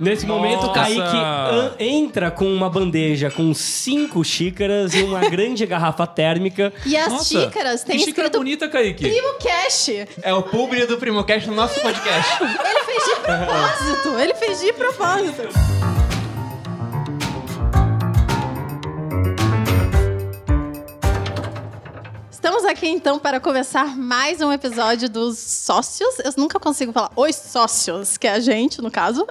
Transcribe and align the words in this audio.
Nesse 0.00 0.24
momento, 0.24 0.62
o 0.62 0.66
Nossa. 0.68 0.80
Kaique 0.80 1.74
entra 1.78 2.30
com 2.30 2.46
uma 2.46 2.70
bandeja 2.70 3.30
com 3.30 3.52
cinco 3.52 4.24
xícaras 4.24 4.94
e 4.94 5.02
uma 5.02 5.20
grande 5.28 5.66
garrafa 5.66 6.06
térmica. 6.06 6.72
E 6.86 6.96
as 6.96 7.12
Nossa, 7.12 7.24
xícaras 7.24 7.84
tem 7.84 7.98
que 7.98 8.04
xícara 8.06 8.28
escrito 8.28 8.38
bonita, 8.38 8.66
Kaique. 8.66 9.06
Primo 9.06 9.34
Cash. 9.34 9.90
É 10.22 10.32
o 10.32 10.42
público 10.42 10.86
do 10.86 10.96
Primocast 10.96 11.46
no 11.48 11.54
nosso 11.54 11.78
podcast. 11.80 12.42
Ele 12.42 12.84
fez 12.84 13.04
de 13.04 13.20
propósito. 13.20 14.18
Ele 14.18 14.34
fez 14.34 14.60
de 14.60 14.72
propósito. 14.72 15.89
Estamos 22.50 22.68
aqui 22.68 22.88
então 22.88 23.16
para 23.16 23.38
começar 23.38 23.96
mais 23.96 24.40
um 24.40 24.52
episódio 24.52 25.08
dos 25.08 25.38
sócios. 25.38 26.18
Eu 26.18 26.32
nunca 26.36 26.58
consigo 26.58 26.92
falar 26.92 27.12
os 27.14 27.36
sócios, 27.36 28.18
que 28.18 28.26
é 28.26 28.32
a 28.32 28.40
gente, 28.40 28.82
no 28.82 28.90
caso. 28.90 29.24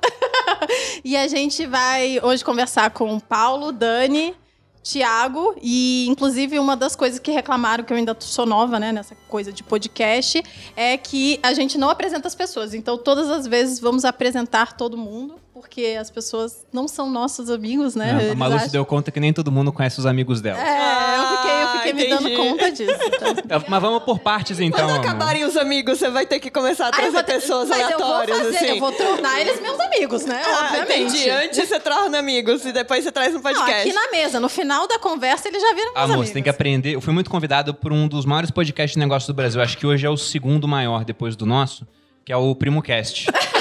e 1.03 1.17
a 1.17 1.27
gente 1.27 1.65
vai 1.65 2.17
hoje 2.23 2.45
conversar 2.45 2.91
com 2.91 3.19
Paulo, 3.19 3.73
Dani, 3.73 4.33
Tiago 4.81 5.53
e 5.61 6.07
inclusive 6.07 6.57
uma 6.59 6.77
das 6.77 6.95
coisas 6.95 7.19
que 7.19 7.29
reclamaram 7.29 7.83
que 7.83 7.91
eu 7.91 7.97
ainda 7.97 8.15
sou 8.21 8.45
nova, 8.45 8.79
né, 8.79 8.93
nessa 8.93 9.15
coisa 9.27 9.51
de 9.51 9.63
podcast, 9.63 10.41
é 10.73 10.95
que 10.95 11.41
a 11.43 11.53
gente 11.53 11.77
não 11.77 11.89
apresenta 11.89 12.25
as 12.25 12.35
pessoas. 12.35 12.73
Então 12.73 12.97
todas 12.97 13.29
as 13.29 13.45
vezes 13.45 13.81
vamos 13.81 14.05
apresentar 14.05 14.77
todo 14.77 14.97
mundo, 14.97 15.35
porque 15.59 15.97
as 15.99 16.09
pessoas 16.09 16.65
não 16.73 16.87
são 16.87 17.09
nossos 17.09 17.49
amigos, 17.49 17.95
né? 17.95 18.11
a 18.15 18.21
Eles 18.23 18.35
Malu 18.35 18.53
se 18.53 18.57
acham- 18.59 18.71
deu 18.71 18.85
conta 18.85 19.11
que 19.11 19.19
nem 19.19 19.31
todo 19.33 19.51
mundo 19.51 19.71
conhece 19.71 19.99
os 19.99 20.05
amigos 20.05 20.41
dela. 20.41 20.59
É, 20.59 21.17
eu 21.17 21.37
fiquei, 21.37 21.51
eu 21.63 21.67
fiquei 21.69 21.91
Ah, 21.91 21.93
me 21.95 22.07
dando 22.09 22.29
entendi. 22.29 22.35
conta 22.49 22.71
disso. 22.71 22.99
Então. 23.45 23.63
Mas 23.69 23.81
vamos 23.81 24.03
por 24.03 24.19
partes 24.19 24.59
então. 24.59 24.79
Quando 24.79 24.89
amor. 24.95 25.05
acabarem 25.05 25.43
os 25.43 25.55
amigos, 25.57 25.99
você 25.99 26.09
vai 26.09 26.25
ter 26.25 26.39
que 26.39 26.49
começar 26.49 26.85
a 26.85 26.87
Ah, 26.89 26.91
trazer 26.91 27.11
vou 27.11 27.23
ter- 27.23 27.33
pessoas 27.33 27.69
mas 27.69 27.81
aleatórias, 27.81 28.37
eu 28.37 28.43
vou 28.43 28.53
fazer, 28.53 28.65
assim. 28.65 28.75
eu 28.75 28.79
vou 28.79 28.91
tornar 28.91 29.41
eles 29.41 29.61
meus 29.61 29.79
amigos, 29.79 30.25
né? 30.25 30.41
Ah, 30.45 30.65
Obviamente. 30.65 31.17
entendi. 31.17 31.29
Antes 31.29 31.67
você 31.67 31.79
torna 31.79 32.17
amigos 32.19 32.65
e 32.65 32.71
depois 32.71 33.03
você 33.03 33.11
traz 33.11 33.31
um 33.31 33.35
Não, 33.35 33.41
podcast. 33.41 33.73
aqui 33.89 33.93
na 33.93 34.11
mesa, 34.11 34.39
no 34.39 34.49
final 34.49 34.87
da 34.87 34.97
conversa, 34.97 35.47
eles 35.47 35.61
já 35.61 35.69
viram 35.73 35.85
meus 35.93 35.97
Ah, 35.97 36.03
amigos. 36.03 36.21
moço, 36.21 36.33
tem 36.33 36.43
que 36.43 36.49
aprender. 36.49 36.93
Eu 36.95 37.01
fui 37.01 37.13
muito 37.13 37.29
convidado 37.29 37.73
por 37.73 37.91
um 37.91 38.07
dos 38.07 38.25
maiores 38.25 38.51
podcasts 38.51 38.93
de 38.93 38.99
negócios 38.99 39.27
do 39.27 39.33
Brasil. 39.33 39.61
Acho 39.61 39.77
que 39.77 39.85
hoje 39.85 40.05
é 40.05 40.09
o 40.09 40.17
segundo 40.17 40.67
maior 40.67 41.03
depois 41.03 41.35
do 41.35 41.45
nosso, 41.45 41.85
que 42.25 42.31
é 42.31 42.37
o 42.37 42.53
PrimoCast. 42.55 43.27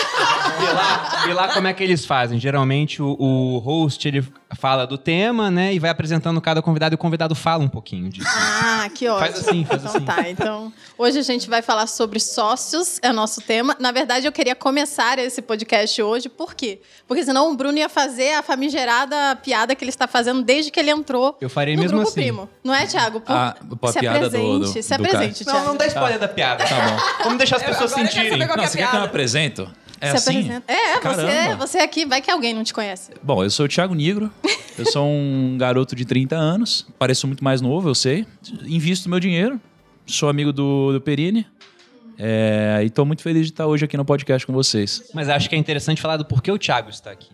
E 0.61 0.73
lá, 0.73 1.25
e 1.29 1.33
lá 1.33 1.49
como 1.55 1.67
é 1.69 1.73
que 1.73 1.83
eles 1.83 2.05
fazem? 2.05 2.39
Geralmente 2.39 3.03
o, 3.03 3.17
o 3.19 3.59
host 3.59 4.07
ele 4.09 4.25
fala 4.57 4.87
do 4.87 4.97
tema, 4.97 5.51
né? 5.51 5.75
E 5.75 5.79
vai 5.79 5.91
apresentando 5.91 6.41
cada 6.41 6.61
convidado 6.63 6.95
e 6.95 6.97
o 6.97 6.99
convidado 6.99 7.35
fala 7.35 7.63
um 7.63 7.69
pouquinho 7.69 8.09
disso. 8.09 8.27
Ah, 8.31 8.89
que 8.95 9.07
ótimo. 9.09 9.27
Faz 9.27 9.39
assim, 9.47 9.65
faz 9.65 9.83
então 9.85 9.97
assim. 9.97 10.05
tá, 10.05 10.29
então 10.31 10.73
hoje 10.97 11.19
a 11.19 11.23
gente 11.23 11.49
vai 11.49 11.61
falar 11.63 11.87
sobre 11.87 12.19
sócios, 12.19 12.99
é 13.03 13.11
o 13.11 13.13
nosso 13.13 13.41
tema. 13.43 13.77
Na 13.79 13.93
verdade, 13.93 14.27
eu 14.27 14.33
queria 14.33 14.55
começar 14.55 15.19
esse 15.19 15.43
podcast 15.43 16.01
hoje, 16.03 16.29
por 16.29 16.55
quê? 16.55 16.81
Porque 17.07 17.25
senão 17.25 17.51
o 17.53 17.57
Bruno 17.57 17.77
ia 17.79 17.89
fazer 17.89 18.35
a 18.35 18.43
famigerada 18.43 19.37
piada 19.37 19.75
que 19.75 19.85
ele 19.85 19.91
está 19.91 20.07
fazendo 20.09 20.43
desde 20.43 20.71
que 20.71 20.81
ele 20.81 20.91
entrou 20.91 21.37
Eu 21.41 21.51
farei 21.51 21.77
no 21.77 21.83
mesmo 21.83 21.97
grupo 21.99 22.11
assim. 22.11 22.21
primo. 22.23 22.49
Não 22.65 22.75
é, 22.75 22.87
Thiago? 22.87 23.21
Por... 23.21 23.33
Ah, 23.33 23.55
a 23.83 23.93
se 23.93 23.99
piada 24.01 24.19
do- 24.21 24.27
apresente, 24.27 24.59
do- 24.61 24.83
se 24.83 24.89
do 24.89 24.95
apresente, 24.95 25.47
Não, 25.47 25.53
Thiago. 25.53 25.69
não 25.69 25.77
dá 25.77 25.87
spoiler 25.87 26.19
da 26.19 26.29
piada. 26.29 26.65
Tá 26.65 26.75
bom. 26.81 26.97
Vamos 27.25 27.39
deixar 27.39 27.57
as 27.57 27.63
pessoas 27.63 27.91
eu 27.93 27.97
quero 27.99 28.09
sentirem. 28.11 28.43
é 28.43 28.47
Não, 28.47 28.55
você 28.57 28.57
quer 28.57 28.69
que 28.71 28.77
eu 28.77 28.79
piada? 28.91 28.99
me 29.01 29.05
apresento? 29.07 29.71
É 30.01 30.11
se 30.11 30.17
assim? 30.17 30.39
apresenta. 30.41 30.73
É, 30.73 30.95
você, 30.95 31.01
Caramba. 31.01 31.67
você 31.67 31.79
aqui, 31.79 32.07
vai 32.07 32.21
que 32.21 32.31
alguém 32.31 32.55
não 32.55 32.65
te 32.65 32.73
conhece. 32.73 33.13
Bom, 33.23 33.43
eu 33.43 33.51
sou 33.51 33.67
o 33.67 33.69
Thiago 33.69 33.95
Nigro. 33.95 34.31
Eu 34.77 34.87
sou 34.87 35.07
um 35.07 35.57
garoto 35.59 35.97
de 35.97 36.05
30 36.05 36.37
anos. 36.37 36.87
Pareço 36.99 37.27
muito 37.27 37.43
mais 37.43 37.61
novo, 37.61 37.89
eu 37.89 37.95
sei. 37.95 38.27
Invisto 38.67 39.09
meu 39.09 39.21
dinheiro. 39.21 39.61
Sou 40.07 40.29
amigo 40.29 40.53
do, 40.53 40.93
do 40.93 41.01
Perini. 41.01 41.47
É, 42.19 42.83
e 42.85 42.91
tô 42.91 43.05
muito 43.05 43.23
feliz 43.23 43.47
de 43.47 43.53
estar 43.53 43.67
hoje 43.67 43.85
aqui 43.85 43.97
no 43.97 44.05
podcast 44.05 44.47
com 44.47 44.53
vocês. 44.53 45.11
Mas 45.15 45.29
acho 45.29 45.49
que 45.49 45.55
é 45.55 45.59
interessante 45.59 46.03
falar 46.03 46.17
do 46.17 46.25
porquê 46.25 46.51
o 46.51 46.59
Thiago 46.59 46.91
está 46.91 47.11
aqui. 47.13 47.29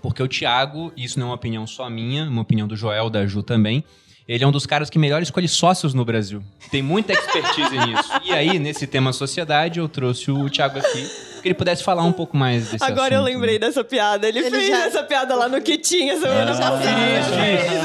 Porque 0.00 0.22
o 0.22 0.28
Thiago, 0.28 0.92
e 0.96 1.04
isso 1.04 1.18
não 1.18 1.26
é 1.26 1.30
uma 1.30 1.34
opinião 1.34 1.66
só 1.66 1.90
minha, 1.90 2.24
uma 2.28 2.42
opinião 2.42 2.68
do 2.68 2.76
Joel, 2.76 3.10
da 3.10 3.26
Ju 3.26 3.42
também, 3.42 3.84
ele 4.28 4.44
é 4.44 4.46
um 4.46 4.52
dos 4.52 4.66
caras 4.66 4.90
que 4.90 4.98
melhor 4.98 5.22
escolhe 5.22 5.48
sócios 5.48 5.94
no 5.94 6.04
Brasil. 6.04 6.42
Tem 6.70 6.82
muita 6.82 7.12
expertise 7.12 7.74
nisso. 7.86 8.10
E 8.22 8.30
aí, 8.32 8.58
nesse 8.58 8.86
tema 8.86 9.12
sociedade, 9.12 9.80
eu 9.80 9.88
trouxe 9.88 10.30
o 10.30 10.48
Thiago 10.48 10.78
aqui, 10.78 11.10
que 11.40 11.48
ele 11.48 11.54
pudesse 11.54 11.82
falar 11.82 12.02
um 12.04 12.12
pouco 12.12 12.36
mais 12.36 12.68
desse 12.70 12.84
Agora 12.84 13.14
eu 13.14 13.20
assunto, 13.20 13.32
lembrei 13.34 13.54
né? 13.58 13.66
dessa 13.66 13.82
piada. 13.84 14.28
Ele, 14.28 14.38
Ele 14.40 14.50
fez 14.50 14.68
já- 14.68 14.86
essa 14.86 15.02
piada 15.02 15.34
lá 15.34 15.48
no 15.48 15.60
que 15.60 15.78
tinha 15.78 16.18
semana 16.18 16.52
já 16.54 16.70
passada. 16.70 16.88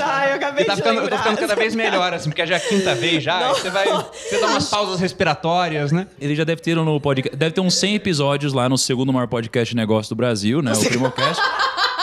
Ai, 0.06 0.32
eu 0.32 0.36
acabei 0.36 0.66
tá 0.66 0.74
de 0.76 0.82
ficando, 0.82 0.96
eu 0.96 1.02
tô 1.04 1.04
lembrar. 1.10 1.18
ficando 1.20 1.38
cada 1.40 1.56
vez 1.56 1.76
melhor, 1.76 2.14
assim, 2.14 2.30
porque 2.30 2.46
já 2.46 2.56
é 2.56 2.58
a 2.58 2.62
quinta 2.62 2.96
vez 2.96 3.24
já, 3.24 3.38
aí 3.38 3.54
você 3.54 3.70
vai. 3.70 3.86
Você 3.88 4.40
dá 4.40 4.48
umas 4.48 4.70
pausas 4.70 5.00
respiratórias, 5.00 5.92
né? 5.92 6.08
Ele 6.20 6.36
já 6.36 6.44
deve 6.44 6.62
ter 6.62 6.76
no 6.76 7.00
podcast. 7.00 7.36
Deve 7.38 7.52
ter 7.54 7.62
uns 7.62 7.76
100 7.76 7.96
episódios 7.96 8.54
lá 8.54 8.68
no 8.70 8.78
segundo 8.78 9.12
maior 9.14 9.28
podcast 9.28 9.70
de 9.74 9.76
negócio 9.76 10.10
do 10.10 10.16
Brasil, 10.16 10.62
né? 10.62 10.72
O 10.74 10.80
Primocast. 10.88 11.42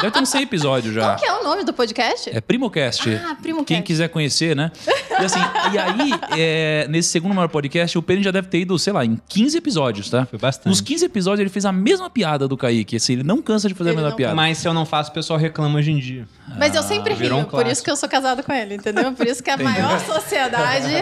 Deve 0.01 0.11
ter 0.13 0.21
uns 0.21 0.29
100 0.29 0.43
episódios 0.43 0.95
já. 0.95 1.03
Qual 1.03 1.17
que 1.17 1.27
é 1.27 1.33
o 1.41 1.45
nome 1.45 1.65
do 1.65 1.73
podcast? 1.73 2.31
É 2.31 2.41
Primocast. 2.41 3.09
Ah, 3.09 3.37
Primocast. 3.41 3.67
Quem 3.67 3.83
quiser 3.83 4.09
conhecer, 4.09 4.57
né? 4.57 4.71
E 5.11 5.25
assim, 5.25 5.41
e 5.73 5.79
aí, 5.79 6.11
é, 6.39 6.87
nesse 6.89 7.11
segundo 7.11 7.35
maior 7.35 7.49
podcast, 7.49 7.97
o 7.99 8.03
Penny 8.03 8.23
já 8.23 8.31
deve 8.31 8.49
ter 8.49 8.61
ido, 8.61 8.79
sei 8.79 8.93
lá, 8.93 9.05
em 9.05 9.21
15 9.29 9.59
episódios, 9.59 10.09
tá? 10.09 10.25
Foi 10.25 10.39
bastante. 10.39 10.69
Nos 10.69 10.81
15 10.81 11.05
episódios 11.05 11.41
ele 11.41 11.51
fez 11.51 11.65
a 11.65 11.73
mesma 11.73 12.09
piada 12.09 12.49
do 12.49 12.57
Kaique. 12.57 12.97
Assim, 12.97 13.15
ele 13.15 13.23
não 13.23 13.43
cansa 13.43 13.69
de 13.69 13.75
fazer 13.75 13.91
Ele 13.91 13.99
a 13.99 14.01
mesma 14.01 14.11
não 14.11 14.17
piada. 14.17 14.35
Mas 14.35 14.59
se 14.59 14.67
eu 14.67 14.73
não 14.73 14.87
faço, 14.87 15.11
o 15.11 15.15
pessoal 15.15 15.39
reclama 15.39 15.79
hoje 15.79 15.91
em 15.91 15.99
dia. 15.99 16.27
Mas 16.59 16.75
eu 16.75 16.83
sempre 16.83 17.15
virou 17.15 17.39
rio, 17.39 17.47
um 17.47 17.51
por 17.51 17.67
isso 17.67 17.83
que 17.83 17.91
eu 17.91 17.97
sou 17.97 18.09
casada 18.09 18.43
com 18.43 18.53
ele, 18.53 18.75
entendeu? 18.75 19.13
Por 19.13 19.27
isso 19.27 19.43
que 19.43 19.51
a 19.51 19.57
maior 19.57 20.01
sociedade, 20.01 20.95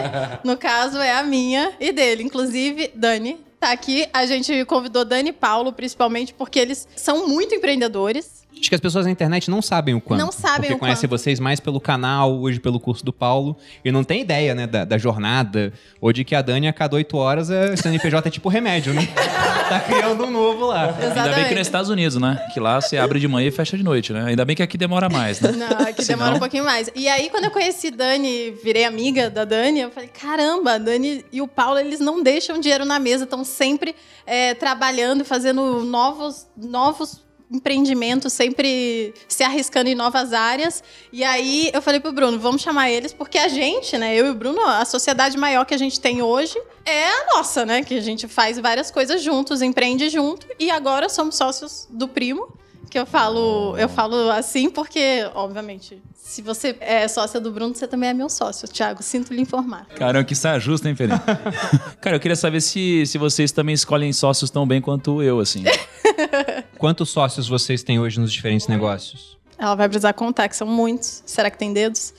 no 0.43 0.57
caso, 0.57 0.97
é 0.97 1.13
a 1.13 1.23
minha 1.23 1.71
e 1.79 1.91
dele. 1.91 2.23
Inclusive, 2.23 2.91
Dani 2.93 3.37
tá 3.59 3.71
aqui. 3.71 4.07
A 4.13 4.25
gente 4.25 4.65
convidou 4.65 5.03
Dani 5.03 5.29
e 5.29 5.33
Paulo, 5.33 5.73
principalmente 5.73 6.33
porque 6.33 6.59
eles 6.59 6.87
são 6.95 7.27
muito 7.27 7.53
empreendedores. 7.53 8.38
Acho 8.57 8.67
que 8.67 8.75
as 8.75 8.81
pessoas 8.81 9.05
na 9.05 9.11
internet 9.11 9.49
não 9.49 9.61
sabem 9.61 9.95
o 9.95 10.01
quanto. 10.01 10.19
Não 10.19 10.31
sabem 10.31 10.61
porque 10.61 10.73
o 10.73 10.79
conhecem 10.79 11.07
quanto. 11.07 11.19
vocês 11.19 11.39
mais 11.39 11.59
pelo 11.59 11.79
canal, 11.79 12.39
hoje 12.39 12.59
pelo 12.59 12.79
curso 12.79 13.05
do 13.05 13.13
Paulo, 13.13 13.55
e 13.85 13.91
não 13.91 14.03
tem 14.03 14.21
ideia, 14.21 14.53
né, 14.53 14.67
da, 14.67 14.83
da 14.83 14.97
jornada, 14.97 15.71
ou 16.01 16.11
de 16.11 16.23
que 16.25 16.35
a 16.35 16.41
Dani 16.41 16.67
a 16.67 16.73
cada 16.73 16.95
oito 16.95 17.15
horas, 17.15 17.49
é, 17.49 17.75
CNPJ 17.75 18.27
é 18.27 18.31
tipo 18.31 18.49
remédio, 18.49 18.93
né? 18.93 19.07
tá 19.69 19.79
criando 19.79 20.25
um 20.25 20.31
novo 20.31 20.65
lá. 20.65 20.87
Ainda 20.87 20.93
bem 20.93 20.99
que 20.99 21.19
Exatamente. 21.19 21.53
nos 21.53 21.67
Estados 21.67 21.89
Unidos, 21.89 22.17
né? 22.17 22.47
Que 22.53 22.59
lá 22.59 22.81
você 22.81 22.97
abre 22.97 23.19
de 23.19 23.27
manhã 23.27 23.47
e 23.47 23.51
fecha 23.51 23.77
de 23.77 23.83
noite, 23.83 24.11
né? 24.11 24.25
Ainda 24.25 24.43
bem 24.43 24.55
que 24.55 24.63
aqui 24.63 24.77
demora 24.77 25.07
mais, 25.07 25.39
né? 25.39 25.51
Não, 25.51 25.87
aqui 25.87 26.03
Senão- 26.03 26.17
demora 26.19 26.35
um 26.35 26.39
pouquinho 26.39 26.65
mais. 26.65 26.91
E 26.95 27.07
aí, 27.07 27.29
quando 27.29 27.45
eu 27.45 27.51
conheci 27.51 27.91
Dani, 27.91 28.51
virei 28.63 28.83
amiga 28.83 29.29
da 29.29 29.45
Dani, 29.45 29.81
eu 29.81 29.91
falei, 29.91 30.09
caramba, 30.09 30.73
a 30.73 30.77
Dani 30.77 31.23
e 31.31 31.41
o 31.41 31.47
Paulo, 31.47 31.79
eles 31.79 31.99
não 31.99 32.21
deixam 32.21 32.59
dinheiro 32.59 32.83
na 32.83 32.99
mesa, 32.99 33.23
estão 33.23 33.43
sempre 33.43 33.95
é, 34.25 34.53
trabalhando, 34.53 35.23
fazendo 35.23 35.83
novos, 35.85 36.47
novos 36.57 37.21
empreendimentos, 37.51 38.31
sempre 38.33 39.13
se 39.27 39.43
arriscando 39.43 39.89
em 39.89 39.95
novas 39.95 40.33
áreas. 40.33 40.83
E 41.11 41.23
aí, 41.23 41.71
eu 41.73 41.81
falei 41.81 41.99
pro 41.99 42.11
Bruno, 42.11 42.39
vamos 42.39 42.61
chamar 42.61 42.91
eles, 42.91 43.11
porque 43.11 43.37
a 43.37 43.47
gente, 43.47 43.97
né, 43.97 44.15
eu 44.15 44.27
e 44.27 44.29
o 44.29 44.35
Bruno, 44.35 44.61
a 44.61 44.85
sociedade 44.85 45.37
maior 45.37 45.65
que 45.65 45.73
a 45.73 45.77
gente 45.77 45.99
tem 45.99 46.21
hoje 46.21 46.59
é 46.85 47.07
a 47.07 47.25
nossa, 47.35 47.65
né, 47.65 47.83
que 47.83 47.95
a 47.95 48.01
gente 48.01 48.27
faz 48.27 48.59
várias 48.59 48.91
coisas 48.91 49.21
juntos, 49.21 49.61
empreende 49.61 50.09
junto, 50.09 50.47
e 50.59 50.69
agora 50.69 51.09
somos 51.09 51.35
sócios 51.35 51.87
do 51.89 52.07
Primo, 52.07 52.53
que 52.89 52.97
eu 52.97 53.05
falo, 53.05 53.77
eu 53.77 53.87
falo 53.87 54.29
assim 54.31 54.69
porque, 54.69 55.29
obviamente, 55.33 56.01
se 56.15 56.41
você 56.41 56.75
é 56.79 57.07
sócia 57.07 57.39
do 57.39 57.51
Bruno, 57.51 57.73
você 57.73 57.87
também 57.87 58.09
é 58.09 58.13
meu 58.13 58.29
sócio, 58.29 58.67
Thiago. 58.67 59.01
Sinto 59.01 59.33
lhe 59.33 59.41
informar. 59.41 59.85
Caramba, 59.95 60.23
que 60.23 60.35
saia 60.35 60.59
justa, 60.59 60.89
hein, 60.89 60.95
Felipe? 60.95 61.19
Cara, 62.01 62.15
eu 62.15 62.19
queria 62.19 62.35
saber 62.35 62.61
se, 62.61 63.05
se 63.05 63.17
vocês 63.17 63.51
também 63.51 63.73
escolhem 63.73 64.13
sócios 64.13 64.49
tão 64.49 64.67
bem 64.67 64.81
quanto 64.81 65.23
eu, 65.23 65.39
assim. 65.39 65.63
Quantos 66.77 67.09
sócios 67.09 67.47
vocês 67.47 67.83
têm 67.83 67.99
hoje 67.99 68.19
nos 68.19 68.31
diferentes 68.31 68.67
negócios? 68.67 69.37
Ela 69.57 69.75
vai 69.75 69.89
precisar 69.89 70.13
contar, 70.13 70.47
que 70.47 70.55
são 70.55 70.67
muitos. 70.67 71.21
Será 71.25 71.49
que 71.49 71.57
tem 71.57 71.73
dedos? 71.73 72.13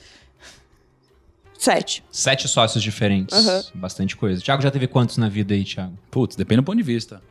Sete. 1.57 2.03
Sete 2.11 2.47
sócios 2.47 2.83
diferentes. 2.83 3.37
Aham. 3.37 3.63
Bastante 3.75 4.15
coisa. 4.15 4.41
Thiago 4.41 4.61
já 4.61 4.71
teve 4.71 4.87
quantos 4.87 5.17
na 5.17 5.29
vida 5.29 5.53
aí, 5.53 5.63
Thiago? 5.63 5.97
Putz, 6.09 6.35
depende 6.35 6.61
do 6.61 6.63
ponto 6.63 6.77
de 6.77 6.83
vista. 6.83 7.21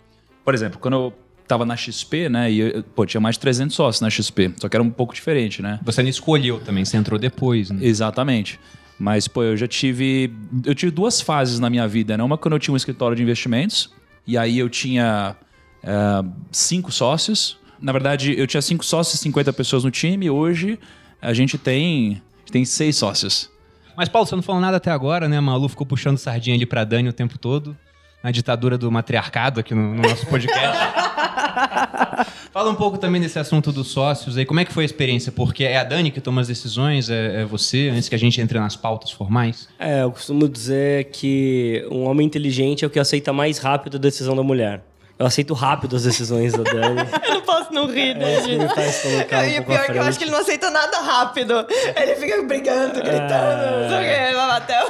Por 0.45 0.55
exemplo, 0.55 0.81
quando 0.81 0.95
eu 0.95 1.12
tava 1.50 1.66
na 1.66 1.77
XP, 1.77 2.28
né? 2.28 2.50
E 2.50 2.83
pô, 2.94 3.05
tinha 3.05 3.21
mais 3.21 3.34
de 3.34 3.41
300 3.41 3.75
sócios 3.75 4.00
na 4.00 4.09
XP. 4.09 4.54
Só 4.57 4.69
que 4.69 4.77
era 4.77 4.83
um 4.83 4.91
pouco 4.91 5.13
diferente, 5.13 5.60
né? 5.60 5.80
Você 5.83 6.01
não 6.01 6.09
escolheu 6.09 6.60
também, 6.60 6.84
você 6.84 6.97
entrou 6.97 7.19
depois, 7.19 7.71
né? 7.71 7.78
Exatamente. 7.83 8.59
Mas, 8.98 9.27
pô, 9.27 9.42
eu 9.42 9.57
já 9.57 9.66
tive. 9.66 10.33
Eu 10.65 10.75
tive 10.75 10.92
duas 10.92 11.21
fases 11.21 11.59
na 11.59 11.69
minha 11.71 11.89
vida, 11.89 12.16
né? 12.16 12.22
Uma 12.22 12.39
quando 12.39 12.53
eu 12.53 12.59
tinha 12.59 12.72
um 12.72 12.77
escritório 12.77 13.16
de 13.16 13.22
investimentos, 13.22 13.91
e 14.27 14.36
aí 14.39 14.59
eu 14.59 14.69
tinha 14.69 15.34
eh, 15.83 16.22
cinco 16.53 16.92
sócios. 16.92 17.59
Na 17.80 17.92
verdade, 17.92 18.39
eu 18.39 18.47
tinha 18.47 18.60
cinco 18.60 18.84
sócios 18.84 19.19
e 19.19 19.22
50 19.22 19.53
pessoas 19.54 19.84
no 19.84 19.91
time. 19.91 20.28
Hoje 20.28 20.78
a 21.21 21.33
gente 21.33 21.57
tem, 21.57 22.21
tem 22.53 22.65
seis 22.65 22.97
sócios. 22.97 23.51
Mas, 23.97 24.09
Paulo, 24.09 24.27
você 24.27 24.36
não 24.36 24.42
falou 24.42 24.60
nada 24.60 24.77
até 24.77 24.91
agora, 24.91 25.28
né? 25.28 25.39
A 25.39 25.42
Malu 25.42 25.69
ficou 25.69 25.86
puxando 25.86 26.19
sardinha 26.19 26.54
ali 26.54 26.66
pra 26.66 26.84
Dani 26.84 27.09
o 27.09 27.13
tempo 27.13 27.39
todo. 27.39 27.77
Na 28.22 28.30
ditadura 28.30 28.77
do 28.77 28.92
matriarcado 28.92 29.60
aqui 29.60 29.75
no, 29.75 29.95
no 29.95 30.03
nosso 30.03 30.27
podcast. 30.27 30.78
Fala 32.53 32.71
um 32.71 32.75
pouco 32.75 32.99
também 32.99 33.21
desse 33.21 33.39
assunto 33.39 33.73
dos 33.73 33.89
sócios 33.89 34.37
aí. 34.37 34.45
Como 34.45 34.61
é 34.61 34.65
que 34.65 34.73
foi 34.73 34.85
a 34.85 34.87
experiência? 34.87 35.31
Porque 35.33 35.65
é 35.65 35.79
a 35.79 35.85
Dani 35.85 36.11
que 36.11 36.21
toma 36.21 36.41
as 36.41 36.49
decisões, 36.49 37.09
é, 37.11 37.43
é 37.43 37.45
você, 37.45 37.89
antes 37.89 38.09
que 38.09 38.15
a 38.15 38.19
gente 38.19 38.41
entre 38.41 38.59
nas 38.59 38.77
pautas 38.77 39.11
formais? 39.11 39.69
É, 39.79 40.03
eu 40.03 40.11
costumo 40.11 40.49
dizer 40.49 41.07
que 41.07 41.87
um 41.91 42.05
homem 42.05 42.27
inteligente 42.27 42.85
é 42.85 42.87
o 42.87 42.91
que 42.91 42.99
aceita 42.99 43.33
mais 43.33 43.59
rápido 43.59 43.97
a 43.97 44.01
decisão 44.01 44.35
da 44.37 44.43
mulher. 44.43 44.83
Eu 45.21 45.27
aceito 45.27 45.53
rápido 45.53 45.95
as 45.97 46.03
decisões 46.05 46.53
da 46.55 46.63
Dani. 46.63 47.03
Eu 47.28 47.34
não 47.34 47.41
posso 47.43 47.72
não 47.75 47.87
rir, 47.87 48.13
É 48.13 48.15
Dani. 48.15 48.59
me 48.59 48.69
faz 48.71 49.03
colocar 49.03 49.41
um 49.41 49.45
E 49.49 49.57
à 49.59 49.63
pior 49.63 49.84
é 49.84 49.93
que 49.93 49.99
eu 49.99 50.03
acho 50.03 50.19
que 50.19 50.25
ele 50.25 50.31
não 50.31 50.39
aceita 50.41 50.71
nada 50.71 50.99
rápido. 50.99 51.67
Ele 51.95 52.15
fica 52.17 52.43
brigando, 52.43 52.95
gritando, 52.95 53.83
não 53.83 53.89
sei 53.91 53.99
o 53.99 54.03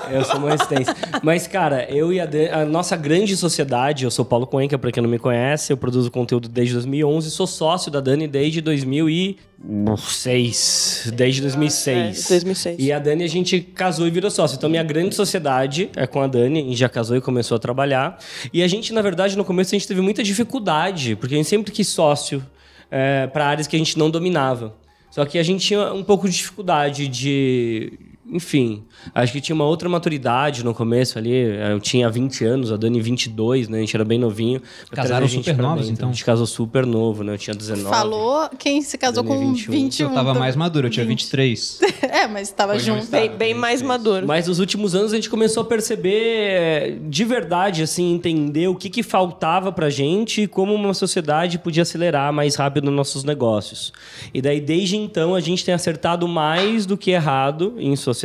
que. 0.09 0.15
Eu 0.15 0.25
sou 0.25 0.38
mais 0.41 0.65
tenso. 0.67 0.93
Mas, 1.23 1.47
cara, 1.49 1.85
eu 1.91 2.12
e 2.12 2.21
a, 2.21 2.27
Dan- 2.27 2.53
a 2.53 2.65
nossa 2.65 2.97
grande 2.97 3.37
sociedade, 3.37 4.05
eu 4.05 4.11
sou 4.11 4.25
Paulo 4.25 4.47
Cuenca, 4.47 4.79
pra 4.79 4.93
quem 4.93 5.03
não 5.03 5.11
me 5.11 5.19
conhece, 5.19 5.73
eu 5.73 5.77
produzo 5.77 6.11
conteúdo 6.12 6.49
desde 6.49 6.75
2011, 6.75 7.31
sou 7.31 7.47
sócio 7.47 7.91
da 7.91 7.99
Dani 8.00 8.29
desde 8.29 8.61
2006. 9.62 11.12
Desde 11.15 11.43
2006. 11.43 12.27
É, 12.27 12.29
2006. 12.35 12.77
E 12.79 12.93
a 12.93 12.99
Dani, 12.99 13.25
a 13.25 13.29
gente 13.29 13.61
casou 13.61 14.07
e 14.07 14.11
virou 14.11 14.31
sócio. 14.31 14.57
Então, 14.57 14.71
minha 14.71 14.83
grande 14.83 15.15
sociedade 15.15 15.91
é 15.95 16.07
com 16.07 16.21
a 16.21 16.27
Dani, 16.27 16.61
a 16.61 16.62
gente 16.62 16.77
já 16.77 16.89
casou 16.89 17.17
e 17.17 17.21
começou 17.21 17.57
a 17.57 17.59
trabalhar. 17.59 18.19
E 18.53 18.62
a 18.62 18.69
gente, 18.69 18.93
na 18.93 19.03
verdade, 19.03 19.37
no 19.37 19.45
começo, 19.45 19.75
a 19.75 19.79
gente 19.79 19.87
teve 19.87 20.01
muita 20.01 20.23
dificuldade, 20.23 21.15
porque 21.17 21.35
a 21.35 21.37
gente 21.37 21.49
sempre 21.49 21.71
quis 21.73 21.89
sócio 21.89 22.45
é, 22.91 23.27
para 23.27 23.47
áreas 23.47 23.67
que 23.67 23.77
a 23.77 23.79
gente 23.79 23.99
não 23.99 24.11
dominava. 24.11 24.75
Só 25.11 25.25
que 25.27 25.39
a 25.39 25.43
gente 25.43 25.67
tinha 25.67 25.93
um 25.93 26.05
pouco 26.05 26.29
de 26.29 26.37
dificuldade 26.37 27.07
de. 27.09 27.93
Enfim, 28.32 28.85
acho 29.15 29.32
que 29.32 29.41
tinha 29.41 29.55
uma 29.55 29.65
outra 29.65 29.88
maturidade 29.88 30.65
no 30.65 30.73
começo 30.73 31.19
ali. 31.19 31.32
Eu 31.32 31.81
tinha 31.81 32.09
20 32.09 32.44
anos, 32.44 32.73
a 32.73 32.77
Dani 32.77 33.00
22, 33.00 33.69
né? 33.69 33.79
A 33.79 33.81
gente 33.81 33.97
era 33.97 34.05
bem 34.05 34.19
novinho. 34.19 34.62
Casaram 34.93 35.27
super 35.29 35.56
novos, 35.56 35.87
dentro. 35.87 35.93
então? 35.94 36.09
A 36.09 36.12
gente 36.12 36.25
casou 36.25 36.47
super 36.47 36.87
novo, 36.87 37.25
né? 37.25 37.35
Eu 37.35 37.38
tinha 37.38 37.55
19. 37.55 37.88
Falou 37.91 38.49
quem 38.59 38.81
se 38.82 38.97
casou 38.97 39.23
Dani, 39.23 39.35
com 39.37 39.53
21. 39.55 39.73
21. 39.73 40.09
Eu 40.09 40.15
tava 40.15 40.31
então- 40.31 40.41
mais 40.41 40.55
maduro, 40.56 40.87
eu 40.87 40.91
tinha 40.91 41.05
23. 41.06 41.81
É, 42.03 42.27
mas 42.27 42.50
tava 42.50 42.75
Hoje 42.75 42.87
junto. 42.87 43.06
Bem, 43.09 43.31
bem 43.31 43.55
mais 43.55 43.82
maduro. 43.82 44.27
Mas 44.27 44.49
nos 44.49 44.59
últimos 44.59 44.94
anos 44.94 45.12
a 45.12 45.17
gente 45.17 45.31
começou 45.31 45.62
a 45.62 45.67
perceber 45.67 46.11
é, 46.12 46.99
de 47.09 47.25
verdade, 47.25 47.83
assim, 47.83 48.15
entender 48.15 48.69
o 48.69 48.75
que, 48.75 48.91
que 48.91 49.03
faltava 49.03 49.71
pra 49.71 49.88
gente 49.91 50.43
e 50.43 50.47
como 50.49 50.75
uma 50.75 50.93
sociedade 50.93 51.59
podia 51.59 51.83
acelerar 51.83 52.33
mais 52.33 52.56
rápido 52.56 52.87
nos 52.87 52.94
nossos 52.94 53.23
negócios. 53.23 53.93
E 54.35 54.43
daí, 54.43 54.61
desde 54.61 54.97
então, 54.97 55.35
a 55.35 55.41
gente 55.41 55.65
tem 55.65 55.73
acertado 55.75 56.26
mais 56.26 56.85
do 56.85 56.97
que 56.97 57.11
errado 57.12 57.75
em 57.79 57.94
sociedade. 57.97 58.19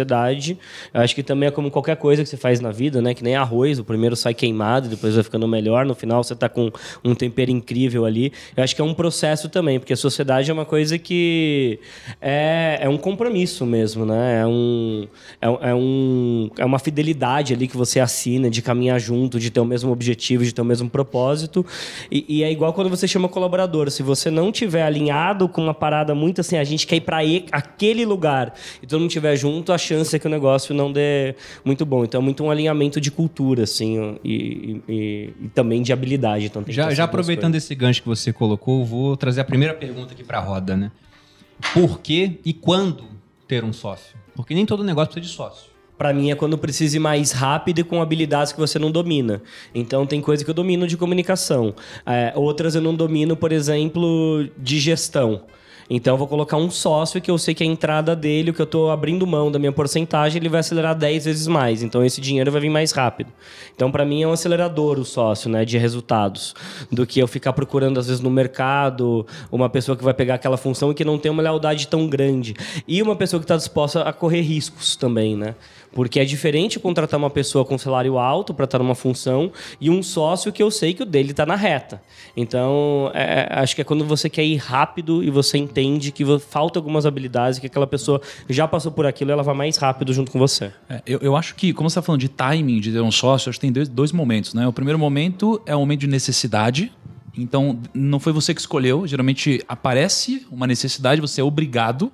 Eu 0.93 1.01
acho 1.01 1.15
que 1.15 1.23
também 1.23 1.47
é 1.47 1.51
como 1.51 1.71
qualquer 1.71 1.95
coisa 1.95 2.23
que 2.23 2.29
você 2.29 2.37
faz 2.37 2.59
na 2.59 2.71
vida, 2.71 3.01
né? 3.01 3.13
Que 3.13 3.23
nem 3.23 3.35
arroz, 3.35 3.79
o 3.79 3.83
primeiro 3.83 4.15
sai 4.15 4.33
queimado, 4.33 4.89
depois 4.89 5.15
vai 5.15 5.23
ficando 5.23 5.47
melhor, 5.47 5.85
no 5.85 5.95
final 5.95 6.23
você 6.23 6.35
tá 6.35 6.49
com 6.49 6.71
um 7.03 7.15
tempero 7.15 7.51
incrível 7.51 8.05
ali. 8.05 8.31
Eu 8.55 8.63
acho 8.63 8.75
que 8.75 8.81
é 8.81 8.83
um 8.83 8.93
processo 8.93 9.49
também, 9.49 9.79
porque 9.79 9.93
a 9.93 9.97
sociedade 9.97 10.49
é 10.49 10.53
uma 10.53 10.65
coisa 10.65 10.97
que 10.97 11.79
é, 12.21 12.79
é 12.81 12.89
um 12.89 12.97
compromisso 12.97 13.65
mesmo, 13.65 14.05
né? 14.05 14.41
É, 14.41 14.47
um, 14.47 15.07
é, 15.41 15.69
é, 15.69 15.75
um, 15.75 16.49
é 16.57 16.65
uma 16.65 16.79
fidelidade 16.79 17.53
ali 17.53 17.67
que 17.67 17.77
você 17.77 17.99
assina 17.99 18.49
de 18.49 18.61
caminhar 18.61 18.99
junto, 18.99 19.39
de 19.39 19.49
ter 19.49 19.59
o 19.59 19.65
mesmo 19.65 19.91
objetivo, 19.91 20.43
de 20.43 20.53
ter 20.53 20.61
o 20.61 20.65
mesmo 20.65 20.89
propósito. 20.89 21.65
E, 22.11 22.25
e 22.27 22.43
é 22.43 22.51
igual 22.51 22.73
quando 22.73 22.89
você 22.89 23.07
chama 23.07 23.27
colaborador. 23.27 23.89
Se 23.91 24.03
você 24.03 24.29
não 24.29 24.51
tiver 24.51 24.83
alinhado 24.83 25.47
com 25.47 25.61
uma 25.61 25.73
parada 25.73 26.15
muito 26.15 26.41
assim, 26.41 26.57
a 26.57 26.63
gente 26.63 26.87
quer 26.87 26.97
ir 26.97 27.01
para 27.01 27.19
aquele 27.51 28.05
lugar 28.05 28.53
e 28.81 28.87
todo 28.87 28.99
mundo 28.99 29.09
estiver 29.09 29.35
junto, 29.35 29.71
a 29.75 29.77
chance 29.77 30.15
é 30.15 30.19
que 30.19 30.25
o 30.25 30.29
negócio 30.29 30.73
não 30.73 30.91
dê 30.91 31.35
muito 31.63 31.85
bom. 31.85 32.03
Então 32.03 32.19
é 32.21 32.23
muito 32.23 32.43
um 32.43 32.49
alinhamento 32.49 32.99
de 32.99 33.11
cultura, 33.11 33.63
assim, 33.63 34.17
e, 34.23 34.81
e- 34.87 35.33
e 35.45 35.47
também 35.53 35.81
de 35.81 35.93
habilidade. 35.93 36.45
Então, 36.45 36.63
Já, 36.67 36.93
já 36.93 37.03
aproveitando 37.03 37.55
esse 37.55 37.75
gancho 37.75 38.01
que 38.01 38.07
você 38.07 38.33
colocou, 38.33 38.83
vou 38.83 39.15
trazer 39.15 39.41
a 39.41 39.45
primeira 39.45 39.73
pergunta 39.73 40.13
aqui 40.13 40.23
pra 40.23 40.39
roda, 40.39 40.75
né? 40.75 40.91
Por 41.73 41.99
que 41.99 42.39
e 42.43 42.53
quando 42.53 43.03
ter 43.47 43.63
um 43.63 43.71
sócio? 43.73 44.15
Porque 44.35 44.53
nem 44.53 44.65
todo 44.65 44.83
negócio 44.83 45.11
precisa 45.13 45.31
de 45.31 45.35
sócio. 45.37 45.75
Pra 45.97 46.13
mim 46.13 46.29
é 46.29 46.35
quando 46.35 46.57
precisa 46.57 46.97
ir 46.97 46.99
mais 46.99 47.31
rápido 47.31 47.79
e 47.79 47.83
com 47.85 48.01
habilidades 48.01 48.51
que 48.51 48.59
você 48.59 48.77
não 48.77 48.91
domina. 48.91 49.41
Então 49.73 50.05
tem 50.05 50.19
coisa 50.19 50.43
que 50.43 50.49
eu 50.49 50.53
domino 50.53 50.85
de 50.87 50.97
comunicação. 50.97 51.73
É, 52.05 52.33
outras 52.35 52.75
eu 52.75 52.81
não 52.81 52.93
domino, 52.93 53.37
por 53.37 53.53
exemplo, 53.53 54.45
de 54.57 54.77
gestão. 54.79 55.43
Então 55.89 56.15
eu 56.15 56.17
vou 56.17 56.27
colocar 56.27 56.57
um 56.57 56.71
sócio 56.71 57.21
que 57.21 57.29
eu 57.29 57.37
sei 57.37 57.53
que 57.53 57.63
a 57.63 57.67
entrada 57.67 58.15
dele, 58.15 58.49
o 58.49 58.53
que 58.53 58.61
eu 58.61 58.65
estou 58.65 58.89
abrindo 58.89 59.25
mão 59.27 59.51
da 59.51 59.59
minha 59.59 59.71
porcentagem, 59.71 60.39
ele 60.39 60.49
vai 60.49 60.61
acelerar 60.61 60.95
10 60.95 61.25
vezes 61.25 61.47
mais. 61.47 61.83
Então 61.83 62.03
esse 62.03 62.19
dinheiro 62.19 62.51
vai 62.51 62.59
vir 62.59 62.69
mais 62.69 62.91
rápido. 62.91 63.31
Então 63.75 63.91
para 63.91 64.03
mim 64.03 64.23
é 64.23 64.27
um 64.27 64.31
acelerador 64.31 64.97
o 64.97 65.05
sócio, 65.05 65.49
né, 65.49 65.63
de 65.63 65.77
resultados, 65.77 66.55
do 66.91 67.05
que 67.05 67.19
eu 67.19 67.27
ficar 67.27 67.53
procurando 67.53 67.99
às 67.99 68.07
vezes 68.07 68.21
no 68.21 68.31
mercado 68.31 69.25
uma 69.51 69.69
pessoa 69.69 69.95
que 69.95 70.03
vai 70.03 70.13
pegar 70.13 70.35
aquela 70.35 70.57
função 70.57 70.91
e 70.91 70.95
que 70.95 71.05
não 71.05 71.19
tem 71.19 71.31
uma 71.31 71.43
lealdade 71.43 71.87
tão 71.87 72.07
grande. 72.07 72.55
E 72.87 73.01
uma 73.01 73.15
pessoa 73.15 73.39
que 73.39 73.45
está 73.45 73.55
disposta 73.55 74.01
a 74.01 74.11
correr 74.11 74.41
riscos 74.41 74.95
também, 74.95 75.35
né? 75.35 75.55
Porque 75.95 76.19
é 76.19 76.25
diferente 76.25 76.77
contratar 76.77 77.17
uma 77.17 77.29
pessoa 77.29 77.63
com 77.63 77.77
salário 77.77 78.19
alto 78.19 78.53
para 78.53 78.65
estar 78.65 78.77
numa 78.77 78.93
função 78.93 79.49
e 79.79 79.89
um 79.89 80.03
sócio 80.03 80.51
que 80.51 80.61
eu 80.61 80.69
sei 80.69 80.93
que 80.93 81.01
o 81.01 81.05
dele 81.05 81.31
está 81.31 81.45
na 81.45 81.55
reta. 81.55 82.01
Então, 82.35 83.09
é, 83.13 83.47
acho 83.49 83.73
que 83.73 83.81
é 83.81 83.83
quando 83.85 84.03
você 84.03 84.29
quer 84.29 84.43
ir 84.43 84.57
rápido 84.57 85.23
e 85.23 85.29
você 85.29 85.57
entende 85.57 86.11
que 86.11 86.25
falta 86.39 86.77
algumas 86.77 87.05
habilidades, 87.05 87.59
que 87.59 87.67
aquela 87.67 87.87
pessoa 87.87 88.21
já 88.49 88.67
passou 88.67 88.91
por 88.91 89.05
aquilo 89.05 89.31
e 89.31 89.33
ela 89.33 89.41
vai 89.41 89.55
mais 89.55 89.77
rápido 89.77 90.11
junto 90.13 90.31
com 90.31 90.37
você. 90.37 90.69
É, 90.89 91.01
eu, 91.07 91.19
eu 91.19 91.35
acho 91.37 91.55
que, 91.55 91.71
como 91.71 91.89
você 91.89 91.93
está 91.93 92.05
falando 92.05 92.19
de 92.19 92.27
timing 92.27 92.81
de 92.81 92.91
ter 92.91 93.01
um 93.01 93.11
sócio, 93.11 93.49
acho 93.49 93.57
que 93.57 93.61
tem 93.61 93.71
dois, 93.71 93.87
dois 93.87 94.11
momentos, 94.11 94.53
né? 94.53 94.67
O 94.67 94.73
primeiro 94.73 94.99
momento 94.99 95.61
é 95.65 95.73
o 95.73 95.79
momento 95.79 96.01
de 96.01 96.07
necessidade. 96.07 96.91
Então, 97.37 97.79
não 97.93 98.19
foi 98.19 98.33
você 98.33 98.53
que 98.53 98.59
escolheu. 98.59 99.07
Geralmente 99.07 99.63
aparece 99.65 100.45
uma 100.51 100.67
necessidade, 100.67 101.21
você 101.21 101.39
é 101.39 101.43
obrigado 101.43 102.11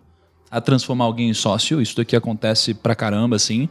a 0.51 0.59
transformar 0.59 1.05
alguém 1.05 1.29
em 1.29 1.33
sócio. 1.33 1.81
Isso 1.81 1.95
daqui 1.95 2.15
acontece 2.15 2.73
pra 2.73 2.93
caramba, 2.93 3.37
assim. 3.37 3.69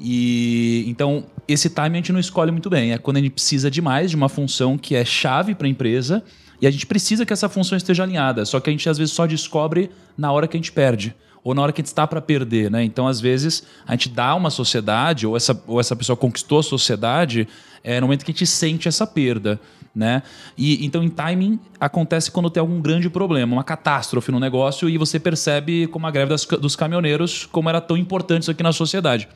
E 0.00 0.84
então, 0.86 1.24
esse 1.48 1.70
timing 1.70 1.94
a 1.94 2.00
gente 2.00 2.12
não 2.12 2.20
escolhe 2.20 2.52
muito 2.52 2.68
bem. 2.68 2.92
É 2.92 2.98
quando 2.98 3.16
a 3.16 3.20
gente 3.20 3.32
precisa 3.32 3.70
demais 3.70 4.10
de 4.10 4.16
uma 4.16 4.28
função 4.28 4.76
que 4.76 4.94
é 4.94 5.04
chave 5.04 5.54
para 5.54 5.66
a 5.66 5.70
empresa 5.70 6.22
e 6.60 6.66
a 6.66 6.70
gente 6.70 6.86
precisa 6.86 7.24
que 7.24 7.32
essa 7.32 7.48
função 7.48 7.76
esteja 7.76 8.02
alinhada. 8.02 8.44
Só 8.44 8.60
que 8.60 8.68
a 8.68 8.72
gente 8.72 8.88
às 8.88 8.98
vezes 8.98 9.14
só 9.14 9.26
descobre 9.26 9.90
na 10.16 10.30
hora 10.30 10.46
que 10.46 10.56
a 10.56 10.60
gente 10.60 10.70
perde 10.70 11.14
ou 11.42 11.54
na 11.54 11.62
hora 11.62 11.72
que 11.72 11.80
a 11.80 11.82
gente 11.82 11.88
está 11.88 12.06
para 12.06 12.20
perder, 12.20 12.70
né? 12.70 12.84
Então, 12.84 13.06
às 13.06 13.20
vezes, 13.20 13.62
a 13.86 13.92
gente 13.92 14.08
dá 14.10 14.34
uma 14.34 14.50
sociedade, 14.50 15.26
ou 15.26 15.36
essa, 15.36 15.58
ou 15.66 15.80
essa 15.80 15.96
pessoa 15.96 16.16
conquistou 16.16 16.58
a 16.58 16.62
sociedade, 16.62 17.48
é, 17.82 18.00
no 18.00 18.06
momento 18.06 18.24
que 18.24 18.30
a 18.30 18.34
gente 18.34 18.46
sente 18.46 18.88
essa 18.88 19.06
perda, 19.06 19.58
né? 19.94 20.22
E 20.56 20.84
então, 20.84 21.02
em 21.02 21.08
timing, 21.08 21.58
acontece 21.80 22.30
quando 22.30 22.50
tem 22.50 22.60
algum 22.60 22.80
grande 22.80 23.08
problema, 23.10 23.52
uma 23.54 23.64
catástrofe 23.64 24.30
no 24.30 24.38
negócio, 24.40 24.88
e 24.88 24.96
você 24.96 25.18
percebe 25.18 25.86
como 25.86 26.06
a 26.06 26.10
greve 26.10 26.30
das 26.30 26.44
dos 26.44 26.76
caminhoneiros, 26.76 27.46
como 27.46 27.68
era 27.68 27.80
tão 27.80 27.96
importante 27.96 28.42
isso 28.42 28.50
aqui 28.50 28.62
na 28.62 28.72
sociedade. 28.72 29.28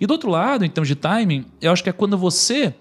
E 0.00 0.06
do 0.06 0.12
outro 0.12 0.30
lado, 0.30 0.64
em 0.64 0.70
termos 0.70 0.88
de 0.88 0.96
timing, 0.96 1.44
eu 1.60 1.72
acho 1.72 1.82
que 1.82 1.90
é 1.90 1.92
quando 1.92 2.18
você 2.18 2.74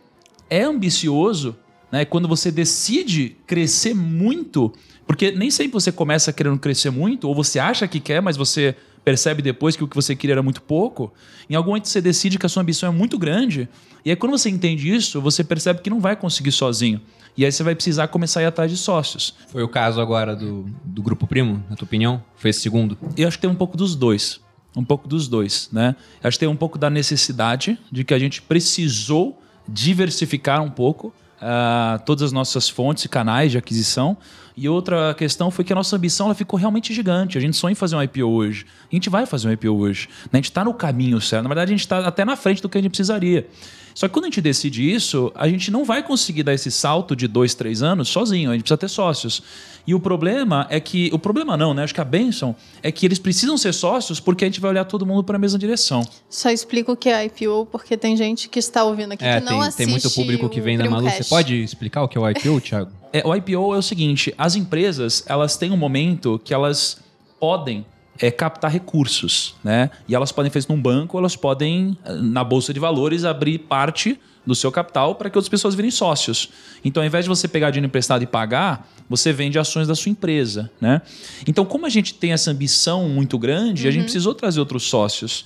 é 0.50 0.64
ambicioso, 0.64 1.56
né? 1.92 2.06
Quando 2.06 2.28
você 2.28 2.52
decide 2.52 3.38
crescer 3.46 3.94
muito, 3.94 4.74
porque 5.06 5.32
nem 5.32 5.52
sempre 5.52 5.74
você 5.74 5.92
começa 5.92 6.34
querendo 6.34 6.58
crescer 6.58 6.90
muito, 6.90 7.28
ou 7.28 7.36
você 7.36 7.60
acha 7.60 7.88
que 7.88 8.00
quer, 8.00 8.22
mas 8.22 8.38
você 8.38 8.76
percebe 9.04 9.42
depois 9.42 9.76
que 9.76 9.84
o 9.84 9.88
que 9.88 9.96
você 9.96 10.16
queria 10.16 10.36
era 10.36 10.44
muito 10.44 10.62
pouco. 10.62 11.14
Em 11.50 11.56
algum 11.56 11.70
momento 11.70 11.88
você 11.88 12.02
decide 12.02 12.38
que 12.38 12.46
a 12.46 12.50
sua 12.50 12.62
ambição 12.62 12.90
é 12.90 12.92
muito 12.92 13.18
grande, 13.18 13.68
e 14.06 14.10
aí 14.10 14.16
quando 14.16 14.32
você 14.32 14.50
entende 14.50 14.94
isso, 14.94 15.22
você 15.22 15.44
percebe 15.44 15.82
que 15.82 15.90
não 15.90 16.00
vai 16.00 16.16
conseguir 16.16 16.52
sozinho. 16.52 17.02
E 17.36 17.46
aí 17.46 17.52
você 17.52 17.64
vai 17.64 17.74
precisar 17.74 18.08
começar 18.10 18.42
a 18.42 18.44
ir 18.44 18.46
atrás 18.48 18.70
de 18.70 18.78
sócios. 18.78 19.34
Foi 19.48 19.64
o 19.64 19.68
caso 19.68 20.02
agora 20.02 20.36
do, 20.36 20.70
do 20.84 21.02
Grupo 21.02 21.26
Primo, 21.26 21.64
na 21.70 21.76
tua 21.76 21.86
opinião? 21.86 22.22
Foi 22.36 22.50
esse 22.50 22.60
segundo? 22.60 22.98
Eu 23.16 23.28
acho 23.28 23.38
que 23.38 23.42
tem 23.42 23.50
um 23.50 23.56
pouco 23.56 23.78
dos 23.78 23.96
dois. 23.96 24.42
Um 24.76 24.84
pouco 24.84 25.08
dos 25.08 25.28
dois, 25.28 25.70
né? 25.72 25.96
Acho 26.24 26.36
que 26.36 26.42
tem 26.42 26.50
um 26.50 26.56
pouco 26.56 26.78
da 26.78 26.90
necessidade 26.90 27.78
de 27.92 28.04
que 28.04 28.14
a 28.14 28.20
gente 28.20 28.42
precisou 28.42 29.42
diversificar 29.68 30.62
um 30.62 30.70
pouco 30.70 31.14
ah, 31.42 32.00
todas 32.06 32.24
as 32.24 32.32
nossas 32.32 32.70
fontes 32.70 33.06
e 33.06 33.10
canais 33.10 33.52
de 33.52 33.58
aquisição. 33.58 34.16
E 34.56 34.70
outra 34.70 35.14
questão 35.14 35.50
foi 35.50 35.66
que 35.66 35.74
a 35.74 35.76
nossa 35.76 35.96
ambição 35.96 36.28
ela 36.28 36.36
ficou 36.36 36.60
realmente 36.60 36.94
gigante. 36.94 37.38
A 37.38 37.42
gente 37.42 37.58
sonha 37.58 37.72
em 37.72 37.76
fazer 37.76 37.96
um 37.96 38.04
IPO 38.04 38.28
hoje. 38.28 38.66
A 38.92 38.96
gente 38.96 39.10
vai 39.10 39.26
fazer 39.26 39.48
um 39.48 39.52
IPO 39.52 39.72
hoje. 39.72 40.08
né? 40.26 40.30
A 40.34 40.38
gente 40.38 40.46
está 40.46 40.64
no 40.64 40.74
caminho 40.74 41.20
certo. 41.20 41.44
Na 41.44 41.50
verdade, 41.50 41.72
a 41.72 41.76
gente 41.76 41.82
está 41.82 42.06
até 42.08 42.24
na 42.24 42.36
frente 42.36 42.62
do 42.62 42.70
que 42.70 42.78
a 42.78 42.82
gente 42.82 42.92
precisaria. 42.92 43.48
Só 43.94 44.08
que 44.08 44.14
quando 44.14 44.26
a 44.26 44.28
gente 44.28 44.42
decide 44.42 44.90
isso, 44.90 45.32
a 45.36 45.48
gente 45.48 45.72
não 45.72 45.84
vai 45.84 46.04
conseguir 46.04 46.44
dar 46.44 46.54
esse 46.54 46.72
salto 46.72 47.16
de 47.16 47.28
dois, 47.28 47.54
três 47.54 47.82
anos 47.82 48.10
sozinho. 48.10 48.50
A 48.50 48.54
gente 48.54 48.64
precisa 48.64 48.78
ter 48.78 48.90
sócios. 48.90 49.44
E 49.86 49.94
o 49.94 50.00
problema 50.00 50.68
é 50.70 50.80
que. 50.80 51.10
O 51.14 51.20
problema 51.20 51.58
não, 51.58 51.74
né? 51.74 51.84
Acho 51.84 51.94
que 51.94 52.02
a 52.02 52.06
benção 52.06 52.56
é 52.84 52.92
que 52.92 53.06
eles 53.06 53.20
precisam 53.20 53.58
ser 53.58 53.74
sócios 53.74 54.20
porque 54.20 54.46
a 54.46 54.48
gente 54.48 54.60
vai 54.60 54.72
olhar 54.72 54.86
todo 54.86 55.06
mundo 55.06 55.24
para 55.24 55.38
a 55.38 55.40
mesma 55.40 55.58
direção. 55.58 56.08
Só 56.30 56.50
explico 56.50 56.92
o 56.92 56.96
que 56.96 57.10
é 57.10 57.26
IPO, 57.26 57.68
porque 57.72 57.98
tem 57.98 58.16
gente 58.16 58.48
que 58.48 58.60
está 58.60 58.84
ouvindo 58.84 59.14
aqui 59.14 59.26
É, 59.26 59.40
que 59.40 59.46
não 59.46 59.54
tem, 59.54 59.62
assiste 59.62 59.78
tem 59.78 59.88
muito 59.88 60.12
público 60.12 60.50
que 60.50 60.62
vem 60.62 60.78
da 60.78 60.90
Malu. 60.90 61.10
Você 61.10 61.24
pode 61.24 61.56
explicar 61.62 62.04
o 62.04 62.08
que 62.08 62.18
é 62.18 62.22
o 62.22 62.30
IPO, 62.30 62.62
Thiago? 62.62 62.92
É, 63.12 63.26
o 63.26 63.36
IPO 63.36 63.76
é 63.76 63.78
o 63.78 63.82
seguinte: 63.82 64.34
as 64.38 64.56
empresas 64.56 65.24
elas 65.28 65.58
têm 65.58 65.72
um 65.72 65.78
momento 65.78 66.40
que 66.44 66.54
elas 66.54 67.00
podem 67.40 67.86
é, 68.22 68.30
captar 68.30 68.72
recursos, 68.72 69.56
né? 69.64 69.90
E 70.08 70.14
elas 70.14 70.32
podem 70.32 70.52
fazer 70.52 70.60
isso 70.60 70.72
num 70.72 70.80
banco, 70.80 71.18
elas 71.18 71.36
podem, 71.36 71.98
eh, 72.06 72.14
na 72.14 72.44
Bolsa 72.44 72.72
de 72.72 72.80
Valores, 72.80 73.26
abrir 73.26 73.58
parte 73.58 74.20
do 74.46 74.54
seu 74.54 74.72
capital 74.72 75.16
para 75.16 75.28
que 75.30 75.38
outras 75.38 75.50
pessoas 75.50 75.74
virem 75.74 75.90
sócios. 75.90 76.50
Então, 76.86 77.02
ao 77.02 77.08
invés 77.08 77.26
de 77.26 77.30
você 77.30 77.48
pegar 77.48 77.72
dinheiro 77.72 77.88
emprestado 77.88 78.22
e 78.22 78.28
pagar, 78.28 78.88
você 79.10 79.34
vende 79.34 79.58
ações 79.58 79.88
da 79.88 79.96
sua 79.96 80.12
empresa, 80.12 80.70
né? 80.80 81.02
Então, 81.48 81.66
como 81.66 81.88
a 81.88 81.90
gente 81.90 82.14
tem 82.14 82.32
essa 82.32 82.52
ambição 82.52 83.10
muito 83.10 83.40
grande, 83.40 83.88
a 83.88 83.92
gente 83.92 84.04
precisou 84.04 84.36
trazer 84.36 84.60
outros 84.60 84.84
sócios. 84.84 85.46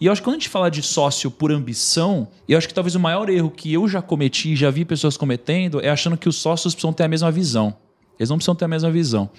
E 0.00 0.06
eu 0.06 0.12
acho 0.12 0.22
que 0.22 0.24
quando 0.24 0.36
a 0.36 0.38
gente 0.38 0.48
fala 0.48 0.70
de 0.70 0.82
sócio 0.82 1.30
por 1.30 1.52
ambição, 1.52 2.26
eu 2.48 2.56
acho 2.56 2.66
que 2.66 2.74
talvez 2.74 2.94
o 2.94 3.00
maior 3.00 3.28
erro 3.28 3.50
que 3.50 3.72
eu 3.72 3.86
já 3.86 4.00
cometi 4.00 4.52
e 4.52 4.56
já 4.56 4.70
vi 4.70 4.84
pessoas 4.84 5.16
cometendo 5.16 5.78
é 5.80 5.90
achando 5.90 6.16
que 6.16 6.28
os 6.28 6.36
sócios 6.36 6.74
precisam 6.74 6.92
ter 6.92 7.04
a 7.04 7.08
mesma 7.08 7.30
visão. 7.30 7.76
Eles 8.18 8.30
não 8.30 8.36
precisam 8.36 8.54
ter 8.54 8.64
a 8.64 8.68
mesma 8.68 8.90
visão. 8.90 9.30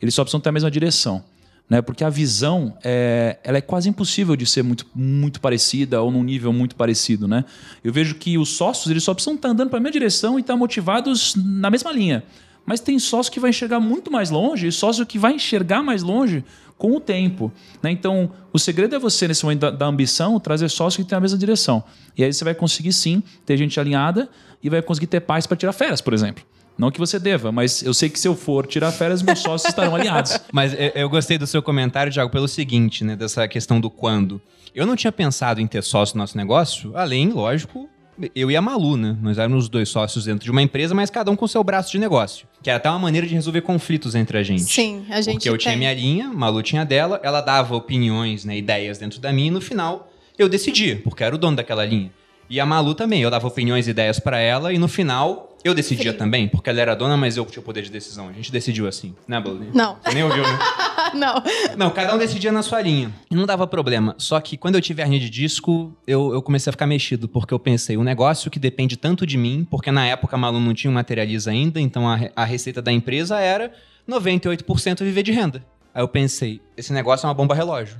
Eles 0.00 0.14
só 0.14 0.22
precisam 0.22 0.40
ter 0.40 0.50
a 0.50 0.52
mesma 0.52 0.70
direção. 0.70 1.24
Né? 1.68 1.80
Porque 1.80 2.04
a 2.04 2.10
visão 2.10 2.76
é, 2.84 3.38
ela 3.42 3.58
é 3.58 3.60
quase 3.60 3.88
impossível 3.88 4.36
de 4.36 4.46
ser 4.46 4.62
muito, 4.62 4.86
muito 4.94 5.40
parecida 5.40 6.00
ou 6.02 6.10
num 6.10 6.22
nível 6.22 6.52
muito 6.52 6.76
parecido. 6.76 7.26
Né? 7.26 7.44
Eu 7.82 7.92
vejo 7.92 8.16
que 8.16 8.36
os 8.36 8.50
sócios 8.50 8.90
eles 8.90 9.02
só 9.02 9.14
precisam 9.14 9.34
estar 9.34 9.48
andando 9.48 9.70
para 9.70 9.78
a 9.78 9.80
mesma 9.80 9.92
direção 9.92 10.38
e 10.38 10.42
estar 10.42 10.56
motivados 10.56 11.34
na 11.36 11.70
mesma 11.70 11.90
linha. 11.92 12.22
Mas 12.66 12.80
tem 12.80 12.98
sócio 12.98 13.32
que 13.32 13.40
vai 13.40 13.50
enxergar 13.50 13.80
muito 13.80 14.10
mais 14.10 14.30
longe 14.30 14.66
e 14.66 14.72
sócio 14.72 15.04
que 15.04 15.18
vai 15.18 15.34
enxergar 15.34 15.82
mais 15.82 16.02
longe 16.02 16.44
com 16.78 16.96
o 16.96 17.00
tempo. 17.00 17.52
Né? 17.82 17.90
Então, 17.90 18.30
o 18.52 18.58
segredo 18.58 18.94
é 18.94 18.98
você, 18.98 19.28
nesse 19.28 19.44
momento 19.44 19.60
da, 19.60 19.70
da 19.70 19.86
ambição, 19.86 20.38
trazer 20.40 20.68
sócio 20.68 21.02
que 21.02 21.08
tem 21.08 21.16
a 21.16 21.20
mesma 21.20 21.38
direção. 21.38 21.84
E 22.16 22.24
aí 22.24 22.32
você 22.32 22.44
vai 22.44 22.54
conseguir 22.54 22.92
sim 22.92 23.22
ter 23.44 23.56
gente 23.56 23.78
alinhada 23.78 24.28
e 24.62 24.70
vai 24.70 24.80
conseguir 24.82 25.06
ter 25.06 25.20
paz 25.20 25.46
para 25.46 25.56
tirar 25.56 25.72
férias, 25.72 26.00
por 26.00 26.14
exemplo. 26.14 26.44
Não 26.76 26.90
que 26.90 26.98
você 26.98 27.18
deva, 27.18 27.52
mas 27.52 27.82
eu 27.82 27.94
sei 27.94 28.08
que 28.08 28.18
se 28.18 28.26
eu 28.26 28.34
for 28.34 28.66
tirar 28.66 28.90
férias, 28.92 29.22
meus 29.22 29.38
sócios 29.42 29.68
estarão 29.68 29.94
alinhados. 29.94 30.38
Mas 30.52 30.74
eu, 30.94 31.08
gostei 31.08 31.38
do 31.38 31.46
seu 31.46 31.62
comentário, 31.62 32.12
Thiago, 32.12 32.30
pelo 32.30 32.48
seguinte, 32.48 33.04
né? 33.04 33.14
Dessa 33.16 33.46
questão 33.46 33.80
do 33.80 33.88
quando. 33.88 34.40
Eu 34.74 34.86
não 34.86 34.96
tinha 34.96 35.12
pensado 35.12 35.60
em 35.60 35.66
ter 35.66 35.82
sócio 35.82 36.16
no 36.16 36.22
nosso 36.22 36.36
negócio, 36.36 36.96
além, 36.96 37.28
lógico, 37.30 37.88
eu 38.34 38.50
e 38.50 38.56
a 38.56 38.62
Malu, 38.62 38.96
né? 38.96 39.16
Nós 39.22 39.38
éramos 39.38 39.64
os 39.64 39.68
dois 39.68 39.88
sócios 39.88 40.24
dentro 40.24 40.44
de 40.44 40.50
uma 40.50 40.62
empresa, 40.62 40.94
mas 40.94 41.10
cada 41.10 41.30
um 41.30 41.36
com 41.36 41.46
seu 41.46 41.62
braço 41.62 41.92
de 41.92 41.98
negócio. 41.98 42.46
Que 42.62 42.70
era 42.70 42.76
até 42.78 42.88
uma 42.90 42.98
maneira 42.98 43.26
de 43.26 43.34
resolver 43.34 43.60
conflitos 43.60 44.14
entre 44.14 44.38
a 44.38 44.42
gente. 44.42 44.62
Sim, 44.62 45.04
a 45.10 45.20
gente 45.20 45.34
Porque 45.34 45.48
eu 45.48 45.58
tinha 45.58 45.72
tem. 45.72 45.78
minha 45.78 45.94
linha, 45.94 46.28
a 46.28 46.32
Malu 46.32 46.62
tinha 46.62 46.84
dela, 46.84 47.20
ela 47.22 47.40
dava 47.40 47.74
opiniões, 47.76 48.44
né, 48.44 48.56
ideias 48.56 48.98
dentro 48.98 49.20
da 49.20 49.32
minha, 49.32 49.48
e 49.48 49.50
no 49.50 49.60
final 49.60 50.10
eu 50.38 50.48
decidia, 50.48 51.00
porque 51.04 51.22
eu 51.22 51.26
era 51.26 51.34
o 51.34 51.38
dono 51.38 51.56
daquela 51.56 51.84
linha. 51.84 52.12
E 52.48 52.60
a 52.60 52.66
Malu 52.66 52.94
também, 52.94 53.22
eu 53.22 53.30
dava 53.30 53.46
opiniões 53.46 53.86
e 53.86 53.90
ideias 53.90 54.18
pra 54.18 54.38
ela, 54.38 54.72
e 54.72 54.78
no 54.78 54.88
final 54.88 55.53
eu 55.64 55.74
decidia 55.74 56.12
Sim. 56.12 56.18
também, 56.18 56.46
porque 56.46 56.68
ela 56.68 56.78
era 56.78 56.94
dona, 56.94 57.16
mas 57.16 57.38
eu 57.38 57.46
tinha 57.46 57.62
o 57.62 57.64
poder 57.64 57.82
de 57.82 57.90
decisão. 57.90 58.28
A 58.28 58.32
gente 58.32 58.52
decidiu 58.52 58.86
assim, 58.86 59.14
né, 59.26 59.40
Malu? 59.40 59.66
Não. 59.72 59.96
Você 60.04 60.14
nem 60.14 60.22
ouviu, 60.22 60.42
né? 60.42 60.58
não. 61.14 61.42
Não, 61.78 61.90
cada 61.90 62.14
um 62.14 62.18
decidia 62.18 62.52
na 62.52 62.62
sua 62.62 62.82
linha. 62.82 63.10
E 63.30 63.34
não 63.34 63.46
dava 63.46 63.66
problema. 63.66 64.14
Só 64.18 64.38
que 64.40 64.58
quando 64.58 64.74
eu 64.74 64.82
tive 64.82 65.00
a 65.00 65.06
hernia 65.06 65.18
de 65.18 65.30
disco, 65.30 65.96
eu, 66.06 66.34
eu 66.34 66.42
comecei 66.42 66.70
a 66.70 66.72
ficar 66.72 66.86
mexido, 66.86 67.26
porque 67.26 67.54
eu 67.54 67.58
pensei, 67.58 67.96
um 67.96 68.02
negócio 68.02 68.50
que 68.50 68.58
depende 68.58 68.94
tanto 68.98 69.26
de 69.26 69.38
mim, 69.38 69.66
porque 69.70 69.90
na 69.90 70.06
época 70.06 70.36
a 70.36 70.38
Malu 70.38 70.60
não 70.60 70.74
tinha 70.74 70.90
materializa 70.92 71.50
ainda, 71.50 71.80
então 71.80 72.06
a, 72.06 72.18
a 72.36 72.44
receita 72.44 72.82
da 72.82 72.92
empresa 72.92 73.40
era 73.40 73.72
98% 74.06 75.02
viver 75.02 75.22
de 75.22 75.32
renda. 75.32 75.64
Aí 75.94 76.02
eu 76.02 76.08
pensei, 76.08 76.60
esse 76.76 76.92
negócio 76.92 77.24
é 77.24 77.28
uma 77.28 77.34
bomba 77.34 77.54
relógio. 77.54 77.96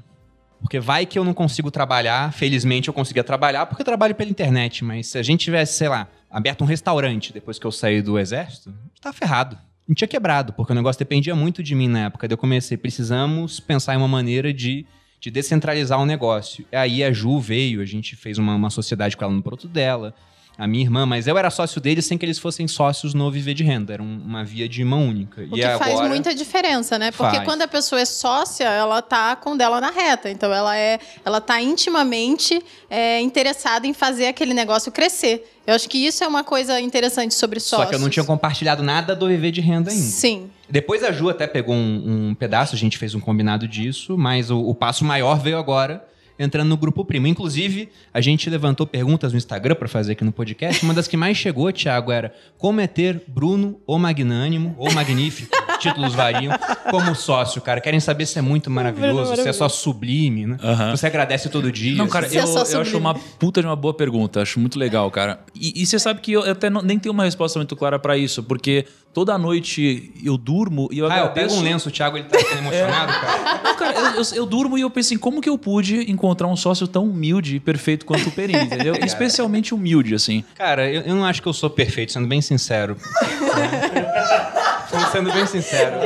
Porque 0.61 0.81
vai 0.81 1.05
que 1.05 1.19
eu 1.19 1.25
não 1.25 1.35
consigo 1.35 1.71
trabalhar, 1.71 2.33
felizmente 2.33 2.89
eu 2.89 2.95
conseguia 2.95 3.23
trabalhar, 3.23 3.67
porque 3.67 3.83
eu 3.83 3.85
trabalho 3.85 4.15
pela 4.15 4.31
internet, 4.31 4.83
mas 4.83 5.09
se 5.09 5.19
a 5.19 5.23
gente 5.23 5.45
tivesse, 5.45 5.75
sei 5.75 5.89
lá, 5.89 6.09
aberto 6.35 6.63
um 6.63 6.67
restaurante 6.67 7.33
depois 7.33 7.61
que 7.61 7.65
eu 7.65 7.71
saí 7.71 8.03
do 8.03 8.19
exército, 8.19 8.75
tá 9.01 9.13
ferrado. 9.13 9.55
A 9.57 9.91
gente 9.91 9.99
tinha 9.99 10.09
quebrado, 10.09 10.53
porque 10.53 10.73
o 10.73 10.75
negócio 10.75 10.99
dependia 10.99 11.37
muito 11.37 11.63
de 11.63 11.77
mim 11.77 11.87
na 11.87 12.07
época. 12.07 12.27
Daí 12.27 12.35
eu 12.35 12.39
comecei, 12.39 12.77
precisamos 12.77 13.61
pensar 13.61 13.95
em 13.95 13.99
uma 13.99 14.09
maneira 14.09 14.53
de, 14.53 14.85
de 15.21 15.31
descentralizar 15.31 16.01
o 16.01 16.05
negócio. 16.05 16.67
E 16.73 16.77
aí 16.77 17.05
a 17.05 17.13
Ju 17.13 17.39
veio, 17.39 17.81
a 17.81 17.85
gente 17.85 18.17
fez 18.17 18.37
uma, 18.37 18.57
uma 18.57 18.69
sociedade 18.69 19.17
com 19.17 19.25
ela 19.25 19.33
no 19.33 19.43
produto 19.45 19.69
dela, 19.69 20.13
a 20.57 20.67
minha 20.67 20.85
irmã, 20.85 21.05
mas 21.05 21.27
eu 21.27 21.37
era 21.37 21.51
sócio 21.51 21.81
deles 21.81 22.07
sem 22.07 22.17
que 22.17 22.25
eles 22.25 22.39
fossem 22.39 22.69
sócios 22.69 23.13
no 23.13 23.31
Viver 23.31 23.55
de 23.55 23.65
Renda. 23.65 23.93
Era 23.93 24.03
um- 24.03 24.21
uma 24.25 24.45
via 24.45 24.69
de 24.69 24.85
mão 24.85 25.09
única. 25.09 25.41
O 25.43 25.45
e 25.45 25.49
que 25.51 25.65
agora... 25.65 25.97
faz 25.97 26.09
muita 26.09 26.35
diferença, 26.35 26.99
né? 26.99 27.11
Porque 27.11 27.37
Faz. 27.37 27.45
quando 27.45 27.63
a 27.63 27.69
pessoa 27.69 28.01
é 28.01 28.05
sócia, 28.05 28.65
ela 28.65 29.03
tá 29.03 29.35
com 29.35 29.53
o 29.55 29.59
dela 29.59 29.81
na 29.81 29.91
reta. 29.91 30.31
Então 30.31 30.53
ela 30.53 30.77
é, 30.77 31.01
ela 31.25 31.41
tá 31.41 31.61
intimamente 31.61 32.63
é, 32.89 33.21
interessada 33.21 33.87
em 33.87 33.93
fazer 33.93 34.27
aquele 34.27 34.55
negócio 34.55 34.93
crescer. 34.93 35.51
Eu 35.67 35.75
acho 35.75 35.89
que 35.89 35.99
isso 35.99 36.23
é 36.23 36.29
uma 36.29 36.45
coisa 36.45 36.81
interessante 36.81 37.35
sobre 37.35 37.59
sócios. 37.59 37.85
Só 37.85 37.87
que 37.89 37.95
eu 37.95 37.99
não 38.01 38.11
tinha 38.11 38.25
compartilhado 38.25 38.83
nada 38.83 39.17
do 39.17 39.27
Viver 39.27 39.51
de 39.51 39.61
Renda 39.61 39.91
ainda. 39.91 40.03
Sim. 40.03 40.51
Depois 40.69 41.03
a 41.03 41.11
Ju 41.11 41.31
até 41.31 41.47
pegou 41.47 41.75
um, 41.75 42.29
um 42.31 42.35
pedaço, 42.35 42.75
a 42.75 42.79
gente 42.79 42.97
fez 42.99 43.15
um 43.15 43.21
combinado 43.21 43.67
disso, 43.67 44.17
mas 44.17 44.51
o, 44.51 44.59
o 44.61 44.75
passo 44.75 45.05
maior 45.05 45.39
veio 45.41 45.59
agora, 45.59 46.05
entrando 46.39 46.69
no 46.69 46.77
grupo 46.77 47.05
primo. 47.05 47.27
Inclusive, 47.27 47.89
a 48.13 48.21
gente 48.21 48.49
levantou 48.51 48.87
perguntas 48.87 49.33
no 49.33 49.39
Instagram 49.39 49.75
para 49.75 49.89
fazer 49.89 50.13
aqui 50.13 50.25
no 50.25 50.33
podcast. 50.33 50.85
Uma 50.85 50.95
das 50.95 51.09
que 51.09 51.17
mais 51.17 51.37
chegou, 51.37 51.73
Thiago, 51.73 52.13
era 52.13 52.35
como 52.59 52.81
é 52.81 52.87
ter 52.87 53.23
Bruno 53.27 53.81
ou 53.87 53.99
Magnânimo 53.99 54.75
ou 54.79 54.93
Magnífico, 54.93 55.55
títulos 55.79 56.15
variam, 56.15 56.53
como 56.91 57.15
sócio, 57.15 57.61
cara. 57.61 57.81
Querem 57.81 58.01
saber 58.01 58.27
se 58.27 58.39
é 58.39 58.43
muito 58.43 58.71
maravilhoso, 58.71 59.37
se 59.37 59.49
é 59.49 59.53
só 59.53 59.69
sublime, 59.69 60.47
né? 60.47 60.57
Você 60.91 61.07
agradece 61.07 61.49
todo 61.49 61.71
dia. 61.71 61.97
Não, 61.97 62.09
cara, 62.09 62.27
Isso 62.27 62.39
é 62.39 62.43
eu, 62.43 62.67
eu 62.77 62.81
acho 62.81 62.99
uma 62.99 63.15
puta 63.15 63.61
de 63.61 63.67
uma 63.67 63.77
boa 63.77 63.95
pergunta. 63.95 64.43
Acho 64.43 64.59
muito 64.61 64.79
legal, 64.79 65.11
cara. 65.11 65.41
E, 65.55 65.83
e 65.83 65.87
você 65.87 65.99
sabe 65.99 66.21
que 66.21 66.33
eu 66.33 66.51
até 66.51 66.69
não- 66.71 66.83
nem 66.83 66.99
tenho 66.99 67.13
uma 67.13 67.25
resposta 67.25 67.59
muito 67.59 67.75
clara 67.77 67.99
pra 67.99 68.17
isso, 68.17 68.43
porque 68.43 68.87
toda 69.13 69.37
noite 69.39 70.13
eu 70.25 70.37
durmo 70.37 70.89
e 70.91 70.99
eu 70.99 71.07
Ah, 71.07 71.19
eu 71.19 71.25
agradeço... 71.27 71.49
pego 71.49 71.61
um 71.61 71.63
lenço, 71.65 71.89
o 71.89 71.93
Thiago 71.93 72.17
ele 72.17 72.25
tá 72.27 72.39
ficando 72.39 72.59
emocionado, 72.59 73.13
cara. 73.21 73.61
Não, 73.63 73.77
cara, 73.77 73.95
eu, 73.99 74.07
eu- 74.23 74.35
eu 74.35 74.47
durmo 74.47 74.77
e 74.79 74.81
eu 74.81 74.91
penso 74.91 75.15
em 75.15 75.19
como 75.19 75.41
que 75.41 75.49
eu 75.49 75.57
pude 75.59 76.11
encontrar 76.11 76.49
um 76.49 76.57
sócio 76.57 76.87
tão 76.89 77.05
humilde 77.05 77.57
e 77.57 77.61
perfeito 77.61 78.05
quanto 78.07 78.29
o 78.29 78.33
Perini, 78.33 78.65
entendeu? 78.67 78.95
Especialmente 79.05 79.75
humilde, 79.75 80.15
assim. 80.15 80.45
Cara, 80.55 80.91
eu, 80.91 81.03
eu 81.03 81.15
não 81.15 81.25
acho 81.25 81.41
que 81.43 81.49
eu 81.49 81.53
sou 81.53 81.71
perfeito, 81.71 82.13
sendo 82.13 82.27
bem 82.27 82.41
sincero. 82.41 82.97
Tô 84.95 85.11
sendo 85.11 85.33
bem 85.33 85.47
sincero. 85.47 85.97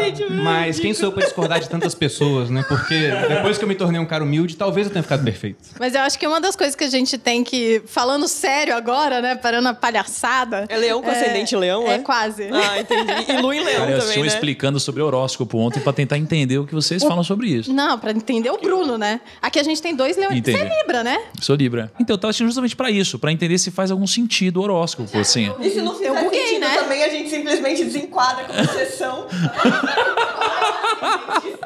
Mas 0.43 0.81
quem 0.81 0.95
sou 0.95 1.09
eu 1.09 1.13
pra 1.13 1.25
discordar 1.25 1.61
de 1.61 1.69
tantas 1.69 1.95
pessoas, 1.95 2.51
né? 2.51 2.65
Porque 2.69 3.11
depois 3.29 3.59
que 3.59 3.65
eu 3.65 3.69
me 3.69 3.75
tornei 3.75 4.01
um 4.01 4.07
cara 4.07 4.25
humilde, 4.25 4.57
talvez 4.57 4.87
eu 4.87 4.93
tenha 4.93 5.03
ficado 5.03 5.23
perfeito. 5.23 5.59
Mas 5.79 5.95
eu 5.95 6.01
acho 6.01 6.19
que 6.19 6.27
uma 6.27 6.41
das 6.41 6.57
coisas 6.57 6.75
que 6.75 6.85
a 6.85 6.91
gente 6.91 7.19
tem 7.19 7.45
que. 7.45 7.83
Falando 7.87 8.27
sério 8.27 8.75
agora, 8.75 9.21
né? 9.21 9.35
Parando 9.35 9.69
a 9.69 9.75
palhaçada. 9.75 10.67
É 10.69 10.77
leão 10.77 11.03
com 11.03 11.11
ascendente 11.11 11.55
em 11.55 11.59
leão, 11.59 11.87
é? 11.87 11.95
é? 11.95 11.99
quase. 11.99 12.49
Ah, 12.53 12.81
entendi. 12.81 13.13
E 13.29 13.41
Lu 13.41 13.53
em 13.53 13.63
leão 13.63 13.81
Cara, 13.81 13.91
eu 13.91 13.99
também, 13.99 14.09
estive 14.09 14.29
né? 14.29 14.35
explicando 14.35 14.81
sobre 14.81 15.03
horóscopo 15.03 15.59
ontem 15.59 15.81
pra 15.81 15.93
tentar 15.93 16.17
entender 16.19 16.59
o 16.59 16.67
que 16.67 16.75
vocês 16.75 17.03
falam 17.03 17.23
sobre 17.23 17.49
isso. 17.49 17.73
Não, 17.73 17.99
pra 17.99 18.11
entender 18.11 18.51
o 18.51 18.59
Bruno, 18.59 18.97
né? 18.97 19.21
Aqui 19.43 19.59
a 19.59 19.63
gente 19.63 19.81
tem 19.83 19.95
dois 19.95 20.17
leões. 20.17 20.41
Você 20.43 20.53
é 20.53 20.79
Libra, 20.79 21.05
né? 21.05 21.21
Sou 21.41 21.55
Libra. 21.55 21.93
Então, 22.01 22.15
eu 22.15 22.19
tava 22.19 22.31
assistindo 22.31 22.49
justamente 22.49 22.77
pra 22.77 22.91
isso, 22.91 23.19
pra 23.19 23.31
entender 23.31 23.59
se 23.59 23.71
faz 23.71 23.91
algum 23.91 24.07
sentido 24.07 24.59
o 24.59 24.63
horóscopo, 24.63 25.19
assim. 25.19 25.53
E 25.61 25.71
se 25.71 25.81
não 25.81 25.95
fizer 25.95 26.09
Eu 26.09 26.31
né? 26.59 26.77
também, 26.77 27.03
a 27.05 27.09
gente 27.09 27.31
simplesmente 27.31 27.85
desenquadra 27.85 28.45
como 28.45 28.59
exceção. 28.61 29.27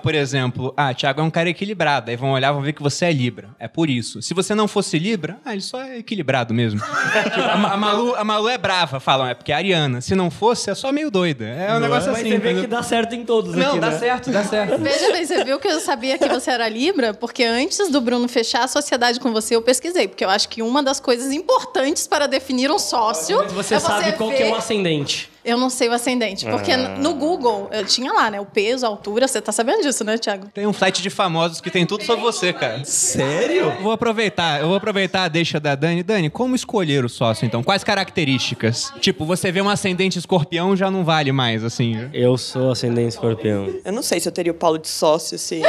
Por 0.03 0.15
exemplo, 0.15 0.75
ah, 0.77 0.93
Thiago 0.93 1.21
é 1.21 1.25
um 1.25 1.31
cara 1.31 1.49
equilibrado. 1.49 2.11
Aí 2.11 2.17
vão 2.17 2.33
olhar 2.33 2.51
e 2.51 2.53
vão 2.53 2.63
ver 2.63 2.73
que 2.73 2.83
você 2.83 3.07
é 3.07 3.13
Libra. 3.13 3.51
É 3.59 3.69
por 3.69 3.89
isso. 3.89 4.21
Se 4.21 4.35
você 4.35 4.55
não 4.55 4.67
fosse 4.67 4.99
Libra, 4.99 5.39
ah, 5.45 5.53
ele 5.53 5.63
só 5.63 5.81
é 5.81 5.99
equilibrado 5.99 6.53
mesmo. 6.53 6.81
Tipo, 7.23 7.41
a, 7.41 7.53
a 7.53 7.77
Malu, 7.77 8.15
a 8.17 8.25
Malu 8.25 8.49
é 8.49 8.59
brava, 8.59 8.99
falam, 8.99 9.27
é 9.27 9.35
porque 9.35 9.53
é 9.53 9.55
ariana. 9.55 10.01
Se 10.01 10.15
não 10.15 10.31
fosse, 10.31 10.71
é 10.71 10.75
só 10.75 10.91
meio 10.91 11.11
doida. 11.11 11.45
É 11.45 11.75
um 11.75 11.81
negócio 11.81 12.11
Mas 12.11 12.21
assim. 12.21 12.31
você 12.31 12.39
vê 12.39 12.61
que 12.61 12.67
dá 12.67 12.83
certo 12.83 13.15
em 13.15 13.25
todos 13.25 13.55
Não, 13.55 13.71
aqui, 13.71 13.81
dá 13.81 13.91
né? 13.91 13.99
certo, 13.99 14.31
dá 14.31 14.45
certo. 14.45 14.79
Veja 14.83 15.13
bem, 15.13 15.25
você 15.25 15.45
viu 15.45 15.59
que 15.61 15.69
eu 15.69 15.81
sabia 15.81 16.19
que 16.19 16.29
você 16.29 16.51
era 16.51 16.69
Libra? 16.69 17.15
Porque 17.15 17.45
antes 17.45 17.91
do 17.91 18.01
Bruno 18.01 18.29
fechar 18.29 18.65
a 18.65 18.69
sociedade 18.69 19.21
com 19.21 19.33
você, 19.33 19.55
eu 19.55 19.63
pesquisei. 19.63 20.09
Porque 20.09 20.25
eu 20.25 20.31
acho 20.31 20.49
que 20.49 20.63
uma 20.63 20.83
das 20.83 20.99
coisas 20.99 21.33
importantes 21.33 22.07
para 22.07 22.27
definir 22.27 22.71
um 22.71 22.79
sócio. 22.79 23.39
Mas 23.39 23.53
você 23.53 23.75
é 23.75 23.81
sabe 23.81 24.13
qual 24.13 24.31
que 24.31 24.43
é 24.43 24.51
o 24.51 24.55
ascendente. 24.55 24.82
Eu 25.45 25.59
não 25.59 25.69
sei 25.69 25.89
o 25.89 25.93
ascendente. 25.93 26.47
Porque 26.47 26.71
Ah. 26.71 26.97
no 26.99 27.15
Google, 27.15 27.69
eu 27.73 27.85
tinha 27.85 28.13
lá, 28.13 28.31
né? 28.31 28.41
O 28.41 28.47
peso, 28.47 28.87
a 28.87 28.89
altura. 28.89 29.27
Você 29.27 29.41
tá 29.41 29.51
sabendo 29.51 29.83
disso, 29.83 30.05
né, 30.05 30.17
Thiago? 30.17 30.47
Tem 30.55 30.67
um 30.69 30.73
site 30.73 31.03
de 31.03 31.11
famosos 31.11 31.61
que 31.61 31.69
tem 31.69 31.85
tudo 31.85 32.05
sobre 32.05 32.23
você, 32.23 32.53
cara. 32.53 32.85
Sério? 32.85 33.73
Vou 33.83 33.91
aproveitar, 33.91 34.61
eu 34.61 34.69
vou 34.69 34.77
aproveitar 34.77 35.25
a 35.25 35.29
deixa 35.29 35.59
da 35.59 35.75
Dani. 35.75 36.05
Dani, 36.05 36.31
como 36.31 36.55
escolher 36.55 37.05
o 37.05 37.09
sócio, 37.09 37.45
então? 37.45 37.61
Quais 37.61 37.83
características? 37.83 38.93
Tipo, 39.01 39.25
você 39.25 39.51
vê 39.51 39.61
um 39.61 39.69
ascendente 39.69 40.17
escorpião, 40.17 40.77
já 40.77 40.91
não 40.93 41.05
vale 41.05 41.33
mais, 41.33 41.65
assim. 41.65 42.09
Eu 42.13 42.39
sou 42.39 42.71
ascendente 42.71 43.09
escorpião. 43.15 43.69
Eu 43.85 43.93
não 43.93 44.03
sei 44.03 44.21
se 44.21 44.29
eu 44.29 44.33
teria 44.33 44.53
o 44.53 44.55
Paulo 44.55 44.79
de 44.79 44.89
sócio, 44.89 45.37
se... 45.41 45.61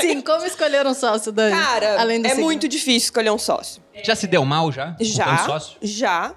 Sim, 0.00 0.20
como 0.20 0.44
escolher 0.46 0.86
um 0.86 0.94
sócio, 0.94 1.32
Dani? 1.32 1.56
Cara, 1.56 2.00
Além 2.00 2.20
do 2.20 2.26
é 2.26 2.30
signo. 2.30 2.44
muito 2.44 2.68
difícil 2.68 3.06
escolher 3.06 3.30
um 3.30 3.38
sócio. 3.38 3.82
Já 4.04 4.14
se 4.14 4.26
deu 4.26 4.44
mal, 4.44 4.70
já? 4.70 4.94
Já, 5.00 5.60
já. 5.82 6.34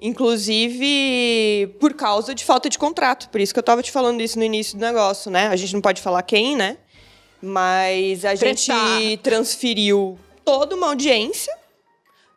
Inclusive 0.00 1.74
por 1.80 1.94
causa 1.94 2.34
de 2.34 2.44
falta 2.44 2.68
de 2.68 2.78
contrato. 2.78 3.28
Por 3.30 3.40
isso 3.40 3.52
que 3.52 3.58
eu 3.58 3.62
tava 3.62 3.82
te 3.82 3.90
falando 3.90 4.20
isso 4.20 4.38
no 4.38 4.44
início 4.44 4.76
do 4.76 4.80
negócio, 4.84 5.30
né? 5.30 5.48
A 5.48 5.56
gente 5.56 5.72
não 5.74 5.80
pode 5.80 6.00
falar 6.00 6.22
quem, 6.22 6.56
né? 6.56 6.76
Mas 7.42 8.24
a 8.24 8.36
Treta. 8.36 8.56
gente 8.56 9.16
transferiu 9.22 10.18
toda 10.44 10.74
uma 10.74 10.88
audiência 10.88 11.52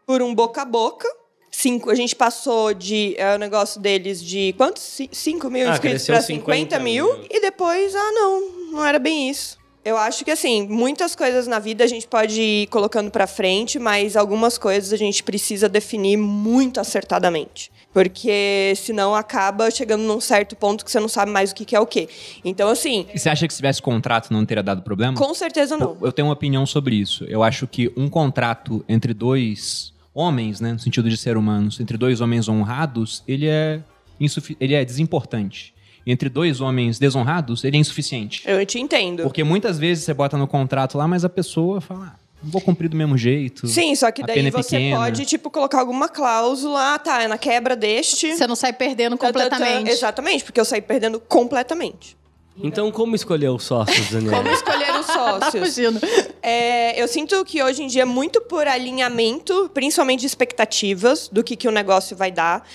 por 0.05 0.21
um 0.21 0.33
boca 0.33 0.61
a 0.61 0.65
boca. 0.65 1.07
Cinco, 1.51 1.89
a 1.89 1.95
gente 1.95 2.15
passou 2.15 2.73
de. 2.73 3.13
É 3.17 3.35
o 3.35 3.37
negócio 3.37 3.79
deles 3.81 4.23
de 4.23 4.53
quantos? 4.57 4.81
Ci- 4.83 5.09
5 5.11 5.49
mil 5.49 5.67
Ah, 5.67 5.71
inscritos 5.73 6.05
para 6.05 6.21
50 6.21 6.45
50 6.75 6.79
mil. 6.79 7.05
mil. 7.17 7.27
E 7.29 7.41
depois, 7.41 7.93
ah, 7.95 8.11
não, 8.13 8.49
não 8.71 8.85
era 8.85 8.97
bem 8.99 9.29
isso. 9.29 9.57
Eu 9.83 9.97
acho 9.97 10.23
que, 10.23 10.29
assim, 10.29 10.67
muitas 10.67 11.15
coisas 11.15 11.47
na 11.47 11.57
vida 11.57 11.83
a 11.83 11.87
gente 11.87 12.07
pode 12.07 12.39
ir 12.39 12.67
colocando 12.67 13.09
pra 13.09 13.25
frente, 13.25 13.79
mas 13.79 14.15
algumas 14.15 14.55
coisas 14.57 14.93
a 14.93 14.95
gente 14.97 15.23
precisa 15.23 15.67
definir 15.67 16.17
muito 16.17 16.79
acertadamente. 16.79 17.71
Porque 17.91 18.73
senão 18.77 19.15
acaba 19.15 19.71
chegando 19.71 20.03
num 20.03 20.21
certo 20.21 20.55
ponto 20.55 20.85
que 20.85 20.91
você 20.91 20.99
não 20.99 21.07
sabe 21.09 21.31
mais 21.31 21.51
o 21.51 21.55
que 21.55 21.65
que 21.65 21.75
é 21.75 21.79
o 21.79 21.87
quê. 21.87 22.07
Então, 22.45 22.69
assim, 22.69 23.07
E 23.13 23.17
você 23.17 23.27
acha 23.27 23.47
que 23.47 23.53
se 23.53 23.57
tivesse 23.57 23.81
contrato 23.81 24.31
não 24.31 24.45
teria 24.45 24.61
dado 24.63 24.83
problema? 24.83 25.17
com 25.17 25.33
certeza 25.33 25.75
não. 25.75 25.97
Eu 26.01 26.11
tenho 26.11 26.27
uma 26.27 26.33
opinião 26.35 26.63
sobre 26.65 26.95
isso. 26.95 27.25
Eu 27.25 27.41
acho 27.41 27.65
que 27.67 27.91
um 27.97 28.07
contrato 28.07 28.85
entre 28.87 29.13
dois 29.15 29.93
homens, 30.13 30.61
né, 30.61 30.73
no 30.73 30.79
sentido 30.79 31.09
de 31.09 31.17
ser 31.17 31.35
humanos, 31.37 31.79
entre 31.79 31.97
dois 31.97 32.21
homens 32.21 32.47
honrados, 32.47 33.23
ele 33.27 33.47
é, 33.47 33.81
insufi- 34.19 34.55
ele 34.59 34.75
é 34.75 34.85
desimportante. 34.85 35.73
Entre 36.05 36.29
dois 36.29 36.61
homens 36.61 36.97
desonrados, 36.97 37.63
ele 37.63 37.77
é 37.77 37.79
insuficiente. 37.79 38.41
Eu 38.45 38.65
te 38.65 38.79
entendo. 38.79 39.23
Porque 39.23 39.43
muitas 39.43 39.77
vezes 39.77 40.03
você 40.03 40.13
bota 40.13 40.35
no 40.37 40.47
contrato 40.47 40.97
lá, 40.97 41.07
mas 41.07 41.23
a 41.23 41.29
pessoa 41.29 41.79
fala, 41.79 42.15
ah, 42.15 42.19
não 42.43 42.49
vou 42.51 42.59
cumprir 42.61 42.89
do 42.89 42.97
mesmo 42.97 43.15
jeito. 43.17 43.67
Sim, 43.67 43.93
só 43.95 44.09
que 44.11 44.23
A 44.23 44.25
daí 44.25 44.47
é 44.47 44.49
você 44.49 44.77
pequena. 44.77 44.97
pode, 44.97 45.25
tipo, 45.25 45.51
colocar 45.51 45.79
alguma 45.79 46.09
cláusula, 46.09 46.95
ah, 46.95 46.99
tá, 46.99 47.21
é 47.21 47.27
na 47.27 47.37
quebra 47.37 47.75
deste. 47.75 48.35
Você 48.35 48.47
não 48.47 48.55
sai 48.55 48.73
perdendo 48.73 49.15
Tá, 49.15 49.27
tá, 49.27 49.33
tá. 49.33 49.43
completamente. 49.49 49.91
Exatamente, 49.91 50.43
porque 50.43 50.59
eu 50.59 50.65
saí 50.65 50.81
perdendo 50.81 51.19
completamente. 51.19 52.17
Então, 52.63 52.91
como 52.91 53.15
escolher 53.15 53.49
os 53.49 53.63
sócios, 53.63 54.09
Daniel? 54.11 54.33
Como 54.37 54.49
escolher 54.49 54.91
os 54.99 55.05
Tá 55.11 55.39
sócios? 55.41 55.75
fugindo. 55.75 55.99
É, 56.41 57.01
eu 57.01 57.07
sinto 57.07 57.45
que 57.45 57.61
hoje 57.63 57.83
em 57.83 57.87
dia 57.87 58.01
é 58.01 58.05
muito 58.05 58.41
por 58.41 58.67
alinhamento, 58.67 59.69
principalmente 59.73 60.21
de 60.21 60.25
expectativas 60.27 61.27
do 61.31 61.43
que, 61.43 61.55
que 61.55 61.67
o 61.67 61.71
negócio 61.71 62.15
vai 62.17 62.31
dar. 62.31 62.67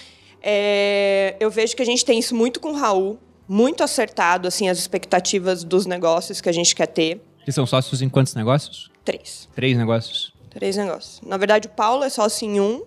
É, 0.48 1.34
eu 1.40 1.50
vejo 1.50 1.74
que 1.74 1.82
a 1.82 1.84
gente 1.84 2.04
tem 2.04 2.20
isso 2.20 2.32
muito 2.32 2.60
com 2.60 2.70
o 2.70 2.76
Raul, 2.76 3.18
muito 3.48 3.82
acertado, 3.82 4.46
assim, 4.46 4.68
as 4.68 4.78
expectativas 4.78 5.64
dos 5.64 5.86
negócios 5.86 6.40
que 6.40 6.48
a 6.48 6.52
gente 6.52 6.72
quer 6.72 6.86
ter. 6.86 7.20
Vocês 7.42 7.56
são 7.56 7.66
sócios 7.66 8.00
em 8.00 8.08
quantos 8.08 8.32
negócios? 8.36 8.88
Três. 9.04 9.48
Três 9.56 9.76
negócios? 9.76 10.32
Três 10.48 10.76
negócios. 10.76 11.20
Na 11.22 11.36
verdade, 11.36 11.66
o 11.66 11.70
Paulo 11.70 12.04
é 12.04 12.08
sócio 12.08 12.48
em 12.48 12.60
um 12.60 12.84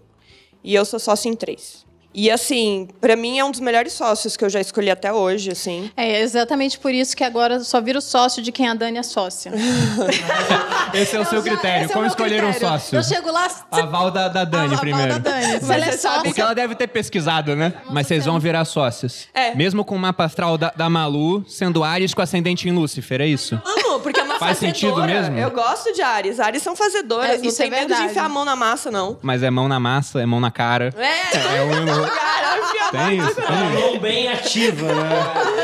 e 0.64 0.74
eu 0.74 0.86
sou 0.86 1.02
sócio 1.02 1.30
em 1.30 1.36
três. 1.36 1.86
E, 2.14 2.30
assim, 2.32 2.88
pra 3.00 3.16
mim 3.16 3.38
é 3.38 3.46
um 3.46 3.52
dos 3.52 3.60
melhores 3.60 3.94
sócios 3.94 4.36
que 4.36 4.44
eu 4.44 4.50
já 4.50 4.60
escolhi 4.60 4.90
até 4.90 5.14
hoje, 5.14 5.52
assim. 5.52 5.92
É 5.96 6.22
exatamente 6.22 6.80
por 6.80 6.92
isso 6.92 7.16
que 7.16 7.24
agora 7.24 7.60
só 7.64 7.80
vira 7.80 8.00
o 8.00 8.02
sócio 8.02 8.42
de 8.42 8.52
quem 8.52 8.68
a 8.68 8.74
Dani 8.74 8.98
é 8.98 9.04
sócia. 9.04 9.52
Esse 10.94 11.16
é 11.16 11.20
o 11.20 11.26
seu 11.26 11.40
Eu 11.40 11.46
já- 11.46 11.52
critério. 11.52 11.86
é 11.86 11.88
Como 11.88 12.02
meu 12.02 12.08
escolher 12.10 12.44
um 12.44 12.50
critério. 12.52 12.68
sócio? 12.80 12.98
Eu 12.98 13.04
chego 13.04 13.32
lá... 13.32 13.48
A 13.72 13.82
Val 13.86 14.10
da, 14.12 14.28
da 14.28 14.44
Dani 14.44 14.74
a, 14.74 14.78
a 14.78 14.80
primeiro. 14.82 15.12
Val 15.14 15.20
da 15.20 15.30
Dani. 15.32 15.60
Se 15.60 15.66
Mas 15.66 15.70
ela 15.70 15.86
é 15.86 15.92
sócia... 15.98 16.22
Porque 16.24 16.42
ela 16.42 16.56
deve 16.56 16.76
ter 16.76 16.88
pesquisado, 16.88 17.56
né? 17.56 17.74
Mas 17.92 18.08
vocês 18.08 18.26
vão 18.26 18.40
virar 18.40 18.66
sócios. 18.66 19.28
É. 19.34 19.54
Mesmo 19.56 19.86
com 19.86 19.96
o 19.96 20.00
mapa 20.00 20.24
astral 20.26 20.58
da, 20.58 20.72
da 20.76 20.90
Malu, 20.90 21.46
sendo 21.48 21.84
Ares 21.84 22.14
com 22.14 22.22
ascendente 22.22 22.68
em 22.68 22.72
Lúcifer, 22.72 23.22
é 23.22 23.28
isso? 23.28 23.62
Amo, 23.64 24.00
porque 24.00 24.19
é 24.44 24.48
uma 24.48 24.56
Faz 24.56 24.58
sentido 24.58 25.04
mesmo? 25.04 25.38
Eu 25.38 25.52
gosto 25.52 25.92
de 25.94 26.02
Ares. 26.02 26.40
Ares 26.40 26.62
são 26.64 26.76
fazedoras. 26.76 27.30
É, 27.32 27.38
não 27.38 27.46
isso 27.46 27.58
tem 27.58 27.68
é 27.68 27.70
medo 27.70 27.82
de 27.82 27.88
verdade. 27.90 28.10
enfiar 28.12 28.26
a 28.26 28.30
mão 28.30 28.46
na 28.46 28.56
massa, 28.56 28.90
não. 28.92 29.18
Mas 29.22 29.44
é 29.44 29.50
mão 29.50 29.68
na 29.68 29.80
massa, 29.80 30.22
é 30.22 30.26
mão 30.26 30.40
na 30.40 30.52
cara. 30.52 30.94
É, 30.98 31.58
É 31.58 31.64
um... 31.64 31.86
cara, 32.08 32.90
Tem 32.92 33.18
isso, 33.20 33.36
tem 33.36 33.78
isso. 33.78 33.82
Mão 33.92 34.00
bem 34.00 34.28
ativa, 34.30 34.88
né? 34.88 35.10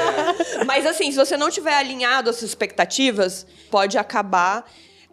Mas 0.65 0.86
assim, 0.86 1.12
se 1.12 1.17
você 1.17 1.36
não 1.38 1.50
tiver 1.50 1.74
alinhado 1.74 2.29
as 2.29 2.41
expectativas, 2.41 3.46
pode 3.70 3.98
acabar. 3.98 4.65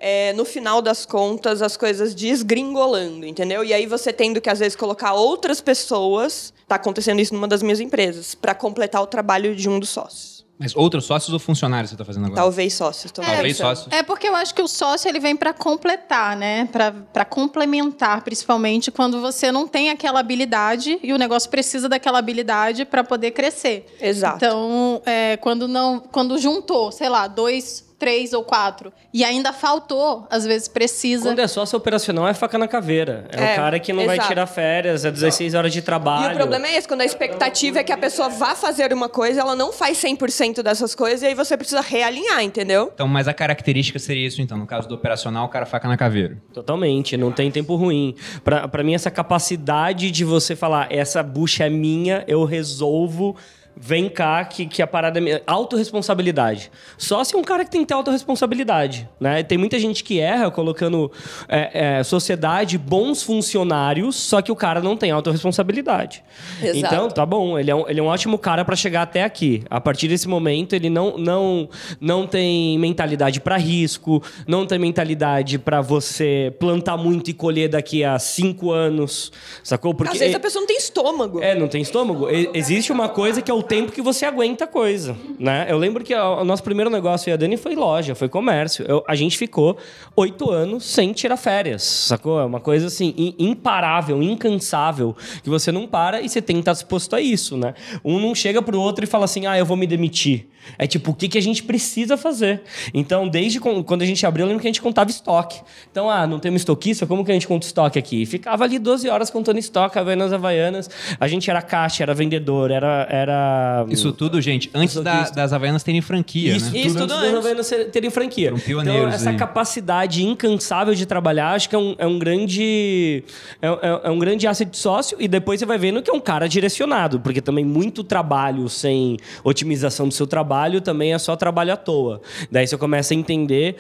é, 0.04 0.32
no 0.32 0.44
final 0.44 0.82
das 0.82 1.06
contas, 1.06 1.62
as 1.62 1.76
coisas 1.76 2.12
desgringolando, 2.14 3.24
entendeu? 3.24 3.64
E 3.64 3.72
aí 3.72 3.86
você 3.86 4.12
tendo 4.12 4.40
que, 4.40 4.50
às 4.50 4.58
vezes, 4.58 4.74
colocar 4.76 5.12
outras 5.12 5.60
pessoas. 5.60 6.52
Tá 6.66 6.76
acontecendo 6.76 7.20
isso 7.20 7.34
numa 7.34 7.46
das 7.46 7.62
minhas 7.62 7.80
empresas, 7.80 8.34
para 8.34 8.54
completar 8.54 9.02
o 9.02 9.06
trabalho 9.06 9.54
de 9.54 9.68
um 9.68 9.78
dos 9.78 9.90
sócios. 9.90 10.31
Mas 10.62 10.76
outros 10.76 11.04
sócios 11.04 11.32
ou 11.32 11.40
funcionários 11.40 11.90
você 11.90 11.96
tá 11.96 12.04
fazendo 12.04 12.26
agora? 12.26 12.40
Talvez 12.40 12.72
sócios. 12.72 13.10
tô 13.10 13.20
Talvez 13.20 13.56
pensando. 13.56 13.76
sócios. 13.76 13.92
É 13.92 14.00
porque 14.04 14.28
eu 14.28 14.36
acho 14.36 14.54
que 14.54 14.62
o 14.62 14.68
sócio 14.68 15.08
ele 15.08 15.18
vem 15.18 15.34
para 15.34 15.52
completar, 15.52 16.36
né? 16.36 16.68
Para 17.12 17.24
complementar, 17.24 18.22
principalmente 18.22 18.92
quando 18.92 19.20
você 19.20 19.50
não 19.50 19.66
tem 19.66 19.90
aquela 19.90 20.20
habilidade 20.20 21.00
e 21.02 21.12
o 21.12 21.18
negócio 21.18 21.50
precisa 21.50 21.88
daquela 21.88 22.20
habilidade 22.20 22.84
para 22.84 23.02
poder 23.02 23.32
crescer. 23.32 23.92
Exato. 24.00 24.36
Então, 24.36 25.02
é, 25.04 25.36
quando 25.38 25.66
não, 25.66 25.98
quando 25.98 26.38
juntou, 26.38 26.92
sei 26.92 27.08
lá, 27.08 27.26
dois, 27.26 27.84
três 28.02 28.32
ou 28.32 28.42
quatro 28.42 28.92
e 29.14 29.22
ainda 29.22 29.52
faltou, 29.52 30.26
às 30.28 30.44
vezes 30.44 30.66
precisa. 30.66 31.22
Quando 31.22 31.38
é 31.38 31.46
sócio 31.46 31.76
operacional, 31.76 32.26
é 32.26 32.34
faca 32.34 32.58
na 32.58 32.66
caveira. 32.66 33.26
É, 33.30 33.50
É, 33.50 33.52
o 33.52 33.56
cara 33.56 33.78
que 33.78 33.92
não 33.92 34.04
vai 34.04 34.16
exato. 34.16 34.28
tirar 34.28 34.46
férias, 34.48 35.04
é 35.04 35.10
16 35.12 35.54
horas 35.54 35.72
de 35.72 35.80
trabalho. 35.82 36.32
E 36.32 36.34
o 36.34 36.36
problema 36.36 36.66
é 36.66 36.76
esse, 36.76 36.88
quando 36.88 37.02
a 37.02 37.04
expectativa 37.04 37.78
é 37.78 37.84
que 37.84 37.92
a 37.92 37.96
pessoa 37.96 38.28
vá 38.28 38.56
fazer 38.56 38.92
uma 38.92 39.08
coisa, 39.08 39.40
ela 39.40 39.54
não 39.54 39.72
faz 39.72 40.02
100% 40.02 40.62
dessas 40.64 40.96
coisas, 40.96 41.22
e 41.22 41.26
aí 41.26 41.34
você 41.34 41.56
precisa 41.56 41.80
realinhar, 41.80 42.42
entendeu? 42.42 42.90
Então, 42.92 43.06
mas 43.06 43.28
a 43.28 43.32
característica 43.32 44.00
seria 44.00 44.26
isso, 44.26 44.42
então. 44.42 44.58
No 44.58 44.66
caso 44.66 44.88
do 44.88 44.96
operacional, 44.96 45.46
o 45.46 45.48
cara 45.48 45.64
faca 45.64 45.86
na 45.86 45.96
caveira. 45.96 46.36
Totalmente, 46.52 47.16
não 47.16 47.30
tem 47.30 47.52
tempo 47.52 47.76
ruim. 47.76 48.16
Pra 48.42 48.82
mim, 48.82 48.94
essa 48.94 49.12
capacidade 49.12 50.10
de 50.10 50.24
você 50.24 50.56
falar, 50.56 50.88
essa 50.90 51.22
bucha 51.22 51.66
é 51.66 51.70
minha, 51.70 52.24
eu 52.26 52.44
resolvo, 52.44 53.36
vem 53.76 54.08
cá, 54.08 54.44
que, 54.44 54.66
que 54.66 54.82
a 54.82 54.86
parada 54.86 55.18
é 55.18 55.22
minha. 55.22 55.42
Autoresponsabilidade. 55.46 56.70
Só 56.96 57.22
se 57.24 57.34
é 57.34 57.38
um 57.38 57.42
cara 57.42 57.64
que 57.64 57.70
tem 57.70 57.80
que 57.80 57.86
ter 57.86 57.94
autorresponsabilidade, 57.94 59.08
né? 59.18 59.42
Tem 59.42 59.58
muita 59.58 59.78
gente 59.78 60.04
que 60.04 60.20
erra 60.20 60.50
colocando 60.50 61.10
é, 61.48 61.98
é, 61.98 62.02
sociedade, 62.02 62.78
bons 62.78 63.22
funcionários, 63.22 64.16
só 64.16 64.40
que 64.42 64.52
o 64.52 64.56
cara 64.56 64.80
não 64.80 64.96
tem 64.96 65.10
autorresponsabilidade. 65.10 66.22
Exato. 66.62 66.78
Então, 66.78 67.08
tá 67.08 67.24
bom, 67.24 67.58
ele 67.58 67.70
é 67.70 67.74
um, 67.74 67.88
ele 67.88 68.00
é 68.00 68.02
um 68.02 68.06
ótimo 68.06 68.38
cara 68.38 68.64
pra 68.64 68.76
chegar 68.76 69.02
até 69.02 69.24
aqui. 69.24 69.62
A 69.70 69.80
partir 69.80 70.08
desse 70.08 70.28
momento, 70.28 70.74
ele 70.74 70.90
não, 70.90 71.16
não, 71.16 71.68
não 72.00 72.26
tem 72.26 72.78
mentalidade 72.78 73.40
pra 73.40 73.56
risco, 73.56 74.22
não 74.46 74.66
tem 74.66 74.78
mentalidade 74.78 75.58
pra 75.58 75.80
você 75.80 76.54
plantar 76.58 76.96
muito 76.96 77.30
e 77.30 77.34
colher 77.34 77.68
daqui 77.68 78.04
a 78.04 78.18
cinco 78.18 78.70
anos, 78.70 79.32
sacou? 79.62 79.94
Porque 79.94 80.12
Às 80.12 80.18
vezes 80.18 80.34
a 80.34 80.40
pessoa 80.40 80.60
não 80.60 80.66
tem 80.66 80.76
estômago. 80.76 81.42
é, 81.42 81.54
não 81.54 81.68
tem 81.68 81.82
estômago. 81.82 82.28
Existe 82.54 82.92
uma 82.92 83.08
coisa 83.08 83.40
que 83.40 83.50
é 83.50 83.54
o 83.54 83.61
tempo 83.62 83.92
que 83.92 84.02
você 84.02 84.24
aguenta 84.26 84.64
a 84.64 84.66
coisa, 84.66 85.16
né? 85.38 85.66
Eu 85.68 85.78
lembro 85.78 86.02
que 86.04 86.14
o 86.14 86.40
o 86.42 86.44
nosso 86.44 86.62
primeiro 86.62 86.90
negócio 86.90 87.30
e 87.30 87.32
a 87.32 87.36
Dani 87.36 87.56
foi 87.56 87.74
loja, 87.74 88.14
foi 88.14 88.28
comércio. 88.28 88.84
Eu- 88.88 89.04
a 89.06 89.14
gente 89.14 89.36
ficou 89.38 89.76
oito 90.16 90.50
anos 90.50 90.84
sem 90.84 91.12
tirar 91.12 91.36
férias, 91.36 91.82
sacou? 91.82 92.40
É 92.40 92.44
uma 92.44 92.60
coisa 92.60 92.86
assim, 92.86 93.14
imparável, 93.38 94.22
incansável, 94.22 95.16
que 95.42 95.48
você 95.50 95.70
não 95.70 95.86
para 95.86 96.20
e 96.20 96.28
você 96.28 96.42
tem 96.42 96.56
que 96.56 96.60
estar 96.62 96.72
disposto 96.72 97.14
a 97.14 97.20
isso, 97.20 97.56
né? 97.56 97.74
Um 98.04 98.18
não 98.20 98.34
chega 98.34 98.60
pro 98.62 98.80
outro 98.80 99.04
e 99.04 99.06
fala 99.06 99.24
assim, 99.24 99.46
ah, 99.46 99.56
eu 99.58 99.64
vou 99.66 99.76
me 99.76 99.86
demitir. 99.86 100.48
É 100.78 100.86
tipo, 100.86 101.10
o 101.10 101.14
que, 101.14 101.28
que 101.28 101.38
a 101.38 101.42
gente 101.42 101.62
precisa 101.62 102.16
fazer? 102.16 102.62
Então, 102.94 103.28
desde 103.28 103.58
quando 103.60 104.02
a 104.02 104.06
gente 104.06 104.24
abriu, 104.26 104.44
eu 104.44 104.48
lembro 104.48 104.60
que 104.62 104.68
a 104.68 104.70
gente 104.70 104.80
contava 104.82 105.10
estoque. 105.10 105.60
Então, 105.90 106.08
ah, 106.10 106.26
não 106.26 106.38
temos 106.38 106.60
estoquista, 106.62 107.06
como 107.06 107.24
que 107.24 107.30
a 107.30 107.34
gente 107.34 107.46
conta 107.48 107.66
estoque 107.66 107.98
aqui? 107.98 108.24
Ficava 108.26 108.64
ali 108.64 108.78
12 108.78 109.08
horas 109.08 109.30
contando 109.30 109.58
estoque, 109.58 109.98
Havaianas, 109.98 110.32
Havaianas. 110.32 110.90
A 111.18 111.26
gente 111.28 111.50
era 111.50 111.60
caixa, 111.62 112.02
era 112.02 112.14
vendedor, 112.14 112.70
era... 112.70 113.06
era 113.10 113.86
Isso 113.88 114.12
tudo, 114.12 114.40
gente, 114.40 114.70
antes 114.74 114.94
da- 115.02 115.28
das 115.30 115.52
Havaianas 115.52 115.82
terem 115.82 116.00
franquia, 116.00 116.56
isso, 116.56 116.70
né? 116.72 116.78
Isso 116.80 116.96
tudo 116.96 117.08
tudo 117.08 117.14
antes 117.14 117.30
das. 117.32 117.38
Havaianas 117.72 117.90
terem 117.92 118.10
franquia. 118.10 118.52
Então, 118.56 119.08
essa 119.08 119.30
aí. 119.30 119.36
capacidade 119.36 120.24
incansável 120.24 120.94
de 120.94 121.04
trabalhar, 121.06 121.52
acho 121.54 121.68
que 121.68 121.74
é 121.74 121.78
um, 121.78 121.94
é 121.98 122.06
um 122.06 122.18
grande 122.18 123.24
é, 123.60 123.66
é- 123.68 124.00
é 124.04 124.10
um 124.10 124.18
grande 124.18 124.46
asset 124.46 124.70
de 124.70 124.76
sócio 124.76 125.16
e 125.20 125.26
depois 125.28 125.58
você 125.60 125.66
vai 125.66 125.78
vendo 125.78 126.02
que 126.02 126.10
é 126.10 126.14
um 126.14 126.20
cara 126.20 126.48
direcionado, 126.48 127.20
porque 127.20 127.40
também 127.40 127.64
muito 127.64 128.02
trabalho 128.04 128.68
sem 128.68 129.16
otimização 129.44 130.06
do 130.08 130.14
seu 130.14 130.26
trabalho 130.26 130.51
também 130.80 131.12
é 131.12 131.18
só 131.18 131.36
trabalho 131.36 131.72
à 131.72 131.76
toa. 131.76 132.20
Daí 132.50 132.66
você 132.66 132.76
começa 132.76 133.14
a 133.14 133.16
entender, 133.16 133.76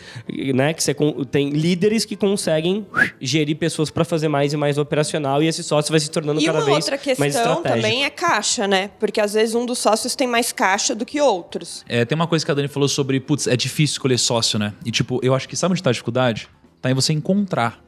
né, 0.54 0.72
que 0.72 0.82
você 0.82 0.94
tem 1.30 1.50
líderes 1.50 2.04
que 2.04 2.16
conseguem 2.16 2.86
gerir 3.20 3.56
pessoas 3.56 3.90
para 3.90 4.04
fazer 4.04 4.28
mais 4.28 4.52
e 4.52 4.56
mais 4.56 4.78
operacional 4.78 5.42
e 5.42 5.46
esse 5.46 5.62
sócio 5.62 5.90
vai 5.90 6.00
se 6.00 6.10
tornando 6.10 6.40
E 6.40 6.46
cada 6.46 6.58
uma 6.58 6.64
vez 6.64 6.76
outra 6.78 6.96
mais 6.96 7.02
questão 7.02 7.26
estratégico. 7.28 7.62
também 7.62 8.04
é 8.04 8.10
caixa, 8.10 8.66
né? 8.66 8.90
Porque 8.98 9.20
às 9.20 9.34
vezes 9.34 9.54
um 9.54 9.66
dos 9.66 9.78
sócios 9.78 10.14
tem 10.14 10.26
mais 10.26 10.52
caixa 10.52 10.94
do 10.94 11.04
que 11.04 11.20
outros. 11.20 11.84
É, 11.88 12.04
tem 12.04 12.16
uma 12.16 12.26
coisa 12.26 12.44
que 12.44 12.50
a 12.50 12.54
Dani 12.54 12.68
falou 12.68 12.88
sobre, 12.88 13.20
putz, 13.20 13.46
é 13.46 13.56
difícil 13.56 13.94
escolher 13.94 14.18
sócio, 14.18 14.58
né? 14.58 14.72
E 14.84 14.90
tipo, 14.90 15.20
eu 15.22 15.34
acho 15.34 15.48
que 15.48 15.56
sabe 15.56 15.72
onde 15.72 15.82
tá 15.82 15.90
a 15.90 15.92
dificuldade? 15.92 16.48
Tá 16.80 16.90
em 16.90 16.94
você 16.94 17.12
encontrar 17.12 17.82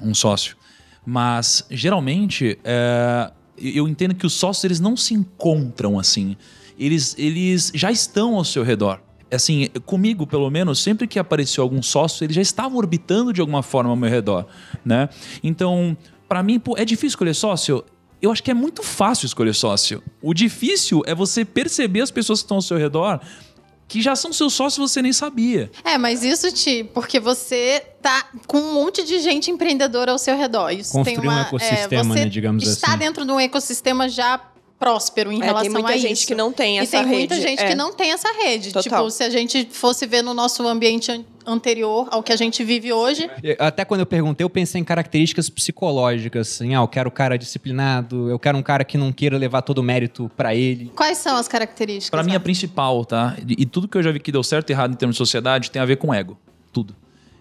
um 0.00 0.14
sócio. 0.14 0.56
Mas, 1.06 1.66
geralmente, 1.70 2.58
é, 2.64 3.30
eu 3.58 3.86
entendo 3.86 4.14
que 4.14 4.26
os 4.26 4.32
sócios, 4.32 4.64
eles 4.64 4.80
não 4.80 4.96
se 4.96 5.14
encontram 5.14 5.98
assim. 5.98 6.36
Eles, 6.78 7.14
eles 7.18 7.70
já 7.74 7.90
estão 7.90 8.36
ao 8.36 8.44
seu 8.44 8.62
redor. 8.62 9.00
Assim, 9.30 9.68
comigo, 9.84 10.26
pelo 10.26 10.48
menos, 10.50 10.82
sempre 10.82 11.06
que 11.06 11.18
apareceu 11.18 11.62
algum 11.62 11.82
sócio, 11.82 12.24
ele 12.24 12.32
já 12.32 12.42
estava 12.42 12.76
orbitando 12.76 13.32
de 13.32 13.40
alguma 13.40 13.62
forma 13.62 13.90
ao 13.90 13.96
meu 13.96 14.08
redor, 14.08 14.46
né? 14.84 15.08
Então, 15.42 15.96
pra 16.28 16.42
mim, 16.42 16.58
pô, 16.58 16.76
é 16.76 16.84
difícil 16.84 17.08
escolher 17.08 17.34
sócio? 17.34 17.84
Eu 18.22 18.30
acho 18.30 18.42
que 18.42 18.50
é 18.50 18.54
muito 18.54 18.82
fácil 18.82 19.26
escolher 19.26 19.54
sócio. 19.54 20.02
O 20.22 20.32
difícil 20.32 21.02
é 21.06 21.14
você 21.14 21.44
perceber 21.44 22.00
as 22.00 22.10
pessoas 22.10 22.40
que 22.40 22.44
estão 22.44 22.56
ao 22.58 22.62
seu 22.62 22.76
redor 22.78 23.20
que 23.86 24.00
já 24.00 24.16
são 24.16 24.32
seus 24.32 24.52
sócios 24.54 24.90
e 24.90 24.92
você 24.92 25.02
nem 25.02 25.12
sabia. 25.12 25.70
É, 25.84 25.98
mas 25.98 26.24
isso, 26.24 26.50
Ti, 26.52 26.88
porque 26.94 27.20
você 27.20 27.82
tá 28.00 28.26
com 28.46 28.58
um 28.58 28.74
monte 28.74 29.04
de 29.04 29.20
gente 29.20 29.50
empreendedora 29.50 30.12
ao 30.12 30.18
seu 30.18 30.36
redor. 30.36 30.70
Isso 30.70 30.92
Construir 30.92 31.20
tem 31.20 31.28
um 31.28 31.32
uma, 31.32 31.42
ecossistema, 31.42 32.00
é, 32.00 32.02
você 32.02 32.24
né, 32.24 32.28
digamos 32.28 32.66
está 32.66 32.88
assim. 32.88 32.98
dentro 32.98 33.24
de 33.24 33.30
um 33.30 33.38
ecossistema 33.38 34.08
já 34.08 34.40
próspero 34.84 35.32
em 35.32 35.40
É, 35.40 35.44
relação 35.46 35.62
tem 35.62 35.72
muita 35.72 35.92
a 35.92 35.96
gente 35.96 36.18
isso. 36.18 36.26
que 36.26 36.34
não 36.34 36.52
tem 36.52 36.78
essa 36.78 36.96
E 36.96 37.00
tem 37.00 37.06
muita 37.08 37.34
rede, 37.34 37.48
gente 37.48 37.62
é. 37.62 37.68
que 37.68 37.74
não 37.74 37.92
tem 37.92 38.12
essa 38.12 38.28
rede. 38.32 38.68
Total. 38.72 38.82
Tipo, 38.82 39.10
se 39.10 39.22
a 39.22 39.30
gente 39.30 39.66
fosse 39.70 40.06
ver 40.06 40.22
no 40.22 40.34
nosso 40.34 40.66
ambiente 40.68 41.10
an- 41.10 41.24
anterior 41.46 42.06
ao 42.10 42.22
que 42.22 42.32
a 42.32 42.36
gente 42.36 42.62
vive 42.62 42.92
hoje, 42.92 43.28
Até 43.58 43.84
quando 43.84 44.00
eu 44.00 44.06
perguntei, 44.06 44.44
eu 44.44 44.50
pensei 44.50 44.80
em 44.80 44.84
características 44.84 45.48
psicológicas. 45.48 46.52
Assim, 46.52 46.74
ah, 46.74 46.80
eu 46.80 46.88
quero 46.88 47.08
um 47.08 47.12
cara 47.12 47.38
disciplinado, 47.38 48.28
eu 48.28 48.38
quero 48.38 48.58
um 48.58 48.62
cara 48.62 48.84
que 48.84 48.98
não 48.98 49.10
queira 49.12 49.36
levar 49.38 49.62
todo 49.62 49.78
o 49.78 49.82
mérito 49.82 50.30
pra 50.36 50.54
ele. 50.54 50.92
quais 50.94 51.18
são 51.18 51.36
as 51.36 51.48
características? 51.48 52.10
Pra 52.10 52.22
mim, 52.22 52.34
a 52.34 52.40
principal, 52.40 53.04
tá? 53.04 53.36
E, 53.48 53.64
tudo 53.64 53.88
que 53.88 53.96
eu 53.96 54.02
já 54.02 54.12
vi 54.12 54.20
que 54.20 54.30
deu 54.30 54.42
certo 54.42 54.68
e 54.70 54.72
errado 54.72 54.92
em 54.92 54.96
termos 54.96 55.14
de 55.16 55.18
sociedade 55.18 55.70
tem 55.70 55.80
a 55.80 55.84
ver 55.86 55.96
com 55.96 56.12
ego. 56.12 56.38
Tudo. 56.72 56.94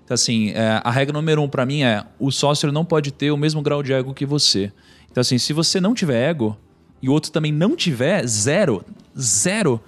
Então, 0.05 0.15
assim, 0.15 0.51
é, 0.51 0.81
a 0.83 0.91
regra 0.91 1.13
número 1.13 1.41
um 1.41 1.47
pra 1.49 1.65
mim 1.65 1.83
é 1.83 2.03
o 2.19 2.31
sócio 2.31 2.71
não 2.71 2.85
pode 2.85 3.11
ter 3.11 3.31
o 3.31 3.37
mesmo 3.37 3.61
grau 3.61 3.81
de 3.83 3.91
ego 3.93 4.13
que 4.13 4.25
você. 4.25 4.71
Então, 5.11 5.21
assim, 5.21 5.37
se 5.37 5.53
você 5.53 5.79
não 5.79 5.93
tiver 5.93 6.29
ego 6.29 6.57
e 7.03 7.09
o 7.09 7.11
outro 7.11 7.31
também 7.31 7.51
não 7.51 7.75
tiver, 7.75 8.25
zero, 8.25 8.81
zero, 9.19 9.81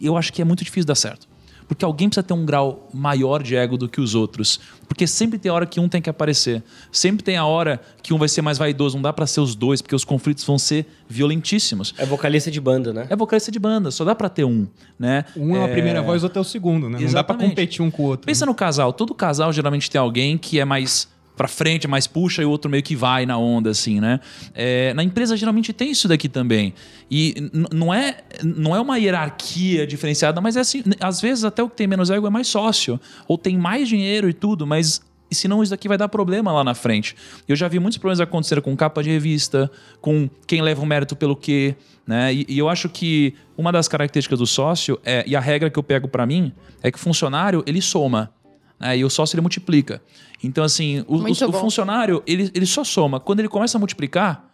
eu 0.00 0.18
acho 0.18 0.30
que 0.30 0.42
é 0.42 0.44
muito 0.44 0.62
difícil 0.62 0.86
dar 0.86 0.94
certo. 0.94 1.26
Porque 1.66 1.82
alguém 1.82 2.08
precisa 2.08 2.22
ter 2.22 2.34
um 2.34 2.44
grau 2.44 2.88
maior 2.92 3.42
de 3.42 3.56
ego 3.56 3.76
do 3.76 3.88
que 3.88 4.00
os 4.00 4.14
outros. 4.14 4.60
Porque 4.86 5.06
sempre 5.06 5.38
tem 5.38 5.50
a 5.50 5.54
hora 5.54 5.66
que 5.66 5.80
um 5.80 5.88
tem 5.88 6.00
que 6.00 6.08
aparecer. 6.08 6.62
Sempre 6.92 7.22
tem 7.22 7.36
a 7.36 7.44
hora 7.44 7.80
que 8.02 8.12
um 8.12 8.18
vai 8.18 8.28
ser 8.28 8.42
mais 8.42 8.56
vaidoso. 8.58 8.96
Não 8.96 9.02
dá 9.02 9.12
pra 9.12 9.26
ser 9.26 9.40
os 9.40 9.54
dois, 9.54 9.82
porque 9.82 9.94
os 9.94 10.04
conflitos 10.04 10.44
vão 10.44 10.58
ser 10.58 10.86
violentíssimos. 11.08 11.94
É 11.98 12.04
vocalista 12.04 12.50
de 12.50 12.60
banda, 12.60 12.92
né? 12.92 13.06
É 13.08 13.16
vocalista 13.16 13.50
de 13.50 13.58
banda, 13.58 13.90
só 13.90 14.04
dá 14.04 14.14
pra 14.14 14.28
ter 14.30 14.44
um, 14.44 14.66
né? 14.98 15.24
Um 15.36 15.56
é 15.56 15.64
a 15.64 15.68
primeira 15.68 16.02
voz, 16.02 16.22
outro 16.22 16.38
é 16.38 16.42
o 16.42 16.44
segundo, 16.44 16.88
né? 16.88 16.98
Não 16.98 17.06
dá 17.12 17.24
pra 17.24 17.34
Exatamente. 17.34 17.50
competir 17.50 17.82
um 17.82 17.90
com 17.90 18.02
o 18.02 18.06
outro. 18.06 18.26
Pensa 18.26 18.46
no 18.46 18.54
casal. 18.54 18.92
Todo 18.92 19.14
casal 19.14 19.52
geralmente 19.52 19.90
tem 19.90 19.98
alguém 19.98 20.38
que 20.38 20.58
é 20.58 20.64
mais 20.64 21.08
pra 21.38 21.48
frente, 21.48 21.86
mais 21.86 22.06
puxa 22.06 22.42
e 22.42 22.44
o 22.44 22.50
outro 22.50 22.68
meio 22.70 22.82
que 22.82 22.96
vai 22.96 23.24
na 23.24 23.38
onda, 23.38 23.70
assim, 23.70 24.00
né? 24.00 24.20
É, 24.54 24.92
na 24.92 25.04
empresa 25.04 25.36
geralmente 25.36 25.72
tem 25.72 25.92
isso 25.92 26.08
daqui 26.08 26.28
também. 26.28 26.74
E 27.08 27.50
não 27.72 27.94
é, 27.94 28.18
não 28.44 28.74
é 28.76 28.80
uma 28.80 28.98
hierarquia 28.98 29.86
diferenciada, 29.86 30.40
mas 30.40 30.56
é 30.56 30.60
assim, 30.60 30.82
às 31.00 31.20
vezes 31.20 31.44
até 31.44 31.62
o 31.62 31.70
que 31.70 31.76
tem 31.76 31.86
menos 31.86 32.10
ego 32.10 32.26
é 32.26 32.30
mais 32.30 32.48
sócio, 32.48 33.00
ou 33.26 33.38
tem 33.38 33.56
mais 33.56 33.88
dinheiro 33.88 34.28
e 34.28 34.32
tudo, 34.34 34.66
mas 34.66 35.00
senão 35.30 35.62
isso 35.62 35.70
daqui 35.70 35.88
vai 35.88 35.96
dar 35.96 36.08
problema 36.08 36.52
lá 36.52 36.64
na 36.64 36.74
frente. 36.74 37.14
Eu 37.46 37.54
já 37.54 37.68
vi 37.68 37.78
muitos 37.78 37.98
problemas 37.98 38.20
acontecer 38.20 38.60
com 38.60 38.76
capa 38.76 39.02
de 39.02 39.10
revista, 39.10 39.70
com 40.00 40.28
quem 40.46 40.60
leva 40.60 40.82
o 40.82 40.86
mérito 40.86 41.14
pelo 41.14 41.36
quê, 41.36 41.76
né? 42.06 42.32
E, 42.32 42.46
e 42.48 42.58
eu 42.58 42.68
acho 42.68 42.88
que 42.88 43.34
uma 43.56 43.70
das 43.70 43.86
características 43.86 44.38
do 44.38 44.46
sócio 44.46 44.98
é, 45.04 45.22
e 45.26 45.36
a 45.36 45.40
regra 45.40 45.70
que 45.70 45.78
eu 45.78 45.82
pego 45.82 46.08
pra 46.08 46.26
mim 46.26 46.52
é 46.82 46.90
que 46.90 46.98
o 46.98 47.00
funcionário 47.00 47.62
ele 47.66 47.82
soma, 47.82 48.32
né? 48.78 48.96
E 48.98 49.04
o 49.04 49.10
sócio 49.10 49.34
ele 49.34 49.40
multiplica. 49.42 50.00
Então 50.42 50.62
assim, 50.62 51.04
o, 51.08 51.16
o- 51.16 51.22
o 51.46 51.52
funcionário 51.60 52.22
ele, 52.26 52.50
ele 52.54 52.66
só 52.66 52.84
soma. 52.84 53.18
Quando 53.18 53.40
ele 53.40 53.48
começa 53.48 53.76
a 53.76 53.80
multiplicar, 53.80 54.44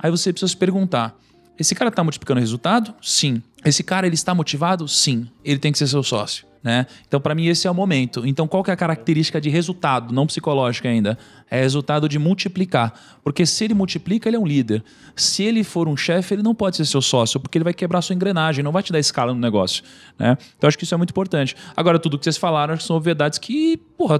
aí 0.00 0.10
você 0.10 0.32
precisa 0.32 0.48
se 0.50 0.56
perguntar: 0.56 1.14
esse 1.58 1.74
cara 1.74 1.88
está 1.90 2.02
multiplicando 2.02 2.40
resultado? 2.40 2.94
Sim. 3.02 3.42
Esse 3.64 3.82
cara 3.82 4.06
ele 4.06 4.14
está 4.14 4.34
motivado? 4.34 4.86
Sim. 4.88 5.28
Ele 5.44 5.58
tem 5.58 5.72
que 5.72 5.78
ser 5.78 5.86
seu 5.88 6.02
sócio. 6.02 6.45
Né? 6.62 6.86
Então, 7.06 7.20
para 7.20 7.34
mim, 7.34 7.46
esse 7.46 7.66
é 7.66 7.70
o 7.70 7.74
momento. 7.74 8.26
Então, 8.26 8.48
qual 8.48 8.64
que 8.64 8.70
é 8.70 8.74
a 8.74 8.76
característica 8.76 9.40
de 9.40 9.48
resultado, 9.48 10.12
não 10.12 10.26
psicológica 10.26 10.88
ainda? 10.88 11.16
É 11.50 11.60
resultado 11.60 12.08
de 12.08 12.18
multiplicar. 12.18 12.92
Porque 13.22 13.46
se 13.46 13.64
ele 13.64 13.74
multiplica, 13.74 14.28
ele 14.28 14.36
é 14.36 14.40
um 14.40 14.46
líder. 14.46 14.82
Se 15.14 15.44
ele 15.44 15.62
for 15.62 15.88
um 15.88 15.96
chefe, 15.96 16.34
ele 16.34 16.42
não 16.42 16.54
pode 16.54 16.76
ser 16.76 16.84
seu 16.84 17.00
sócio, 17.00 17.38
porque 17.38 17.56
ele 17.56 17.64
vai 17.64 17.74
quebrar 17.74 18.02
sua 18.02 18.14
engrenagem, 18.14 18.64
não 18.64 18.72
vai 18.72 18.82
te 18.82 18.92
dar 18.92 18.98
escala 18.98 19.32
no 19.32 19.40
negócio. 19.40 19.84
Né? 20.18 20.36
Então, 20.56 20.66
acho 20.66 20.76
que 20.76 20.84
isso 20.84 20.94
é 20.94 20.96
muito 20.96 21.10
importante. 21.10 21.54
Agora, 21.76 21.98
tudo 21.98 22.18
que 22.18 22.24
vocês 22.24 22.36
falaram 22.36 22.78
são 22.78 22.98
verdades 23.00 23.38
que, 23.38 23.76
porra, 23.96 24.18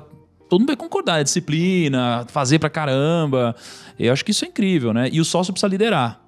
todo 0.48 0.60
mundo 0.60 0.68
vai 0.68 0.76
concordar. 0.76 1.20
É 1.20 1.24
disciplina, 1.24 2.24
fazer 2.28 2.58
pra 2.58 2.70
caramba. 2.70 3.54
Eu 3.98 4.12
acho 4.12 4.24
que 4.24 4.30
isso 4.30 4.44
é 4.44 4.48
incrível, 4.48 4.92
né? 4.92 5.08
E 5.12 5.20
o 5.20 5.24
sócio 5.24 5.52
precisa 5.52 5.68
liderar. 5.68 6.25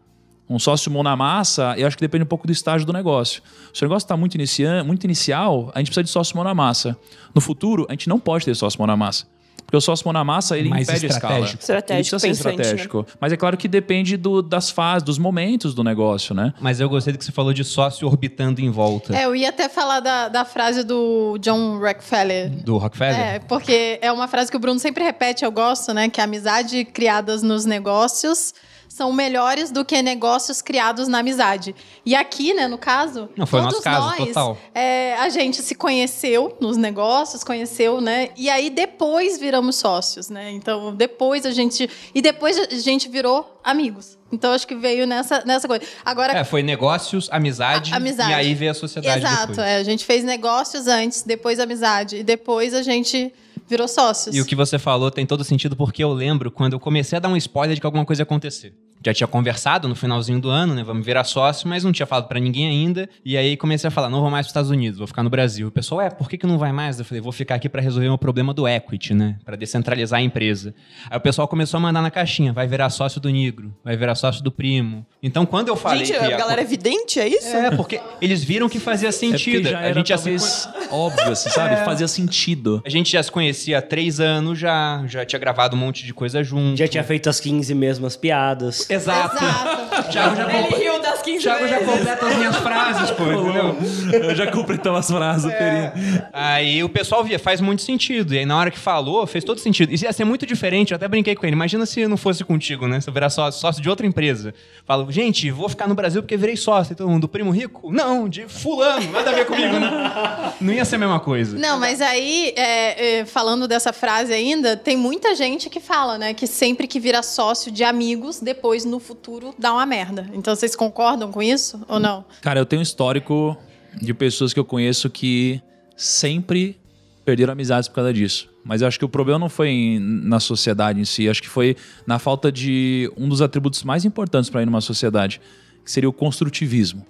Um 0.51 0.59
sócio 0.59 0.91
mão 0.91 1.03
na 1.03 1.15
massa, 1.15 1.75
eu 1.77 1.87
acho 1.87 1.97
que 1.97 2.01
depende 2.01 2.25
um 2.25 2.27
pouco 2.29 2.47
do 2.47 2.53
estágio 2.53 2.87
do 2.87 2.93
negócio. 2.93 3.43
Se 3.75 3.83
o 3.83 3.85
negócio 3.85 4.05
está 4.07 4.17
muito, 4.17 4.35
inicia 4.35 4.83
muito 4.83 5.05
inicial, 5.05 5.71
a 5.75 5.79
gente 5.79 5.89
precisa 5.89 6.05
de 6.05 6.11
sócio 6.11 6.35
mão 6.37 6.45
na 6.45 6.55
massa. 6.55 6.97
No 7.35 7.41
futuro, 7.41 7.85
a 7.89 7.93
gente 7.93 8.09
não 8.09 8.19
pode 8.19 8.45
ter 8.47 8.55
sócio 8.55 8.79
mão 8.79 8.87
na 8.87 8.97
massa. 8.97 9.27
Porque 9.67 9.77
o 9.77 9.81
sócio 9.83 10.07
mão 10.07 10.15
na 10.15 10.25
massa, 10.25 10.57
ele 10.57 10.71
Mais 10.71 10.89
impede 10.89 11.05
a 11.05 11.09
escala. 11.11 11.35
estratégico. 11.41 11.61
Estratégico, 11.61 12.17
ele 12.17 12.27
né? 12.27 12.33
estratégico. 12.33 13.07
Mas 13.21 13.33
é 13.35 13.37
claro 13.37 13.55
que 13.59 13.69
depende 13.69 14.17
do- 14.17 14.41
das 14.41 14.71
fases, 14.71 15.03
dos 15.03 15.19
momentos 15.19 15.75
do 15.75 15.85
negócio, 15.85 16.35
né? 16.35 16.55
Mas 16.59 16.81
eu 16.81 16.89
gostei 16.89 17.13
do 17.13 17.19
que 17.19 17.25
você 17.27 17.33
falou 17.33 17.53
de 17.53 17.63
sócio 17.65 18.07
orbitando 18.09 18.63
em 18.63 18.71
volta. 18.71 19.15
É, 19.15 19.27
eu 19.27 19.37
ia 19.37 19.51
até 19.51 19.69
falar 19.69 20.01
da, 20.01 20.29
da 20.31 20.47
frase 20.47 20.83
do 20.83 21.37
John 21.43 21.79
Rockefeller. 21.79 22.49
Do 22.49 22.79
Rockefeller? 22.79 23.21
É, 23.21 23.39
porque 23.41 23.99
é 24.01 24.11
uma 24.11 24.27
frase 24.27 24.51
que 24.51 24.57
o 24.57 24.61
Bruno 24.61 24.81
sempre 24.81 25.05
repete, 25.05 25.45
eu 25.45 25.53
gosto, 25.53 25.93
né? 25.93 26.09
Que 26.09 26.23
a 26.23 26.25
amizade 26.25 26.87
criadas 26.87 27.43
nos 27.43 27.67
negócios 27.67 28.55
são 28.89 29.13
melhores 29.13 29.71
do 29.71 29.85
que 29.85 30.01
negócios 30.03 30.61
criados 30.63 31.07
na 31.09 31.19
amizade. 31.19 31.75
E 32.05 32.15
aqui, 32.15 32.55
né, 32.55 32.67
no 32.67 32.79
caso, 32.79 33.29
Não, 33.37 33.47
foi 33.47 33.61
o 33.61 33.63
todos 33.65 33.85
nosso 33.85 33.85
caso, 33.85 34.07
nós, 34.19 34.29
total. 34.29 34.59
é, 34.75 35.15
a 35.19 35.29
gente 35.29 35.63
se 35.63 35.75
conheceu 35.75 36.57
nos 36.61 36.77
negócios, 36.77 37.45
conheceu, 37.45 38.01
né? 38.01 38.31
E 38.37 38.49
aí 38.51 38.71
depois 38.71 39.39
viramos 39.39 39.77
sócios, 39.77 40.29
né? 40.31 40.51
Então, 40.53 40.95
depois 40.95 41.45
a 41.47 41.51
gente 41.51 41.89
e 42.15 42.23
depois 42.23 42.59
a 42.59 42.67
gente 42.77 43.09
virou 43.09 43.61
amigos. 43.63 44.17
Então, 44.33 44.53
acho 44.53 44.67
que 44.67 44.75
veio 44.75 45.07
nessa 45.07 45.43
nessa 45.45 45.67
coisa. 45.69 45.85
Agora 46.05 46.33
É, 46.37 46.45
foi 46.45 46.63
negócios, 46.63 47.29
amizade, 47.31 47.93
A- 47.93 47.97
amizade. 47.97 48.31
e 48.31 48.35
aí 48.35 48.55
veio 48.55 48.71
a 48.71 48.75
sociedade 48.75 49.19
Exato, 49.25 49.61
é, 49.61 49.77
a 49.77 49.83
gente 49.83 50.05
fez 50.05 50.23
negócios 50.25 50.87
antes, 50.87 51.23
depois 51.23 51.59
amizade 51.59 52.17
e 52.17 52.23
depois 52.23 52.75
a 52.75 52.83
gente 52.83 53.33
virou 53.69 53.87
sócios. 53.87 54.35
E 54.35 54.41
o 54.41 54.45
que 54.45 54.55
você 54.55 54.79
falou 54.79 55.11
tem 55.11 55.27
todo 55.27 55.45
sentido 55.45 55.77
porque 55.77 56.03
eu 56.03 56.13
lembro 56.13 56.51
quando 56.51 56.73
eu 56.73 56.81
comecei 56.81 57.17
a 57.17 57.21
dar 57.21 57.29
um 57.29 57.37
spoiler 57.37 57.75
de 57.75 57.81
que 57.81 57.87
alguma 57.87 58.05
coisa 58.05 58.23
ia 58.23 58.25
acontecer. 58.25 58.75
Já 59.05 59.15
tinha 59.15 59.27
conversado 59.27 59.89
no 59.89 59.95
finalzinho 59.95 60.41
do 60.41 60.49
ano, 60.49 60.75
né? 60.75 60.83
Vamos 60.83 61.05
virar 61.05 61.25
sócio, 61.25 61.69
mas 61.69 61.85
não 61.85 61.93
tinha 61.93 62.07
falado 62.07 62.29
pra 62.29 62.41
ninguém 62.41 62.69
ainda. 62.69 63.09
E 63.25 63.37
aí 63.37 63.57
comecei 63.57 63.89
a 63.89 63.91
falar, 63.91 64.09
não 64.09 64.21
vou 64.21 64.31
mais 64.31 64.47
pros 64.47 64.51
Estados 64.51 64.71
Unidos, 64.71 64.99
vou 64.99 65.07
ficar 65.07 65.23
no 65.23 65.31
Brasil. 65.31 65.69
O 65.69 65.71
pessoal, 65.71 66.01
é, 66.01 66.11
por 66.11 66.29
que, 66.29 66.37
que 66.37 66.47
não 66.47 66.59
vai 66.59 66.73
mais? 66.73 66.99
Eu 66.99 67.05
falei, 67.05 67.21
vou 67.21 67.33
ficar 67.33 67.55
aqui 67.57 67.69
pra 67.69 67.81
resolver 67.81 68.09
o 68.09 68.19
problema 68.19 68.53
do 68.53 68.67
equity, 68.67 69.15
né? 69.15 69.37
Pra 69.45 69.57
descentralizar 69.57 70.19
a 70.19 70.23
empresa. 70.23 70.75
Aí 71.11 71.17
o 71.17 71.21
pessoal 71.21 71.47
começou 71.47 71.79
a 71.79 71.81
mandar 71.81 72.03
na 72.03 72.11
caixinha, 72.11 72.53
vai 72.53 72.67
virar 72.67 72.91
sócio 72.91 73.21
do 73.21 73.29
Negro, 73.31 73.75
vai 73.85 73.97
virar 73.97 74.15
sócio 74.15 74.43
do 74.43 74.51
Primo. 74.51 75.07
Então 75.23 75.47
quando 75.47 75.69
eu 75.69 75.77
falei 75.77 76.05
Gente, 76.05 76.19
que 76.19 76.33
a 76.33 76.37
galera 76.37 76.61
é 76.61 76.65
vidente, 76.65 77.21
é 77.21 77.29
isso? 77.29 77.49
É, 77.49 77.71
porque 77.71 78.01
eles 78.21 78.43
viram 78.43 78.69
que 78.69 78.79
fazia 78.79 79.09
É 79.09 79.13
sentido. 79.13 79.69
já 79.69 79.79
a 79.81 79.93
gente 79.93 80.09
já 80.09 80.19
se 80.19 80.25
talvez 80.25 80.69
óbvio, 80.91 81.33
assim, 81.33 81.51
sabe? 81.51 81.85
Fazia 81.85 82.09
sentido. 82.09 82.83
A 82.85 82.91
gente 82.91 83.13
já 83.13 83.23
se 83.23 83.31
conhecia 83.31 83.79
há 83.79 83.83
três 83.83 84.21
anos, 84.21 84.59
já, 84.59 85.05
já 85.07 85.25
tinha 85.25 85.39
gravado 85.39 85.77
um 85.77 85.79
monte 85.79 86.05
de 86.05 86.13
coisa 86.15 86.43
junto. 86.43 86.77
Já 86.77 86.89
tinha 86.89 87.05
feito 87.05 87.29
as 87.29 87.41
15 87.41 87.75
mesmas 87.75 88.17
piadas. 88.17 88.88
Exato. 88.89 89.37
Exato. 89.37 90.09
Thiago 90.11 90.37
já, 90.37 90.43
Ele 90.53 90.63
comple- 90.69 90.79
riu 90.79 90.98
15 91.33 91.43
Thiago 91.43 91.69
já 91.69 91.79
completa 91.81 92.27
as 92.27 92.37
minhas 92.37 92.57
frases, 92.59 93.11
pô, 93.11 93.25
entendeu? 93.25 93.77
Eu 94.13 94.35
já 94.35 94.51
completava 94.51 94.99
as 94.99 95.07
frases, 95.07 95.53
Perinho. 95.53 95.93
Aí 96.33 96.83
o 96.83 96.89
pessoal 96.89 97.23
via, 97.23 97.39
faz 97.39 97.61
muito 97.61 97.83
sentido. 97.83 98.35
E 98.35 98.39
aí 98.39 98.47
na 98.47 98.57
hora 98.57 98.71
que 98.71 98.79
falou, 98.79 99.27
fez 99.27 99.45
todo 99.45 99.59
sentido. 99.61 99.93
Isso 99.93 100.05
ia 100.05 100.13
ser 100.13 100.25
muito 100.25 100.47
diferente, 100.47 100.93
eu 100.93 100.97
até 100.97 101.07
brinquei 101.07 101.35
com 101.35 101.47
ele. 101.47 101.55
Imagina 101.55 101.85
se 101.85 102.07
não 102.07 102.17
fosse 102.17 102.45
contigo, 102.45 102.87
né? 102.87 103.01
Se 103.01 103.09
eu 103.09 103.15
virar 103.15 103.31
sócio, 103.31 103.61
sócio 103.61 103.83
de 103.83 103.91
outra 103.91 104.07
empresa. 104.07 104.55
Falo, 104.85 105.11
gente, 105.11 105.51
vou 105.51 105.69
ficar 105.69 105.87
no 105.87 105.95
Brasil 105.95 106.23
porque 106.23 106.37
virei 106.37 106.57
sócio. 106.57 106.93
E 106.93 106.97
todo 106.97 107.09
mundo, 107.09 107.23
do 107.23 107.29
primo 107.29 107.51
rico? 107.51 107.93
Não, 107.93 108.29
de 108.29 108.47
fulano, 108.49 109.11
nada 109.11 109.31
a 109.31 109.35
ver 109.35 109.47
comigo, 109.47 109.79
né? 109.79 110.53
Não 110.61 110.73
ia 110.73 110.85
ser 110.85 110.97
a 110.97 110.99
mesma 110.99 111.21
coisa. 111.21 111.59
Não, 111.59 111.79
mas 111.79 112.01
aí, 112.01 112.53
é, 112.57 113.19
é, 113.19 113.25
falando 113.25 113.69
dessa 113.69 113.93
frase 113.93 114.33
ainda, 114.33 114.77
tem 114.77 114.97
muita 114.97 115.35
gente 115.35 115.69
que 115.69 115.81
fala, 115.81 116.17
né? 116.19 116.35
Que 116.35 116.47
sempre 116.47 116.87
que 116.87 116.99
vira 116.99 117.23
sócio 117.23 117.71
de 117.71 117.85
amigos, 117.85 118.41
depois 118.41 118.85
no 118.85 118.99
futuro 118.99 119.55
dá 119.59 119.73
uma 119.73 119.87
merda. 119.87 120.29
Então 120.33 120.55
vocês 120.55 120.75
concordam 120.75 121.18
com 121.27 121.43
isso 121.43 121.85
ou 121.89 121.99
não? 121.99 122.25
Cara, 122.41 122.61
eu 122.61 122.67
tenho 122.67 122.79
um 122.79 122.83
histórico 122.85 123.57
de 124.01 124.15
pessoas 124.15 124.53
que 124.53 124.61
eu 124.61 124.65
conheço 124.65 125.11
que 125.11 125.61
sempre 125.97 126.79
perderam 127.25 127.53
amizades 127.53 127.89
por 127.89 127.97
causa 127.97 128.13
disso. 128.13 128.49
Mas 128.65 128.81
eu 128.83 128.89
acho 128.89 128.99
que 128.99 129.05
o 129.05 129.09
problema 129.09 129.39
não 129.39 129.49
foi 129.49 129.69
em- 129.71 129.99
na 129.99 130.39
sociedade 130.39 131.01
em 131.01 131.05
si, 131.05 131.29
acho 131.29 131.43
que 131.43 131.49
foi 131.49 131.77
na 132.07 132.19
falta 132.19 132.53
de 132.53 133.11
um 133.17 133.29
dos 133.29 133.43
atributos 133.43 133.83
mais 133.83 134.05
importantes 134.05 134.49
para 134.49 134.63
ir 134.63 134.67
numa 134.67 134.81
sociedade, 134.81 135.41
que 135.85 135.91
seria 135.91 136.09
o 136.09 136.13
construtivismo. 136.13 137.05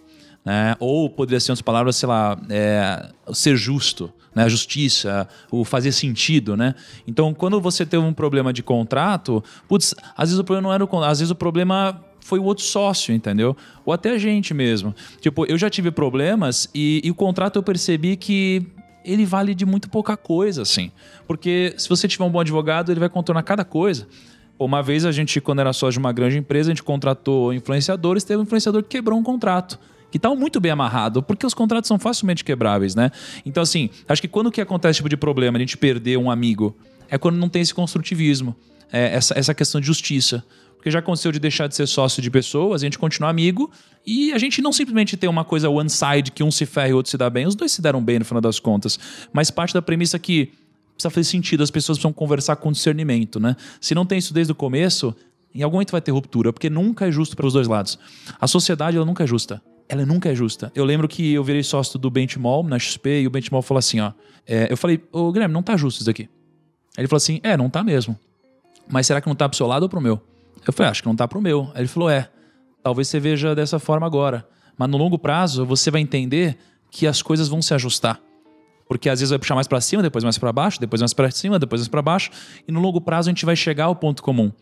Né? 0.45 0.75
Ou 0.81 1.11
poderia 1.11 1.39
ser 1.41 1.51
outras 1.53 1.63
palavras, 1.63 1.97
sei 1.97 2.09
lá, 2.09 2.41
é, 2.49 3.11
ser 3.35 3.57
justo, 3.57 4.11
né? 4.35 4.45
a 4.45 4.49
justiça, 4.49 5.29
o 5.51 5.65
fazer 5.65 5.93
sentido, 5.93 6.57
né? 6.57 6.75
Então, 7.07 7.35
quando 7.35 7.61
você 7.61 7.85
teve 7.85 8.03
um 8.03 8.13
problema 8.15 8.53
de 8.53 8.63
contrato, 8.63 9.43
putz, 9.69 9.95
às 10.17 10.29
vezes 10.31 10.39
o 10.39 10.45
problema 10.45 10.69
não 10.69 10.73
era 10.75 10.83
o 10.83 10.87
con- 10.89 11.03
às 11.03 11.19
vezes 11.19 11.31
o 11.31 11.35
problema 11.35 12.01
foi 12.21 12.39
o 12.39 12.45
outro 12.45 12.65
sócio, 12.65 13.15
entendeu? 13.15 13.57
Ou 13.85 13.93
até 13.93 14.11
a 14.11 14.19
gente 14.19 14.53
mesmo. 14.53 14.95
Tipo, 15.21 15.47
eu 15.47 15.57
já 15.57 15.71
tive 15.71 15.91
problemas 15.91 16.69
e, 16.75 17.01
e 17.05 17.11
o 17.11 17.15
contrato 17.15 17.57
eu 17.57 17.63
percebi 17.63 18.17
que 18.17 18.67
ele 19.05 19.25
vale 19.25 19.55
de 19.55 19.65
muito 19.65 19.89
pouca 19.89 20.17
coisa, 20.17 20.63
assim. 20.63 20.91
Porque 21.27 21.75
se 21.79 21.89
você 21.89 22.07
tiver 22.07 22.25
um 22.25 22.31
bom 22.31 22.41
advogado, 22.41 22.93
ele 22.93 23.01
vai 23.01 23.09
contornar 23.09 23.43
cada 23.43 23.65
coisa. 23.65 24.07
Uma 24.59 24.83
vez 24.83 25.05
a 25.05 25.13
gente, 25.13 25.41
quando 25.41 25.61
era 25.61 25.73
sócio 25.73 25.93
de 25.93 25.99
uma 25.99 26.13
grande 26.13 26.37
empresa, 26.37 26.71
a 26.71 26.73
gente 26.73 26.83
contratou 26.83 27.53
influenciadores, 27.55 28.25
teve 28.25 28.41
um 28.41 28.43
influenciador 28.43 28.83
que 28.83 28.89
quebrou 28.89 29.19
um 29.19 29.23
contrato. 29.23 29.79
Que 30.11 30.17
estava 30.17 30.35
muito 30.35 30.59
bem 30.59 30.73
amarrado, 30.73 31.23
porque 31.23 31.47
os 31.47 31.55
contratos 31.55 31.87
são 31.87 31.99
facilmente 31.99 32.43
quebráveis, 32.43 32.95
né? 32.95 33.11
Então, 33.45 33.63
assim, 33.63 33.91
acho 34.09 34.23
que 34.23 34.29
quando 34.29 34.51
que 34.51 34.61
acontece 34.61 34.91
esse 34.91 34.99
tipo 34.99 35.09
de 35.09 35.17
problema, 35.17 35.59
a 35.59 35.61
gente 35.61 35.77
perder 35.77 36.19
um 36.19 36.31
amigo, 36.31 36.77
é 37.09 37.17
quando 37.19 37.37
não 37.37 37.49
tem 37.49 37.63
esse 37.63 37.75
construtivismo. 37.75 38.57
é, 38.93 39.15
essa, 39.15 39.39
essa 39.39 39.55
questão 39.55 39.81
de 39.81 39.87
justiça. 39.87 40.45
Porque 40.79 40.91
já 40.93 41.01
aconteceu 41.01 41.33
de 41.33 41.41
deixar 41.41 41.67
de 41.67 41.75
ser 41.75 41.87
sócio 41.87 42.23
de 42.23 42.31
pessoas, 42.31 42.83
a 42.83 42.87
gente 42.87 42.99
continuar 42.99 43.31
amigo 43.31 43.71
e 44.07 44.33
a 44.33 44.39
gente 44.39 44.63
não 44.63 44.73
simplesmente 44.73 45.17
ter 45.17 45.27
uma 45.27 45.45
coisa 45.45 45.69
one 45.69 45.91
side 45.91 46.31
que 46.31 46.43
um 46.43 46.53
se 46.53 46.65
ferra 46.65 46.89
e 46.89 46.93
o 46.93 46.97
outro 46.97 47.11
se 47.11 47.19
dá 47.19 47.29
bem. 47.29 47.47
Os 47.47 47.57
dois 47.57 47.73
se 47.73 47.83
deram 47.83 48.03
bem 48.03 48.21
no 48.21 48.25
final 48.25 48.41
das 48.41 48.61
contas. 48.61 48.99
Mas 49.33 49.51
parte 49.51 49.75
da 49.75 49.83
premissa 49.83 50.19
que 50.19 50.53
precisa 50.95 51.11
fazer 51.11 51.25
sentido, 51.25 51.63
as 51.63 51.71
pessoas 51.71 51.99
precisam 51.99 52.13
conversar 52.13 52.57
com 52.57 52.71
discernimento, 52.71 53.41
né? 53.41 53.57
Se 53.81 53.95
não 53.95 54.07
tem 54.07 54.19
isso 54.19 54.33
desde 54.33 54.53
o 54.53 54.55
começo, 54.55 55.15
em 55.55 55.63
algum 55.63 55.77
momento 55.77 55.91
vai 55.91 56.01
ter 56.01 56.13
ruptura, 56.13 56.53
porque 56.53 56.71
nunca 56.71 57.09
é 57.09 57.13
justo 57.13 57.37
para 57.37 57.47
os 57.47 57.53
dois 57.53 57.67
lados. 57.67 57.99
A 58.41 58.47
sociedade, 58.47 58.97
ela 58.97 59.05
nunca 59.05 59.25
é 59.25 59.27
justa. 59.27 59.61
Ela 59.89 60.07
nunca 60.07 60.31
é 60.31 60.35
justa. 60.35 60.71
Eu 60.75 60.85
lembro 60.85 61.09
que 61.09 61.33
eu 61.33 61.43
virei 61.43 61.63
sócio 61.63 61.99
do 61.99 62.11
Benchmall 62.11 62.63
na 62.63 62.79
XP 62.79 63.23
e 63.23 63.27
o 63.27 63.31
Benchmall 63.31 63.63
falou 63.63 63.79
assim, 63.79 64.01
ó. 64.01 64.13
é, 64.47 64.71
eu 64.71 64.77
falei, 64.77 65.03
ô 65.11 65.33
Guilherme, 65.33 65.53
não 65.53 65.63
tá 65.63 65.77
justo 65.77 65.99
isso 65.99 66.07
daqui. 66.07 66.23
Aí 66.97 67.03
ele 67.03 67.09
falou 67.09 67.19
assim, 67.19 67.41
é, 67.43 67.57
não 67.57 67.71
tá 67.71 67.83
mesmo. 67.83 68.19
Mas 68.89 69.07
será 69.07 69.21
que 69.21 69.27
não 69.27 69.35
tá 69.35 69.49
pro 69.49 69.57
seu 69.57 69.67
lado 69.67 69.85
ou 69.85 69.89
pro 69.89 70.01
meu? 70.01 70.21
Eu 70.69 70.73
falei, 70.75 70.91
acho 70.91 71.03
que 71.03 71.09
não 71.09 71.17
tá 71.17 71.27
pro 71.27 71.41
meu. 71.41 71.71
Aí 71.75 71.81
ele 71.81 71.89
falou, 71.89 72.11
é, 72.11 72.29
talvez 72.83 73.09
você 73.09 73.19
veja 73.19 73.55
dessa 73.55 73.79
forma 73.79 74.07
agora. 74.07 74.47
Mas 74.77 74.91
no 74.91 74.99
longo 74.99 75.19
prazo, 75.19 75.65
você 75.65 75.91
vai 75.91 76.03
entender 76.03 76.59
que 76.91 77.07
as 77.07 77.23
coisas 77.23 77.49
vão 77.49 77.63
se 77.63 77.73
ajustar. 77.73 78.21
Porque 78.87 79.09
às 79.09 79.19
vezes 79.19 79.31
vai 79.31 79.39
puxar 79.39 79.55
mais 79.55 79.67
para 79.67 79.81
cima, 79.81 80.03
depois 80.03 80.23
mais 80.23 80.37
para 80.37 80.53
baixo, 80.53 80.79
depois 80.79 81.01
mais 81.01 81.15
para 81.15 81.31
cima, 81.31 81.59
depois 81.59 81.81
mais 81.81 81.89
para 81.89 82.03
baixo, 82.03 82.31
e 82.67 82.71
no 82.71 82.81
longo 82.81 83.01
prazo 83.01 83.31
a 83.31 83.33
gente 83.33 83.47
vai 83.47 83.57
chegar 83.57 83.87
ao 83.87 83.97
ponto 83.97 84.23
comum. 84.23 84.53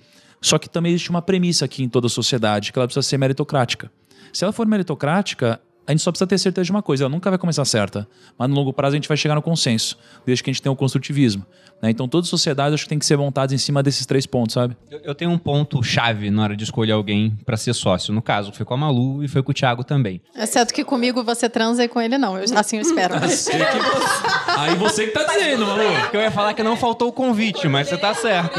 Só 0.40 0.58
que 0.58 0.70
também 0.70 0.92
existe 0.92 1.10
uma 1.10 1.20
premissa 1.20 1.64
aqui 1.64 1.82
em 1.82 1.88
toda 1.88 2.06
a 2.06 2.10
sociedade, 2.10 2.72
que 2.72 2.78
ela 2.78 2.86
precisa 2.86 3.02
ser 3.02 3.18
meritocrática. 3.18 3.90
Se 4.32 4.44
ela 4.44 4.52
for 4.52 4.64
meritocrática, 4.64 5.60
a 5.86 5.92
gente 5.92 6.02
só 6.02 6.10
precisa 6.10 6.26
ter 6.26 6.38
certeza 6.38 6.64
de 6.64 6.70
uma 6.70 6.82
coisa, 6.82 7.04
ela 7.04 7.10
nunca 7.10 7.30
vai 7.30 7.38
começar 7.38 7.64
certa, 7.64 8.08
mas 8.36 8.48
no 8.48 8.54
longo 8.56 8.72
prazo 8.72 8.94
a 8.94 8.96
gente 8.96 9.08
vai 9.08 9.16
chegar 9.16 9.34
no 9.34 9.42
consenso, 9.42 9.96
desde 10.24 10.42
que 10.42 10.50
a 10.50 10.52
gente 10.52 10.60
tenha 10.62 10.72
o 10.72 10.76
construtivismo. 10.76 11.46
né? 11.80 11.90
Então 11.90 12.08
toda 12.08 12.26
sociedade 12.26 12.74
acho 12.74 12.84
que 12.84 12.88
tem 12.88 12.98
que 12.98 13.06
ser 13.06 13.16
montada 13.16 13.54
em 13.54 13.58
cima 13.58 13.82
desses 13.82 14.04
três 14.04 14.26
pontos, 14.26 14.54
sabe? 14.54 14.76
Eu, 14.90 15.00
eu 15.04 15.14
tenho 15.14 15.30
um 15.30 15.38
ponto 15.38 15.82
chave 15.82 16.30
na 16.30 16.42
hora 16.42 16.56
de 16.56 16.64
escolher 16.64 16.92
alguém 16.92 17.38
pra 17.44 17.56
ser 17.56 17.72
sócio. 17.74 18.12
No 18.12 18.20
caso, 18.20 18.52
foi 18.52 18.66
com 18.66 18.74
a 18.74 18.76
Malu 18.76 19.22
e 19.22 19.28
foi 19.28 19.42
com 19.42 19.50
o 19.52 19.54
Thiago 19.54 19.84
também. 19.84 20.20
Exceto 20.34 20.74
que 20.74 20.82
comigo 20.84 21.22
você 21.22 21.48
transa 21.48 21.84
e 21.84 21.88
com 21.88 22.00
ele 22.00 22.18
não. 22.18 22.36
Eu, 22.36 22.44
assim 22.58 22.76
eu 22.76 22.82
espero. 22.82 23.14
Aí 24.58 24.74
você 24.74 25.06
que 25.06 25.12
tá 25.12 25.24
dizendo, 25.24 25.66
Malu. 25.66 25.82
Eu 26.12 26.20
ia 26.20 26.30
falar 26.30 26.54
que 26.54 26.62
não 26.62 26.76
faltou 26.76 27.08
o 27.08 27.12
convite, 27.12 27.68
mas 27.68 27.88
você 27.88 27.96
tá 27.96 28.14
certo. 28.14 28.58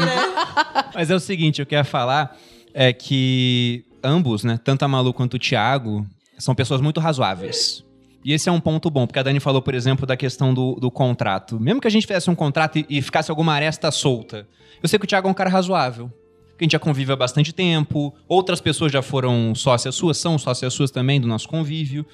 Mas 0.94 1.10
é 1.10 1.14
o 1.14 1.20
seguinte, 1.20 1.60
eu 1.60 1.66
quero 1.66 1.84
falar 1.86 2.36
é 2.74 2.92
que 2.92 3.84
ambos, 4.02 4.44
né, 4.44 4.58
tanto 4.62 4.84
a 4.84 4.88
Malu 4.88 5.12
quanto 5.12 5.34
o 5.34 5.38
Thiago, 5.38 6.06
são 6.38 6.54
pessoas 6.54 6.80
muito 6.80 7.00
razoáveis. 7.00 7.84
E 8.24 8.32
esse 8.32 8.48
é 8.48 8.52
um 8.52 8.60
ponto 8.60 8.90
bom, 8.90 9.06
porque 9.06 9.18
a 9.18 9.22
Dani 9.22 9.40
falou, 9.40 9.62
por 9.62 9.74
exemplo, 9.74 10.06
da 10.06 10.16
questão 10.16 10.52
do, 10.52 10.74
do 10.74 10.90
contrato. 10.90 11.58
Mesmo 11.60 11.80
que 11.80 11.86
a 11.86 11.90
gente 11.90 12.06
fizesse 12.06 12.28
um 12.28 12.34
contrato 12.34 12.78
e, 12.78 12.86
e 12.88 13.00
ficasse 13.00 13.30
alguma 13.30 13.54
aresta 13.54 13.90
solta, 13.90 14.46
eu 14.82 14.88
sei 14.88 14.98
que 14.98 15.04
o 15.04 15.08
Thiago 15.08 15.28
é 15.28 15.30
um 15.30 15.34
cara 15.34 15.50
razoável. 15.50 16.12
Que 16.56 16.64
a 16.64 16.66
gente 16.66 16.72
já 16.72 16.78
convive 16.78 17.12
há 17.12 17.16
bastante 17.16 17.52
tempo, 17.52 18.12
outras 18.26 18.60
pessoas 18.60 18.90
já 18.90 19.00
foram 19.00 19.54
sócias 19.54 19.94
suas, 19.94 20.18
são 20.18 20.36
sócias 20.36 20.74
suas 20.74 20.90
também 20.90 21.20
do 21.20 21.28
nosso 21.28 21.48
convívio. 21.48 22.04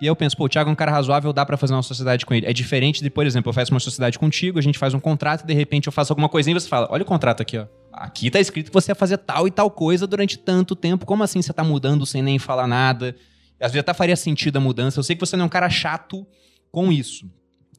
E 0.00 0.06
eu 0.06 0.14
penso, 0.14 0.36
pô, 0.36 0.44
o 0.44 0.48
Thiago 0.48 0.68
é 0.68 0.72
um 0.72 0.76
cara 0.76 0.90
razoável, 0.90 1.32
dá 1.32 1.46
pra 1.46 1.56
fazer 1.56 1.72
uma 1.72 1.82
sociedade 1.82 2.26
com 2.26 2.34
ele. 2.34 2.46
É 2.46 2.52
diferente 2.52 3.02
de, 3.02 3.08
por 3.08 3.24
exemplo, 3.24 3.48
eu 3.48 3.54
faço 3.54 3.72
uma 3.72 3.80
sociedade 3.80 4.18
contigo, 4.18 4.58
a 4.58 4.62
gente 4.62 4.78
faz 4.78 4.92
um 4.92 5.00
contrato 5.00 5.44
e 5.44 5.46
de 5.46 5.54
repente 5.54 5.86
eu 5.86 5.92
faço 5.92 6.12
alguma 6.12 6.28
coisinha 6.28 6.54
e 6.54 6.60
você 6.60 6.68
fala, 6.68 6.88
olha 6.90 7.02
o 7.02 7.06
contrato 7.06 7.40
aqui, 7.40 7.56
ó. 7.56 7.66
Aqui 7.92 8.30
tá 8.30 8.40
escrito 8.40 8.66
que 8.66 8.74
você 8.74 8.90
ia 8.90 8.94
fazer 8.94 9.16
tal 9.18 9.46
e 9.46 9.50
tal 9.50 9.70
coisa 9.70 10.06
durante 10.06 10.36
tanto 10.36 10.76
tempo. 10.76 11.06
Como 11.06 11.22
assim 11.22 11.40
você 11.40 11.52
tá 11.52 11.62
mudando 11.64 12.04
sem 12.04 12.22
nem 12.22 12.38
falar 12.38 12.66
nada? 12.66 13.16
Às 13.60 13.72
vezes 13.72 13.80
até 13.80 13.94
faria 13.94 14.16
sentido 14.16 14.56
a 14.56 14.60
mudança. 14.60 14.98
Eu 14.98 15.04
sei 15.04 15.16
que 15.16 15.20
você 15.20 15.36
não 15.36 15.44
é 15.44 15.46
um 15.46 15.50
cara 15.50 15.70
chato 15.70 16.26
com 16.70 16.92
isso. 16.92 17.30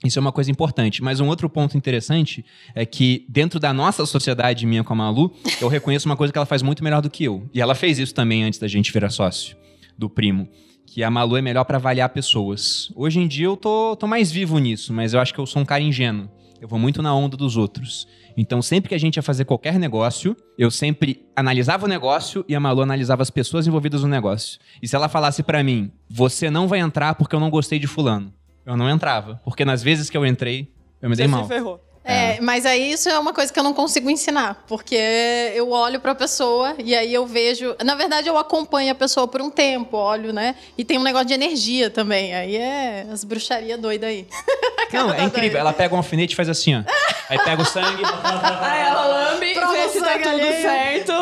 Isso 0.04 0.20
é 0.20 0.22
uma 0.22 0.32
coisa 0.32 0.52
importante. 0.52 1.04
Mas 1.04 1.20
um 1.20 1.28
outro 1.28 1.50
ponto 1.50 1.78
interessante 1.78 2.46
é 2.74 2.86
que, 2.86 3.26
dentro 3.30 3.60
da 3.60 3.74
nossa 3.74 4.06
sociedade, 4.06 4.66
minha 4.66 4.84
com 4.84 4.94
a 4.94 4.96
Malu, 4.96 5.34
eu 5.62 5.68
reconheço 5.68 6.08
uma 6.08 6.16
coisa 6.16 6.32
que 6.32 6.38
ela 6.38 6.46
faz 6.46 6.62
muito 6.62 6.84
melhor 6.84 7.02
do 7.02 7.10
que 7.10 7.24
eu. 7.24 7.50
E 7.54 7.62
ela 7.62 7.76
fez 7.76 8.00
isso 8.00 8.14
também 8.14 8.44
antes 8.44 8.60
da 8.60 8.68
gente 8.68 8.92
virar 8.92 9.10
sócio 9.10 9.56
do 9.98 10.10
primo. 10.10 10.48
Que 10.86 11.04
a 11.04 11.10
Malu 11.10 11.38
é 11.38 11.42
melhor 11.42 11.64
pra 11.64 11.78
avaliar 11.78 12.10
pessoas. 12.10 12.92
Hoje 12.96 13.20
em 13.20 13.28
dia 13.28 13.48
eu 13.48 13.58
tô, 13.58 13.96
tô 13.96 14.08
mais 14.08 14.32
vivo 14.32 14.60
nisso, 14.60 14.94
mas 14.94 15.14
eu 15.14 15.20
acho 15.20 15.34
que 15.34 15.40
eu 15.40 15.46
sou 15.46 15.62
um 15.62 15.66
cara 15.66 15.82
ingênuo. 15.82 16.30
Eu 16.66 16.70
vou 16.70 16.80
muito 16.80 17.00
na 17.00 17.14
onda 17.14 17.38
dos 17.38 17.58
outros. 17.58 18.08
Então, 18.36 18.60
sempre 18.60 18.90
que 18.90 18.96
a 18.96 18.98
gente 18.98 19.18
ia 19.18 19.22
fazer 19.22 19.46
qualquer 19.46 19.78
negócio, 19.78 20.36
eu 20.58 20.72
sempre 20.72 21.24
analisava 21.36 21.86
o 21.86 21.88
negócio 21.88 22.44
e 22.50 22.56
a 22.56 22.60
Malu 22.60 22.82
analisava 22.82 23.22
as 23.22 23.30
pessoas 23.30 23.68
envolvidas 23.68 24.02
no 24.02 24.08
negócio. 24.08 24.60
E 24.82 24.88
se 24.88 24.96
ela 24.96 25.08
falasse 25.08 25.44
pra 25.44 25.64
mim, 25.64 25.92
você 26.10 26.50
não 26.50 26.68
vai 26.68 26.80
entrar 26.80 27.14
porque 27.14 27.36
eu 27.36 27.40
não 27.40 27.52
gostei 27.52 27.78
de 27.78 27.86
fulano, 27.86 28.34
eu 28.66 28.76
não 28.76 28.90
entrava. 28.90 29.40
Porque 29.46 29.64
nas 29.64 29.84
vezes 29.84 30.10
que 30.10 30.18
eu 30.18 30.26
entrei, 30.26 30.74
eu 31.00 31.08
me 31.08 31.16
dei 31.16 31.28
Você 31.28 31.32
mal. 31.32 31.44
se 31.44 31.50
ferrou. 31.50 31.85
É, 32.06 32.40
mas 32.40 32.66
aí 32.66 32.92
isso 32.92 33.10
é 33.10 33.18
uma 33.18 33.34
coisa 33.34 33.52
que 33.52 33.60
eu 33.60 33.64
não 33.64 33.74
consigo 33.74 34.10
ensinar, 34.12 34.64
porque 34.68 34.96
eu 35.56 35.72
olho 35.72 36.00
pra 36.00 36.14
pessoa 36.14 36.76
e 36.78 36.94
aí 36.96 37.14
eu 37.14 37.26
vejo. 37.26 37.76
Na 37.84 37.96
verdade, 37.96 38.28
eu 38.30 38.38
acompanho 38.38 38.92
a 38.92 38.96
pessoa 38.96 39.28
por 39.28 39.42
um 39.42 39.50
tempo, 39.50 39.98
olho, 39.98 40.32
né? 40.32 40.56
E 40.78 40.86
tem 40.86 41.00
um 41.00 41.04
negócio 41.04 41.28
de 41.28 41.34
energia 41.34 41.90
também. 41.90 42.34
Aí 42.36 42.56
é 42.56 43.08
as 43.12 43.24
bruxarias 43.24 43.80
doidas 43.80 44.10
aí. 44.10 44.28
Não, 44.94 45.10
é 45.10 45.14
Cada 45.14 45.24
incrível. 45.24 45.50
doida. 45.50 45.60
Ela 45.60 45.74
pega 45.74 45.94
um 45.94 45.98
alfinete 45.98 46.34
e 46.34 46.36
faz 46.36 46.48
assim, 46.48 46.76
ó. 46.78 46.84
Aí 47.28 47.40
pega 47.40 47.62
o 47.62 47.66
sangue. 47.66 48.04
Aí 48.62 48.82
ela 48.82 49.06
lambe, 49.08 49.54
Prova 49.56 49.74
vê 49.74 49.90
se 49.90 50.00
tá 50.00 50.14
tudo 50.20 50.28
alheio. 50.30 50.62
certo. 50.62 51.14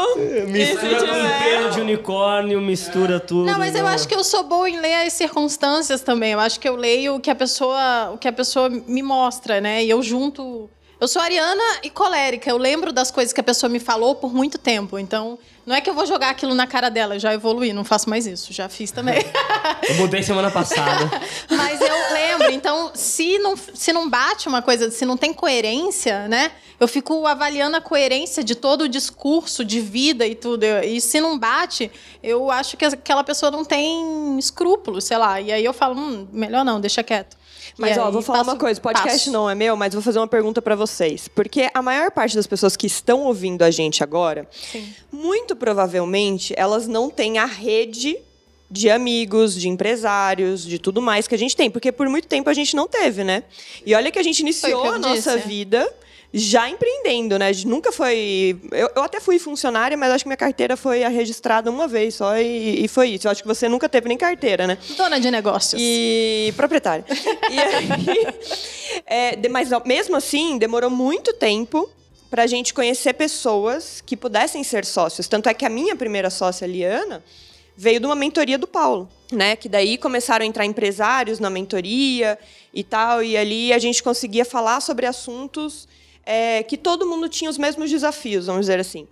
Mistura 0.50 0.58
E 0.58 0.66
se 1.00 1.06
com 1.08 1.14
tiver- 1.14 1.44
pelo 1.44 1.70
de 1.72 1.80
unicórnio, 1.82 2.62
mistura 2.62 3.20
tudo. 3.22 3.46
Não, 3.50 3.58
mas 3.58 3.74
eu 3.74 3.84
né? 3.86 3.92
acho 3.94 4.08
que 4.08 4.14
eu 4.14 4.24
sou 4.24 4.44
boa 4.44 4.70
em 4.70 4.80
ler 4.80 5.08
as 5.08 5.14
circunstâncias 5.14 6.02
também. 6.02 6.34
Eu 6.34 6.40
acho 6.42 6.60
que 6.60 6.68
eu 6.68 6.76
leio 6.76 7.16
o 7.16 7.20
que 7.22 7.32
a 7.32 7.36
pessoa, 7.36 8.12
o 8.14 8.18
que 8.18 8.28
a 8.28 8.34
pessoa 8.34 8.70
me 8.70 9.02
mostra, 9.02 9.62
né? 9.62 9.84
E 9.84 9.90
eu 9.90 10.04
junto. 10.04 10.70
Eu 11.00 11.08
sou 11.08 11.22
ariana 11.22 11.64
e 11.84 11.90
colérica. 11.90 12.50
Eu 12.50 12.58
lembro 12.58 12.94
das 12.94 13.12
coisas 13.12 13.34
que 13.34 13.42
a 13.42 13.44
pessoa 13.44 13.70
me 13.70 13.80
falou 13.80 14.16
por 14.16 14.34
muito 14.34 14.58
tempo. 14.58 14.98
Então, 14.98 15.38
não 15.66 15.76
é 15.76 15.82
que 15.82 15.90
eu 15.90 15.94
vou 15.94 16.06
jogar 16.06 16.30
aquilo 16.30 16.54
na 16.54 16.68
cara 16.68 16.90
dela. 16.90 17.16
Eu 17.16 17.20
já 17.20 17.34
evoluí, 17.34 17.74
não 17.74 17.84
faço 17.84 18.10
mais 18.10 18.26
isso. 18.26 18.54
Já 18.54 18.70
fiz 18.70 18.92
também. 18.92 19.20
Eu 19.90 19.96
mudei 19.96 20.24
semana 20.24 20.50
passada. 20.50 21.10
Mas 21.50 21.82
eu 21.82 22.14
lembro. 22.14 22.52
Então, 22.52 22.92
se 22.94 23.38
não, 23.40 23.56
se 23.58 23.92
não 23.92 24.10
bate 24.10 24.48
uma 24.48 24.62
coisa, 24.62 24.90
se 24.90 25.06
não 25.06 25.18
tem 25.18 25.34
coerência, 25.34 26.28
né? 26.30 26.52
Eu 26.80 26.88
fico 26.88 27.26
avaliando 27.28 27.76
a 27.76 27.82
coerência 27.82 28.44
de 28.44 28.56
todo 28.56 28.84
o 28.84 28.90
discurso 28.90 29.64
de 29.66 29.82
vida 29.82 30.26
e 30.26 30.36
tudo. 30.36 30.64
E 30.64 31.02
se 31.02 31.20
não 31.20 31.38
bate, 31.38 31.92
eu 32.22 32.50
acho 32.50 32.78
que 32.78 32.86
aquela 32.86 33.24
pessoa 33.26 33.52
não 33.52 33.66
tem 33.66 34.38
escrúpulos, 34.40 35.04
sei 35.04 35.18
lá. 35.18 35.42
E 35.42 35.52
aí 35.52 35.66
eu 35.66 35.74
falo, 35.74 36.00
hum, 36.00 36.28
melhor 36.32 36.64
não, 36.64 36.80
deixa 36.80 37.04
quieto. 37.04 37.36
Mas, 37.78 37.98
E 37.98 38.00
ó, 38.00 38.12
vou 38.12 38.22
falar 38.22 38.40
passo- 38.40 38.52
uma 38.52 38.58
coisa. 38.58 38.80
O 38.80 38.84
podcast 38.84 39.12
passo. 39.20 39.32
não 39.32 39.50
é 39.50 39.56
meu, 39.56 39.76
mas 39.76 39.94
vou 39.94 40.02
fazer 40.04 40.20
uma 40.20 40.28
pergunta 40.28 40.62
pra 40.62 40.76
vocês. 40.76 41.28
Porque 41.28 41.70
a 41.74 41.82
maior 41.82 42.12
parte 42.12 42.36
das 42.36 42.46
pessoas 42.46 42.76
que 42.78 42.86
estão 42.88 43.22
ouvindo 43.24 43.64
a 43.64 43.72
gente 43.72 44.04
agora, 44.04 44.48
muito 45.12 45.56
provavelmente, 45.56 46.54
elas 46.58 46.88
não 46.88 47.10
têm 47.10 47.38
a 47.38 47.46
rede 47.46 48.18
de 48.70 48.90
amigos, 48.90 49.54
de 49.54 49.70
empresários, 49.70 50.64
de 50.66 50.80
tudo 50.80 51.02
mais 51.02 51.28
que 51.28 51.36
a 51.36 51.38
gente 51.38 51.56
tem. 51.56 51.70
Porque 51.70 51.92
por 51.92 52.08
muito 52.10 52.28
tempo 52.28 52.50
a 52.50 52.54
gente 52.54 52.76
não 52.76 52.88
teve, 52.88 53.24
né? 53.24 53.44
E 53.86 53.94
olha 53.94 54.12
que 54.12 54.18
a 54.20 54.24
gente 54.24 54.40
iniciou 54.40 54.86
a 54.92 54.98
nossa 54.98 55.36
disse. 55.36 55.48
vida 55.48 55.92
já 56.34 56.68
empreendendo, 56.68 57.38
né? 57.38 57.50
A 57.50 57.54
gente 57.54 57.68
nunca 57.68 57.92
foi... 57.92 58.60
Eu, 58.72 58.90
eu 58.96 59.04
até 59.04 59.20
fui 59.20 59.38
funcionária, 59.38 59.96
mas 59.96 60.12
acho 60.12 60.24
que 60.24 60.28
minha 60.28 60.38
carteira 60.38 60.76
foi 60.76 61.08
registrada 61.08 61.70
uma 61.70 61.88
vez 61.88 62.16
só 62.16 62.36
e, 62.38 62.84
e 62.84 62.88
foi 62.88 63.10
isso. 63.10 63.28
Eu 63.28 63.32
acho 63.32 63.44
que 63.44 63.48
você 63.48 63.70
nunca 63.70 63.88
teve 63.88 64.08
nem 64.08 64.18
carteira, 64.18 64.66
né? 64.66 64.80
Dona 64.98 65.20
de 65.20 65.30
negócios. 65.30 65.80
E 65.80 66.52
proprietária. 66.58 67.06
e 67.52 67.60
aí, 67.60 67.86
é, 69.06 69.50
mas 69.50 69.70
mesmo 69.86 70.16
assim, 70.16 70.58
demorou 70.58 70.90
muito 70.90 71.34
tempo 71.34 71.88
pra 72.32 72.48
gente 72.48 72.74
conhecer 72.74 73.14
pessoas 73.14 74.02
que 74.04 74.18
pudessem 74.18 74.64
ser 74.64 74.86
sócios. 74.86 75.28
Tanto 75.28 75.50
é 75.50 75.54
que 75.54 75.68
a 75.68 75.70
minha 75.70 75.96
primeira 75.96 76.32
sócia, 76.32 76.66
Liana, 76.66 77.24
veio 77.78 78.00
de 78.00 78.08
uma 78.08 78.16
mentoria 78.16 78.58
do 78.58 78.66
Paulo, 78.66 79.08
né? 79.32 79.56
Que 79.56 79.70
daí 79.70 80.00
começaram 80.00 80.44
a 80.44 80.48
entrar 80.48 80.66
empresários 80.66 81.40
na 81.40 81.52
mentoria 81.52 82.40
e 82.74 82.84
tal, 82.84 83.22
e 83.22 83.38
ali 83.38 83.72
a 83.72 83.78
gente 83.78 84.02
conseguia 84.02 84.44
falar 84.44 84.82
sobre 84.82 85.06
assuntos 85.06 85.88
é, 86.26 86.64
que 86.64 86.78
todo 86.78 87.06
mundo 87.06 87.28
tinha 87.30 87.50
os 87.50 87.58
mesmos 87.58 87.90
desafios, 87.90 88.48
vamos 88.48 88.62
dizer 88.62 88.80
assim. 88.80 89.08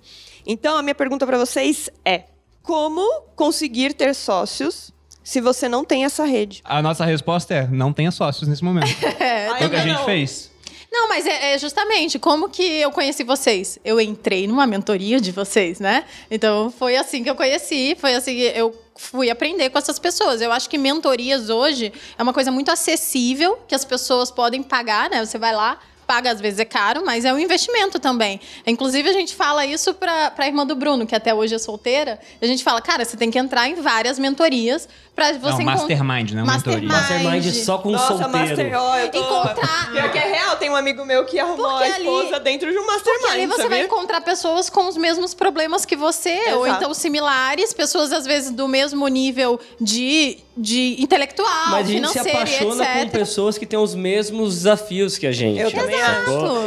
Então, 0.46 0.78
a 0.78 0.82
minha 0.82 0.96
pergunta 0.96 1.26
para 1.26 1.38
vocês 1.38 1.90
é: 2.04 2.24
como 2.64 3.24
conseguir 3.36 3.94
ter 3.94 4.14
sócios 4.16 4.92
se 5.24 5.40
você 5.40 5.70
não 5.70 5.86
tem 5.86 6.06
essa 6.06 6.26
rede? 6.26 6.62
A 6.64 6.82
nossa 6.82 7.06
resposta 7.06 7.54
é: 7.54 7.68
não 7.68 7.94
tenha 7.94 8.12
sócios 8.12 8.48
nesse 8.48 8.64
momento. 8.64 8.88
Foi 9.58 9.68
o 9.68 9.70
que 9.70 9.76
a 9.76 9.82
gente 9.82 10.04
fez. 10.06 10.52
Não, 10.92 11.08
mas 11.08 11.26
é, 11.26 11.54
é 11.54 11.58
justamente 11.58 12.20
como 12.20 12.50
que 12.50 12.64
eu 12.64 12.92
conheci 12.92 13.24
vocês. 13.24 13.80
Eu 13.84 14.02
entrei 14.02 14.46
numa 14.46 14.68
mentoria 14.68 15.22
de 15.22 15.32
vocês, 15.32 15.80
né? 15.80 16.04
Então 16.30 16.70
foi 16.70 16.98
assim 16.98 17.24
que 17.24 17.30
eu 17.30 17.36
conheci, 17.36 17.96
foi 17.98 18.14
assim 18.14 18.36
que 18.36 18.52
eu 18.54 18.78
fui 18.94 19.30
aprender 19.30 19.70
com 19.70 19.78
essas 19.78 19.98
pessoas. 19.98 20.42
Eu 20.42 20.52
acho 20.52 20.70
que 20.70 20.78
mentorias 20.78 21.50
hoje 21.50 21.94
é 22.18 22.22
uma 22.22 22.34
coisa 22.34 22.52
muito 22.52 22.70
acessível 22.70 23.58
que 23.70 23.74
as 23.74 23.86
pessoas 23.86 24.30
podem 24.30 24.62
pagar, 24.62 25.10
né? 25.10 25.26
Você 25.26 25.38
vai 25.38 25.56
lá, 25.56 25.80
paga, 26.12 26.30
às 26.30 26.42
vezes 26.42 26.60
é 26.60 26.66
caro, 26.66 27.04
mas 27.06 27.24
é 27.24 27.32
um 27.34 27.40
investimento 27.40 27.98
também. 27.98 28.42
Inclusive, 28.68 29.08
a 29.08 29.14
gente 29.14 29.34
fala 29.34 29.66
isso 29.66 29.94
pra, 29.94 30.30
pra 30.32 30.46
irmã 30.46 30.66
do 30.68 30.76
Bruno, 30.76 31.08
que 31.08 31.16
até 31.16 31.34
hoje 31.34 31.56
é 31.56 31.58
solteira. 31.58 32.20
A 32.42 32.46
gente 32.46 32.66
fala, 32.66 32.82
cara, 32.82 33.06
você 33.06 33.16
tem 33.16 33.32
que 33.32 33.40
entrar 33.40 33.70
em 33.70 33.76
várias 33.76 34.20
mentorias 34.20 34.90
pra 35.16 35.32
você 35.34 35.64
Não, 35.64 35.74
encont- 35.74 35.88
mastermind, 35.90 36.32
né? 36.32 36.44
Mentoria. 36.44 36.90
Mastermind 36.90 37.46
só 37.54 37.78
com 37.78 37.92
Nossa, 37.92 38.08
solteiro. 38.18 38.32
Master, 38.38 38.74
ó, 38.82 38.98
eu 38.98 39.10
tô... 39.10 39.20
Encontrar- 39.20 39.92
Pior 39.94 40.12
que 40.12 40.18
é 40.18 40.28
real, 40.34 40.56
tem 40.58 40.70
um 40.70 40.76
amigo 40.76 41.06
meu 41.06 41.24
que 41.26 41.40
arrumou 41.40 41.70
Porque 41.70 41.84
a 41.86 41.96
ali- 41.96 42.04
esposa 42.06 42.40
dentro 42.42 42.70
de 42.72 42.78
um 42.78 42.86
Mastermind, 42.86 43.22
Porque 43.22 43.34
ali 43.38 43.46
você 43.48 43.62
sabia? 43.64 43.70
vai 43.78 43.86
encontrar 43.86 44.22
pessoas 44.22 44.70
com 44.70 44.88
os 44.88 44.98
mesmos 44.98 45.34
problemas 45.34 45.86
que 45.86 45.96
você, 45.96 46.54
ou 46.56 46.66
Exato. 46.66 46.84
então 46.84 46.94
similares, 46.94 47.74
pessoas 47.74 48.12
às 48.12 48.26
vezes 48.26 48.52
do 48.52 48.68
mesmo 48.68 49.08
nível 49.08 49.60
de, 49.80 50.38
de 50.58 50.98
intelectual, 51.00 51.70
Mas 51.72 51.88
a 51.88 51.92
gente 51.92 52.10
se 52.10 52.20
apaixona 52.20 52.86
com 52.86 53.10
pessoas 53.10 53.58
que 53.58 53.66
têm 53.66 53.80
os 53.80 53.94
mesmos 53.96 54.56
desafios 54.56 55.18
que 55.18 55.28
a 55.28 55.32
gente. 55.32 55.60
Eu 55.60 55.72
também 55.72 56.01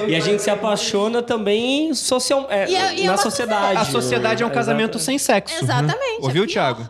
E 0.08 0.14
a 0.14 0.20
gente 0.20 0.42
se 0.42 0.50
apaixona 0.50 1.22
também 1.22 1.92
social, 1.94 2.46
é, 2.50 2.68
E 2.68 2.74
é- 2.76 2.94
e 2.96 3.00
é 3.02 3.04
na 3.06 3.12
uma 3.12 3.18
sociedade. 3.18 3.78
A 3.78 3.84
sociedade 3.84 4.42
é 4.42 4.46
um 4.46 4.50
casamento 4.50 4.98
sem 4.98 5.18
sexo. 5.18 5.54
né? 5.54 5.60
Exatamente. 5.62 6.20
Ouviu, 6.22 6.46
Thiago? 6.46 6.88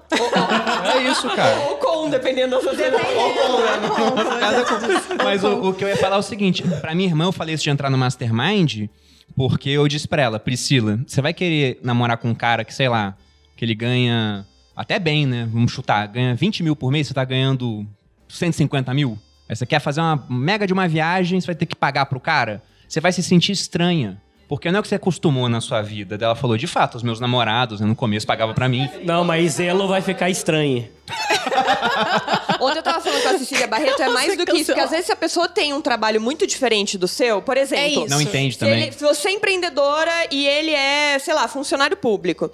é 0.94 1.02
isso, 1.10 1.28
cara. 1.30 1.58
Ou 1.70 1.76
com, 1.76 2.10
dependendo 2.10 2.56
da 2.56 2.62
sociedade. 2.62 3.04
Mas 5.22 5.42
o, 5.44 5.68
o 5.70 5.74
que 5.74 5.84
eu 5.84 5.88
ia 5.88 5.96
falar 5.96 6.16
é 6.16 6.18
o 6.18 6.22
seguinte: 6.22 6.62
pra 6.80 6.94
minha 6.94 7.08
irmã, 7.08 7.24
eu 7.24 7.32
falei 7.32 7.54
isso 7.54 7.64
de 7.64 7.70
entrar 7.70 7.90
no 7.90 7.98
Mastermind, 7.98 8.88
porque 9.36 9.70
eu 9.70 9.86
disse 9.88 10.06
pra 10.08 10.22
ela, 10.22 10.38
Priscila, 10.38 10.98
você 11.06 11.20
vai 11.22 11.32
querer 11.32 11.78
namorar 11.82 12.16
com 12.18 12.28
um 12.28 12.34
cara 12.34 12.64
que, 12.64 12.74
sei 12.74 12.88
lá, 12.88 13.16
que 13.56 13.64
ele 13.64 13.74
ganha 13.74 14.46
até 14.76 14.98
bem, 14.98 15.26
né? 15.26 15.48
Vamos 15.50 15.72
chutar, 15.72 16.06
ganha 16.08 16.34
20 16.34 16.62
mil 16.62 16.76
por 16.76 16.90
mês, 16.90 17.06
você 17.06 17.14
tá 17.14 17.24
ganhando 17.24 17.86
150 18.28 18.92
mil? 18.94 19.18
Você 19.48 19.66
quer 19.66 19.78
fazer 19.78 20.00
uma 20.00 20.24
mega 20.28 20.66
de 20.66 20.72
uma 20.72 20.88
viagem, 20.88 21.40
você 21.40 21.46
vai 21.46 21.54
ter 21.54 21.66
que 21.66 21.76
pagar 21.76 22.06
pro 22.06 22.18
cara? 22.18 22.62
Você 22.88 23.00
vai 23.00 23.12
se 23.12 23.22
sentir 23.22 23.52
estranha. 23.52 24.20
Porque 24.48 24.70
não 24.70 24.78
é 24.78 24.80
o 24.80 24.82
que 24.82 24.88
você 24.88 24.96
acostumou 24.96 25.48
na 25.48 25.60
sua 25.60 25.82
vida. 25.82 26.18
Ela 26.20 26.34
falou, 26.34 26.56
de 26.56 26.66
fato, 26.66 26.96
os 26.96 27.02
meus 27.02 27.20
namorados, 27.20 27.80
né, 27.80 27.86
no 27.86 27.96
começo, 27.96 28.26
pagavam 28.26 28.54
pra 28.54 28.68
mim. 28.68 28.88
Não, 29.02 29.24
mas 29.24 29.54
Zelo 29.54 29.88
vai 29.88 30.00
ficar 30.00 30.28
estranho. 30.28 30.88
Ontem 32.60 32.78
eu 32.78 32.82
tava 32.82 33.00
falando 33.00 33.22
com 33.22 33.28
a 33.28 33.38
Cecília 33.38 33.66
Barreto, 33.66 34.02
é 34.02 34.08
mais 34.08 34.36
do 34.36 34.44
que 34.44 34.56
isso. 34.56 34.66
Porque 34.66 34.80
às 34.80 34.90
vezes 34.90 35.06
se 35.06 35.12
a 35.12 35.16
pessoa 35.16 35.48
tem 35.48 35.72
um 35.72 35.80
trabalho 35.80 36.20
muito 36.20 36.46
diferente 36.46 36.96
do 36.96 37.06
seu, 37.06 37.42
por 37.42 37.56
exemplo... 37.56 38.04
isso. 38.04 38.08
Não 38.08 38.20
entende 38.20 38.54
Se, 38.54 38.60
também. 38.60 38.84
ele, 38.84 38.92
se 38.92 39.02
você 39.02 39.28
é 39.28 39.32
empreendedora 39.32 40.12
e 40.30 40.46
ele 40.46 40.70
é, 40.70 41.18
sei 41.18 41.34
lá, 41.34 41.46
funcionário 41.48 41.96
público, 41.96 42.50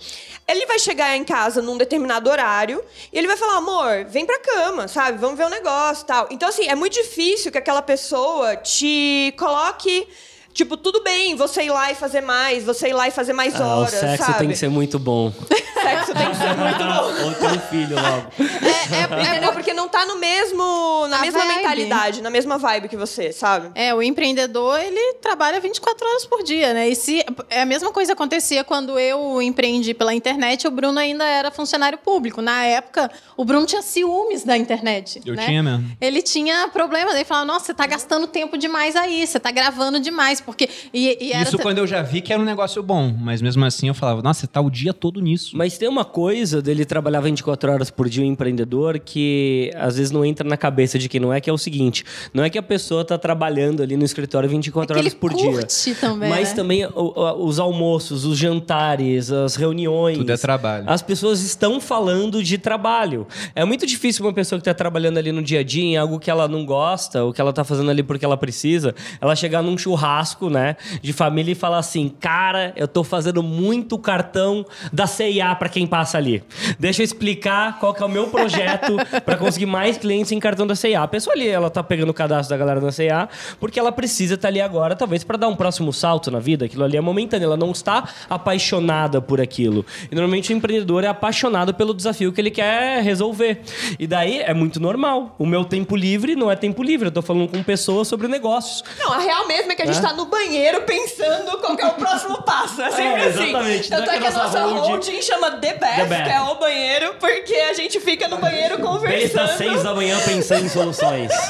ele 0.49 0.67
vai 0.67 0.79
chegar 0.79 1.17
em 1.17 1.25
casa 1.25 1.63
num 1.63 1.77
determinado 1.77 2.29
horário 2.29 2.83
e 3.13 3.19
ele 3.19 3.27
vai 3.27 3.37
falar, 3.37 3.59
amor, 3.59 4.05
vem 4.07 4.27
pra 4.27 4.39
cama, 4.41 4.89
sabe? 4.89 5.19
Vamos 5.19 5.39
ver 5.39 5.47
o 5.47 5.51
negócio 5.51 6.03
e 6.03 6.07
tal. 6.07 6.29
Então, 6.31 6.49
assim, 6.49 6.67
é 6.67 6.75
muito 6.75 6.95
difícil 6.95 7.53
que 7.53 7.59
aquela 7.59 7.83
pessoa 7.83 8.57
te 8.57 9.33
coloque. 9.39 10.07
Tipo, 10.53 10.77
tudo 10.77 11.03
bem 11.03 11.37
você 11.37 11.63
ir 11.63 11.71
lá 11.71 11.91
e 11.93 11.95
fazer 11.95 12.21
mais, 12.21 12.65
você 12.65 12.89
ir 12.89 12.93
lá 12.93 13.09
e 13.09 13.11
fazer 13.11 13.33
mais 13.33 13.55
Ah, 13.61 13.65
o 13.65 13.81
horas, 13.81 13.91
sexo 13.95 14.25
sabe? 14.27 14.39
tem 14.39 14.49
que 14.49 14.57
ser 14.57 14.69
muito 14.69 14.99
bom. 14.99 15.33
Sexo 15.81 16.13
tem 16.13 16.29
que 16.29 16.37
ser 16.37 16.55
muito 16.57 16.85
bom. 16.85 17.25
Ou 17.25 17.33
ter 17.35 17.47
um 17.57 17.61
filho 17.61 17.97
logo. 17.97 18.27
É, 18.39 19.19
é, 19.19 19.23
Entendeu? 19.31 19.51
Porque 19.55 19.73
não 19.73 19.89
tá 19.89 20.05
no 20.05 20.19
mesmo. 20.19 21.07
na 21.09 21.17
A 21.17 21.21
mesma 21.23 21.41
vibe. 21.41 21.57
mentalidade, 21.57 22.21
na 22.23 22.29
mesma 22.29 22.59
vibe 22.59 22.87
que 22.89 22.97
você, 22.99 23.33
sabe? 23.33 23.71
É, 23.75 23.95
o 23.95 24.03
empreendedor, 24.03 24.79
ele 24.79 25.15
trabalha 25.15 25.59
24 25.59 26.07
horas 26.07 26.27
por 26.27 26.43
dia, 26.43 26.75
né? 26.75 26.91
E 26.91 26.95
se 26.95 27.25
é 27.49 27.63
a 27.63 27.67
mesma 27.67 27.91
coisa 27.93 28.13
acontecia 28.13 28.63
quando 28.63 28.99
eu 28.99 29.41
empreendi 29.41 29.95
pela 29.95 30.13
internet, 30.13 30.69
o 30.69 30.71
Bruno 30.71 30.99
ainda 30.99 31.25
era 31.25 31.51
funcionário 31.51 31.97
público. 31.97 32.43
Na 32.43 32.63
época, 32.65 33.11
o 33.35 33.45
Bruno 33.45 33.65
tinha 33.65 33.81
ciúmes 33.81 34.45
da 34.45 34.59
internet. 34.59 35.23
Eu 35.25 35.35
né? 35.35 35.47
tinha 35.47 35.63
mesmo. 35.63 35.97
Ele 35.99 36.21
tinha 36.21 36.69
problema, 36.69 37.13
ele 37.13 37.25
falava: 37.25 37.47
"Nossa, 37.47 37.65
você 37.67 37.75
tá 37.75 37.87
gastando 37.87 38.27
tempo 38.27 38.59
demais 38.59 38.97
aí, 38.97 39.27
você 39.27 39.41
tá 39.41 39.51
gravando 39.51 39.99
demais", 39.99 40.40
porque 40.41 40.69
e, 40.93 41.17
e 41.29 41.33
era 41.33 41.43
Isso 41.43 41.59
quando 41.59 41.79
eu 41.79 41.87
já 41.87 42.03
vi 42.03 42.21
que 42.21 42.33
era 42.33 42.41
um 42.41 42.45
negócio 42.45 42.83
bom, 42.83 43.15
mas 43.19 43.41
mesmo 43.43 43.65
assim 43.65 43.89
eu 43.89 43.95
falava, 43.95 44.23
nossa, 44.23 44.41
você 44.41 44.47
tá 44.47 44.61
o 44.61 44.71
dia 44.71 44.93
todo 44.93 45.21
nisso. 45.21 45.57
Mas 45.57 45.79
tem 45.79 45.89
uma 45.89 46.05
coisa 46.05 46.61
dele 46.63 46.85
trabalhar 46.85 47.21
24 47.21 47.73
horas 47.73 47.91
por 47.91 48.09
dia, 48.09 48.23
um 48.23 48.27
empreendedor, 48.27 48.99
que 48.99 49.71
às 49.77 49.97
vezes 49.97 50.11
não 50.11 50.25
entra 50.25 50.49
na 50.49 50.57
cabeça 50.57 50.99
de 50.99 51.09
quem 51.09 51.21
não 51.21 51.33
é, 51.33 51.41
que 51.41 51.49
é 51.51 51.53
o 51.53 51.59
seguinte: 51.59 52.05
não 52.33 52.45
é 52.45 52.51
que 52.51 52.59
a 52.59 52.63
pessoa 52.63 53.05
tá 53.05 53.19
trabalhando 53.19 53.83
ali 53.83 53.97
no 53.97 54.05
escritório 54.05 54.49
24 54.49 54.97
É 54.97 55.01
horas 55.01 55.15
por 55.15 55.33
dia. 55.35 55.67
também, 56.01 56.29
Mas 56.31 56.51
né? 56.51 56.55
também 56.55 56.89
os 56.95 57.59
almoços, 57.59 58.25
os 58.25 58.39
jantares, 58.39 59.31
as 59.31 59.57
reuniões. 59.57 60.17
Tudo 60.19 60.33
é 60.33 60.37
trabalho. 60.37 60.85
As 60.87 61.03
pessoas 61.03 61.43
estão 61.43 61.81
falando 61.81 62.43
de 62.43 62.59
trabalho. 62.59 63.27
É 63.55 63.65
muito 63.65 63.87
difícil 63.87 64.25
uma 64.25 64.33
pessoa 64.33 64.59
que 64.59 64.63
está 64.63 64.75
trabalhando 64.75 65.19
ali 65.19 65.33
no 65.33 65.43
dia 65.43 65.61
a 65.61 65.63
dia 65.63 65.83
em 65.85 65.97
algo 65.97 66.19
que 66.19 66.31
ela 66.31 66.47
não 66.47 66.65
gosta, 66.65 67.25
ou 67.25 67.33
que 67.33 67.41
ela 67.41 67.53
tá 67.53 67.65
fazendo 67.65 67.91
ali 67.91 68.03
porque 68.03 68.25
ela 68.25 68.37
precisa, 68.37 68.95
ela 69.21 69.35
chegar 69.35 69.63
num 69.63 69.77
churrasco, 69.77 70.30
né, 70.51 70.77
de 71.03 71.13
família 71.13 71.53
e 71.53 71.55
falar 71.55 71.79
assim: 71.79 72.09
"Cara, 72.21 72.73
eu 72.77 72.87
tô 72.87 73.03
fazendo 73.03 73.43
muito 73.43 73.99
cartão 73.99 74.65
da 74.93 75.07
CIA 75.07 75.55
para 75.55 75.69
quem 75.69 75.87
passa 75.87 76.19
ali. 76.19 76.43
Deixa 76.79 77.03
eu 77.03 77.05
explicar 77.05 77.79
qual 77.79 77.95
que 77.95 78.03
é 78.03 78.07
o 78.07 78.09
meu 78.09 78.29
projeto 78.29 78.97
para 79.25 79.37
conseguir 79.37 79.67
mais 79.67 79.97
clientes 79.99 80.33
em 80.33 80.39
cartão 80.41 80.67
da 80.67 80.75
CIA". 80.75 81.03
A 81.03 81.09
pessoa 81.09 81.35
ali, 81.35 81.49
ela 81.49 81.71
tá 81.71 81.83
pegando 81.83 82.11
o 82.11 82.15
cadastro 82.15 82.51
da 82.57 82.59
galera 82.59 82.81
da 82.81 82.93
CIA 82.93 83.29
porque 83.59 83.79
ela 83.81 83.93
precisa 83.93 84.35
estar 84.35 84.49
ali 84.49 84.61
agora, 84.61 84.95
talvez 84.97 85.25
para 85.25 85.37
dar 85.37 85.49
um 85.49 85.57
próximo 85.57 85.93
salto 85.93 86.31
na 86.31 86.39
vida. 86.39 86.65
Aquilo 86.67 86.85
ali 86.85 86.97
é 86.97 87.01
momentâneo, 87.01 87.47
ela 87.47 87.57
não 87.57 87.71
está 87.73 88.05
apaixonada 88.29 89.21
por 89.21 89.41
aquilo. 89.41 89.85
E 90.11 90.15
normalmente 90.15 90.53
o 90.53 90.57
empreendedor 90.57 91.05
é 91.05 91.07
apaixonado 91.07 91.73
pelo 91.75 91.95
desafio 91.95 92.33
que 92.33 92.41
ele 92.41 92.51
quer 92.51 93.03
resolver. 93.03 93.61
E 93.99 94.07
daí 94.07 94.41
é 94.41 94.53
muito 94.53 94.81
normal. 94.81 95.35
O 95.39 95.47
meu 95.47 95.65
tempo 95.65 95.95
livre 95.97 96.35
não 96.35 96.51
é 96.51 96.57
tempo 96.57 96.83
livre, 96.83 97.09
eu 97.09 97.13
tô 97.13 97.23
falando 97.23 97.49
com 97.49 97.63
pessoas 97.63 98.09
sobre 98.09 98.27
negócios. 98.29 98.83
Não, 98.99 99.13
a 99.13 99.19
real 99.19 99.47
mesmo 99.47 99.73
é 99.73 99.75
que 99.75 99.83
a 99.83 99.87
gente 99.87 99.99
É? 99.99 100.03
tá 100.03 100.13
no 100.13 100.20
banheiro 100.27 100.83
pensando 100.83 101.59
qual 101.59 101.77
que 101.77 101.83
é 101.83 101.87
o 101.87 101.93
próximo 101.95 102.43
passo. 102.43 102.81
É 102.83 102.91
sempre 102.91 103.23
É, 103.23 103.27
assim. 103.29 103.43
exatamente. 103.51 103.89
Tanto 103.91 104.11
é 104.11 104.19
que 104.19 104.27
a 104.27 104.31
nossa 104.31 104.61
holding- 104.63 104.89
holding 104.91 105.23
chama 105.23 105.51
The 105.53 105.75
Best, 105.75 105.97
The 105.97 106.05
Best. 106.07 106.25
que 106.25 106.31
é 106.31 106.41
o 106.43 106.55
banheiro, 106.57 107.15
porque 107.21 107.55
a 107.55 107.75
gente 107.75 108.01
fica 108.01 108.29
no 108.29 108.39
banheiro 108.39 108.77
Desde 108.77 108.83
conversando. 108.89 109.41
as 109.51 109.51
seis 109.57 109.83
da 109.83 109.95
manhã 109.95 110.19
pensando 110.25 110.65
em 110.67 110.69
soluções. 110.69 111.31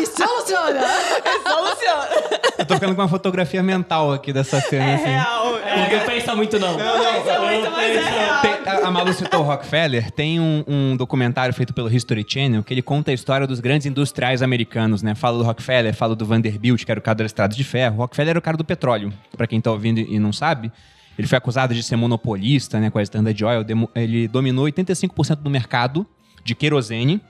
E 0.00 0.06
soluciona. 0.06 0.80
Soluciona. 1.42 2.08
Eu 2.58 2.66
tô 2.66 2.74
ficando 2.74 2.94
com 2.94 3.02
uma 3.02 3.08
fotografia 3.08 3.62
mental 3.62 4.12
aqui 4.12 4.32
dessa 4.32 4.60
cena, 4.60 4.84
É 4.90 4.94
assim. 4.94 5.04
real. 5.04 5.58
É, 5.58 5.96
não 5.96 6.06
pensa 6.06 6.34
muito 6.36 6.58
não. 6.58 6.76
Pensa 6.76 7.38
muito, 7.40 7.70
mas 7.70 7.96
é 7.96 8.00
real. 8.00 8.40
Tem- 8.42 8.58
a- 8.66 8.86
a 8.86 8.90
Malu 8.90 9.12
citou 9.12 9.40
o 9.40 9.42
Rockefeller. 9.44 10.10
Tem 10.10 10.40
um, 10.40 10.64
um 10.66 10.96
documentário 10.96 11.54
feito 11.54 11.72
pelo 11.72 11.92
History 11.92 12.24
Channel 12.28 12.62
que 12.62 12.74
ele 12.74 12.82
conta 12.82 13.10
a 13.10 13.14
história 13.14 13.46
dos 13.46 13.60
grandes 13.60 13.86
industriais 13.86 14.42
americanos, 14.42 15.02
né? 15.02 15.14
Fala 15.14 15.38
do 15.38 15.44
Rockefeller, 15.44 15.94
fala 15.94 16.14
do 16.16 16.26
Vanderbilt, 16.26 16.84
que 16.84 16.90
era 16.90 16.98
o 16.98 17.02
cara 17.02 17.16
das 17.28 17.30
estradas 17.30 17.56
de 17.56 17.64
ferro. 17.64 17.96
O 17.96 17.98
Rockefeller 17.98 18.30
era 18.30 18.38
o 18.38 18.42
cara 18.42 18.56
do 18.56 18.64
petróleo. 18.64 19.12
Pra 19.36 19.46
quem 19.46 19.60
tá 19.60 19.70
ouvindo 19.70 20.00
e 20.00 20.18
não 20.18 20.32
sabe, 20.32 20.72
ele 21.18 21.28
foi 21.28 21.38
acusado 21.38 21.74
de 21.74 21.82
ser 21.82 21.96
monopolista, 21.96 22.80
né? 22.80 22.90
Com 22.90 22.98
a 22.98 23.02
Standard 23.02 23.44
Oil. 23.44 23.64
Ele 23.94 24.26
dominou 24.26 24.66
85% 24.66 25.36
do 25.36 25.50
mercado 25.50 26.06
de 26.44 26.54
querosene 26.54 27.20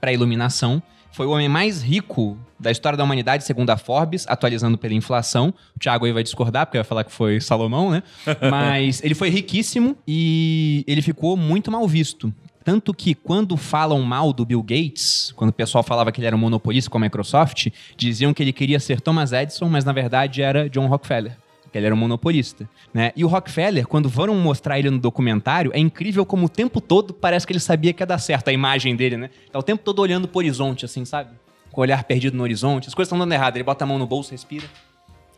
para 0.00 0.12
iluminação. 0.12 0.82
Foi 1.12 1.26
o 1.26 1.30
homem 1.30 1.48
mais 1.48 1.80
rico 1.80 2.36
da 2.58 2.72
história 2.72 2.96
da 2.96 3.04
humanidade, 3.04 3.44
segundo 3.44 3.70
a 3.70 3.76
Forbes, 3.76 4.26
atualizando 4.26 4.76
pela 4.76 4.94
inflação. 4.94 5.54
O 5.76 5.78
Thiago 5.78 6.06
aí 6.06 6.12
vai 6.12 6.24
discordar, 6.24 6.66
porque 6.66 6.78
vai 6.78 6.84
falar 6.84 7.04
que 7.04 7.12
foi 7.12 7.40
Salomão, 7.40 7.90
né? 7.90 8.02
Mas 8.50 9.00
ele 9.04 9.14
foi 9.14 9.28
riquíssimo 9.28 9.96
e 10.08 10.82
ele 10.88 11.02
ficou 11.02 11.36
muito 11.36 11.70
mal 11.70 11.86
visto. 11.86 12.34
Tanto 12.64 12.94
que 12.94 13.14
quando 13.14 13.56
falam 13.56 14.00
mal 14.02 14.32
do 14.32 14.44
Bill 14.44 14.62
Gates, 14.62 15.32
quando 15.36 15.50
o 15.50 15.52
pessoal 15.52 15.84
falava 15.84 16.10
que 16.10 16.18
ele 16.20 16.26
era 16.26 16.34
um 16.34 16.38
monopolista 16.38 16.90
com 16.90 16.96
a 16.96 17.00
Microsoft, 17.00 17.68
diziam 17.96 18.32
que 18.32 18.42
ele 18.42 18.52
queria 18.52 18.80
ser 18.80 19.00
Thomas 19.00 19.32
Edison, 19.32 19.68
mas 19.68 19.84
na 19.84 19.92
verdade 19.92 20.40
era 20.40 20.68
John 20.68 20.86
Rockefeller 20.86 21.36
que 21.74 21.78
ele 21.78 21.86
era 21.86 21.94
um 21.94 21.98
monopolista, 21.98 22.70
né? 22.94 23.10
E 23.16 23.24
o 23.24 23.26
Rockefeller, 23.26 23.84
quando 23.84 24.08
foram 24.08 24.36
mostrar 24.36 24.78
ele 24.78 24.90
no 24.90 24.98
documentário, 25.00 25.72
é 25.74 25.78
incrível 25.80 26.24
como 26.24 26.46
o 26.46 26.48
tempo 26.48 26.80
todo 26.80 27.12
parece 27.12 27.44
que 27.44 27.52
ele 27.52 27.58
sabia 27.58 27.92
que 27.92 28.00
ia 28.00 28.06
dar 28.06 28.18
certo, 28.18 28.46
a 28.46 28.52
imagem 28.52 28.94
dele, 28.94 29.16
né? 29.16 29.28
Tá 29.50 29.58
o 29.58 29.62
tempo 29.62 29.82
todo 29.82 29.98
olhando 29.98 30.28
pro 30.28 30.38
horizonte, 30.38 30.84
assim, 30.84 31.04
sabe? 31.04 31.30
Com 31.72 31.80
o 31.80 31.82
olhar 31.82 32.04
perdido 32.04 32.36
no 32.36 32.44
horizonte, 32.44 32.86
as 32.86 32.94
coisas 32.94 33.08
estão 33.08 33.18
dando 33.18 33.32
errado, 33.32 33.56
ele 33.56 33.64
bota 33.64 33.82
a 33.82 33.88
mão 33.88 33.98
no 33.98 34.06
bolso, 34.06 34.30
respira. 34.30 34.68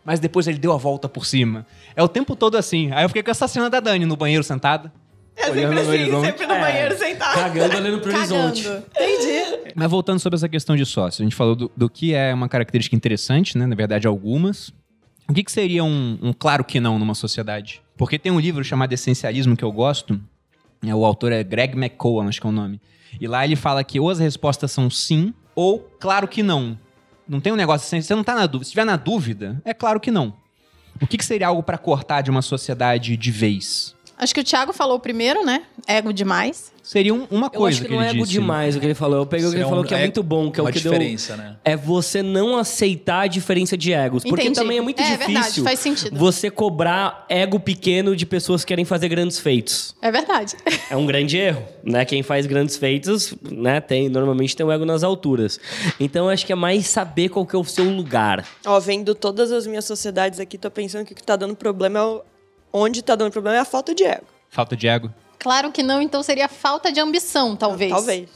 Mas 0.05 0.21
depois 0.21 0.47
ele 0.47 0.59
deu 0.59 0.75
a 0.75 0.77
volta 0.77 1.09
por 1.09 1.25
cima. 1.25 1.67
É 1.97 2.03
o 2.03 2.09
tempo 2.09 2.37
todo 2.37 2.59
assim. 2.59 2.93
Aí 2.93 3.03
eu 3.03 3.09
fiquei 3.09 3.23
com 3.23 3.31
essa 3.31 3.49
cena 3.49 3.71
da 3.71 3.81
Dani 3.81 4.05
no 4.05 4.15
banheiro 4.15 4.45
sentada. 4.45 4.93
É 5.37 5.51
olhando 5.51 5.55
sempre 5.55 5.75
no 5.75 5.81
assim, 5.81 5.91
horizonte. 5.91 6.27
sempre 6.27 6.47
no 6.47 6.55
banheiro 6.55 6.99
sentado. 6.99 7.35
Cagando 7.35 7.77
olhando 7.77 8.01
pro 8.01 8.17
horizonte. 8.17 8.63
Cagando. 8.65 8.87
Entendi. 8.99 9.73
Mas 9.75 9.91
voltando 9.91 10.19
sobre 10.19 10.37
essa 10.37 10.49
questão 10.49 10.75
de 10.75 10.87
sócio, 10.87 11.23
a 11.23 11.25
gente 11.25 11.37
falou 11.37 11.55
do, 11.55 11.71
do 11.77 11.91
que 11.91 12.15
é 12.15 12.33
uma 12.33 12.49
característica 12.49 12.97
interessante, 12.97 13.59
né? 13.59 13.67
Na 13.67 13.77
verdade, 13.77 14.07
algumas. 14.07 14.73
O 15.29 15.35
que, 15.35 15.45
que 15.45 15.53
seria 15.53 15.85
um, 15.85 16.19
um 16.23 16.33
claro 16.33 16.65
que 16.65 16.81
não 16.81 16.99
numa 16.99 17.15
sociedade? 17.15 17.83
Porque 17.97 18.19
tem 18.19 18.31
um 18.33 18.41
livro 18.41 18.63
chamado 18.65 18.93
Essencialismo 18.93 19.57
que 19.57 19.65
eu 19.65 19.73
gosto. 19.73 20.21
é, 20.87 20.95
o 20.95 21.05
autor 21.05 21.33
é 21.33 21.43
Greg 21.43 21.77
McCowan, 21.77 22.29
acho 22.29 22.41
que 22.41 22.47
é 22.47 22.51
o 22.51 22.53
nome. 22.53 22.81
E 23.21 23.27
lá 23.27 23.45
ele 23.45 23.57
fala 23.57 23.83
que 23.83 23.99
ou 23.99 24.09
as 24.09 24.19
respostas 24.19 24.71
são 24.71 24.89
sim 24.89 25.35
ou 25.55 25.81
claro 25.99 26.29
que 26.29 26.43
não. 26.43 26.79
Não 27.29 27.41
tem 27.41 27.53
um 27.53 27.57
negócio 27.57 27.87
assim, 27.87 28.01
você 28.01 28.15
não 28.15 28.23
tá 28.23 28.35
na 28.35 28.47
dúvida. 28.47 28.65
Se 28.65 28.69
estiver 28.69 28.85
na 28.85 28.97
dúvida, 28.97 29.61
é 29.65 29.75
claro 29.75 29.99
que 29.99 30.11
não. 30.11 30.35
O 31.01 31.07
que, 31.07 31.19
que 31.19 31.25
seria 31.25 31.49
algo 31.49 31.63
para 31.63 31.77
cortar 31.77 32.23
de 32.23 32.31
uma 32.31 32.43
sociedade 32.43 33.17
de 33.17 33.31
vez? 33.31 33.96
Acho 34.19 34.35
que 34.35 34.41
o 34.41 34.45
Thiago 34.45 34.73
falou 34.73 34.99
primeiro, 34.99 35.45
né? 35.45 35.63
Ego 35.87 36.13
demais. 36.13 36.73
Seria 36.83 37.13
um- 37.13 37.27
uma 37.31 37.47
Eu 37.49 37.51
coisa 37.51 37.75
acho 37.79 37.83
que 37.83 37.89
que, 37.89 37.95
não 37.95 38.01
é 38.03 38.11
ego 38.11 38.21
disse. 38.21 38.33
demais 38.33 38.77
o 38.77 38.81
que 38.81 38.87
ele 38.87 38.95
falou. 38.95 39.19
Eu 39.19 39.27
peguei 39.27 39.47
o 39.47 39.51
que 39.51 39.57
ele 39.57 39.65
falou 39.65 39.83
um- 39.83 39.87
que 39.87 39.93
é, 39.93 39.99
é 39.99 40.01
muito 40.03 40.23
bom, 40.23 40.51
que 40.53 40.61
é 40.61 40.63
o 40.63 40.67
que 40.67 40.73
diferença, 40.81 41.37
deu. 41.37 41.45
né? 41.45 41.57
É 41.65 41.77
você 41.77 42.23
não 42.23 42.57
aceitar 42.57 43.23
a 43.23 43.27
diferença 43.27 43.77
de 43.77 43.93
egos. 43.93 44.23
Porque 44.23 44.43
Entendi. 44.45 44.59
também 44.61 44.79
é 44.79 44.81
muito 44.81 45.01
É 45.01 45.05
difícil 45.11 45.27
verdade, 45.35 45.61
faz 45.63 45.79
sentido. 45.81 46.17
você 46.17 46.49
cobrar 46.49 47.27
ego 47.29 47.59
pequeno 47.59 48.15
de 48.15 48.25
pessoas 48.25 48.65
que 48.65 48.69
querem 48.69 48.85
fazer 48.85 49.09
grandes 49.09 49.39
feitos. 49.41 49.95
É 50.01 50.11
verdade. 50.13 50.55
É 50.89 50.97
um 50.97 51.05
grande 51.05 51.37
erro, 51.37 51.65
né? 51.85 52.05
Quem 52.05 52.23
faz 52.23 52.47
grandes 52.47 52.77
feitos, 52.77 53.35
né, 53.43 53.81
tem 53.81 54.09
normalmente 54.09 54.55
tem 54.57 54.65
o 54.65 54.71
ego 54.71 54.85
nas 54.85 55.03
alturas. 55.03 55.59
Então 55.99 56.27
eu 56.27 56.31
acho 56.31 56.47
que 56.47 56.53
é 56.53 56.57
mais 56.57 56.87
saber 56.87 57.29
qual 57.31 57.45
que 57.45 57.57
é 57.57 57.59
o 57.59 57.65
seu 57.65 57.85
lugar. 57.91 58.47
Ó, 58.65 58.79
vendo 58.79 59.13
todas 59.15 59.51
as 59.51 59.67
minhas 59.67 59.85
sociedades 59.85 60.39
aqui, 60.39 60.57
tô 60.57 60.71
pensando 60.71 61.05
que 61.05 61.13
o 61.13 61.17
que 61.17 61.23
tá 61.23 61.35
dando 61.35 61.57
problema 61.57 61.99
é 61.99 62.03
o... 62.03 62.23
Onde 62.79 63.01
tá 63.01 63.15
dando 63.15 63.33
problema 63.33 63.57
é 63.57 63.61
a 63.61 63.65
falta 63.65 63.95
de 63.95 64.05
ego. 64.05 64.27
Falta 64.51 64.77
de 64.77 64.87
ego. 64.87 65.11
Claro 65.39 65.73
que 65.73 65.83
não, 65.83 66.03
então 66.03 66.23
seria 66.23 66.47
falta 66.47 66.93
de 66.93 67.01
ambição, 67.01 67.57
talvez. 67.57 67.91
Talvez. 67.91 68.29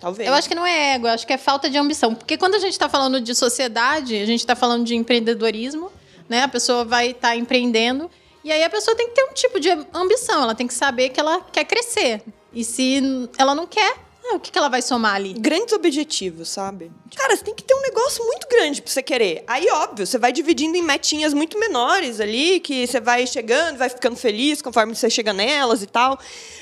Talvez. 0.00 0.28
Eu 0.28 0.34
acho 0.34 0.48
que 0.48 0.54
não 0.54 0.64
é 0.64 0.94
ego, 0.94 1.08
eu 1.08 1.12
acho 1.12 1.26
que 1.26 1.32
é 1.32 1.36
falta 1.36 1.68
de 1.68 1.76
ambição. 1.76 2.14
Porque 2.14 2.38
quando 2.38 2.54
a 2.54 2.60
gente 2.60 2.72
está 2.72 2.88
falando 2.88 3.20
de 3.20 3.34
sociedade, 3.34 4.14
a 4.14 4.24
gente 4.24 4.38
está 4.38 4.54
falando 4.54 4.84
de 4.84 4.94
empreendedorismo, 4.94 5.90
né? 6.28 6.42
A 6.44 6.48
pessoa 6.48 6.84
vai 6.84 7.08
estar 7.08 7.36
empreendendo. 7.36 8.08
E 8.44 8.52
aí 8.52 8.62
a 8.62 8.70
pessoa 8.70 8.96
tem 8.96 9.08
que 9.08 9.14
ter 9.14 9.24
um 9.24 9.34
tipo 9.34 9.58
de 9.58 9.68
ambição, 9.92 10.44
ela 10.44 10.54
tem 10.54 10.68
que 10.68 10.74
saber 10.74 11.08
que 11.08 11.18
ela 11.18 11.40
quer 11.52 11.64
crescer. 11.64 12.22
E 12.52 12.62
se 12.62 13.28
ela 13.36 13.56
não 13.56 13.66
quer, 13.66 13.96
ah, 14.30 14.36
o 14.36 14.40
que, 14.40 14.50
que 14.50 14.58
ela 14.58 14.68
vai 14.68 14.82
somar 14.82 15.14
ali? 15.14 15.32
Grandes 15.32 15.74
objetivos, 15.74 16.48
sabe? 16.48 16.92
Cara, 17.16 17.36
você 17.36 17.44
tem 17.44 17.54
que 17.54 17.64
ter 17.64 17.74
um 17.74 17.82
negócio 17.82 18.24
muito 18.24 18.46
grande 18.48 18.80
pra 18.80 18.90
você 18.90 19.02
querer. 19.02 19.44
Aí, 19.46 19.68
óbvio, 19.70 20.06
você 20.06 20.18
vai 20.18 20.32
dividindo 20.32 20.76
em 20.76 20.82
metinhas 20.82 21.34
muito 21.34 21.58
menores 21.58 22.20
ali, 22.20 22.60
que 22.60 22.86
você 22.86 23.00
vai 23.00 23.26
chegando, 23.26 23.78
vai 23.78 23.88
ficando 23.88 24.16
feliz 24.16 24.62
conforme 24.62 24.94
você 24.94 25.10
chega 25.10 25.32
nelas 25.32 25.82
e 25.82 25.86
tal. 25.86 26.18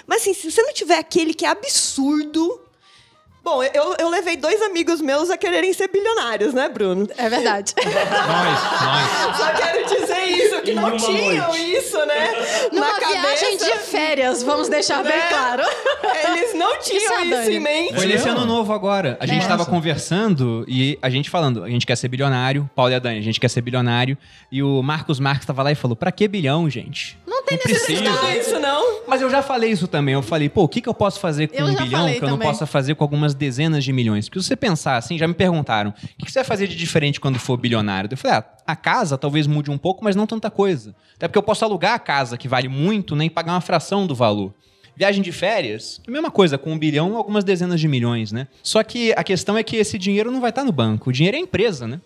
Mas, 0.07 0.23
assim, 0.23 0.35
se 0.35 0.51
você 0.51 0.63
não 0.63 0.73
tiver 0.73 0.99
aquele 0.99 1.35
que 1.35 1.45
é 1.45 1.49
absurdo. 1.49 2.68
Bom, 3.43 3.63
eu, 3.63 3.95
eu 3.99 4.09
levei 4.11 4.37
dois 4.37 4.61
amigos 4.61 5.01
meus 5.01 5.31
a 5.31 5.37
quererem 5.39 5.73
ser 5.73 5.89
bilionários, 5.89 6.53
né, 6.53 6.69
Bruno? 6.69 7.09
É 7.17 7.29
verdade. 7.31 7.73
Nós, 7.83 8.83
nós. 8.83 9.37
Só 9.39 9.53
quero 9.55 9.87
dizer 9.87 10.25
isso, 10.25 10.61
que 10.63 10.73
Em 10.73 10.75
não 10.75 10.97
tinham 10.97 11.47
noite. 11.49 11.73
isso, 11.77 11.97
né? 12.05 12.31
Numa 12.73 12.87
na 12.93 12.99
viagem 12.99 13.57
cabeça. 13.59 13.65
de 13.65 13.79
férias, 13.87 14.43
vamos 14.43 14.69
deixar 14.69 15.03
bem 15.03 15.13
Né? 15.17 15.29
claro. 15.31 15.63
Eles 16.27 16.55
não 16.55 16.79
tinham 16.79 16.99
Isso 17.03 17.13
é 17.15 17.25
isso, 17.43 17.51
em 17.53 17.61
mente. 17.61 17.95
Foi 17.95 18.07
nesse 18.07 18.29
ano 18.29 18.45
novo 18.45 18.73
agora. 18.73 19.17
A 19.21 19.25
gente 19.27 19.45
É. 19.45 19.49
tava 19.49 19.65
conversando 19.65 20.65
e 20.69 20.99
a 21.01 21.09
gente 21.09 21.31
falando, 21.31 21.65
a 21.65 21.71
gente 21.71 21.87
quer 21.87 21.97
ser 21.97 22.09
bilionário, 22.09 22.69
Paulo 22.75 22.93
e 22.93 22.95
a 22.95 22.99
Dani, 22.99 23.19
a 23.19 23.23
gente 23.23 23.41
quer 23.41 23.49
ser 23.49 23.63
bilionário. 23.63 24.19
E 24.53 24.63
o 24.63 24.83
Marcos 24.83 25.19
Marques 25.19 25.47
tava 25.47 25.63
lá 25.63 25.73
e 25.73 25.75
falou: 25.75 25.97
pra 25.97 26.13
que 26.13 26.29
bilhão, 26.29 26.69
gente? 26.69 27.19
Não 27.27 27.43
tem 27.45 27.57
precisa. 27.57 27.93
necessidade. 28.03 28.17
Não 28.23 28.29
é 28.29 28.39
isso, 28.39 28.59
não? 28.61 28.99
Mas 29.07 29.23
eu 29.23 29.31
já 29.31 29.41
falei 29.41 29.71
isso 29.71 29.89
também. 29.89 30.13
Eu 30.13 30.21
falei, 30.23 30.51
pô, 30.51 30.65
o 30.65 30.69
que, 30.69 30.83
que 30.83 30.89
eu 30.89 30.93
posso 30.93 31.19
fazer 31.19 31.49
com 31.49 31.57
Eu 31.57 31.67
um 31.67 31.75
bilhão 31.77 32.13
que 32.13 32.23
eu 32.23 32.29
não 32.29 32.39
possa 32.39 32.67
fazer 32.67 32.95
com 32.95 33.03
algumas 33.05 33.35
dezenas 33.39 33.85
de 33.85 33.93
milhões? 33.93 34.29
Porque 34.29 34.41
se 34.41 34.49
você 34.49 34.57
pensar 34.57 34.97
assim, 34.97 35.17
já 35.17 35.27
me 35.27 35.35
perguntaram, 35.35 35.91
o 35.91 36.25
que, 36.25 36.31
você 36.31 36.41
vai 36.41 36.45
fazer 36.45 36.67
de 36.67 36.77
diferente 36.77 37.21
quando 37.21 37.39
for 37.39 37.57
bilionário? 37.57 38.09
Eu 38.11 38.17
falei, 38.17 38.39
ah, 38.39 38.45
a 38.67 38.77
casa 38.77 39.17
talvez 39.17 39.47
mude 39.47 39.71
um 39.71 39.79
pouco, 39.79 40.05
mas 40.05 40.15
não 40.15 40.27
tanta 40.27 40.51
coisa. 40.51 40.95
Até 41.17 41.27
porque 41.27 41.39
eu 41.39 41.43
posso 41.43 41.65
alugar 41.65 41.95
a 41.95 41.99
casa, 41.99 42.37
que 42.37 42.49
vale 42.49 42.69
muito, 42.69 43.17
nem 43.17 43.31
pagar 43.31 43.53
uma 43.53 43.61
fração 43.61 44.07
do 44.07 44.15
valor. 44.15 44.53
Viagem 44.97 45.23
de 45.23 45.31
férias, 45.31 46.01
a 46.07 46.11
mesma 46.11 46.31
coisa, 46.31 46.59
com 46.59 46.73
um 46.73 46.79
bilhão, 46.79 47.17
algumas 47.17 47.45
dezenas 47.45 47.81
de 47.81 47.87
milhões, 47.87 48.33
né? 48.33 48.49
Só 48.63 48.83
que 48.83 49.13
a 49.13 49.23
questão 49.23 49.57
é 49.57 49.63
que 49.63 49.77
esse 49.77 49.97
dinheiro 49.97 50.31
não 50.31 50.41
vai 50.41 50.51
estar 50.51 50.65
no 50.65 50.73
banco. 50.73 51.11
O 51.11 51.13
dinheiro 51.13 51.37
é 51.37 51.41
empresa, 51.41 51.87
né? 51.87 52.01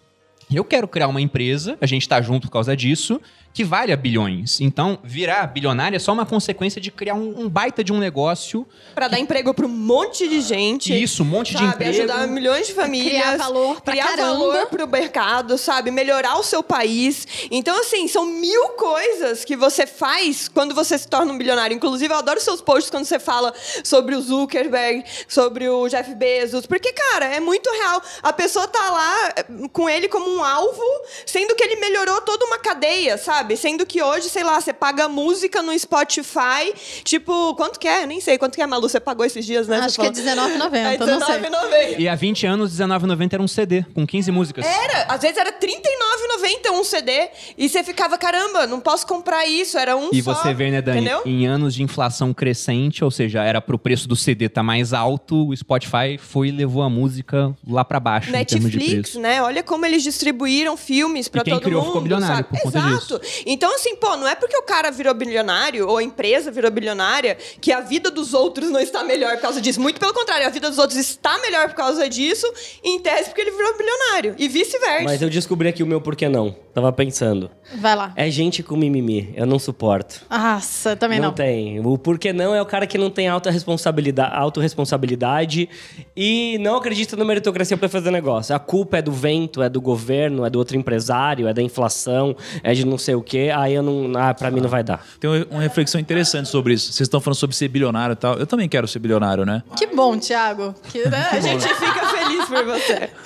Eu 0.52 0.64
quero 0.64 0.86
criar 0.86 1.08
uma 1.08 1.20
empresa, 1.20 1.78
a 1.80 1.86
gente 1.86 2.06
tá 2.06 2.20
junto 2.20 2.48
por 2.48 2.52
causa 2.52 2.76
disso, 2.76 3.20
que 3.52 3.64
valha 3.64 3.96
bilhões. 3.96 4.60
Então, 4.60 4.98
virar 5.04 5.46
bilionário 5.46 5.96
é 5.96 5.98
só 5.98 6.12
uma 6.12 6.24
consequência 6.24 6.80
de 6.80 6.90
criar 6.90 7.14
um, 7.14 7.42
um 7.42 7.48
baita 7.48 7.84
de 7.84 7.92
um 7.92 7.98
negócio. 7.98 8.66
Pra 8.94 9.08
dar 9.08 9.18
emprego 9.18 9.52
pra 9.52 9.66
um 9.66 9.68
monte 9.68 10.28
de 10.28 10.40
gente. 10.40 10.92
Isso, 11.00 11.22
um 11.22 11.26
monte 11.26 11.52
de 11.52 11.58
sabe, 11.58 11.74
emprego. 11.74 11.90
ajudar 11.90 12.26
milhões 12.26 12.66
de 12.66 12.72
famílias. 12.72 13.12
Criar 13.12 13.36
valor 13.36 13.80
pra 13.80 13.92
criar 13.92 14.08
caramba. 14.08 14.28
valor 14.30 14.66
pro 14.66 14.88
mercado, 14.88 15.58
sabe? 15.58 15.90
Melhorar 15.90 16.38
o 16.38 16.42
seu 16.42 16.62
país. 16.62 17.26
Então, 17.50 17.78
assim, 17.80 18.08
são 18.08 18.24
mil 18.24 18.70
coisas 18.70 19.44
que 19.44 19.56
você 19.56 19.86
faz 19.86 20.48
quando 20.48 20.74
você 20.74 20.96
se 20.96 21.06
torna 21.06 21.32
um 21.32 21.38
bilionário. 21.38 21.74
Inclusive, 21.74 22.12
eu 22.12 22.18
adoro 22.18 22.40
seus 22.40 22.62
posts 22.62 22.90
quando 22.90 23.04
você 23.04 23.18
fala 23.18 23.52
sobre 23.84 24.14
o 24.14 24.20
Zuckerberg, 24.20 25.04
sobre 25.28 25.68
o 25.68 25.88
Jeff 25.88 26.14
Bezos. 26.14 26.66
Porque, 26.66 26.92
cara, 26.92 27.26
é 27.26 27.40
muito 27.40 27.70
real. 27.70 28.02
A 28.22 28.32
pessoa 28.32 28.66
tá 28.66 28.90
lá 28.90 29.34
eh, 29.36 29.44
com 29.72 29.88
ele 29.88 30.08
como 30.08 30.30
um 30.30 30.42
alvo, 30.42 30.82
sendo 31.26 31.54
que 31.54 31.62
ele 31.62 31.76
melhorou 31.76 32.20
toda 32.22 32.46
uma 32.46 32.58
cadeia, 32.58 33.18
sabe? 33.18 33.41
Sendo 33.56 33.84
que 33.86 34.02
hoje, 34.02 34.28
sei 34.28 34.44
lá, 34.44 34.60
você 34.60 34.72
paga 34.72 35.08
música 35.08 35.62
no 35.62 35.76
Spotify. 35.78 36.72
Tipo, 37.04 37.54
quanto 37.54 37.78
que 37.78 37.88
é? 37.88 38.06
Nem 38.06 38.20
sei 38.20 38.38
quanto 38.38 38.54
que 38.54 38.62
é, 38.62 38.66
Malu. 38.66 38.88
Você 38.88 39.00
pagou 39.00 39.24
esses 39.24 39.44
dias, 39.44 39.68
né? 39.68 39.78
Acho 39.78 39.96
Você 39.96 40.10
que 40.10 40.28
é 40.28 40.34
falou. 40.34 40.48
R$19,90, 40.50 40.74
É 40.82 41.02
eu 41.02 41.06
não 41.06 41.26
sei. 41.26 41.36
R$19,90. 41.38 41.98
E 42.00 42.08
há 42.08 42.14
20 42.14 42.46
anos, 42.46 42.78
R$19,90 42.78 43.32
era 43.34 43.42
um 43.42 43.48
CD, 43.48 43.84
com 43.94 44.06
15 44.06 44.30
músicas. 44.32 44.64
Era, 44.66 45.04
às 45.08 45.20
vezes 45.20 45.36
era 45.36 45.50
R$39,90 45.50 46.70
um 46.72 46.84
CD. 46.84 47.28
E 47.56 47.68
você 47.68 47.82
ficava, 47.82 48.16
caramba, 48.18 48.66
não 48.66 48.80
posso 48.80 49.06
comprar 49.06 49.46
isso, 49.46 49.78
era 49.78 49.96
um 49.96 50.10
E 50.12 50.22
só. 50.22 50.34
você 50.34 50.54
vê, 50.54 50.70
né, 50.70 50.80
Dani, 50.82 51.00
Entendeu? 51.00 51.22
em 51.24 51.46
anos 51.46 51.74
de 51.74 51.82
inflação 51.82 52.32
crescente, 52.32 53.04
ou 53.04 53.10
seja, 53.10 53.42
era 53.42 53.60
pro 53.60 53.78
preço 53.78 54.08
do 54.08 54.16
CD 54.16 54.48
tá 54.48 54.62
mais 54.62 54.92
alto, 54.92 55.48
o 55.48 55.56
Spotify 55.56 56.18
foi 56.18 56.48
e 56.48 56.50
levou 56.50 56.82
a 56.82 56.90
música 56.90 57.54
lá 57.68 57.84
pra 57.84 57.98
baixo 58.00 58.30
em 58.34 58.44
termos 58.44 58.70
de 58.70 58.76
Netflix, 58.78 59.10
preço. 59.10 59.20
né? 59.20 59.42
Olha 59.42 59.62
como 59.62 59.84
eles 59.86 60.02
distribuíram 60.02 60.76
filmes 60.76 61.28
pra 61.28 61.40
E 61.42 61.44
quem 61.44 61.54
todo 61.54 61.62
criou 61.62 61.80
mundo. 61.80 61.88
ficou 61.88 62.02
bilionário 62.02 62.36
sabe? 62.36 62.48
por 62.48 62.60
conta 62.62 62.78
Exato. 62.78 63.20
Então, 63.46 63.74
assim, 63.74 63.96
pô, 63.96 64.16
não 64.16 64.26
é 64.26 64.34
porque 64.34 64.56
o 64.56 64.62
cara 64.62 64.90
virou 64.90 65.14
bilionário 65.14 65.88
ou 65.88 65.98
a 65.98 66.02
empresa 66.02 66.50
virou 66.50 66.70
bilionária 66.70 67.36
que 67.60 67.72
a 67.72 67.80
vida 67.80 68.10
dos 68.10 68.34
outros 68.34 68.70
não 68.70 68.80
está 68.80 69.04
melhor 69.04 69.36
por 69.36 69.42
causa 69.42 69.60
disso. 69.60 69.80
Muito 69.80 69.98
pelo 70.00 70.12
contrário, 70.12 70.46
a 70.46 70.50
vida 70.50 70.68
dos 70.68 70.78
outros 70.78 70.98
está 70.98 71.38
melhor 71.38 71.68
por 71.68 71.76
causa 71.76 72.08
disso, 72.08 72.46
em 72.82 72.98
tese 73.00 73.26
porque 73.30 73.40
ele 73.40 73.50
virou 73.52 73.76
bilionário. 73.76 74.34
E 74.38 74.48
vice-versa. 74.48 75.04
Mas 75.04 75.22
eu 75.22 75.30
descobri 75.30 75.68
aqui 75.68 75.82
o 75.82 75.86
meu 75.86 76.00
porquê 76.00 76.28
não. 76.28 76.54
Tava 76.74 76.90
pensando. 76.90 77.50
Vai 77.78 77.94
lá. 77.94 78.12
É 78.16 78.30
gente 78.30 78.62
com 78.62 78.76
mimimi. 78.76 79.32
Eu 79.36 79.44
não 79.44 79.58
suporto. 79.58 80.24
Nossa, 80.30 80.96
também 80.96 81.20
não. 81.20 81.32
tem. 81.32 81.84
O 81.86 81.98
porquê 81.98 82.32
não 82.32 82.54
é 82.54 82.62
o 82.62 82.66
cara 82.66 82.86
que 82.86 82.96
não 82.96 83.10
tem 83.10 83.28
alta 83.28 83.50
responsabilidade, 83.50 84.34
autorresponsabilidade 84.34 85.68
e 86.16 86.56
não 86.60 86.76
acredita 86.76 87.14
na 87.14 87.24
meritocracia 87.24 87.76
pra 87.76 87.88
fazer 87.90 88.10
negócio. 88.10 88.54
A 88.54 88.58
culpa 88.58 88.98
é 88.98 89.02
do 89.02 89.12
vento, 89.12 89.62
é 89.62 89.68
do 89.68 89.80
governo, 89.80 90.46
é 90.46 90.50
do 90.50 90.58
outro 90.58 90.76
empresário, 90.76 91.46
é 91.46 91.52
da 91.52 91.60
inflação, 91.60 92.34
é 92.62 92.72
de 92.72 92.86
não 92.86 92.96
sei 92.96 93.14
o 93.14 93.22
quê. 93.22 93.50
Aí 93.54 93.74
eu 93.74 93.82
não. 93.82 94.12
Ah, 94.18 94.32
pra 94.32 94.50
mim 94.50 94.60
não 94.60 94.68
vai 94.70 94.82
dar. 94.82 95.04
Tem 95.20 95.28
uma 95.50 95.60
reflexão 95.60 96.00
interessante 96.00 96.48
sobre 96.48 96.72
isso. 96.74 96.86
Vocês 96.92 97.06
estão 97.06 97.20
falando 97.20 97.36
sobre 97.36 97.54
ser 97.54 97.68
bilionário 97.68 98.14
e 98.14 98.16
tal. 98.16 98.38
Eu 98.38 98.46
também 98.46 98.68
quero 98.68 98.88
ser 98.88 98.98
bilionário, 98.98 99.44
né? 99.44 99.62
Que 99.76 99.86
bom, 99.88 100.18
Thiago. 100.18 100.74
Que, 100.90 101.06
né, 101.08 101.28
A 101.32 101.40
gente 101.40 101.68
fica 101.68 102.06
feliz 102.06 102.44
por 102.46 102.64
você. 102.64 103.10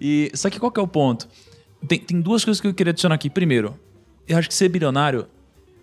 E 0.00 0.30
só 0.34 0.50
que 0.50 0.58
qual 0.58 0.72
que 0.72 0.80
é 0.80 0.82
o 0.82 0.88
ponto? 0.88 1.28
Tem, 1.86 1.98
tem 1.98 2.20
duas 2.20 2.44
coisas 2.44 2.60
que 2.60 2.66
eu 2.66 2.74
queria 2.74 2.90
adicionar 2.90 3.14
aqui. 3.14 3.28
Primeiro, 3.28 3.78
eu 4.28 4.38
acho 4.38 4.48
que 4.48 4.54
ser 4.54 4.68
bilionário 4.68 5.26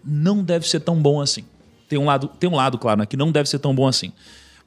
não 0.03 0.43
deve 0.43 0.67
ser 0.67 0.79
tão 0.79 0.95
bom 1.01 1.21
assim. 1.21 1.43
Tem 1.87 1.97
um 1.99 2.05
lado, 2.05 2.27
tem 2.27 2.49
um 2.49 2.55
lado 2.55 2.77
claro, 2.77 2.99
né, 2.99 3.05
que 3.05 3.17
não 3.17 3.31
deve 3.31 3.49
ser 3.49 3.59
tão 3.59 3.73
bom 3.73 3.87
assim. 3.87 4.11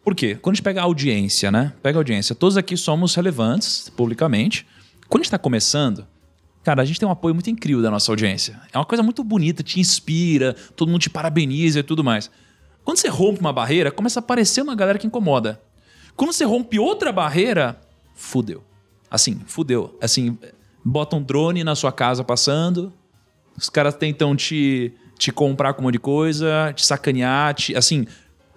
Por 0.04 0.14
quê? 0.14 0.34
Quando 0.34 0.54
a 0.54 0.56
gente 0.56 0.64
pega 0.64 0.80
a 0.80 0.84
audiência, 0.84 1.50
né? 1.50 1.72
Pega 1.80 1.96
a 1.98 2.00
audiência. 2.00 2.34
Todos 2.34 2.56
aqui 2.56 2.76
somos 2.76 3.14
relevantes 3.14 3.88
publicamente. 3.90 4.66
Quando 5.08 5.20
a 5.20 5.22
gente 5.22 5.26
está 5.26 5.38
começando, 5.38 6.04
cara, 6.64 6.82
a 6.82 6.84
gente 6.84 6.98
tem 6.98 7.08
um 7.08 7.12
apoio 7.12 7.34
muito 7.34 7.48
incrível 7.48 7.80
da 7.80 7.90
nossa 7.90 8.10
audiência. 8.10 8.60
É 8.72 8.78
uma 8.78 8.84
coisa 8.84 9.02
muito 9.02 9.22
bonita, 9.22 9.62
te 9.62 9.78
inspira, 9.78 10.56
todo 10.74 10.88
mundo 10.88 11.02
te 11.02 11.10
parabeniza 11.10 11.78
e 11.78 11.82
tudo 11.84 12.02
mais. 12.02 12.28
Quando 12.84 12.96
você 12.96 13.08
rompe 13.08 13.40
uma 13.40 13.52
barreira, 13.52 13.92
começa 13.92 14.18
a 14.18 14.22
aparecer 14.22 14.60
uma 14.62 14.74
galera 14.74 14.98
que 14.98 15.06
incomoda. 15.06 15.60
Quando 16.16 16.32
você 16.32 16.44
rompe 16.44 16.80
outra 16.80 17.12
barreira, 17.12 17.80
fudeu. 18.14 18.64
Assim, 19.08 19.40
fudeu. 19.46 19.96
Assim, 20.00 20.36
bota 20.84 21.16
um 21.16 21.22
drone 21.22 21.62
na 21.64 21.74
sua 21.74 21.92
casa 21.92 22.24
passando, 22.24 22.92
os 23.56 23.68
caras 23.68 23.94
tentam 23.94 24.34
te, 24.34 24.92
te 25.18 25.30
comprar 25.30 25.74
com 25.74 25.82
um 25.82 25.84
monte 25.84 25.94
de 25.94 25.98
coisa, 25.98 26.72
te 26.74 26.84
sacanear, 26.84 27.54
te, 27.54 27.76
assim, 27.76 28.06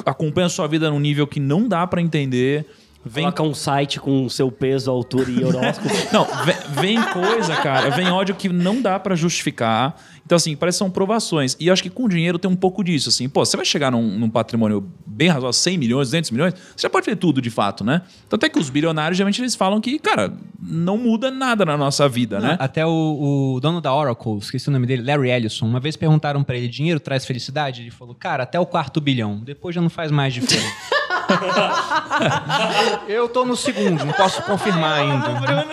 acompanha 0.05 0.47
a 0.47 0.49
sua 0.49 0.67
vida 0.67 0.89
num 0.89 0.99
nível 0.99 1.27
que 1.27 1.39
não 1.39 1.67
dá 1.67 1.85
pra 1.85 2.01
entender. 2.01 2.65
Vem 3.07 3.25
Coloca 3.25 3.43
um 3.43 3.53
site 3.53 3.99
com 3.99 4.27
seu 4.27 4.51
peso, 4.51 4.89
altura 4.89 5.29
e 5.29 5.43
horóscopo. 5.43 5.89
não, 6.11 6.25
vem, 6.43 6.55
vem 6.81 7.01
coisa, 7.11 7.55
cara, 7.57 7.91
vem 7.91 8.09
ódio 8.09 8.33
que 8.33 8.49
não 8.49 8.81
dá 8.81 8.99
pra 8.99 9.15
justificar. 9.15 9.95
Então, 10.25 10.35
assim, 10.35 10.55
parece 10.55 10.77
que 10.77 10.79
são 10.79 10.89
provações. 10.89 11.55
E 11.59 11.67
eu 11.67 11.73
acho 11.73 11.83
que 11.83 11.89
com 11.89 12.09
dinheiro 12.09 12.39
tem 12.39 12.49
um 12.49 12.55
pouco 12.55 12.83
disso, 12.83 13.09
assim. 13.09 13.29
Pô, 13.29 13.45
você 13.45 13.55
vai 13.55 13.65
chegar 13.65 13.91
num, 13.91 14.17
num 14.17 14.27
patrimônio 14.27 14.83
bem 15.05 15.27
razoável, 15.27 15.53
100 15.53 15.77
milhões, 15.77 16.07
200 16.07 16.31
milhões, 16.31 16.53
você 16.75 16.81
já 16.81 16.89
pode 16.89 17.05
ver 17.05 17.15
tudo, 17.15 17.39
de 17.39 17.51
fato, 17.51 17.83
né? 17.83 18.01
Tanto 18.27 18.43
é 18.43 18.49
que 18.49 18.57
os 18.57 18.71
bilionários, 18.71 19.17
geralmente, 19.17 19.39
eles 19.39 19.53
falam 19.53 19.79
que, 19.79 19.99
cara, 19.99 20.33
não 20.59 20.97
muda 20.97 21.29
nada 21.29 21.63
na 21.63 21.77
nossa 21.77 22.09
vida, 22.09 22.39
né? 22.39 22.57
Até 22.59 22.83
o, 22.87 23.53
o 23.55 23.59
dono 23.59 23.79
da 23.79 23.93
Oracle, 23.93 24.39
esqueci 24.39 24.67
o 24.67 24.71
nome 24.71 24.87
dele, 24.87 25.03
Larry 25.03 25.29
Ellison, 25.29 25.67
uma 25.67 25.79
vez 25.79 25.95
perguntaram 25.95 26.43
pra 26.43 26.57
ele: 26.57 26.67
dinheiro 26.67 26.99
traz 26.99 27.23
felicidade? 27.23 27.83
Ele 27.83 27.91
falou, 27.91 28.15
cara, 28.15 28.43
até 28.43 28.59
o 28.59 28.65
quarto 28.65 28.99
bilhão. 28.99 29.39
Depois 29.45 29.75
já 29.75 29.81
não 29.81 29.91
faz 29.91 30.11
mais 30.11 30.33
diferença. 30.33 30.65
Eu 33.07 33.29
tô 33.29 33.45
no 33.45 33.55
segundo, 33.55 34.03
não 34.03 34.13
posso 34.13 34.41
confirmar 34.43 34.99
ainda. 34.99 35.65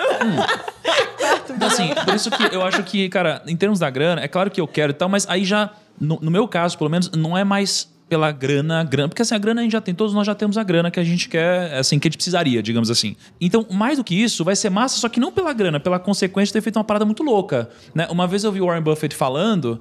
Então, 1.48 1.68
assim, 1.68 1.88
por 2.04 2.14
isso 2.14 2.30
que 2.30 2.54
eu 2.54 2.62
acho 2.62 2.82
que, 2.82 3.08
cara, 3.08 3.42
em 3.46 3.56
termos 3.56 3.78
da 3.78 3.88
grana, 3.90 4.20
é 4.20 4.28
claro 4.28 4.50
que 4.50 4.60
eu 4.60 4.66
quero 4.66 4.90
e 4.90 4.94
tal, 4.94 5.08
mas 5.08 5.28
aí 5.28 5.44
já, 5.44 5.70
no, 6.00 6.18
no 6.20 6.30
meu 6.30 6.48
caso, 6.48 6.76
pelo 6.76 6.90
menos, 6.90 7.10
não 7.12 7.36
é 7.36 7.44
mais 7.44 7.92
pela 8.08 8.30
grana, 8.30 8.84
grana, 8.84 9.08
porque 9.08 9.22
assim, 9.22 9.34
a 9.34 9.38
grana 9.38 9.60
a 9.60 9.64
gente 9.64 9.72
já 9.72 9.80
tem, 9.80 9.94
todos 9.94 10.12
nós 10.12 10.26
já 10.26 10.34
temos 10.34 10.58
a 10.58 10.62
grana 10.62 10.90
que 10.90 11.00
a 11.00 11.04
gente 11.04 11.28
quer, 11.30 11.72
assim, 11.78 11.98
que 11.98 12.06
a 12.06 12.10
gente 12.10 12.18
precisaria, 12.18 12.62
digamos 12.62 12.90
assim. 12.90 13.16
Então, 13.40 13.66
mais 13.70 13.96
do 13.96 14.04
que 14.04 14.14
isso, 14.14 14.44
vai 14.44 14.54
ser 14.54 14.68
massa, 14.68 14.98
só 14.98 15.08
que 15.08 15.18
não 15.18 15.32
pela 15.32 15.52
grana, 15.54 15.80
pela 15.80 15.98
consequência 15.98 16.48
de 16.48 16.52
ter 16.52 16.60
feito 16.60 16.76
uma 16.76 16.84
parada 16.84 17.06
muito 17.06 17.22
louca, 17.22 17.70
né? 17.94 18.06
Uma 18.10 18.26
vez 18.26 18.44
eu 18.44 18.52
vi 18.52 18.60
o 18.60 18.66
Warren 18.66 18.82
Buffett 18.82 19.16
falando, 19.16 19.80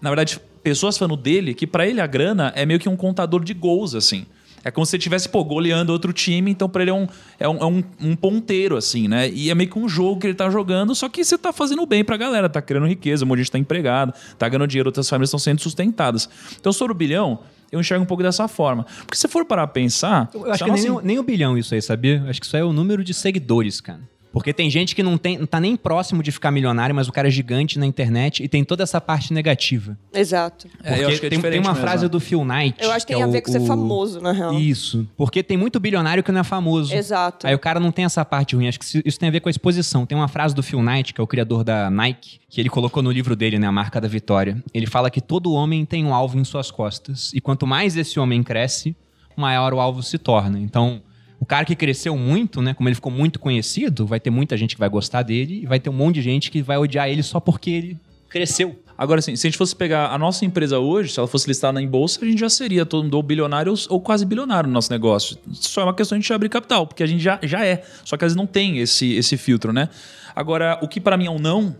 na 0.00 0.08
verdade, 0.08 0.40
pessoas 0.62 0.96
falando 0.96 1.16
dele, 1.16 1.52
que 1.52 1.66
pra 1.66 1.84
ele 1.84 2.00
a 2.00 2.06
grana 2.06 2.52
é 2.54 2.64
meio 2.64 2.78
que 2.78 2.88
um 2.88 2.96
contador 2.96 3.42
de 3.42 3.52
gols, 3.52 3.94
assim. 3.94 4.24
É 4.64 4.70
como 4.70 4.86
se 4.86 4.90
você 4.90 4.96
estivesse, 4.96 5.28
pô, 5.28 5.44
goleando 5.44 5.92
outro 5.92 6.12
time, 6.12 6.50
então 6.50 6.68
pra 6.68 6.82
ele 6.82 6.90
é 6.90 6.94
um, 6.94 7.06
é 7.38 7.48
um, 7.48 7.56
é 7.58 7.64
um, 7.66 7.82
um 8.00 8.16
ponteiro, 8.16 8.76
assim, 8.76 9.06
né? 9.08 9.28
E 9.30 9.50
é 9.50 9.54
meio 9.54 9.68
que 9.70 9.78
um 9.78 9.88
jogo 9.88 10.20
que 10.20 10.26
ele 10.26 10.34
tá 10.34 10.48
jogando, 10.48 10.94
só 10.94 11.08
que 11.08 11.24
você 11.24 11.36
tá 11.36 11.52
fazendo 11.52 11.84
bem 11.84 12.02
pra 12.04 12.16
galera, 12.16 12.48
tá 12.48 12.62
criando 12.62 12.86
riqueza, 12.86 13.24
um 13.24 13.28
monte 13.28 13.38
de 13.38 13.42
gente 13.44 13.52
tá 13.52 13.58
empregado, 13.58 14.14
tá 14.38 14.48
ganhando 14.48 14.66
dinheiro, 14.66 14.88
outras 14.88 15.08
famílias 15.08 15.28
estão 15.28 15.38
sendo 15.38 15.60
sustentadas. 15.60 16.28
Então, 16.58 16.72
sobre 16.72 16.92
o 16.92 16.96
bilhão, 16.96 17.40
eu 17.70 17.80
enxergo 17.80 18.04
um 18.04 18.06
pouco 18.06 18.22
dessa 18.22 18.48
forma. 18.48 18.86
Porque 19.04 19.16
se 19.16 19.28
for 19.28 19.44
parar 19.44 19.64
a 19.64 19.66
pensar. 19.66 20.30
Eu 20.32 20.50
acho 20.52 20.64
que 20.64 20.70
nem, 20.70 20.82
o- 20.96 21.00
nem 21.02 21.18
o 21.18 21.22
bilhão 21.22 21.58
isso 21.58 21.74
aí, 21.74 21.82
sabia? 21.82 22.24
Acho 22.28 22.40
que 22.40 22.46
isso 22.46 22.56
aí 22.56 22.62
é 22.62 22.64
o 22.64 22.72
número 22.72 23.02
de 23.04 23.12
seguidores, 23.12 23.80
cara. 23.80 24.00
Porque 24.34 24.52
tem 24.52 24.68
gente 24.68 24.96
que 24.96 25.02
não, 25.02 25.16
tem, 25.16 25.38
não 25.38 25.46
tá 25.46 25.60
nem 25.60 25.76
próximo 25.76 26.20
de 26.20 26.32
ficar 26.32 26.50
milionário, 26.50 26.92
mas 26.94 27.06
o 27.08 27.12
cara 27.12 27.28
é 27.28 27.30
gigante 27.30 27.78
na 27.78 27.86
internet 27.86 28.42
e 28.42 28.48
tem 28.48 28.64
toda 28.64 28.82
essa 28.82 29.00
parte 29.00 29.32
negativa. 29.32 29.96
Exato. 30.12 30.66
É, 30.82 31.02
eu 31.04 31.08
acho 31.08 31.20
que 31.20 31.26
é 31.26 31.30
tem, 31.30 31.40
tem 31.40 31.60
uma 31.60 31.70
mesmo, 31.70 31.74
frase 31.76 32.02
né? 32.02 32.08
do 32.08 32.18
Phil 32.18 32.44
Knight. 32.44 32.76
Eu 32.82 32.90
acho 32.90 33.06
que 33.06 33.12
tem 33.12 33.22
é 33.22 33.24
a 33.24 33.28
o- 33.28 33.30
ver 33.30 33.42
com 33.42 33.52
ser 33.52 33.60
o- 33.60 33.66
famoso, 33.66 34.20
na 34.20 34.32
real. 34.32 34.52
Isso. 34.58 35.08
Porque 35.16 35.40
tem 35.40 35.56
muito 35.56 35.78
bilionário 35.78 36.20
que 36.24 36.32
não 36.32 36.40
é 36.40 36.44
famoso. 36.44 36.92
Exato. 36.92 37.46
Aí 37.46 37.54
o 37.54 37.58
cara 37.60 37.78
não 37.78 37.92
tem 37.92 38.04
essa 38.04 38.24
parte 38.24 38.56
ruim. 38.56 38.66
Acho 38.66 38.80
que 38.80 39.02
isso 39.04 39.18
tem 39.20 39.28
a 39.28 39.32
ver 39.32 39.38
com 39.38 39.48
a 39.48 39.50
exposição. 39.50 40.04
Tem 40.04 40.18
uma 40.18 40.26
frase 40.26 40.52
do 40.52 40.64
Phil 40.64 40.82
Knight, 40.82 41.14
que 41.14 41.20
é 41.20 41.24
o 41.24 41.28
criador 41.28 41.62
da 41.62 41.88
Nike, 41.88 42.40
que 42.50 42.60
ele 42.60 42.68
colocou 42.68 43.04
no 43.04 43.12
livro 43.12 43.36
dele, 43.36 43.56
né? 43.58 43.68
A 43.68 43.72
Marca 43.72 44.00
da 44.00 44.08
Vitória. 44.08 44.60
Ele 44.74 44.86
fala 44.86 45.10
que 45.10 45.20
todo 45.20 45.52
homem 45.52 45.84
tem 45.84 46.04
um 46.04 46.12
alvo 46.12 46.36
em 46.38 46.44
suas 46.44 46.72
costas. 46.72 47.30
E 47.32 47.40
quanto 47.40 47.68
mais 47.68 47.96
esse 47.96 48.18
homem 48.18 48.42
cresce, 48.42 48.96
maior 49.36 49.72
o 49.72 49.78
alvo 49.80 50.02
se 50.02 50.18
torna. 50.18 50.58
Então, 50.58 51.00
o 51.44 51.46
cara 51.46 51.66
que 51.66 51.76
cresceu 51.76 52.16
muito, 52.16 52.62
né? 52.62 52.72
Como 52.72 52.88
ele 52.88 52.94
ficou 52.94 53.12
muito 53.12 53.38
conhecido, 53.38 54.06
vai 54.06 54.18
ter 54.18 54.30
muita 54.30 54.56
gente 54.56 54.74
que 54.74 54.80
vai 54.80 54.88
gostar 54.88 55.20
dele 55.20 55.60
e 55.62 55.66
vai 55.66 55.78
ter 55.78 55.90
um 55.90 55.92
monte 55.92 56.14
de 56.14 56.22
gente 56.22 56.50
que 56.50 56.62
vai 56.62 56.78
odiar 56.78 57.06
ele 57.06 57.22
só 57.22 57.38
porque 57.38 57.70
ele 57.70 57.98
cresceu. 58.30 58.82
Agora, 58.96 59.18
assim, 59.18 59.36
se 59.36 59.46
a 59.46 59.50
gente 59.50 59.58
fosse 59.58 59.76
pegar 59.76 60.08
a 60.08 60.16
nossa 60.16 60.46
empresa 60.46 60.78
hoje, 60.78 61.12
se 61.12 61.18
ela 61.18 61.28
fosse 61.28 61.46
listada 61.46 61.82
em 61.82 61.86
bolsa, 61.86 62.18
a 62.22 62.24
gente 62.24 62.40
já 62.40 62.48
seria 62.48 62.86
todo 62.86 63.02
mundo 63.02 63.12
ou 63.12 63.22
bilionário 63.22 63.72
ou, 63.72 63.78
ou 63.90 64.00
quase 64.00 64.24
bilionário 64.24 64.68
no 64.68 64.72
nosso 64.72 64.90
negócio. 64.90 65.36
Só 65.52 65.82
é 65.82 65.84
uma 65.84 65.92
questão 65.92 66.16
de 66.16 66.20
a 66.20 66.22
gente 66.22 66.32
abrir 66.32 66.48
capital, 66.48 66.86
porque 66.86 67.02
a 67.02 67.06
gente 67.06 67.22
já, 67.22 67.38
já 67.42 67.62
é. 67.62 67.84
Só 68.06 68.16
que 68.16 68.24
às 68.24 68.28
vezes 68.32 68.36
não 68.36 68.46
tem 68.46 68.78
esse, 68.78 69.12
esse 69.12 69.36
filtro, 69.36 69.70
né? 69.70 69.90
Agora, 70.34 70.78
o 70.80 70.88
que 70.88 70.98
para 70.98 71.14
mim 71.18 71.26
é 71.26 71.30
um 71.30 71.38
não 71.38 71.76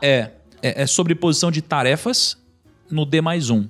é, 0.00 0.30
é, 0.62 0.82
é 0.82 0.86
sobreposição 0.86 1.50
de 1.50 1.60
tarefas 1.60 2.38
no 2.90 3.04
D 3.04 3.20
mais 3.20 3.50
um. 3.50 3.68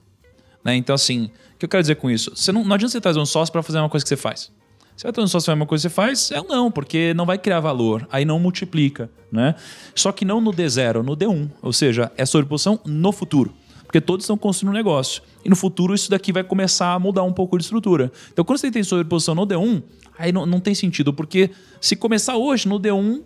Né? 0.65 0.77
Então, 0.77 0.95
assim, 0.95 1.25
o 1.57 1.59
que 1.59 1.65
eu 1.65 1.69
quero 1.69 1.83
dizer 1.83 1.97
com 1.97 2.09
isso? 2.09 2.31
Você 2.37 2.53
não, 2.53 2.65
não 2.65 2.77
adianta 2.77 2.93
você 2.93 3.01
trazer 3.01 3.19
um 3.19 3.27
sócio 3.27 3.51
para 3.51 3.65
fazer 3.65 3.81
uma 3.81 3.89
coisa 3.89 4.05
que 4.05 4.09
você 4.09 4.17
faz. 4.17 4.53
Você 4.97 5.11
vai 5.11 5.29
fazer 5.29 5.53
uma 5.53 5.67
coisa 5.67 5.89
que 5.89 5.93
você 5.93 5.95
faz? 5.95 6.31
É 6.31 6.41
não, 6.43 6.71
porque 6.71 7.13
não 7.15 7.27
vai 7.27 7.37
criar 7.37 7.61
valor. 7.61 8.07
Aí 8.13 8.25
não 8.25 8.39
multiplica, 8.39 9.11
né? 9.31 9.55
Só 9.95 10.13
que 10.13 10.25
não 10.25 10.41
no 10.41 10.53
D0, 10.53 11.03
no 11.03 11.17
D1. 11.17 11.51
Ou 11.61 11.73
seja, 11.73 12.13
é 12.17 12.25
sobreposição 12.25 12.79
no 12.85 13.11
futuro. 13.11 13.53
Porque 13.85 14.01
todos 14.01 14.25
estão 14.25 14.37
construindo 14.37 14.73
um 14.73 14.77
negócio. 14.77 15.23
E 15.45 15.49
no 15.49 15.57
futuro 15.57 15.95
isso 15.95 16.11
daqui 16.11 16.33
vai 16.33 16.45
começar 16.45 16.95
a 16.95 16.99
mudar 16.99 17.25
um 17.25 17.33
pouco 17.33 17.59
de 17.59 17.65
estrutura. 17.65 18.13
Então 18.33 18.45
quando 18.45 18.59
você 18.59 18.71
tem 18.71 18.85
sobreposição 18.85 19.35
no 19.35 19.47
D1, 19.47 19.83
aí 20.17 20.31
não, 20.31 20.47
não 20.47 20.61
tem 20.61 20.75
sentido. 20.75 21.13
Porque 21.13 21.51
se 21.81 21.97
começar 21.97 22.37
hoje 22.37 22.69
no 22.69 22.79
D1, 22.79 23.23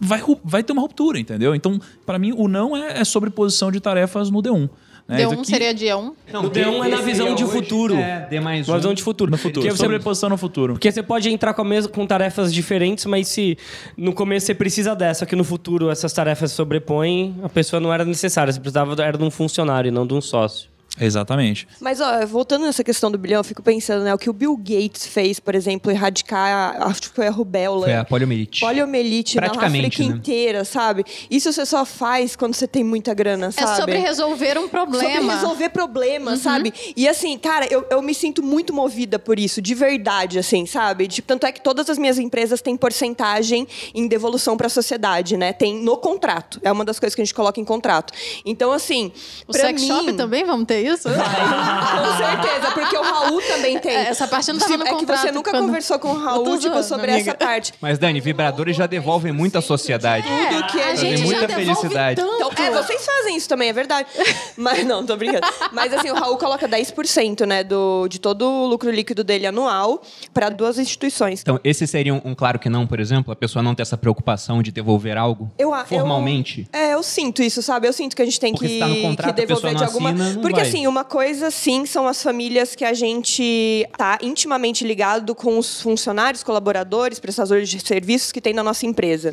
vai, 0.00 0.20
vai 0.44 0.62
ter 0.62 0.72
uma 0.72 0.82
ruptura, 0.82 1.18
entendeu? 1.18 1.54
Então, 1.54 1.80
para 2.04 2.18
mim, 2.18 2.32
o 2.36 2.48
não 2.48 2.76
é, 2.76 3.00
é 3.00 3.04
sobreposição 3.04 3.70
de 3.70 3.80
tarefas 3.80 4.30
no 4.30 4.42
D1. 4.42 4.68
Né? 5.08 5.20
Isso 5.22 5.30
D1 5.30 5.32
aqui- 5.34 5.46
seria 5.46 5.72
dia 5.74 5.96
1. 5.96 6.08
O 6.08 6.50
D1 6.50 6.84
é 6.84 6.88
na 6.88 6.96
visão 7.00 7.34
de 7.34 7.44
futuro. 7.44 7.94
É, 7.94 8.26
D 8.28 8.40
mais 8.40 8.66
Uma 8.66 8.74
um. 8.74 8.78
visão 8.78 8.92
de 8.94 9.02
futuro. 9.02 9.30
No 9.30 9.36
futuro. 9.36 9.62
Porque 9.64 9.76
você, 9.76 9.82
Sobreposição 9.84 10.28
no 10.28 10.36
futuro. 10.36 10.72
porque 10.74 10.90
você 10.90 11.02
pode 11.02 11.30
entrar 11.30 11.54
com, 11.54 11.62
a 11.62 11.64
mes- 11.64 11.86
com 11.86 12.04
tarefas 12.06 12.52
diferentes, 12.52 13.04
mas 13.06 13.28
se 13.28 13.56
no 13.96 14.12
começo 14.12 14.46
você 14.46 14.54
precisa 14.54 14.96
dessa, 14.96 15.24
que 15.24 15.36
no 15.36 15.44
futuro 15.44 15.90
essas 15.90 16.12
tarefas 16.12 16.50
se 16.50 16.56
sobrepõem, 16.56 17.36
a 17.42 17.48
pessoa 17.48 17.78
não 17.78 17.92
era 17.92 18.04
necessária. 18.04 18.52
Você 18.52 18.58
precisava 18.58 19.00
era 19.00 19.16
de 19.16 19.22
um 19.22 19.30
funcionário, 19.30 19.92
não 19.92 20.04
de 20.06 20.14
um 20.14 20.20
sócio. 20.20 20.68
Exatamente. 21.00 21.68
Mas, 21.80 22.00
ó, 22.00 22.24
voltando 22.26 22.64
nessa 22.64 22.82
questão 22.82 23.10
do 23.10 23.18
bilhão, 23.18 23.40
eu 23.40 23.44
fico 23.44 23.62
pensando, 23.62 24.02
né? 24.04 24.14
O 24.14 24.18
que 24.18 24.30
o 24.30 24.32
Bill 24.32 24.56
Gates 24.56 25.06
fez, 25.06 25.38
por 25.38 25.54
exemplo, 25.54 25.90
erradicar, 25.90 26.82
acho 26.82 27.02
que 27.02 27.08
foi 27.08 27.26
a 27.26 27.30
rubéola. 27.30 27.84
Foi 27.84 27.94
a 27.94 28.04
poliomielite. 28.04 28.60
Poliomielite 28.60 29.36
na 29.36 29.46
África 29.46 29.68
né? 29.68 30.08
inteira, 30.08 30.64
sabe? 30.64 31.04
Isso 31.30 31.52
você 31.52 31.66
só 31.66 31.84
faz 31.84 32.34
quando 32.34 32.54
você 32.54 32.66
tem 32.66 32.82
muita 32.82 33.12
grana, 33.12 33.48
É 33.48 33.50
sabe? 33.50 33.80
sobre 33.80 33.98
resolver 33.98 34.58
um 34.58 34.68
problema. 34.68 35.14
Sobre 35.14 35.34
resolver 35.34 35.68
problemas, 35.70 36.40
sabe? 36.40 36.72
E 36.96 37.06
assim, 37.06 37.36
cara, 37.38 37.66
eu, 37.70 37.84
eu 37.90 38.00
me 38.00 38.14
sinto 38.14 38.42
muito 38.42 38.72
movida 38.72 39.18
por 39.18 39.38
isso, 39.38 39.60
de 39.60 39.74
verdade, 39.74 40.38
assim, 40.38 40.64
sabe? 40.66 41.08
Tipo, 41.08 41.28
tanto 41.28 41.46
é 41.46 41.52
que 41.52 41.60
todas 41.60 41.90
as 41.90 41.98
minhas 41.98 42.18
empresas 42.18 42.62
têm 42.62 42.76
porcentagem 42.76 43.66
em 43.94 44.06
devolução 44.06 44.56
para 44.56 44.66
a 44.66 44.70
sociedade, 44.70 45.36
né? 45.36 45.52
Tem 45.52 45.74
no 45.74 45.96
contrato. 45.96 46.60
É 46.62 46.72
uma 46.72 46.84
das 46.84 46.98
coisas 46.98 47.14
que 47.14 47.20
a 47.20 47.24
gente 47.24 47.34
coloca 47.34 47.60
em 47.60 47.64
contrato. 47.64 48.12
Então, 48.44 48.72
assim. 48.72 49.12
O 49.46 49.52
sex 49.52 49.80
mim, 49.80 49.88
shop 49.88 50.12
também, 50.14 50.44
vamos 50.44 50.66
ter 50.66 50.85
isso? 50.86 51.08
Com 51.10 52.16
certeza, 52.16 52.70
porque 52.72 52.96
o 52.96 53.02
Raul 53.02 53.40
também 53.42 53.78
tem. 53.78 53.92
É, 53.96 54.08
essa 54.08 54.26
parte 54.26 54.52
não 54.52 54.58
tava 54.58 54.70
Se- 54.72 54.76
no 54.76 54.84
É 54.84 54.88
que 54.88 54.94
contrato 54.94 55.20
você 55.22 55.32
nunca 55.32 55.50
quando- 55.50 55.66
conversou 55.66 55.98
com 55.98 56.08
o 56.12 56.18
Raul, 56.18 56.44
tô 56.44 56.58
tipo, 56.58 56.82
sobre 56.82 57.10
essa 57.12 57.34
parte. 57.34 57.72
Mas, 57.80 57.98
Dani, 57.98 58.20
vibradores 58.20 58.76
já 58.76 58.86
devolvem 58.86 59.32
muito 59.32 59.58
à 59.58 59.62
sociedade. 59.62 60.26
Tudo 60.26 60.66
que 60.68 60.80
a 60.80 60.90
a 60.90 60.94
gente 60.94 61.22
muita 61.24 61.46
devolve 61.46 61.64
felicidade. 61.66 62.20
tanto. 62.20 62.34
Então, 62.34 62.64
é, 62.64 62.70
vocês 62.70 63.04
fazem 63.04 63.36
isso 63.36 63.48
também, 63.48 63.68
é 63.68 63.72
verdade. 63.72 64.08
Mas 64.56 64.84
não, 64.84 65.04
tô 65.04 65.16
brincando. 65.16 65.46
Mas 65.72 65.92
assim, 65.92 66.10
o 66.10 66.14
Raul 66.14 66.36
coloca 66.36 66.68
10%, 66.68 67.44
né, 67.46 67.62
do, 67.64 68.06
de 68.08 68.18
todo 68.18 68.42
o 68.46 68.66
lucro 68.66 68.90
líquido 68.90 69.22
dele 69.24 69.46
anual 69.46 70.00
para 70.32 70.48
duas 70.48 70.78
instituições. 70.78 71.40
Então, 71.40 71.58
esse 71.64 71.86
seria 71.86 72.14
um, 72.14 72.20
um 72.24 72.34
claro 72.34 72.58
que 72.58 72.68
não, 72.68 72.86
por 72.86 73.00
exemplo? 73.00 73.32
A 73.32 73.36
pessoa 73.36 73.62
não 73.62 73.74
ter 73.74 73.82
essa 73.82 73.96
preocupação 73.96 74.62
de 74.62 74.70
devolver 74.70 75.16
algo 75.16 75.50
Eu, 75.58 75.72
a- 75.74 75.84
formalmente? 75.84 76.68
Eu, 76.72 76.78
é, 76.80 76.94
eu 76.94 77.02
sinto 77.02 77.42
isso, 77.42 77.62
sabe? 77.62 77.86
Eu 77.88 77.92
sinto 77.92 78.14
que 78.16 78.22
a 78.22 78.24
gente 78.24 78.38
tem 78.40 78.52
Porque 78.52 78.68
que, 78.68 78.78
tá 78.78 78.86
no 78.86 78.96
contrato, 79.02 79.34
que 79.34 79.46
devolver 79.46 79.72
não 79.72 79.78
de 79.78 79.84
alguma. 79.84 80.10
assina, 80.10 80.30
não 80.32 80.40
Porque 80.42 80.60
vai. 80.60 80.68
assim, 80.68 80.75
uma 80.84 81.04
coisa 81.04 81.48
sim 81.48 81.86
são 81.86 82.08
as 82.08 82.20
famílias 82.20 82.74
que 82.74 82.84
a 82.84 82.92
gente 82.92 83.88
tá 83.96 84.18
intimamente 84.20 84.84
ligado 84.84 85.32
com 85.32 85.56
os 85.60 85.80
funcionários, 85.80 86.42
colaboradores, 86.42 87.20
prestadores 87.20 87.68
de 87.68 87.78
serviços 87.78 88.32
que 88.32 88.40
tem 88.40 88.52
na 88.52 88.64
nossa 88.64 88.84
empresa. 88.84 89.32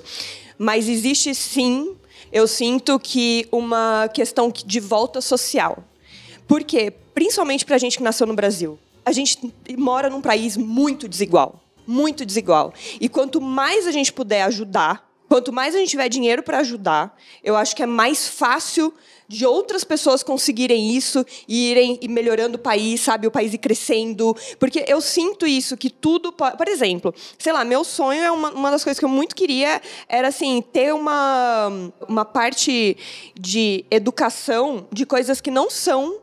Mas 0.60 0.88
existe 0.88 1.34
sim, 1.34 1.96
eu 2.32 2.48
sinto 2.48 3.00
que 3.00 3.48
uma 3.52 4.08
questão 4.14 4.52
de 4.54 4.80
volta 4.80 5.22
social. 5.22 5.84
Por 6.48 6.64
quê? 6.64 6.94
Principalmente 7.16 7.66
pra 7.66 7.80
gente 7.80 7.98
que 7.98 8.04
nasceu 8.04 8.28
no 8.28 8.36
Brasil. 8.36 8.78
A 9.04 9.12
gente 9.12 9.39
mora 9.76 10.12
num 10.12 10.22
país 10.22 10.56
muito 10.56 11.08
desigual. 11.08 11.64
Muito 11.88 12.26
desigual. 12.26 12.74
E 13.02 13.10
quanto 13.10 13.41
mais 13.41 13.88
a 13.88 13.91
gente 13.91 14.14
puder 14.14 14.44
ajudar, 14.44 15.10
quanto 15.28 15.52
mais 15.52 15.74
a 15.74 15.80
gente 15.80 15.89
tiver 15.89 16.10
dinheiro 16.10 16.44
para 16.44 16.60
ajudar, 16.60 17.18
eu 17.44 17.56
acho 17.56 17.76
que 17.76 17.82
é 17.82 17.88
mais 17.88 18.28
fácil 18.28 18.94
de 19.28 19.45
outras 19.45 19.84
pessoas 19.84 20.21
conseguirem 20.24 20.91
isso 20.95 21.26
e 21.47 21.69
irem 21.71 21.97
e 22.01 22.07
melhorando 22.07 22.55
o 22.57 22.59
país, 22.59 23.01
sabe? 23.01 23.26
O 23.28 23.32
país 23.32 23.53
ir 23.53 23.57
crescendo. 23.57 24.36
Porque 24.59 24.84
eu 24.88 24.99
sinto 25.01 25.45
isso, 25.47 25.76
que 25.78 25.89
tudo. 25.89 26.32
po- 26.32 26.55
Por 26.57 26.67
exemplo, 26.67 27.13
sei 27.38 27.53
lá, 27.53 27.63
meu 27.63 27.84
sonho 27.84 28.21
é 28.21 28.32
uma, 28.32 28.51
uma 28.51 28.71
das 28.71 28.84
coisas 28.84 28.99
que 28.99 29.05
eu 29.05 29.09
muito 29.09 29.36
queria 29.36 29.82
era 30.07 30.28
assim, 30.28 30.61
ter 30.74 30.93
uma, 30.93 31.91
uma 32.07 32.26
parte 32.26 32.97
de 33.39 33.86
educação 33.89 34.88
de 34.91 35.05
coisas 35.05 35.39
que 35.41 35.49
não 35.51 35.69
são 35.69 36.17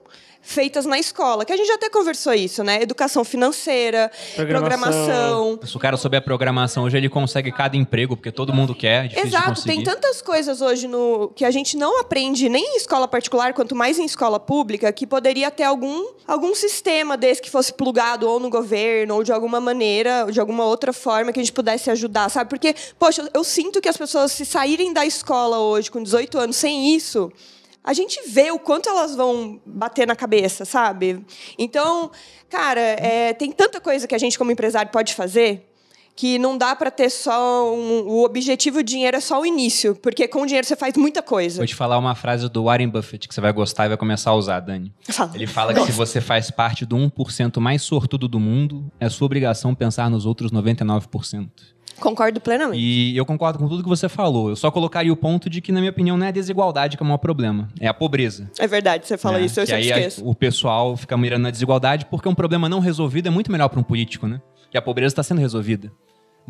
feitas 0.51 0.85
na 0.85 0.99
escola, 0.99 1.45
que 1.45 1.53
a 1.53 1.57
gente 1.57 1.67
já 1.67 1.75
até 1.75 1.89
conversou 1.89 2.35
isso, 2.35 2.65
né? 2.65 2.83
Educação 2.83 3.25
financeira, 3.25 4.11
Programação. 4.35 4.81
programação. 4.91 5.61
Se 5.65 5.77
o 5.77 5.81
cara 5.81 5.97
souber 5.97 6.23
programação 6.23 6.85
hoje, 6.85 6.97
ele 6.97 7.09
consegue 7.09 7.53
cada 7.53 7.77
emprego, 7.77 8.17
porque 8.17 8.33
todo 8.33 8.53
mundo 8.53 8.75
quer, 8.75 9.11
é 9.15 9.21
Exato, 9.21 9.63
tem 9.63 9.83
tantas 9.83 10.21
coisas 10.21 10.61
hoje 10.61 10.89
no 10.89 11.29
que 11.35 11.45
a 11.45 11.51
gente 11.51 11.77
não 11.77 12.01
aprende 12.01 12.49
nem 12.49 12.75
em 12.75 12.77
escola 12.77 13.07
particular, 13.07 13.55
quanto 13.55 13.77
mais 13.77 13.99
em 13.99 14.05
escola 14.05 14.41
pública, 14.41 14.93
que 14.93 15.07
poderia 15.07 15.51
ter 15.51 15.63
algum, 15.63 16.09
algum 16.27 16.55
sistema 16.55 17.17
desse 17.17 17.41
que 17.41 17.51
fosse 17.51 17.73
plugado 17.73 18.29
ou 18.29 18.41
no 18.41 18.51
governo, 18.51 19.15
ou 19.15 19.23
de 19.23 19.33
alguma 19.33 19.61
maneira, 19.61 20.25
ou 20.27 20.33
de 20.33 20.41
alguma 20.41 20.65
outra 20.65 20.93
forma 20.93 21.33
que 21.33 21.39
a 21.39 21.43
gente 21.43 21.53
pudesse 21.53 21.91
ajudar, 21.91 22.29
sabe? 22.29 22.51
Porque, 22.51 22.75
poxa, 22.99 23.23
eu, 23.23 23.29
eu 23.35 23.45
sinto 23.45 23.81
que 23.81 23.89
as 23.89 23.97
pessoas, 23.97 24.33
se 24.33 24.45
saírem 24.45 24.93
da 24.93 25.07
escola 25.07 25.59
hoje 25.59 25.91
com 25.91 26.03
18 26.03 26.39
anos 26.39 26.57
sem 26.57 26.95
isso, 26.95 27.33
a 27.83 27.93
gente 27.93 28.21
vê 28.29 28.51
o 28.51 28.59
quanto 28.59 28.89
elas 28.89 29.15
vão 29.15 29.61
bater 29.65 30.07
na 30.07 30.15
cabeça, 30.15 30.65
sabe? 30.65 31.25
Então, 31.59 32.11
cara, 32.49 32.81
é, 32.81 33.33
tem 33.33 33.51
tanta 33.51 33.81
coisa 33.81 34.07
que 34.07 34.15
a 34.15 34.19
gente, 34.19 34.39
como 34.39 34.51
empresário, 34.51 34.91
pode 34.91 35.15
fazer 35.15 35.67
que 36.21 36.39
não 36.39 36.59
dá 36.59 36.77
para 36.77 36.91
ter 36.91 37.09
só 37.09 37.75
um, 37.75 38.07
o 38.07 38.25
objetivo 38.25 38.83
dinheiro 38.83 39.17
é 39.17 39.21
só 39.21 39.41
o 39.41 39.47
início, 39.47 39.95
porque 39.97 40.29
com 40.29 40.43
o 40.43 40.47
dinheiro 40.47 40.67
você 40.67 40.77
faz 40.77 40.95
muita 40.95 41.23
coisa. 41.23 41.57
Vou 41.57 41.67
te 41.67 41.75
falar 41.75 41.97
uma 41.97 42.15
frase 42.15 42.47
do 42.47 42.65
Warren 42.65 42.91
Buffett 42.91 43.27
que 43.27 43.35
você 43.35 43.41
vai 43.41 43.51
gostar 43.55 43.87
e 43.87 43.89
vai 43.89 43.97
começar 43.97 44.29
a 44.29 44.35
usar, 44.35 44.61
Dani. 44.61 44.93
Fala. 45.09 45.31
Ele 45.35 45.47
fala 45.47 45.73
que 45.73 45.87
se 45.87 45.93
você 45.93 46.21
faz 46.21 46.51
parte 46.51 46.85
do 46.85 46.95
1% 46.95 47.59
mais 47.59 47.81
sortudo 47.81 48.29
do 48.29 48.39
mundo, 48.39 48.93
é 49.01 49.09
sua 49.09 49.25
obrigação 49.25 49.75
pensar 49.75 50.11
nos 50.11 50.27
outros 50.27 50.53
99%. 50.53 51.49
Concordo 51.99 52.41
plenamente. 52.41 52.81
E 52.83 53.17
eu 53.17 53.27
concordo 53.27 53.59
com 53.59 53.69
tudo 53.69 53.83
que 53.83 53.89
você 53.89 54.09
falou. 54.09 54.49
Eu 54.49 54.57
só 54.57 54.71
colocaria 54.71 55.13
o 55.13 55.17
ponto 55.17 55.51
de 55.51 55.61
que, 55.61 55.71
na 55.73 55.81
minha 55.81 55.91
opinião, 55.91 56.17
não 56.17 56.25
é 56.25 56.29
a 56.29 56.33
desigualdade 56.33 56.97
que 56.97 57.03
é 57.03 57.05
o 57.05 57.07
maior 57.07 57.19
problema. 57.19 57.69
É 57.79 57.87
a 57.89 57.95
pobreza. 57.95 58.51
É 58.59 58.67
verdade, 58.67 59.07
você 59.07 59.19
fala 59.19 59.39
né? 59.39 59.45
isso, 59.45 59.61
eu 59.61 59.67
sempre 59.67 59.83
aí 59.85 59.93
a- 59.93 59.99
esqueço. 59.99 60.27
o 60.29 60.35
pessoal 60.35 60.97
fica 60.97 61.17
mirando 61.17 61.43
na 61.43 61.51
desigualdade 61.51 62.07
porque 62.07 62.29
um 62.29 62.35
problema 62.35 62.69
não 62.69 62.81
resolvido 62.81 63.27
é 63.27 63.31
muito 63.31 63.53
melhor 63.53 63.69
para 63.69 63.81
um 63.81 63.83
político, 63.83 64.27
né? 64.27 64.41
Que 64.71 64.79
a 64.79 64.83
pobreza 64.83 65.13
está 65.13 65.23
sendo 65.23 65.41
resolvida. 65.41 65.93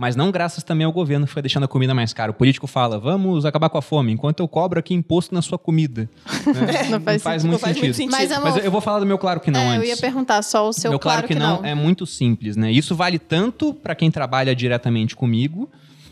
Mas 0.01 0.17
não 0.17 0.31
graças 0.31 0.65
também 0.65 0.87
ao 0.87 0.93
governo 0.93 1.27
que 1.27 1.33
foi 1.35 1.43
deixando 1.43 1.65
a 1.65 1.69
comida 1.69 1.93
mais 1.93 2.15
cara. 2.15 2.31
O 2.31 2.35
político 2.35 2.67
fala, 2.67 2.99
vamos 2.99 3.45
acabar 3.45 3.69
com 3.69 3.77
a 3.77 3.83
fome, 3.83 4.11
enquanto 4.11 4.41
eu 4.41 4.49
cobro 4.49 4.79
aqui 4.81 4.95
imposto 4.95 5.35
na 5.35 5.43
sua 5.43 5.59
comida. 5.59 6.09
né? 6.47 6.89
Não 6.89 7.01
faz 7.03 7.21
sentido. 7.23 7.43
muito 7.43 7.53
Não 7.53 7.59
faz 7.59 7.77
muito 7.77 7.95
sentido. 7.95 8.11
Mas, 8.11 8.31
Mas 8.41 8.57
eu- 8.57 8.63
eu 8.63 8.71
vou 8.71 8.81
falar 8.81 8.99
do 9.01 9.05
meu 9.05 9.19
claro 9.19 9.41
que 9.41 9.51
não 9.51 9.61
é, 9.61 9.77
antes. 9.77 9.83
eu 9.83 9.95
ia 9.95 9.97
perguntar 9.99 10.41
só 10.41 10.67
o 10.67 10.73
seu 10.73 10.91
Meu 10.91 10.99
claro, 10.99 11.27
que, 11.29 11.35
não. 11.35 11.63
é 11.63 11.75
muito 11.75 12.07
simples, 12.07 12.57
né? 12.57 12.73
Isso 12.73 12.95
vale 12.95 13.19
tanto 13.19 13.75
para 13.75 13.95
quem 13.95 14.11
trabalha 14.11 14.57
diretamente 14.57 15.15
comigo, 15.15 15.69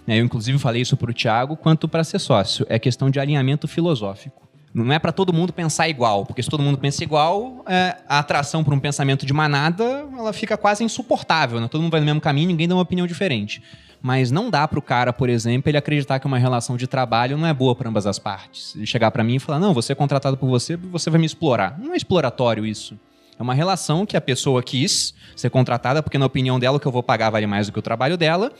né? 0.06 0.20
Eu 0.20 0.24
inclusive 0.26 0.58
falei 0.58 0.82
isso 0.82 0.94
pro 0.94 1.14
Thiago, 1.14 1.56
quanto 1.56 1.88
para 1.88 2.04
ser 2.04 2.18
sócio. 2.18 2.66
É 2.68 2.78
questão 2.78 3.08
de 3.08 3.18
alinhamento 3.18 3.66
filosófico. 3.66 4.46
Não 4.84 4.92
é 4.92 4.98
para 4.98 5.12
todo 5.12 5.32
mundo 5.32 5.52
pensar 5.52 5.88
igual, 5.88 6.24
porque 6.24 6.42
se 6.42 6.48
todo 6.48 6.62
mundo 6.62 6.78
pensa 6.78 7.02
igual, 7.02 7.64
é, 7.66 7.96
a 8.08 8.18
atração 8.18 8.62
por 8.62 8.72
um 8.72 8.80
pensamento 8.80 9.24
de 9.24 9.32
manada, 9.32 10.06
ela 10.16 10.32
fica 10.32 10.56
quase 10.56 10.84
insuportável, 10.84 11.60
né? 11.60 11.68
Todo 11.68 11.80
mundo 11.82 11.90
vai 11.90 12.00
no 12.00 12.06
mesmo 12.06 12.20
caminho, 12.20 12.48
ninguém 12.48 12.68
dá 12.68 12.74
uma 12.74 12.82
opinião 12.82 13.06
diferente. 13.06 13.62
Mas 14.00 14.30
não 14.30 14.48
dá 14.48 14.66
pro 14.68 14.80
cara, 14.80 15.12
por 15.12 15.28
exemplo, 15.28 15.68
ele 15.68 15.76
acreditar 15.76 16.20
que 16.20 16.26
uma 16.26 16.38
relação 16.38 16.76
de 16.76 16.86
trabalho 16.86 17.36
não 17.36 17.46
é 17.46 17.52
boa 17.52 17.74
para 17.74 17.88
ambas 17.88 18.06
as 18.06 18.18
partes. 18.18 18.74
Ele 18.76 18.86
chegar 18.86 19.10
para 19.10 19.24
mim 19.24 19.36
e 19.36 19.38
falar: 19.40 19.58
"Não, 19.58 19.74
você 19.74 19.92
é 19.92 19.94
contratado 19.94 20.36
por 20.36 20.48
você, 20.48 20.76
você 20.76 21.10
vai 21.10 21.18
me 21.18 21.26
explorar". 21.26 21.76
Não 21.78 21.92
é 21.92 21.96
exploratório 21.96 22.64
isso. 22.64 22.96
É 23.38 23.42
uma 23.42 23.54
relação 23.54 24.06
que 24.06 24.16
a 24.16 24.20
pessoa 24.20 24.62
quis 24.62 25.14
ser 25.34 25.50
contratada, 25.50 26.02
porque 26.02 26.18
na 26.18 26.26
opinião 26.26 26.58
dela 26.58 26.76
o 26.76 26.80
que 26.80 26.86
eu 26.86 26.92
vou 26.92 27.02
pagar 27.02 27.30
vale 27.30 27.46
mais 27.46 27.66
do 27.66 27.72
que 27.72 27.78
o 27.78 27.82
trabalho 27.82 28.16
dela. 28.16 28.52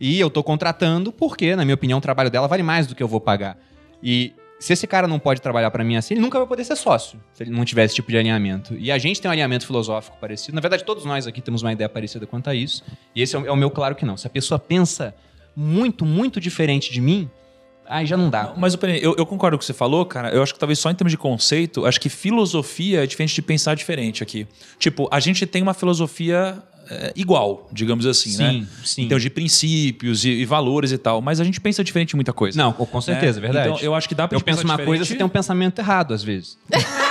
E 0.00 0.18
eu 0.20 0.30
tô 0.30 0.42
contratando 0.42 1.12
porque, 1.12 1.56
na 1.56 1.64
minha 1.64 1.74
opinião, 1.74 1.98
o 1.98 2.02
trabalho 2.02 2.30
dela 2.30 2.46
vale 2.46 2.62
mais 2.62 2.86
do 2.86 2.94
que 2.94 3.02
eu 3.02 3.08
vou 3.08 3.20
pagar. 3.20 3.58
E 4.02 4.32
se 4.58 4.72
esse 4.72 4.86
cara 4.86 5.06
não 5.06 5.18
pode 5.18 5.40
trabalhar 5.40 5.70
pra 5.70 5.84
mim 5.84 5.96
assim, 5.96 6.14
ele 6.14 6.20
nunca 6.20 6.38
vai 6.38 6.46
poder 6.46 6.64
ser 6.64 6.76
sócio, 6.76 7.20
se 7.32 7.42
ele 7.42 7.50
não 7.50 7.64
tiver 7.64 7.84
esse 7.84 7.94
tipo 7.94 8.10
de 8.10 8.18
alinhamento. 8.18 8.74
E 8.78 8.90
a 8.90 8.98
gente 8.98 9.20
tem 9.20 9.28
um 9.28 9.32
alinhamento 9.32 9.66
filosófico 9.66 10.16
parecido. 10.20 10.54
Na 10.54 10.60
verdade, 10.60 10.84
todos 10.84 11.04
nós 11.04 11.26
aqui 11.26 11.40
temos 11.40 11.62
uma 11.62 11.72
ideia 11.72 11.88
parecida 11.88 12.26
quanto 12.26 12.50
a 12.50 12.54
isso. 12.54 12.82
E 13.14 13.22
esse 13.22 13.36
é 13.36 13.38
o, 13.38 13.46
é 13.46 13.56
meu 13.56 13.70
claro 13.70 13.94
que 13.94 14.04
não. 14.04 14.16
Se 14.16 14.26
a 14.26 14.30
pessoa 14.30 14.58
pensa 14.58 15.14
muito, 15.54 16.04
muito 16.04 16.40
diferente 16.40 16.92
de 16.92 17.00
mim, 17.00 17.30
aí 17.86 18.04
já 18.04 18.16
não 18.16 18.28
dá. 18.30 18.52
Mas 18.56 18.76
eu, 19.00 19.14
eu 19.16 19.26
concordo 19.26 19.56
com 19.56 19.58
o 19.58 19.60
que 19.60 19.64
você 19.64 19.72
falou, 19.72 20.04
cara. 20.04 20.30
Eu 20.30 20.42
acho 20.42 20.52
que 20.52 20.58
talvez 20.58 20.78
só 20.78 20.90
em 20.90 20.94
termos 20.94 21.10
de 21.10 21.18
conceito, 21.18 21.86
acho 21.86 22.00
que 22.00 22.08
filosofia 22.08 23.04
é 23.04 23.06
diferente 23.06 23.34
de 23.34 23.42
pensar 23.42 23.74
diferente 23.74 24.22
aqui. 24.22 24.46
Tipo, 24.78 25.08
a 25.10 25.20
gente 25.20 25.46
tem 25.46 25.62
uma 25.62 25.74
filosofia 25.74 26.62
é, 26.90 27.12
igual, 27.14 27.68
digamos 27.72 28.06
assim, 28.06 28.30
Sim, 28.30 28.60
né? 28.60 28.66
sim. 28.84 29.02
Em 29.02 29.08
termos 29.08 29.22
de 29.22 29.30
princípios 29.30 30.24
e, 30.24 30.30
e 30.30 30.44
valores 30.44 30.92
e 30.92 30.98
tal. 30.98 31.20
Mas 31.20 31.40
a 31.40 31.44
gente 31.44 31.60
pensa 31.60 31.84
diferente 31.84 32.12
em 32.12 32.16
muita 32.16 32.32
coisa. 32.32 32.56
Não, 32.56 32.72
com 32.72 33.00
certeza, 33.00 33.38
é 33.38 33.42
né? 33.42 33.46
verdade. 33.48 33.68
Então, 33.68 33.80
eu 33.80 33.94
acho 33.94 34.08
que 34.08 34.14
dá 34.14 34.26
pra 34.26 34.36
Eu 34.36 34.38
gente 34.40 34.46
penso 34.46 34.62
pensar 34.62 34.74
uma 34.74 34.76
coisa, 34.84 35.04
você 35.04 35.08
diferente. 35.14 35.18
tem 35.18 35.26
um 35.26 35.28
pensamento 35.28 35.78
errado, 35.80 36.14
às 36.14 36.22
vezes. 36.22 36.58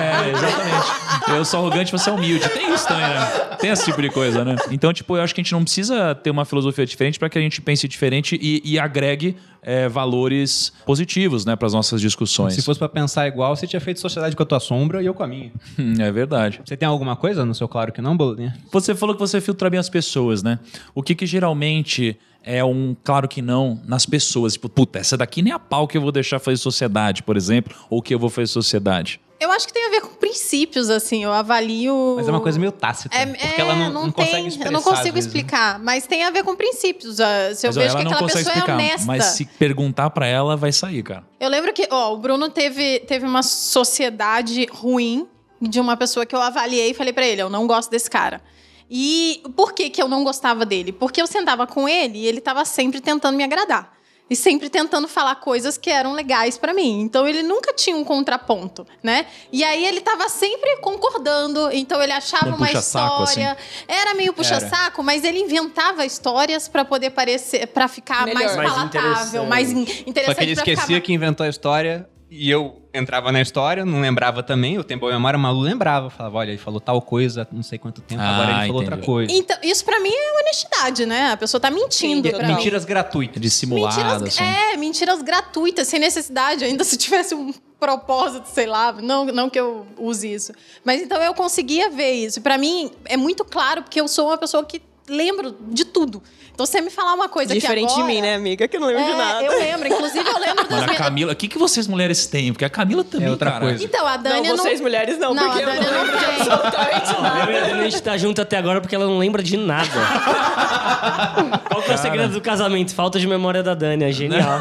É, 0.00 0.30
exatamente. 0.30 1.36
Eu 1.36 1.44
sou 1.44 1.60
arrogante, 1.60 1.92
você 1.92 2.10
é 2.10 2.12
humilde. 2.12 2.48
Tem 2.48 2.72
isso 2.74 2.86
também, 2.88 3.02
né? 3.06 3.26
Tem 3.58 3.70
esse 3.70 3.84
tipo 3.84 4.00
de 4.02 4.08
coisa, 4.10 4.44
né? 4.44 4.56
Então, 4.70 4.92
tipo, 4.92 5.16
eu 5.16 5.22
acho 5.22 5.34
que 5.34 5.40
a 5.40 5.44
gente 5.44 5.52
não 5.52 5.62
precisa 5.62 6.14
ter 6.14 6.30
uma 6.30 6.44
filosofia 6.44 6.84
diferente 6.86 7.18
para 7.18 7.28
que 7.28 7.38
a 7.38 7.40
gente 7.40 7.60
pense 7.60 7.86
diferente 7.86 8.38
e, 8.40 8.60
e 8.64 8.78
agregue 8.78 9.36
é, 9.62 9.88
valores 9.88 10.72
positivos, 10.86 11.44
né, 11.44 11.54
para 11.54 11.66
as 11.66 11.74
nossas 11.74 12.00
discussões. 12.00 12.54
Se 12.54 12.62
fosse 12.62 12.78
pra 12.78 12.88
pensar 12.88 13.28
igual, 13.28 13.54
você 13.54 13.66
tinha 13.66 13.80
feito 13.80 14.00
sociedade 14.00 14.34
com 14.34 14.42
a 14.42 14.46
tua 14.46 14.58
sombra 14.60 15.02
e 15.02 15.06
eu 15.06 15.12
com 15.14 15.22
a 15.22 15.26
minha. 15.26 15.52
Hum, 15.78 15.94
É 15.98 16.10
verdade. 16.10 16.60
Você 16.64 16.76
tem 16.76 16.88
alguma 16.88 17.14
coisa 17.14 17.44
no 17.44 17.54
seu 17.54 17.68
claro 17.68 17.92
que 17.92 18.00
não, 18.00 18.16
Bolinha? 18.16 18.56
Você 18.72 18.94
falou 18.94 19.14
que 19.14 19.20
você 19.20 19.40
filtra 19.40 19.68
bem 19.68 19.78
as 19.78 19.88
pessoas, 19.90 20.42
né? 20.42 20.58
O 20.94 21.02
que 21.02 21.14
que 21.14 21.26
geralmente 21.26 22.16
é 22.42 22.64
um 22.64 22.96
claro 23.04 23.28
que 23.28 23.42
não 23.42 23.80
nas 23.86 24.06
pessoas? 24.06 24.54
Tipo, 24.54 24.68
puta, 24.70 24.98
essa 24.98 25.16
daqui 25.16 25.42
nem 25.42 25.52
a 25.52 25.58
pau 25.58 25.86
que 25.86 25.98
eu 25.98 26.00
vou 26.02 26.10
deixar 26.10 26.38
fazer 26.38 26.56
sociedade, 26.56 27.22
por 27.22 27.36
exemplo, 27.36 27.74
ou 27.90 28.00
que 28.00 28.14
eu 28.14 28.18
vou 28.18 28.30
fazer 28.30 28.46
sociedade. 28.46 29.20
Eu 29.40 29.50
acho 29.50 29.66
que 29.66 29.72
tem 29.72 29.86
a 29.86 29.90
ver 29.90 30.02
com 30.02 30.08
princípios, 30.08 30.90
assim. 30.90 31.24
Eu 31.24 31.32
avalio. 31.32 32.14
Mas 32.16 32.28
é 32.28 32.30
uma 32.30 32.42
coisa 32.42 32.58
meio 32.58 32.70
tácita. 32.70 33.16
É, 33.16 33.24
porque 33.24 33.46
é, 33.46 33.60
ela 33.60 33.74
não, 33.74 33.90
não 33.90 34.12
tem, 34.12 34.26
consegue 34.26 34.48
expressar. 34.48 34.68
Eu 34.68 34.72
não 34.72 34.82
consigo 34.82 35.14
né? 35.14 35.18
explicar, 35.18 35.78
mas 35.78 36.06
tem 36.06 36.24
a 36.24 36.30
ver 36.30 36.44
com 36.44 36.54
princípios. 36.54 37.16
Se 37.16 37.66
eu 37.66 37.68
Mas, 37.70 37.76
vejo 37.76 37.80
ela 37.80 37.98
que 37.98 38.04
não 38.04 38.12
aquela 38.12 38.26
pessoa 38.26 38.42
explicar, 38.42 38.72
é 38.72 38.74
honesta. 38.74 39.06
mas 39.06 39.24
se 39.24 39.46
perguntar 39.46 40.10
pra 40.10 40.26
ela, 40.26 40.58
vai 40.58 40.72
sair, 40.72 41.02
cara. 41.02 41.24
Eu 41.40 41.48
lembro 41.48 41.72
que, 41.72 41.88
ó, 41.90 42.12
o 42.12 42.18
Bruno 42.18 42.50
teve, 42.50 43.00
teve 43.00 43.24
uma 43.24 43.42
sociedade 43.42 44.66
ruim 44.70 45.26
de 45.60 45.80
uma 45.80 45.96
pessoa 45.96 46.26
que 46.26 46.34
eu 46.34 46.40
avaliei 46.40 46.90
e 46.90 46.94
falei 46.94 47.12
pra 47.12 47.26
ele, 47.26 47.40
eu 47.40 47.48
não 47.48 47.66
gosto 47.66 47.90
desse 47.90 48.10
cara. 48.10 48.42
E 48.90 49.42
por 49.56 49.72
que 49.72 49.88
que 49.88 50.02
eu 50.02 50.08
não 50.08 50.22
gostava 50.22 50.66
dele? 50.66 50.92
Porque 50.92 51.22
eu 51.22 51.26
sentava 51.26 51.66
com 51.66 51.88
ele 51.88 52.18
e 52.18 52.26
ele 52.26 52.40
tava 52.40 52.64
sempre 52.66 53.00
tentando 53.00 53.36
me 53.36 53.44
agradar. 53.44 53.99
E 54.30 54.36
sempre 54.36 54.70
tentando 54.70 55.08
falar 55.08 55.34
coisas 55.34 55.76
que 55.76 55.90
eram 55.90 56.12
legais 56.12 56.56
pra 56.56 56.72
mim. 56.72 57.00
Então 57.00 57.26
ele 57.26 57.42
nunca 57.42 57.74
tinha 57.74 57.96
um 57.96 58.04
contraponto, 58.04 58.86
né? 59.02 59.26
E 59.50 59.64
aí 59.64 59.84
ele 59.84 60.00
tava 60.00 60.28
sempre 60.28 60.76
concordando. 60.76 61.68
Então 61.72 62.00
ele 62.00 62.12
achava 62.12 62.46
Um 62.46 62.54
uma 62.54 62.66
puxa-saco, 62.68 63.24
história. 63.24 63.56
Era 63.88 64.14
meio 64.14 64.32
puxa-saco, 64.32 65.02
mas 65.02 65.24
ele 65.24 65.40
inventava 65.40 66.06
histórias 66.06 66.68
pra 66.68 66.84
poder 66.84 67.10
parecer, 67.10 67.66
para 67.66 67.88
ficar 67.88 68.24
Melhor. 68.24 68.40
mais 68.40 68.56
Mais 68.56 68.70
palatável, 68.72 69.42
interessante. 69.44 69.48
mais 69.48 69.70
in- 69.72 69.80
interessante 70.06 70.24
Só 70.26 70.34
que 70.34 70.44
ele 70.44 70.54
pra 70.54 70.64
ficar 70.64 70.72
esquecia 70.72 71.00
que 71.00 71.12
inventou 71.12 71.44
a 71.44 71.48
história 71.48 72.08
e 72.30 72.48
eu 72.48 72.80
entrava 72.94 73.32
na 73.32 73.40
história, 73.40 73.84
não 73.84 74.00
lembrava 74.00 74.40
também. 74.40 74.74
Eu 74.76 74.84
tenho 74.84 75.00
boa 75.00 75.12
memória, 75.12 75.36
o 75.36 75.40
Malu 75.40 75.60
lembrava. 75.60 76.08
Falava, 76.08 76.38
olha, 76.38 76.50
ele 76.50 76.58
falou 76.58 76.80
tal 76.80 77.02
coisa, 77.02 77.46
não 77.50 77.62
sei 77.62 77.76
quanto 77.76 78.00
tempo, 78.00 78.22
Ah, 78.22 78.34
agora 78.34 78.50
ele 78.52 78.66
falou 78.68 78.82
outra 78.82 78.96
coisa. 78.98 79.32
Então, 79.32 79.56
isso 79.64 79.84
pra 79.84 79.98
mim 79.98 80.12
é 80.12 80.40
honestidade, 80.40 81.06
né? 81.06 81.32
A 81.32 81.36
pessoa 81.36 81.60
tá 81.60 81.70
mentindo 81.70 82.28
Sim, 82.28 82.34
pra 82.34 82.46
mim. 82.46 82.54
Mentiras 82.54 82.84
gratuitas. 82.84 83.42
Dissimulado, 83.42 83.96
Mentiras, 83.96 84.22
assim. 84.22 84.44
É, 84.44 84.76
mentiras 84.76 85.22
gratuitas, 85.22 85.88
sem 85.88 85.98
necessidade, 85.98 86.64
ainda 86.64 86.84
se 86.84 86.96
tivesse 86.96 87.34
um 87.34 87.52
propósito, 87.80 88.46
sei 88.46 88.66
lá, 88.66 88.92
não, 88.92 89.24
não 89.24 89.50
que 89.50 89.58
eu 89.58 89.86
use 89.98 90.32
isso. 90.32 90.52
Mas 90.84 91.02
então 91.02 91.20
eu 91.20 91.34
conseguia 91.34 91.90
ver 91.90 92.12
isso. 92.12 92.40
Pra 92.40 92.56
mim 92.56 92.92
é 93.06 93.16
muito 93.16 93.44
claro, 93.44 93.82
porque 93.82 94.00
eu 94.00 94.06
sou 94.06 94.28
uma 94.28 94.38
pessoa 94.38 94.64
que 94.64 94.80
lembro 95.08 95.56
de 95.68 95.84
tudo. 95.84 96.22
Então, 96.60 96.66
se 96.66 96.72
você 96.72 96.80
me 96.82 96.90
falar 96.90 97.14
uma 97.14 97.26
coisa 97.26 97.54
Diferente 97.54 97.86
que 97.86 97.92
agora... 97.94 98.06
de 98.08 98.14
mim, 98.14 98.20
né, 98.20 98.34
amiga? 98.34 98.68
Que 98.68 98.76
eu 98.76 98.80
não 98.80 98.88
lembro 98.88 99.02
de 99.02 99.10
É, 99.12 99.16
nada. 99.16 99.42
eu 99.44 99.58
lembro. 99.58 99.88
Inclusive, 99.88 100.28
eu 100.28 100.38
lembro 100.38 100.68
das 100.68 100.80
Mano, 100.80 100.92
a. 100.92 100.94
Camila, 100.94 101.32
o 101.32 101.36
que, 101.36 101.48
que 101.48 101.56
vocês 101.58 101.86
mulheres 101.86 102.26
têm? 102.26 102.52
Porque 102.52 102.66
a 102.66 102.68
Camila 102.68 103.02
também, 103.02 103.28
É 103.28 103.30
outra 103.30 103.50
cara. 103.52 103.64
coisa. 103.64 103.82
Então, 103.82 104.06
a 104.06 104.18
Dani 104.18 104.46
não, 104.48 104.56
vocês 104.58 104.78
mulheres 104.78 105.16
não, 105.18 105.32
Não, 105.32 105.44
porque 105.44 105.58
a 105.58 105.62
eu 105.62 105.66
Dani 105.68 105.86
não 105.86 105.92
não 105.92 106.02
lembro 106.04 106.18
de 106.18 106.24
tem. 106.26 106.34
absolutamente 106.36 107.14
Eu 107.14 107.22
nada. 107.22 107.42
a 107.42 107.46
Dani, 107.46 107.80
a 107.80 107.84
gente 107.84 108.02
tá 108.02 108.16
junto 108.18 108.42
até 108.42 108.58
agora 108.58 108.82
porque 108.82 108.94
ela 108.94 109.06
não 109.06 109.16
lembra 109.16 109.42
de 109.42 109.56
nada. 109.56 109.88
Qual 111.70 111.82
que 111.82 111.92
é 111.92 111.94
o 111.94 111.98
segredo 111.98 112.32
do 112.34 112.40
casamento? 112.42 112.94
Falta 112.94 113.18
de 113.18 113.26
memória 113.26 113.62
da 113.62 113.72
Dani, 113.74 114.04
é 114.04 114.12
genial. 114.12 114.60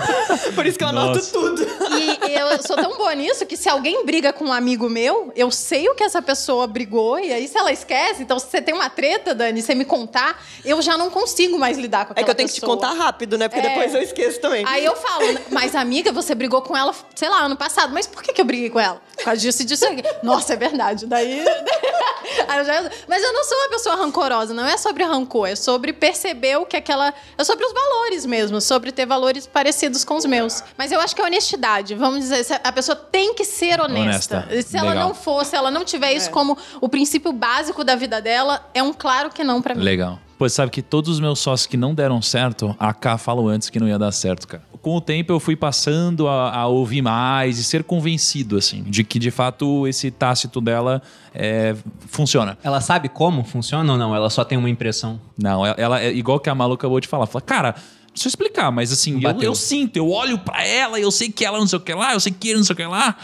Por 0.56 0.66
isso 0.66 0.78
que 0.78 0.84
eu 0.86 0.88
anoto 0.88 1.16
Nossa. 1.16 1.34
tudo. 1.34 1.68
Eu 2.40 2.62
sou 2.64 2.76
tão 2.76 2.98
boa 2.98 3.14
nisso 3.14 3.46
que 3.46 3.58
se 3.58 3.68
alguém 3.70 4.06
briga 4.06 4.32
com 4.34 4.46
um 4.46 4.54
amigo 4.54 4.90
meu, 4.90 5.32
eu 5.36 5.52
sei 5.52 5.88
o 5.90 5.96
que 5.96 6.04
essa 6.04 6.22
pessoa 6.22 6.66
brigou, 6.68 7.20
e 7.20 7.32
aí 7.34 7.48
se 7.48 7.58
ela 7.58 7.72
esquece, 7.72 8.22
então 8.24 8.40
se 8.40 8.48
você 8.48 8.62
tem 8.62 8.74
uma 8.74 8.90
treta, 8.90 9.34
Dani, 9.36 9.62
você 9.62 9.76
me 9.76 9.86
contar, 9.86 10.42
eu 10.64 10.82
já 10.82 10.98
não 10.98 11.10
consigo 11.10 11.58
mais 11.58 11.78
lidar 11.78 12.06
com 12.06 12.14
aquela 12.14 12.22
É 12.22 12.26
que 12.26 12.32
eu 12.32 12.36
tenho 12.36 12.48
que 12.50 12.56
te 12.56 12.62
pessoa. 12.62 12.76
contar 12.78 12.94
rápido, 12.94 13.38
né? 13.38 13.48
Porque 13.48 13.66
É. 13.66 13.70
depois 13.70 13.94
eu 13.94 14.02
esqueço 14.02 14.40
também. 14.40 14.64
Aí 14.68 14.84
eu 14.86 14.96
falo, 14.96 15.26
mas 15.52 15.76
amiga, 15.76 16.12
você 16.12 16.34
brigou 16.34 16.62
com 16.62 16.76
ela, 16.76 16.94
sei 17.16 17.30
lá, 17.30 17.42
ano 17.44 17.56
passado. 17.58 17.94
Mas 17.94 18.08
por 18.08 18.22
que, 18.24 18.32
que 18.34 18.42
eu 18.42 18.46
briguei 18.46 18.70
com 18.70 18.80
ela? 18.80 19.02
Por 19.18 19.24
causa 19.26 19.40
disso 19.42 19.62
e 19.62 19.66
disso. 19.66 19.86
Nossa, 20.24 20.54
é 20.54 20.56
verdade. 20.56 21.06
Daí. 21.06 21.44
Aí 22.48 22.60
eu 22.60 22.66
já- 22.66 22.90
Mas 23.08 23.24
eu 23.24 23.34
não 23.34 23.44
sou 23.44 23.58
uma 23.58 23.70
pessoa 23.70 23.96
rancorosa, 23.96 24.54
não 24.54 24.66
é 24.66 24.78
sobre 24.78 25.04
rancor, 25.04 25.48
é 25.48 25.56
sobre 25.56 25.92
perceber 25.94 26.58
o 26.58 26.66
que 26.66 26.78
aquela. 26.78 27.14
É 27.38 27.44
sobre 27.44 27.66
os 27.66 27.74
valores 27.74 28.26
mesmo, 28.26 28.62
sobre 28.62 28.92
ter 28.92 29.06
valores 29.06 29.46
parecidos 29.48 30.04
com 30.04 30.16
os 30.16 30.26
meus. 30.26 30.64
Mas 30.78 30.92
eu 30.92 31.00
acho 31.00 31.16
que 31.16 31.22
é 31.22 31.26
honestidade. 31.26 31.96
Vamos 31.96 32.20
dizer, 32.20 32.29
a 32.64 32.72
pessoa 32.72 32.96
tem 32.96 33.34
que 33.34 33.44
ser 33.46 33.80
honesta. 33.82 34.46
Honesta. 34.50 34.62
Se 34.62 34.78
ela 34.78 34.90
Legal. 34.92 35.08
não 35.10 35.16
for, 35.16 35.46
se 35.46 35.56
ela 35.56 35.70
não 35.72 35.84
tiver 35.86 36.14
isso 36.14 36.30
É. 36.30 36.32
como 36.32 36.58
o 36.82 36.88
princípio 36.90 37.32
básico 37.32 37.84
da 37.84 37.96
vida 37.96 38.22
dela, 38.22 38.68
é 38.74 38.82
um 38.84 38.94
claro 38.94 39.30
que 39.30 39.44
não 39.44 39.62
pra 39.62 39.76
mim. 39.76 39.84
Legal. 39.84 40.20
Pô, 40.38 40.48
sabe 40.48 40.72
que 40.72 40.82
todos 40.82 41.10
os 41.10 41.20
meus 41.20 41.40
sócios 41.40 41.68
que 41.68 41.76
não 41.76 41.94
deram 41.94 42.22
certo, 42.22 42.74
a 42.80 42.94
K 42.94 43.18
falou 43.18 43.50
antes 43.50 43.70
que 43.70 43.78
não 43.78 43.88
ia 43.90 44.00
dar 44.00 44.12
certo, 44.14 44.48
cara. 44.48 44.64
Com 44.82 44.96
o 44.96 45.02
tempo 45.02 45.34
eu 45.34 45.40
fui 45.42 45.58
passando 45.58 46.30
a, 46.30 46.56
a 46.56 46.68
ouvir 46.68 47.02
mais 47.02 47.60
e 47.60 47.64
ser 47.66 47.84
convencido, 47.84 48.56
assim, 48.56 48.82
de 48.84 49.04
que 49.04 49.20
de 49.20 49.30
fato 49.32 49.86
esse 49.86 50.10
tácito 50.10 50.62
dela 50.62 51.02
é, 51.36 51.76
funciona. 52.08 52.58
Ela 52.64 52.80
sabe 52.80 53.10
como 53.10 53.44
funciona 53.44 53.92
ou 53.92 53.98
não? 54.00 54.16
Ela 54.16 54.30
só 54.30 54.46
tem 54.46 54.58
uma 54.58 54.70
impressão. 54.70 55.20
Não, 55.38 55.66
ela, 55.66 55.76
ela 55.78 56.02
é 56.02 56.14
igual 56.14 56.40
que 56.40 56.50
a 56.50 56.56
Malu 56.56 56.76
acabou 56.76 57.02
de 57.02 57.10
falar. 57.10 57.26
Fala, 57.26 57.42
cara, 57.42 57.76
deixa 58.14 58.28
eu 58.28 58.30
explicar, 58.30 58.72
mas 58.72 58.92
assim, 58.92 59.20
eu, 59.24 59.42
eu 59.42 59.56
sinto, 59.56 59.98
eu 59.98 60.10
olho 60.10 60.38
pra 60.38 60.66
ela 60.66 61.00
e 61.00 61.04
eu 61.04 61.12
sei 61.12 61.30
que 61.32 61.46
ela 61.46 61.58
não 61.58 61.68
sei 61.68 61.78
o 61.78 61.82
que 61.82 61.94
lá, 61.94 62.14
eu 62.14 62.20
sei 62.20 62.32
que 62.32 62.50
ele 62.50 62.58
não 62.58 62.66
sei 62.66 62.74
o 62.74 62.78
que 62.78 62.86
lá. 62.86 63.16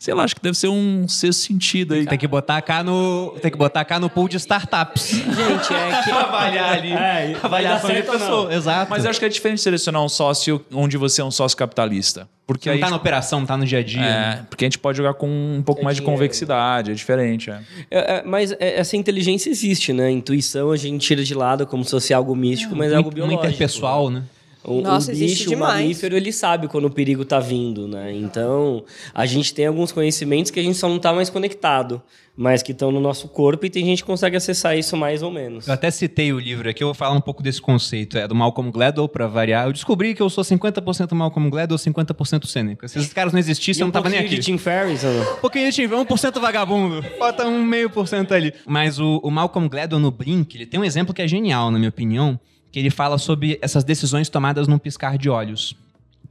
Sei 0.00 0.14
lá, 0.14 0.24
acho 0.24 0.34
que 0.34 0.40
deve 0.40 0.56
ser 0.56 0.68
um 0.68 1.06
sexto 1.06 1.40
sentido 1.40 1.92
aí. 1.92 2.06
Tem 2.06 2.16
que 2.16 2.26
botar 2.26 2.62
cá 2.62 2.82
no, 2.82 3.36
tem 3.42 3.50
que 3.50 3.58
botar 3.58 3.84
cá 3.84 4.00
no 4.00 4.08
pool 4.08 4.30
de 4.30 4.38
startups. 4.38 5.10
Gente, 5.10 5.74
é 5.74 6.02
que... 6.02 6.08
avaliar 6.10 6.72
ali. 6.72 6.90
É, 6.90 7.34
vai 7.42 7.62
dar 7.62 7.76
avaliação 7.76 7.90
de 7.90 7.96
certo 7.96 8.08
ou 8.08 8.18
não? 8.18 8.20
pessoa. 8.26 8.54
Exato. 8.54 8.90
Mas 8.90 9.04
eu 9.04 9.10
acho 9.10 9.18
que 9.18 9.26
é 9.26 9.28
diferente 9.28 9.60
selecionar 9.60 10.02
um 10.02 10.08
sócio 10.08 10.64
onde 10.72 10.96
você 10.96 11.20
é 11.20 11.24
um 11.24 11.30
sócio 11.30 11.54
capitalista. 11.54 12.26
Porque 12.46 12.70
não 12.70 12.76
aí. 12.76 12.80
tá 12.80 12.88
na 12.88 12.96
operação, 12.96 13.40
não 13.40 13.46
tá 13.46 13.58
no 13.58 13.66
dia 13.66 13.80
a 13.80 13.82
dia. 13.82 14.00
né? 14.00 14.38
É, 14.40 14.46
porque 14.48 14.64
a 14.64 14.68
gente 14.68 14.78
pode 14.78 14.96
jogar 14.96 15.12
com 15.12 15.28
um 15.28 15.62
pouco 15.62 15.82
É 15.82 15.84
mais 15.84 15.98
de 15.98 16.02
convexidade, 16.02 16.92
é 16.92 16.94
diferente. 16.94 17.50
É. 17.50 17.60
É, 17.90 18.14
é, 18.16 18.22
mas 18.24 18.52
é, 18.52 18.80
essa 18.80 18.96
inteligência 18.96 19.50
existe, 19.50 19.92
né? 19.92 20.10
Intuição 20.10 20.70
a 20.72 20.78
gente 20.78 21.06
tira 21.06 21.22
de 21.22 21.34
lado 21.34 21.66
como 21.66 21.84
se 21.84 21.90
fosse 21.90 22.14
algo 22.14 22.34
místico, 22.34 22.74
mas 22.74 22.90
é 22.90 22.96
algo 22.96 23.10
Um 23.10 23.12
biológico. 23.12 23.44
interpessoal, 23.44 24.08
né? 24.08 24.22
O, 24.62 24.82
Nossa, 24.82 25.10
o 25.10 25.14
existe 25.14 25.44
bicho, 25.48 25.56
o 25.56 25.58
mamífero, 25.58 26.16
ele 26.16 26.32
sabe 26.32 26.68
quando 26.68 26.84
o 26.84 26.90
perigo 26.90 27.24
tá 27.24 27.40
vindo, 27.40 27.88
né? 27.88 28.12
Então, 28.14 28.84
a 29.14 29.24
gente 29.24 29.54
tem 29.54 29.66
alguns 29.66 29.90
conhecimentos 29.90 30.50
que 30.50 30.60
a 30.60 30.62
gente 30.62 30.76
só 30.76 30.86
não 30.88 30.98
tá 30.98 31.12
mais 31.14 31.30
conectado, 31.30 32.02
mas 32.36 32.62
que 32.62 32.72
estão 32.72 32.92
no 32.92 33.00
nosso 33.00 33.26
corpo 33.28 33.64
e 33.64 33.70
tem 33.70 33.84
gente 33.86 34.02
que 34.02 34.06
consegue 34.06 34.36
acessar 34.36 34.76
isso 34.76 34.96
mais 34.98 35.22
ou 35.22 35.30
menos. 35.30 35.66
Eu 35.66 35.72
até 35.74 35.90
citei 35.90 36.30
o 36.32 36.38
livro 36.38 36.68
aqui, 36.68 36.82
eu 36.82 36.88
vou 36.88 36.94
falar 36.94 37.14
um 37.14 37.20
pouco 37.22 37.42
desse 37.42 37.60
conceito. 37.60 38.18
É 38.18 38.28
do 38.28 38.34
Malcolm 38.34 38.70
Gladwell, 38.70 39.08
pra 39.08 39.26
variar. 39.26 39.66
Eu 39.66 39.72
descobri 39.72 40.14
que 40.14 40.20
eu 40.22 40.28
sou 40.28 40.44
50% 40.44 41.14
Malcolm 41.14 41.48
Gladwell, 41.50 41.78
50% 41.78 42.46
Sêneca. 42.46 42.86
Se 42.86 42.98
esses 42.98 43.12
caras 43.14 43.32
não 43.32 43.38
existissem, 43.40 43.80
E 43.80 43.82
eu 43.82 43.86
não 43.86 43.92
tava 43.92 44.10
nem 44.10 44.18
pouquinho 44.20 44.40
aqui. 44.40 44.46
de 44.46 44.52
Tim 44.52 44.58
Ferriss, 44.58 45.04
ou 45.04 45.12
não? 45.12 45.32
Um 45.32 45.36
pouquinho 45.36 45.70
de 45.70 45.74
time, 45.74 45.94
1% 45.94 46.38
vagabundo. 46.40 47.02
Falta 47.18 47.46
um 47.46 47.64
meio 47.64 47.88
por 47.88 48.06
cento 48.06 48.34
ali. 48.34 48.52
Mas 48.66 48.98
o, 48.98 49.20
o 49.22 49.30
Malcolm 49.30 49.68
Gladwell 49.68 50.00
no 50.00 50.10
Blink, 50.10 50.54
ele 50.56 50.66
tem 50.66 50.78
um 50.78 50.84
exemplo 50.84 51.14
que 51.14 51.22
é 51.22 51.28
genial, 51.28 51.70
na 51.70 51.78
minha 51.78 51.88
opinião, 51.88 52.38
que 52.70 52.78
ele 52.78 52.90
fala 52.90 53.18
sobre 53.18 53.58
essas 53.60 53.84
decisões 53.84 54.28
tomadas 54.28 54.68
num 54.68 54.78
piscar 54.78 55.18
de 55.18 55.28
olhos. 55.28 55.76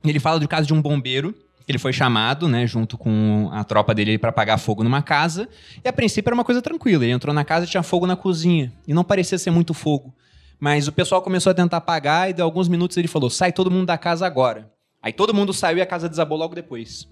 Ele 0.03 0.19
fala 0.19 0.39
do 0.39 0.47
caso 0.47 0.67
de 0.67 0.73
um 0.73 0.81
bombeiro, 0.81 1.33
que 1.65 1.71
ele 1.71 1.77
foi 1.77 1.93
chamado, 1.93 2.47
né, 2.47 2.65
junto 2.65 2.97
com 2.97 3.49
a 3.51 3.63
tropa 3.63 3.93
dele 3.93 4.17
para 4.17 4.29
apagar 4.29 4.57
fogo 4.57 4.83
numa 4.83 5.01
casa, 5.01 5.47
e 5.83 5.87
a 5.87 5.93
princípio 5.93 6.29
era 6.29 6.35
uma 6.35 6.45
coisa 6.45 6.61
tranquila. 6.61 7.03
Ele 7.03 7.13
entrou 7.13 7.33
na 7.33 7.43
casa 7.43 7.65
e 7.65 7.69
tinha 7.69 7.83
fogo 7.83 8.07
na 8.07 8.15
cozinha, 8.15 8.71
e 8.87 8.93
não 8.93 9.03
parecia 9.03 9.37
ser 9.37 9.51
muito 9.51 9.73
fogo. 9.73 10.13
Mas 10.59 10.87
o 10.87 10.91
pessoal 10.91 11.21
começou 11.21 11.51
a 11.51 11.53
tentar 11.53 11.77
apagar 11.77 12.29
e 12.29 12.33
deu 12.33 12.43
alguns 12.43 12.67
minutos 12.67 12.97
ele 12.97 13.07
falou: 13.07 13.29
"Sai 13.29 13.53
todo 13.53 13.71
mundo 13.71 13.85
da 13.85 13.97
casa 13.97 14.25
agora". 14.25 14.69
Aí 15.01 15.13
todo 15.13 15.33
mundo 15.33 15.53
saiu 15.53 15.77
e 15.77 15.81
a 15.81 15.85
casa 15.85 16.09
desabou 16.09 16.37
logo 16.37 16.53
depois. 16.53 17.07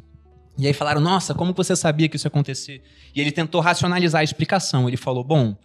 E 0.58 0.66
aí 0.66 0.74
falaram, 0.74 1.00
nossa, 1.00 1.34
como 1.34 1.54
você 1.54 1.76
sabia 1.76 2.10
que 2.10 2.16
isso 2.16 2.26
ia 2.26 2.30
acontecer? 2.30 2.82
E 3.16 3.22
ele 3.22 3.32
tentou 3.32 3.62
racionalizar 3.62 4.22
a 4.22 4.24
explicação. 4.24 4.88
Ele 4.88 4.98
falou, 4.98 5.24
bom, 5.24 5.56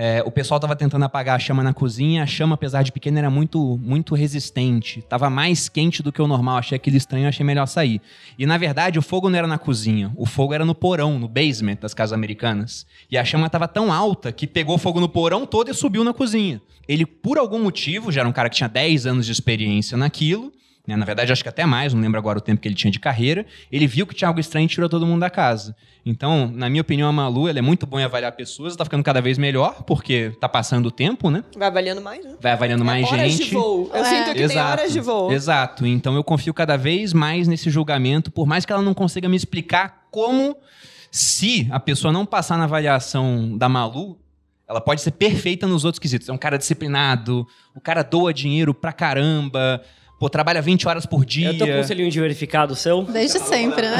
é, 0.00 0.22
o 0.24 0.30
pessoal 0.30 0.58
estava 0.58 0.76
tentando 0.76 1.04
apagar 1.04 1.34
a 1.34 1.38
chama 1.40 1.60
na 1.60 1.74
cozinha, 1.74 2.22
a 2.22 2.26
chama, 2.26 2.54
apesar 2.54 2.84
de 2.84 2.92
pequena, 2.92 3.18
era 3.18 3.28
muito, 3.28 3.76
muito 3.82 4.14
resistente. 4.14 5.02
Tava 5.02 5.28
mais 5.28 5.68
quente 5.68 6.04
do 6.04 6.12
que 6.12 6.22
o 6.22 6.28
normal. 6.28 6.58
Achei 6.58 6.76
aquele 6.76 6.96
estranho, 6.96 7.26
achei 7.26 7.44
melhor 7.44 7.66
sair. 7.66 8.00
E 8.38 8.46
na 8.46 8.56
verdade, 8.56 8.96
o 8.96 9.02
fogo 9.02 9.28
não 9.28 9.36
era 9.36 9.48
na 9.48 9.58
cozinha, 9.58 10.12
o 10.14 10.24
fogo 10.24 10.54
era 10.54 10.64
no 10.64 10.72
porão, 10.72 11.18
no 11.18 11.26
basement 11.26 11.78
das 11.80 11.94
casas 11.94 12.12
americanas. 12.12 12.86
E 13.10 13.18
a 13.18 13.24
chama 13.24 13.46
estava 13.46 13.66
tão 13.66 13.92
alta 13.92 14.30
que 14.30 14.46
pegou 14.46 14.78
fogo 14.78 15.00
no 15.00 15.08
porão 15.08 15.44
todo 15.44 15.68
e 15.68 15.74
subiu 15.74 16.04
na 16.04 16.14
cozinha. 16.14 16.62
Ele, 16.86 17.04
por 17.04 17.36
algum 17.36 17.60
motivo, 17.60 18.12
já 18.12 18.20
era 18.20 18.28
um 18.28 18.32
cara 18.32 18.48
que 18.48 18.54
tinha 18.54 18.68
10 18.68 19.04
anos 19.04 19.26
de 19.26 19.32
experiência 19.32 19.98
naquilo, 19.98 20.52
né? 20.88 20.96
Na 20.96 21.04
verdade, 21.04 21.30
acho 21.30 21.42
que 21.42 21.48
até 21.50 21.66
mais, 21.66 21.92
não 21.92 22.00
lembro 22.00 22.18
agora 22.18 22.38
o 22.38 22.40
tempo 22.40 22.62
que 22.62 22.66
ele 22.66 22.74
tinha 22.74 22.90
de 22.90 22.98
carreira. 22.98 23.44
Ele 23.70 23.86
viu 23.86 24.06
que 24.06 24.14
tinha 24.14 24.26
algo 24.26 24.40
estranho 24.40 24.64
e 24.64 24.68
tirou 24.68 24.88
todo 24.88 25.06
mundo 25.06 25.20
da 25.20 25.28
casa. 25.28 25.76
Então, 26.06 26.50
na 26.50 26.70
minha 26.70 26.80
opinião, 26.80 27.06
a 27.06 27.12
Malu 27.12 27.46
ela 27.46 27.58
é 27.58 27.62
muito 27.62 27.86
boa 27.86 28.00
em 28.00 28.04
avaliar 28.06 28.32
pessoas, 28.32 28.74
tá 28.74 28.84
ficando 28.84 29.02
cada 29.04 29.20
vez 29.20 29.36
melhor, 29.36 29.82
porque 29.82 30.32
tá 30.40 30.48
passando 30.48 30.86
o 30.86 30.90
tempo, 30.90 31.28
né? 31.30 31.44
Vai 31.54 31.68
avaliando 31.68 32.00
mais, 32.00 32.24
né? 32.24 32.34
Vai 32.40 32.52
avaliando 32.52 32.84
mais 32.86 33.06
horas 33.06 33.32
gente. 33.32 33.44
de 33.50 33.54
voo. 33.54 33.90
Eu 33.92 34.00
É. 34.00 34.04
sinto 34.04 34.34
que 34.34 34.48
tem 34.48 34.58
horas 34.58 34.90
de 34.90 35.00
voo. 35.00 35.30
Exato. 35.30 35.86
Então 35.86 36.14
eu 36.14 36.24
confio 36.24 36.54
cada 36.54 36.78
vez 36.78 37.12
mais 37.12 37.46
nesse 37.46 37.68
julgamento, 37.68 38.30
por 38.30 38.46
mais 38.46 38.64
que 38.64 38.72
ela 38.72 38.80
não 38.80 38.94
consiga 38.94 39.28
me 39.28 39.36
explicar 39.36 40.06
como, 40.10 40.56
se 41.10 41.68
a 41.70 41.78
pessoa 41.78 42.10
não 42.10 42.24
passar 42.24 42.56
na 42.56 42.64
avaliação 42.64 43.58
da 43.58 43.68
Malu, 43.68 44.18
ela 44.66 44.80
pode 44.80 45.00
ser 45.02 45.10
perfeita 45.12 45.66
nos 45.66 45.84
outros 45.84 45.98
quesitos. 45.98 46.28
É 46.28 46.32
um 46.32 46.38
cara 46.38 46.56
disciplinado, 46.58 47.46
o 47.74 47.80
cara 47.80 48.02
doa 48.02 48.32
dinheiro 48.32 48.72
pra 48.72 48.92
caramba, 48.92 49.82
pô, 50.18 50.28
trabalha 50.28 50.60
20 50.60 50.88
horas 50.88 51.06
por 51.06 51.24
dia. 51.24 51.50
Eu 51.52 51.58
tô 51.58 51.66
com 51.66 51.80
um 51.80 51.84
selinho 51.84 52.10
de 52.10 52.20
verificado 52.20 52.74
seu. 52.74 53.02
Desde 53.02 53.38
sempre, 53.38 53.88
né? 53.88 53.96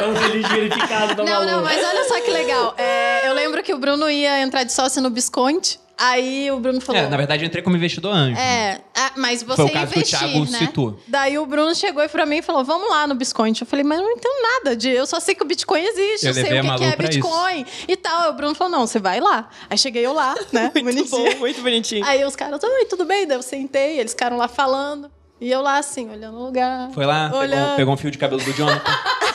É 0.00 0.06
um 0.06 0.16
selinho 0.16 0.42
de 0.48 0.54
verificado 0.54 1.14
da 1.14 1.24
Não, 1.24 1.32
Malu. 1.32 1.46
não, 1.46 1.62
mas 1.62 1.78
olha 1.84 2.04
só 2.08 2.20
que 2.20 2.30
legal. 2.30 2.74
É, 2.76 3.28
eu 3.28 3.34
lembro 3.34 3.62
que 3.62 3.72
o 3.72 3.78
Bruno 3.78 4.10
ia 4.10 4.40
entrar 4.40 4.64
de 4.64 4.72
sócio 4.72 5.00
no 5.00 5.10
Bisconte. 5.10 5.78
Aí 6.04 6.50
o 6.50 6.58
Bruno 6.58 6.80
falou. 6.80 7.00
É, 7.00 7.08
na 7.08 7.16
verdade 7.16 7.44
eu 7.44 7.46
entrei 7.46 7.62
como 7.62 7.76
investidor 7.76 8.12
anjo. 8.12 8.36
É, 8.36 8.80
ah, 8.92 9.12
mas 9.16 9.40
você 9.40 9.54
Foi 9.54 9.66
o 9.66 9.70
caso 9.72 9.92
que 9.92 9.98
o 9.98 10.00
investir, 10.00 10.18
Thiago 10.18 10.50
né? 10.50 10.58
citou. 10.58 10.98
Daí 11.06 11.38
o 11.38 11.46
Bruno 11.46 11.72
chegou 11.76 12.06
pra 12.08 12.26
mim 12.26 12.38
e 12.38 12.42
falou: 12.42 12.64
vamos 12.64 12.90
lá 12.90 13.06
no 13.06 13.14
Bitcoin. 13.14 13.52
Eu 13.60 13.66
falei, 13.66 13.84
mas 13.84 13.98
eu 13.98 14.04
não 14.04 14.10
entendo 14.10 14.42
nada 14.42 14.74
de. 14.74 14.90
Eu 14.90 15.06
só 15.06 15.20
sei 15.20 15.36
que 15.36 15.44
o 15.44 15.46
Bitcoin 15.46 15.80
existe, 15.80 16.26
Eu 16.26 16.30
eu, 16.30 16.34
sei 16.34 16.42
o 16.42 16.46
que, 16.46 16.76
que 16.78 16.84
é 16.84 16.96
pra 16.96 17.08
isso. 17.08 17.20
Bitcoin 17.20 17.66
e 17.86 17.96
tal. 17.96 18.22
Aí 18.22 18.30
o 18.30 18.32
Bruno 18.32 18.52
falou: 18.56 18.72
não, 18.72 18.84
você 18.84 18.98
vai 18.98 19.20
lá. 19.20 19.48
Aí 19.70 19.78
cheguei 19.78 20.04
eu 20.04 20.12
lá, 20.12 20.34
né? 20.52 20.72
Muito 20.74 20.84
bonitinho. 20.84 21.32
bom, 21.34 21.38
muito 21.38 21.62
bonitinho. 21.62 22.04
Aí 22.04 22.24
os 22.24 22.34
caras, 22.34 22.60
oi, 22.64 22.84
tudo 22.86 23.04
bem? 23.04 23.24
Daí 23.24 23.36
eu 23.36 23.42
sentei, 23.42 24.00
eles 24.00 24.10
ficaram 24.10 24.36
lá 24.36 24.48
falando. 24.48 25.08
E 25.40 25.50
eu 25.50 25.60
lá 25.60 25.78
assim, 25.78 26.08
olhando 26.08 26.36
o 26.38 26.44
lugar. 26.44 26.90
Foi 26.92 27.04
lá, 27.04 27.24
pegou, 27.24 27.40
olhando. 27.40 27.76
pegou 27.76 27.94
um 27.94 27.96
fio 27.96 28.10
de 28.12 28.18
cabelo 28.18 28.40
do 28.42 28.52
Jonathan, 28.52 28.92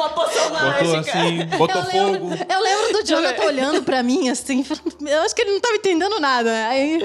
Numa 0.00 0.08
poção 0.08 0.48
botou 0.48 0.60
mágica. 0.60 0.98
assim, 1.00 1.46
botou 1.58 1.76
eu 1.76 1.90
fogo. 1.90 2.12
Lembro, 2.12 2.46
eu 2.48 2.60
lembro 2.62 2.92
do 2.94 3.06
Jonathan 3.06 3.44
olhando 3.44 3.82
pra 3.82 4.02
mim, 4.02 4.30
assim. 4.30 4.64
Eu 5.06 5.22
acho 5.22 5.34
que 5.34 5.42
ele 5.42 5.52
não 5.52 5.60
tava 5.60 5.76
entendendo 5.76 6.18
nada. 6.18 6.50
Aí, 6.68 6.98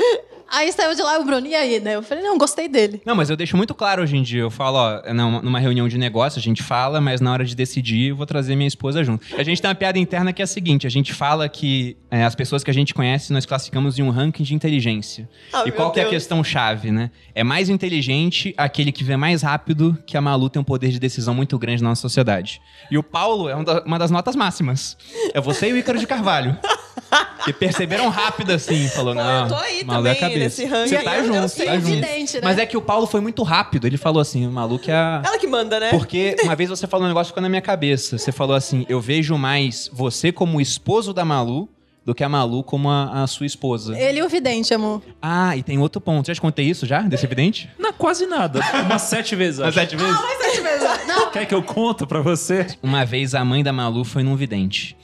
aí 0.51 0.71
saiu 0.71 0.95
de 0.95 1.01
lá 1.01 1.19
o 1.19 1.23
Bruno, 1.23 1.47
e 1.47 1.55
aí? 1.55 1.79
Né? 1.79 1.95
Eu 1.95 2.03
falei, 2.03 2.23
não, 2.23 2.37
gostei 2.37 2.67
dele. 2.67 3.01
Não, 3.05 3.15
mas 3.15 3.29
eu 3.29 3.35
deixo 3.35 3.57
muito 3.57 3.73
claro 3.73 4.03
hoje 4.03 4.15
em 4.15 4.23
dia. 4.23 4.41
Eu 4.41 4.51
falo, 4.51 4.77
ó, 4.77 5.13
numa 5.13 5.55
numa 5.55 5.59
reunião 5.59 5.87
de 5.87 5.97
negócio 5.97 6.37
a 6.37 6.41
gente 6.41 6.61
fala, 6.61 6.99
mas 6.99 7.21
na 7.21 7.31
hora 7.31 7.45
de 7.45 7.55
decidir 7.55 8.09
eu 8.09 8.15
vou 8.15 8.25
trazer 8.25 8.55
minha 8.55 8.67
esposa 8.67 9.03
junto. 9.03 9.25
A 9.37 9.43
gente 9.43 9.61
tem 9.61 9.69
uma 9.69 9.75
piada 9.75 9.97
interna 9.97 10.33
que 10.33 10.41
é 10.41 10.45
a 10.45 10.47
seguinte: 10.47 10.85
a 10.85 10.89
gente 10.89 11.13
fala 11.13 11.47
que 11.47 11.95
é, 12.11 12.23
as 12.23 12.35
pessoas 12.35 12.63
que 12.63 12.69
a 12.69 12.73
gente 12.73 12.93
conhece 12.93 13.31
nós 13.31 13.45
classificamos 13.45 13.97
em 13.97 14.03
um 14.03 14.09
ranking 14.09 14.43
de 14.43 14.53
inteligência. 14.53 15.29
Ah, 15.53 15.63
e 15.65 15.71
qual 15.71 15.91
que 15.91 15.99
é 15.99 16.03
a 16.03 16.09
questão 16.09 16.43
chave, 16.43 16.91
né? 16.91 17.11
É 17.33 17.43
mais 17.43 17.69
inteligente 17.69 18.53
aquele 18.57 18.91
que 18.91 19.03
vê 19.03 19.15
mais 19.15 19.41
rápido 19.41 19.97
que 20.05 20.17
a 20.17 20.21
Malu 20.21 20.49
tem 20.49 20.61
um 20.61 20.65
poder 20.65 20.89
de 20.89 20.99
decisão 20.99 21.33
muito 21.33 21.57
grande 21.57 21.81
na 21.81 21.89
nossa 21.89 22.01
sociedade. 22.01 22.61
E 22.91 22.97
o 22.97 23.03
Paulo 23.03 23.47
é 23.47 23.55
um 23.55 23.63
uma 23.85 23.97
das 23.99 24.11
notas 24.11 24.35
máximas. 24.35 24.97
É 25.33 25.41
você 25.41 25.69
e 25.69 25.73
o 25.73 25.77
Ícaro 25.77 25.97
de 25.97 26.07
Carvalho. 26.07 26.57
Que 27.43 27.53
perceberam 27.53 28.09
rápido 28.09 28.51
assim, 28.51 28.87
falou, 28.87 29.13
Pô, 29.13 29.21
não, 29.21 29.43
eu 29.43 29.47
tô 29.49 29.55
aí 29.55 29.83
Malu 29.83 30.07
é 30.07 30.11
a 30.11 30.15
também 30.15 30.29
cabeça. 30.39 30.61
nesse 30.61 30.65
ranking. 30.65 30.89
Você 30.89 31.03
tá 31.03 31.17
Eu 31.17 31.25
junto, 31.25 31.55
tá 31.65 31.79
junto. 31.79 32.01
né? 32.01 32.41
Mas 32.43 32.57
é 32.57 32.65
que 32.65 32.75
o 32.75 32.81
Paulo 32.81 33.05
foi 33.05 33.21
muito 33.21 33.43
rápido. 33.43 33.85
Ele 33.85 33.97
falou 33.97 34.19
assim, 34.21 34.47
o 34.47 34.51
maluco 34.51 34.89
é 34.89 34.93
a... 34.93 35.21
Ela 35.25 35.37
que 35.37 35.47
manda, 35.47 35.79
né? 35.79 35.89
Porque 35.91 36.35
uma 36.43 36.55
vez 36.55 36.69
você 36.69 36.87
falou 36.87 37.05
um 37.05 37.09
negócio 37.09 37.25
que 37.25 37.33
ficou 37.33 37.43
na 37.43 37.49
minha 37.49 37.61
cabeça. 37.61 38.17
Você 38.17 38.31
falou 38.31 38.55
assim, 38.55 38.85
eu 38.89 38.99
vejo 38.99 39.37
mais 39.37 39.89
você 39.93 40.31
como 40.31 40.57
o 40.57 40.61
esposo 40.61 41.13
da 41.13 41.23
Malu 41.23 41.69
do 42.05 42.13
que 42.13 42.23
a 42.23 42.29
Malu 42.29 42.63
como 42.63 42.89
a, 42.89 43.23
a 43.23 43.27
sua 43.27 43.45
esposa. 43.47 43.97
Ele 43.99 44.19
e 44.19 44.23
o 44.23 44.29
vidente, 44.29 44.73
amor. 44.73 45.01
Ah, 45.21 45.57
e 45.57 45.63
tem 45.63 45.79
outro 45.79 45.99
ponto. 45.99 46.27
Já 46.27 46.35
te 46.35 46.41
contei 46.41 46.65
isso 46.65 46.85
já, 46.85 47.01
desse 47.01 47.25
evidente? 47.25 47.69
Não, 47.79 47.91
quase 47.91 48.27
nada. 48.27 48.59
Umas 48.85 49.01
sete 49.03 49.35
vezes. 49.35 49.59
Umas 49.59 49.75
acho. 49.75 49.79
sete 49.79 49.97
vezes? 49.97 50.15
Não, 51.07 51.31
Quer 51.31 51.45
que 51.45 51.53
eu 51.55 51.63
conto 51.63 52.05
pra 52.05 52.21
você? 52.21 52.67
Uma 52.81 53.03
vez 53.05 53.33
a 53.33 53.43
mãe 53.43 53.63
da 53.63 53.73
Malu 53.73 54.03
foi 54.03 54.21
num 54.23 54.35
vidente. 54.35 54.95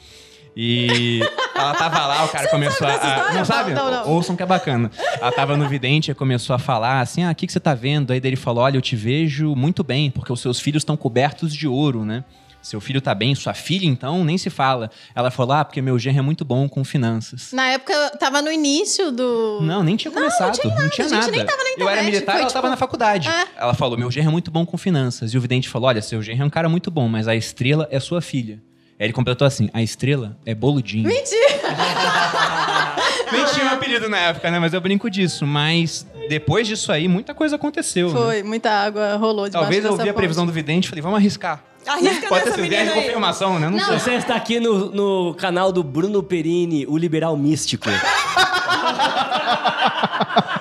E 0.55 1.21
ela 1.55 1.73
tava 1.73 2.05
lá, 2.05 2.25
o 2.25 2.29
cara 2.29 2.47
começou 2.49 2.87
sabe 2.87 2.99
dessa 2.99 3.29
a. 3.29 3.33
Não 3.33 3.45
sabe? 3.45 3.73
Não, 3.73 3.89
não. 3.89 4.09
Ouçam 4.09 4.35
que 4.35 4.43
é 4.43 4.45
bacana. 4.45 4.91
Ela 5.19 5.31
tava 5.31 5.55
no 5.55 5.67
vidente 5.67 6.11
e 6.11 6.13
começou 6.13 6.53
a 6.55 6.59
falar 6.59 6.99
assim: 6.99 7.23
ah, 7.23 7.31
o 7.31 7.35
que, 7.35 7.47
que 7.47 7.53
você 7.53 7.59
tá 7.59 7.73
vendo? 7.73 8.11
Aí 8.11 8.19
dele 8.19 8.35
falou: 8.35 8.63
olha, 8.63 8.77
eu 8.77 8.81
te 8.81 8.95
vejo 8.95 9.55
muito 9.55 9.83
bem, 9.83 10.11
porque 10.11 10.31
os 10.31 10.41
seus 10.41 10.59
filhos 10.59 10.81
estão 10.81 10.97
cobertos 10.97 11.53
de 11.53 11.67
ouro, 11.67 12.03
né? 12.03 12.23
Seu 12.61 12.79
filho 12.79 13.01
tá 13.01 13.15
bem, 13.15 13.33
sua 13.33 13.55
filha, 13.55 13.87
então, 13.87 14.23
nem 14.23 14.37
se 14.37 14.49
fala. 14.49 14.91
Ela 15.15 15.31
falou: 15.31 15.53
ah, 15.53 15.65
porque 15.65 15.81
meu 15.81 15.97
genro 15.97 16.19
é 16.19 16.21
muito 16.21 16.45
bom 16.45 16.67
com 16.69 16.83
finanças. 16.83 17.51
na 17.53 17.67
época, 17.69 17.93
tava 18.19 18.39
no 18.41 18.51
início 18.51 19.11
do... 19.11 19.59
Não, 19.63 19.81
nem 19.81 19.95
tinha 19.95 20.11
começado. 20.11 20.59
Não 20.63 20.89
tinha 20.89 21.07
nada. 21.09 21.17
a 21.17 21.21
gente 21.23 21.31
nem 21.37 21.45
tava 21.45 21.63
na 21.63 21.69
Eu 21.69 21.89
era 21.89 22.01
internet, 22.01 22.05
militar, 22.05 22.31
foi, 22.33 22.41
ela 22.41 22.49
tipo- 22.49 22.53
tava 22.53 22.69
na 22.69 22.77
faculdade. 22.77 23.27
É. 23.29 23.47
Ela 23.57 23.73
falou: 23.73 23.97
meu 23.97 24.11
genro 24.11 24.27
é 24.27 24.31
muito 24.31 24.51
bom 24.51 24.65
com 24.65 24.77
finanças. 24.77 25.33
E 25.33 25.37
o 25.37 25.41
vidente 25.41 25.69
falou: 25.69 25.87
olha, 25.87 26.01
seu 26.01 26.21
genro 26.21 26.43
é 26.43 26.45
um 26.45 26.49
cara 26.51 26.67
muito 26.69 26.91
bom, 26.91 27.07
mas 27.07 27.27
a 27.27 27.35
estrela 27.35 27.87
é 27.89 27.99
sua 27.99 28.21
filha. 28.21 28.61
Aí 29.01 29.07
ele 29.07 29.13
completou 29.13 29.47
assim: 29.47 29.67
a 29.73 29.81
estrela 29.81 30.37
é 30.45 30.53
boludinho. 30.53 31.07
Mentira! 31.07 31.41
Nem 33.31 33.43
tinha 33.45 33.65
um 33.65 33.69
apelido 33.69 34.07
na 34.07 34.17
época, 34.17 34.51
né? 34.51 34.59
Mas 34.59 34.73
eu 34.73 34.81
brinco 34.81 35.09
disso. 35.09 35.47
Mas 35.47 36.05
depois 36.29 36.67
disso 36.67 36.91
aí, 36.91 37.07
muita 37.07 37.33
coisa 37.33 37.55
aconteceu. 37.55 38.09
né? 38.13 38.19
Foi, 38.19 38.43
muita 38.43 38.69
água 38.69 39.15
rolou 39.15 39.45
debaixo 39.47 39.53
Talvez 39.63 39.83
eu 39.83 39.91
dessa 39.91 40.03
vi 40.03 40.09
a 40.09 40.13
previsão 40.13 40.45
do 40.45 40.51
vidente 40.51 40.85
e 40.85 40.89
falei: 40.89 41.01
vamos 41.01 41.17
arriscar. 41.17 41.63
Arrisca 41.87 42.27
Pode 42.27 42.43
ter 42.43 42.51
sido 42.51 42.67
viés 42.69 42.89
de 42.89 42.93
confirmação, 42.93 43.57
né? 43.59 43.67
Não, 43.67 43.77
Não. 43.77 43.85
sei. 43.87 43.97
Você 43.99 44.11
está 44.13 44.35
aqui 44.35 44.59
no, 44.59 44.91
no 44.91 45.33
canal 45.33 45.71
do 45.71 45.83
Bruno 45.83 46.21
Perini, 46.21 46.85
o 46.85 46.95
liberal 46.95 47.35
místico. 47.35 47.89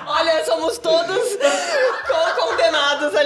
Olha, 0.07 0.43
somos 0.45 0.79
todos 0.79 1.37
co- 1.37 2.41
condenados 2.47 3.15
a 3.15 3.23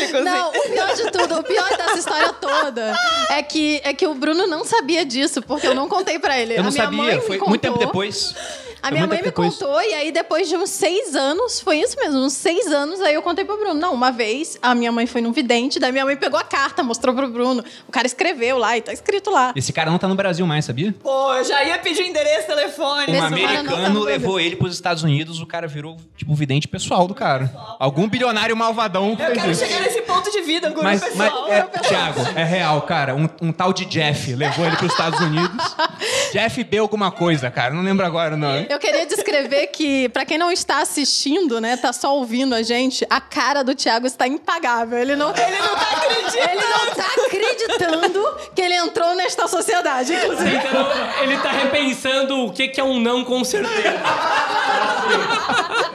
liberais 0.00 0.24
místicos. 0.24 0.24
Não, 0.24 0.48
o 0.50 0.70
pior 0.70 0.94
de 0.94 1.10
tudo, 1.10 1.38
o 1.38 1.42
pior 1.42 1.76
dessa 1.76 1.98
história 1.98 2.32
toda 2.34 2.94
é 3.30 3.42
que, 3.42 3.80
é 3.84 3.92
que 3.92 4.06
o 4.06 4.14
Bruno 4.14 4.46
não 4.46 4.64
sabia 4.64 5.04
disso, 5.04 5.42
porque 5.42 5.66
eu 5.66 5.74
não 5.74 5.88
contei 5.88 6.18
pra 6.18 6.38
ele. 6.38 6.54
Eu 6.54 6.62
não 6.62 6.68
a 6.68 6.72
minha 6.72 6.84
sabia. 6.84 7.20
Foi 7.22 7.38
muito 7.38 7.60
tempo 7.60 7.78
depois. 7.78 8.34
A 8.82 8.90
minha 8.90 9.06
mãe 9.06 9.22
me 9.22 9.32
contou, 9.32 9.80
e 9.82 9.94
aí 9.94 10.12
depois 10.12 10.48
de 10.48 10.56
uns 10.56 10.70
seis 10.70 11.14
anos, 11.14 11.60
foi 11.60 11.80
isso 11.80 11.96
mesmo, 11.98 12.18
uns 12.18 12.32
seis 12.32 12.66
anos, 12.68 13.00
aí 13.00 13.14
eu 13.14 13.22
contei 13.22 13.44
pro 13.44 13.56
Bruno. 13.56 13.74
Não, 13.74 13.92
uma 13.92 14.10
vez 14.10 14.58
a 14.62 14.74
minha 14.74 14.92
mãe 14.92 15.06
foi 15.06 15.20
num 15.20 15.32
vidente, 15.32 15.78
daí 15.78 15.92
minha 15.92 16.04
mãe 16.04 16.16
pegou 16.16 16.38
a 16.38 16.44
carta, 16.44 16.82
mostrou 16.82 17.14
pro 17.14 17.28
Bruno. 17.28 17.64
O 17.86 17.92
cara 17.92 18.06
escreveu 18.06 18.58
lá 18.58 18.76
e 18.76 18.82
tá 18.82 18.92
escrito 18.92 19.30
lá. 19.30 19.52
Esse 19.56 19.72
cara 19.72 19.90
não 19.90 19.98
tá 19.98 20.08
no 20.08 20.14
Brasil 20.14 20.46
mais, 20.46 20.64
sabia? 20.64 20.94
Pô, 21.02 21.34
eu 21.34 21.44
já 21.44 21.62
ia 21.64 21.78
pedir 21.78 22.02
endereço, 22.02 22.46
telefone. 22.46 23.06
Um 23.08 23.14
Esse 23.14 23.20
não 23.20 23.20
tá 23.20 23.26
americano 23.26 24.00
no 24.00 24.04
levou 24.04 24.40
ele 24.40 24.56
pros 24.56 24.74
Estados 24.74 25.02
Unidos, 25.02 25.40
o 25.40 25.46
cara 25.46 25.66
virou, 25.66 25.96
tipo, 26.16 26.32
o 26.32 26.34
vidente 26.34 26.68
pessoal 26.68 27.06
do 27.06 27.14
cara. 27.14 27.52
Algum 27.78 28.08
bilionário 28.08 28.56
malvadão 28.56 29.10
Eu 29.10 29.32
quero 29.32 29.50
isso. 29.50 29.64
chegar 29.64 29.80
nesse 29.80 30.02
ponto 30.02 30.30
de 30.30 30.40
vida, 30.42 30.70
guru 30.70 30.82
Mas, 30.82 31.00
mas 31.14 31.32
pessoal. 31.32 31.52
é, 31.52 31.62
Thiago, 31.62 32.20
é 32.36 32.44
real, 32.44 32.82
cara. 32.82 33.14
Um, 33.14 33.28
um 33.42 33.52
tal 33.52 33.72
de 33.72 33.84
Jeff 33.84 34.34
levou 34.34 34.64
ele 34.64 34.76
pros 34.76 34.92
Estados 34.92 35.20
Unidos. 35.20 35.76
Jeff 36.32 36.62
B 36.64 36.78
alguma 36.78 37.10
coisa, 37.10 37.50
cara. 37.50 37.72
Não 37.74 37.82
lembro 37.82 38.04
agora, 38.04 38.36
não. 38.36 38.67
Eu 38.68 38.78
queria 38.78 39.06
descrever 39.06 39.68
que, 39.68 40.08
pra 40.10 40.24
quem 40.24 40.36
não 40.36 40.50
está 40.50 40.82
assistindo, 40.82 41.60
né, 41.60 41.76
tá 41.76 41.92
só 41.92 42.14
ouvindo 42.14 42.54
a 42.54 42.62
gente, 42.62 43.06
a 43.08 43.20
cara 43.20 43.62
do 43.62 43.74
Thiago 43.74 44.06
está 44.06 44.26
impagável. 44.26 44.98
Ele 44.98 45.16
não, 45.16 45.30
ele 45.30 45.58
não 45.58 45.74
tá 45.74 45.88
acreditando. 45.96 46.48
Ele 46.50 46.60
não 46.60 46.94
tá 46.94 47.06
acreditando 47.26 48.36
que 48.54 48.60
ele 48.60 48.74
entrou 48.74 49.14
nesta 49.14 49.48
sociedade, 49.48 50.12
inclusive. 50.12 50.56
Então, 50.56 50.86
ele 51.22 51.38
tá 51.38 51.50
repensando 51.50 52.46
o 52.46 52.52
que, 52.52 52.68
que 52.68 52.80
é 52.80 52.84
um 52.84 53.00
não 53.00 53.24
com 53.24 53.42
certeza. 53.44 53.98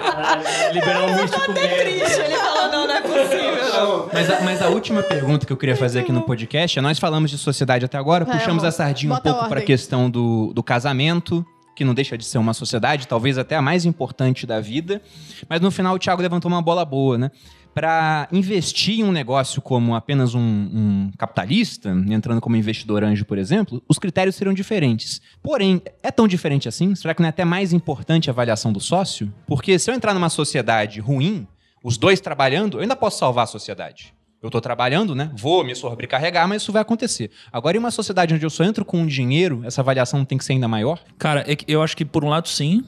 Caralho, 0.03 0.43
Liberar 0.73 1.03
um 1.03 1.15
místico 1.15 1.51
Até 1.51 1.67
triste, 1.67 2.19
ele 2.21 2.35
falou, 2.35 2.71
não, 2.71 2.87
não 2.87 2.95
é 2.95 3.01
possível. 3.01 4.09
Mas 4.11 4.29
a, 4.29 4.41
mas 4.41 4.61
a 4.61 4.69
última 4.69 5.01
pergunta 5.03 5.45
que 5.45 5.53
eu 5.53 5.57
queria 5.57 5.75
fazer 5.75 5.99
aqui 5.99 6.11
no 6.11 6.21
podcast 6.21 6.77
é: 6.77 6.81
nós 6.81 6.99
falamos 6.99 7.31
de 7.31 7.37
sociedade 7.37 7.85
até 7.85 7.97
agora, 7.97 8.25
puxamos 8.25 8.63
a 8.63 8.71
sardinha 8.71 9.13
um 9.13 9.17
pouco 9.17 9.47
para 9.47 9.59
a 9.59 9.63
questão 9.63 10.09
do, 10.09 10.51
do 10.53 10.63
casamento, 10.63 11.45
que 11.75 11.83
não 11.83 11.93
deixa 11.93 12.17
de 12.17 12.25
ser 12.25 12.37
uma 12.37 12.53
sociedade, 12.53 13.07
talvez 13.07 13.37
até 13.37 13.55
a 13.55 13.61
mais 13.61 13.85
importante 13.85 14.45
da 14.45 14.59
vida. 14.59 15.01
Mas 15.49 15.61
no 15.61 15.71
final 15.71 15.95
o 15.95 15.99
Thiago 15.99 16.21
levantou 16.21 16.49
uma 16.49 16.61
bola 16.61 16.85
boa, 16.85 17.17
né? 17.17 17.31
Para 17.73 18.27
investir 18.31 18.99
em 18.99 19.03
um 19.03 19.11
negócio 19.11 19.59
como 19.59 19.95
apenas 19.95 20.35
um, 20.35 20.39
um 20.39 21.11
capitalista, 21.17 21.89
entrando 21.89 22.39
como 22.39 22.55
investidor 22.55 23.03
anjo, 23.03 23.25
por 23.25 23.39
exemplo, 23.39 23.81
os 23.89 23.97
critérios 23.97 24.35
seriam 24.35 24.53
diferentes. 24.53 25.19
Porém, 25.41 25.81
é 26.03 26.11
tão 26.11 26.27
diferente 26.27 26.69
assim? 26.69 26.93
Será 26.93 27.15
que 27.15 27.21
não 27.21 27.27
é 27.27 27.29
até 27.29 27.43
mais 27.43 27.73
importante 27.73 28.29
a 28.29 28.33
avaliação 28.33 28.71
do 28.71 28.79
sócio? 28.79 29.33
Porque 29.47 29.79
se 29.79 29.89
eu 29.89 29.95
entrar 29.95 30.13
numa 30.13 30.29
sociedade 30.29 30.99
ruim, 30.99 31.47
os 31.83 31.97
dois 31.97 32.21
trabalhando, 32.21 32.77
eu 32.77 32.81
ainda 32.81 32.95
posso 32.95 33.17
salvar 33.17 33.45
a 33.45 33.47
sociedade. 33.47 34.13
Eu 34.43 34.49
estou 34.49 34.59
trabalhando, 34.59 35.15
né? 35.15 35.31
Vou 35.37 35.63
me 35.63 35.73
sobrecarregar, 35.73 36.45
mas 36.49 36.61
isso 36.61 36.71
vai 36.73 36.81
acontecer. 36.81 37.31
Agora, 37.49 37.77
em 37.77 37.79
uma 37.79 37.91
sociedade 37.91 38.33
onde 38.33 38.45
eu 38.45 38.49
só 38.49 38.65
entro 38.65 38.83
com 38.83 39.07
dinheiro, 39.07 39.61
essa 39.63 39.79
avaliação 39.79 40.19
não 40.19 40.25
tem 40.25 40.37
que 40.37 40.43
ser 40.43 40.51
ainda 40.51 40.67
maior? 40.67 40.99
Cara, 41.17 41.45
é 41.49 41.55
eu 41.65 41.81
acho 41.81 41.95
que 41.95 42.03
por 42.03 42.25
um 42.25 42.29
lado 42.29 42.49
sim, 42.49 42.83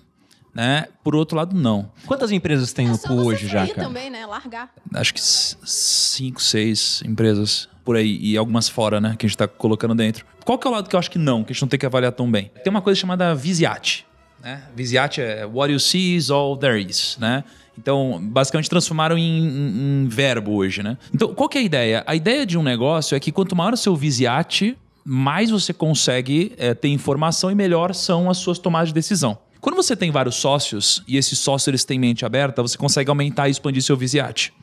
né? 0.54 0.86
Por 1.02 1.16
outro 1.16 1.38
lado 1.38 1.56
não. 1.56 1.90
Quantas 2.06 2.30
empresas 2.34 2.74
tem 2.74 2.92
É 2.92 2.98
pool 2.98 3.28
hoje 3.28 3.48
já, 3.48 3.66
cara? 3.66 3.88
também, 3.88 4.10
né? 4.10 4.26
Largar. 4.26 4.70
Acho 4.94 5.14
que 5.14 5.22
cinco, 5.22 6.42
seis 6.42 7.02
empresas 7.06 7.70
por 7.86 7.96
aí 7.96 8.18
e 8.22 8.36
algumas 8.36 8.68
fora, 8.68 9.00
né? 9.00 9.16
Que 9.18 9.26
a 9.26 9.30
gente 9.30 9.38
tá 9.38 9.48
colocando 9.48 9.96
dentro. 9.96 10.26
Qual 10.44 10.58
que 10.58 10.68
é 10.68 10.70
o 10.70 10.74
lado 10.74 10.90
que 10.90 10.96
eu 10.96 11.00
acho 11.00 11.10
que 11.10 11.18
não, 11.18 11.42
que 11.42 11.52
a 11.52 11.54
gente 11.54 11.62
não 11.62 11.70
tem 11.70 11.80
que 11.80 11.86
avaliar 11.86 12.12
tão 12.12 12.30
bem? 12.30 12.52
Tem 12.66 12.70
uma 12.70 12.82
coisa 12.82 13.00
chamada 13.00 13.34
Visiate, 13.34 14.06
né? 14.44 14.64
Visiate 14.76 15.22
é 15.22 15.46
what 15.46 15.72
you 15.72 15.80
see 15.80 16.18
is 16.18 16.30
all 16.30 16.58
there 16.58 16.82
is, 16.82 17.18
né? 17.18 17.46
Então, 17.78 18.20
basicamente 18.22 18.70
transformaram 18.70 19.18
em, 19.18 19.22
em- 19.24 20.04
em 20.04 20.08
verbo 20.08 20.54
hoje, 20.54 20.82
né? 20.82 20.98
Então, 21.14 21.34
qual 21.34 21.50
que 21.50 21.58
é 21.58 21.62
a 21.62 21.64
ideia? 21.64 22.04
A 22.08 22.16
ideia 22.16 22.46
de 22.46 22.58
um 22.58 22.64
negócio 22.64 23.16
é 23.16 23.20
que 23.20 23.32
quanto 23.32 23.56
maior 23.56 23.74
o 23.74 23.78
seu 23.78 23.96
Visiate, 23.96 24.78
mais 25.04 25.50
você 25.52 25.74
consegue 25.74 26.54
eh, 26.58 26.74
ter 26.74 26.88
informação 26.90 27.52
e 27.52 27.56
melhor 27.56 27.94
são 27.94 28.30
as 28.30 28.38
suas 28.38 28.58
tomadas 28.58 28.90
de 28.90 28.94
decisão. 28.94 29.38
Quando 29.62 29.76
você 29.76 29.96
tem 29.96 30.12
vários 30.12 30.36
sócios 30.36 31.04
e 31.08 31.18
esses 31.18 31.38
sócios 31.40 31.68
eles 31.68 31.84
têm 31.84 32.00
mente 32.00 32.24
aberta, 32.26 32.62
você 32.62 32.78
consegue 32.78 33.10
aumentar 33.10 33.48
e 33.48 33.52
expandir 33.52 33.82
seu 33.82 33.98
visiate. 33.98 34.54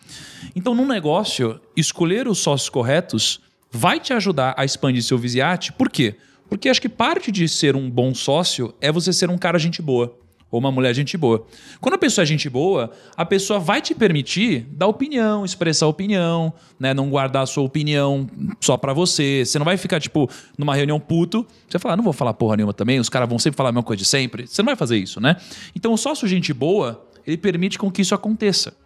Então, 0.54 0.74
num 0.74 0.86
negócio, 0.86 1.60
escolher 1.76 2.28
os 2.28 2.38
sócios 2.38 2.68
corretos 2.68 3.40
vai 3.70 3.98
te 3.98 4.12
ajudar 4.12 4.54
a 4.56 4.64
expandir 4.64 5.02
seu 5.02 5.18
visiate. 5.18 5.72
Por 5.72 5.88
quê? 5.90 6.14
Porque 6.48 6.68
acho 6.68 6.80
que 6.80 6.88
parte 6.88 7.32
de 7.32 7.48
ser 7.48 7.74
um 7.74 7.88
bom 7.90 8.14
sócio 8.14 8.74
é 8.80 8.92
você 8.92 9.12
ser 9.12 9.28
um 9.30 9.38
cara 9.38 9.58
gente 9.58 9.80
boa 9.82 10.16
ou 10.52 10.60
uma 10.60 10.70
mulher 10.70 10.94
gente 10.94 11.16
boa. 11.16 11.46
Quando 11.80 11.94
a 11.94 11.98
pessoa 11.98 12.24
é 12.24 12.26
gente 12.26 12.48
boa, 12.50 12.90
a 13.16 13.24
pessoa 13.24 13.58
vai 13.58 13.80
te 13.80 13.94
permitir 13.94 14.66
dar 14.70 14.86
opinião, 14.86 15.46
expressar 15.46 15.86
opinião, 15.86 16.52
né? 16.78 16.92
Não 16.92 17.08
guardar 17.08 17.44
a 17.44 17.46
sua 17.46 17.64
opinião 17.64 18.28
só 18.60 18.76
pra 18.76 18.92
você. 18.92 19.44
Você 19.46 19.58
não 19.58 19.64
vai 19.64 19.78
ficar, 19.78 19.98
tipo, 19.98 20.28
numa 20.58 20.74
reunião 20.74 21.00
puto, 21.00 21.46
você 21.66 21.78
falar, 21.78 21.96
não 21.96 22.04
vou 22.04 22.12
falar 22.12 22.34
porra 22.34 22.56
nenhuma 22.56 22.74
também, 22.74 23.00
os 23.00 23.08
caras 23.08 23.26
vão 23.26 23.38
sempre 23.38 23.56
falar 23.56 23.70
a 23.70 23.72
mesma 23.72 23.82
coisa 23.82 24.02
de 24.02 24.04
sempre. 24.04 24.46
Você 24.46 24.60
não 24.60 24.66
vai 24.66 24.76
fazer 24.76 24.98
isso, 24.98 25.20
né? 25.22 25.36
Então, 25.74 25.94
o 25.94 25.96
sócio 25.96 26.28
gente 26.28 26.52
boa, 26.52 27.02
ele 27.26 27.38
permite 27.38 27.78
com 27.78 27.90
que 27.90 28.02
isso 28.02 28.14
aconteça. 28.14 28.76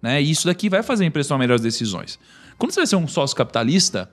Né? 0.00 0.22
E 0.22 0.30
isso 0.30 0.46
daqui 0.46 0.68
vai 0.68 0.84
fazer 0.84 1.02
a 1.02 1.08
empresa 1.08 1.30
tomar 1.30 1.40
melhores 1.40 1.62
decisões. 1.62 2.16
Quando 2.56 2.70
você 2.70 2.78
vai 2.78 2.86
ser 2.86 2.94
um 2.94 3.08
sócio 3.08 3.36
capitalista, 3.36 4.08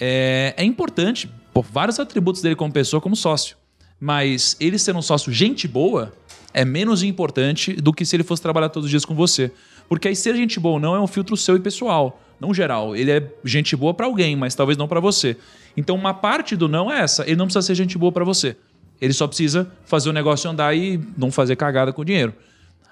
é, 0.00 0.54
é 0.56 0.64
importante, 0.64 1.30
por 1.52 1.66
vários 1.66 2.00
atributos 2.00 2.40
dele 2.40 2.56
como 2.56 2.72
pessoa, 2.72 2.98
como 2.98 3.14
sócio. 3.14 3.58
Mas 4.00 4.56
ele 4.58 4.78
ser 4.78 4.96
um 4.96 5.02
sócio 5.02 5.30
gente 5.30 5.68
boa 5.68 6.14
é 6.52 6.64
menos 6.64 7.02
importante 7.02 7.72
do 7.74 7.92
que 7.92 8.04
se 8.04 8.16
ele 8.16 8.22
fosse 8.22 8.42
trabalhar 8.42 8.68
todos 8.68 8.86
os 8.86 8.90
dias 8.90 9.04
com 9.04 9.14
você. 9.14 9.52
Porque 9.88 10.08
aí 10.08 10.16
ser 10.16 10.36
gente 10.36 10.60
boa 10.60 10.74
ou 10.74 10.80
não 10.80 10.94
é 10.94 11.00
um 11.00 11.06
filtro 11.06 11.36
seu 11.36 11.56
e 11.56 11.60
pessoal, 11.60 12.20
não 12.40 12.54
geral. 12.54 12.94
Ele 12.94 13.10
é 13.10 13.32
gente 13.44 13.74
boa 13.76 13.92
pra 13.92 14.06
alguém, 14.06 14.36
mas 14.36 14.54
talvez 14.54 14.76
não 14.78 14.86
pra 14.86 15.00
você. 15.00 15.36
Então 15.76 15.96
uma 15.96 16.14
parte 16.14 16.56
do 16.56 16.68
não 16.68 16.90
é 16.90 17.00
essa, 17.00 17.24
ele 17.24 17.36
não 17.36 17.46
precisa 17.46 17.66
ser 17.66 17.74
gente 17.74 17.98
boa 17.98 18.12
pra 18.12 18.24
você. 18.24 18.56
Ele 19.00 19.12
só 19.12 19.26
precisa 19.26 19.70
fazer 19.84 20.10
o 20.10 20.12
negócio 20.12 20.50
andar 20.50 20.76
e 20.76 21.00
não 21.16 21.32
fazer 21.32 21.56
cagada 21.56 21.92
com 21.92 22.02
o 22.02 22.04
dinheiro. 22.04 22.34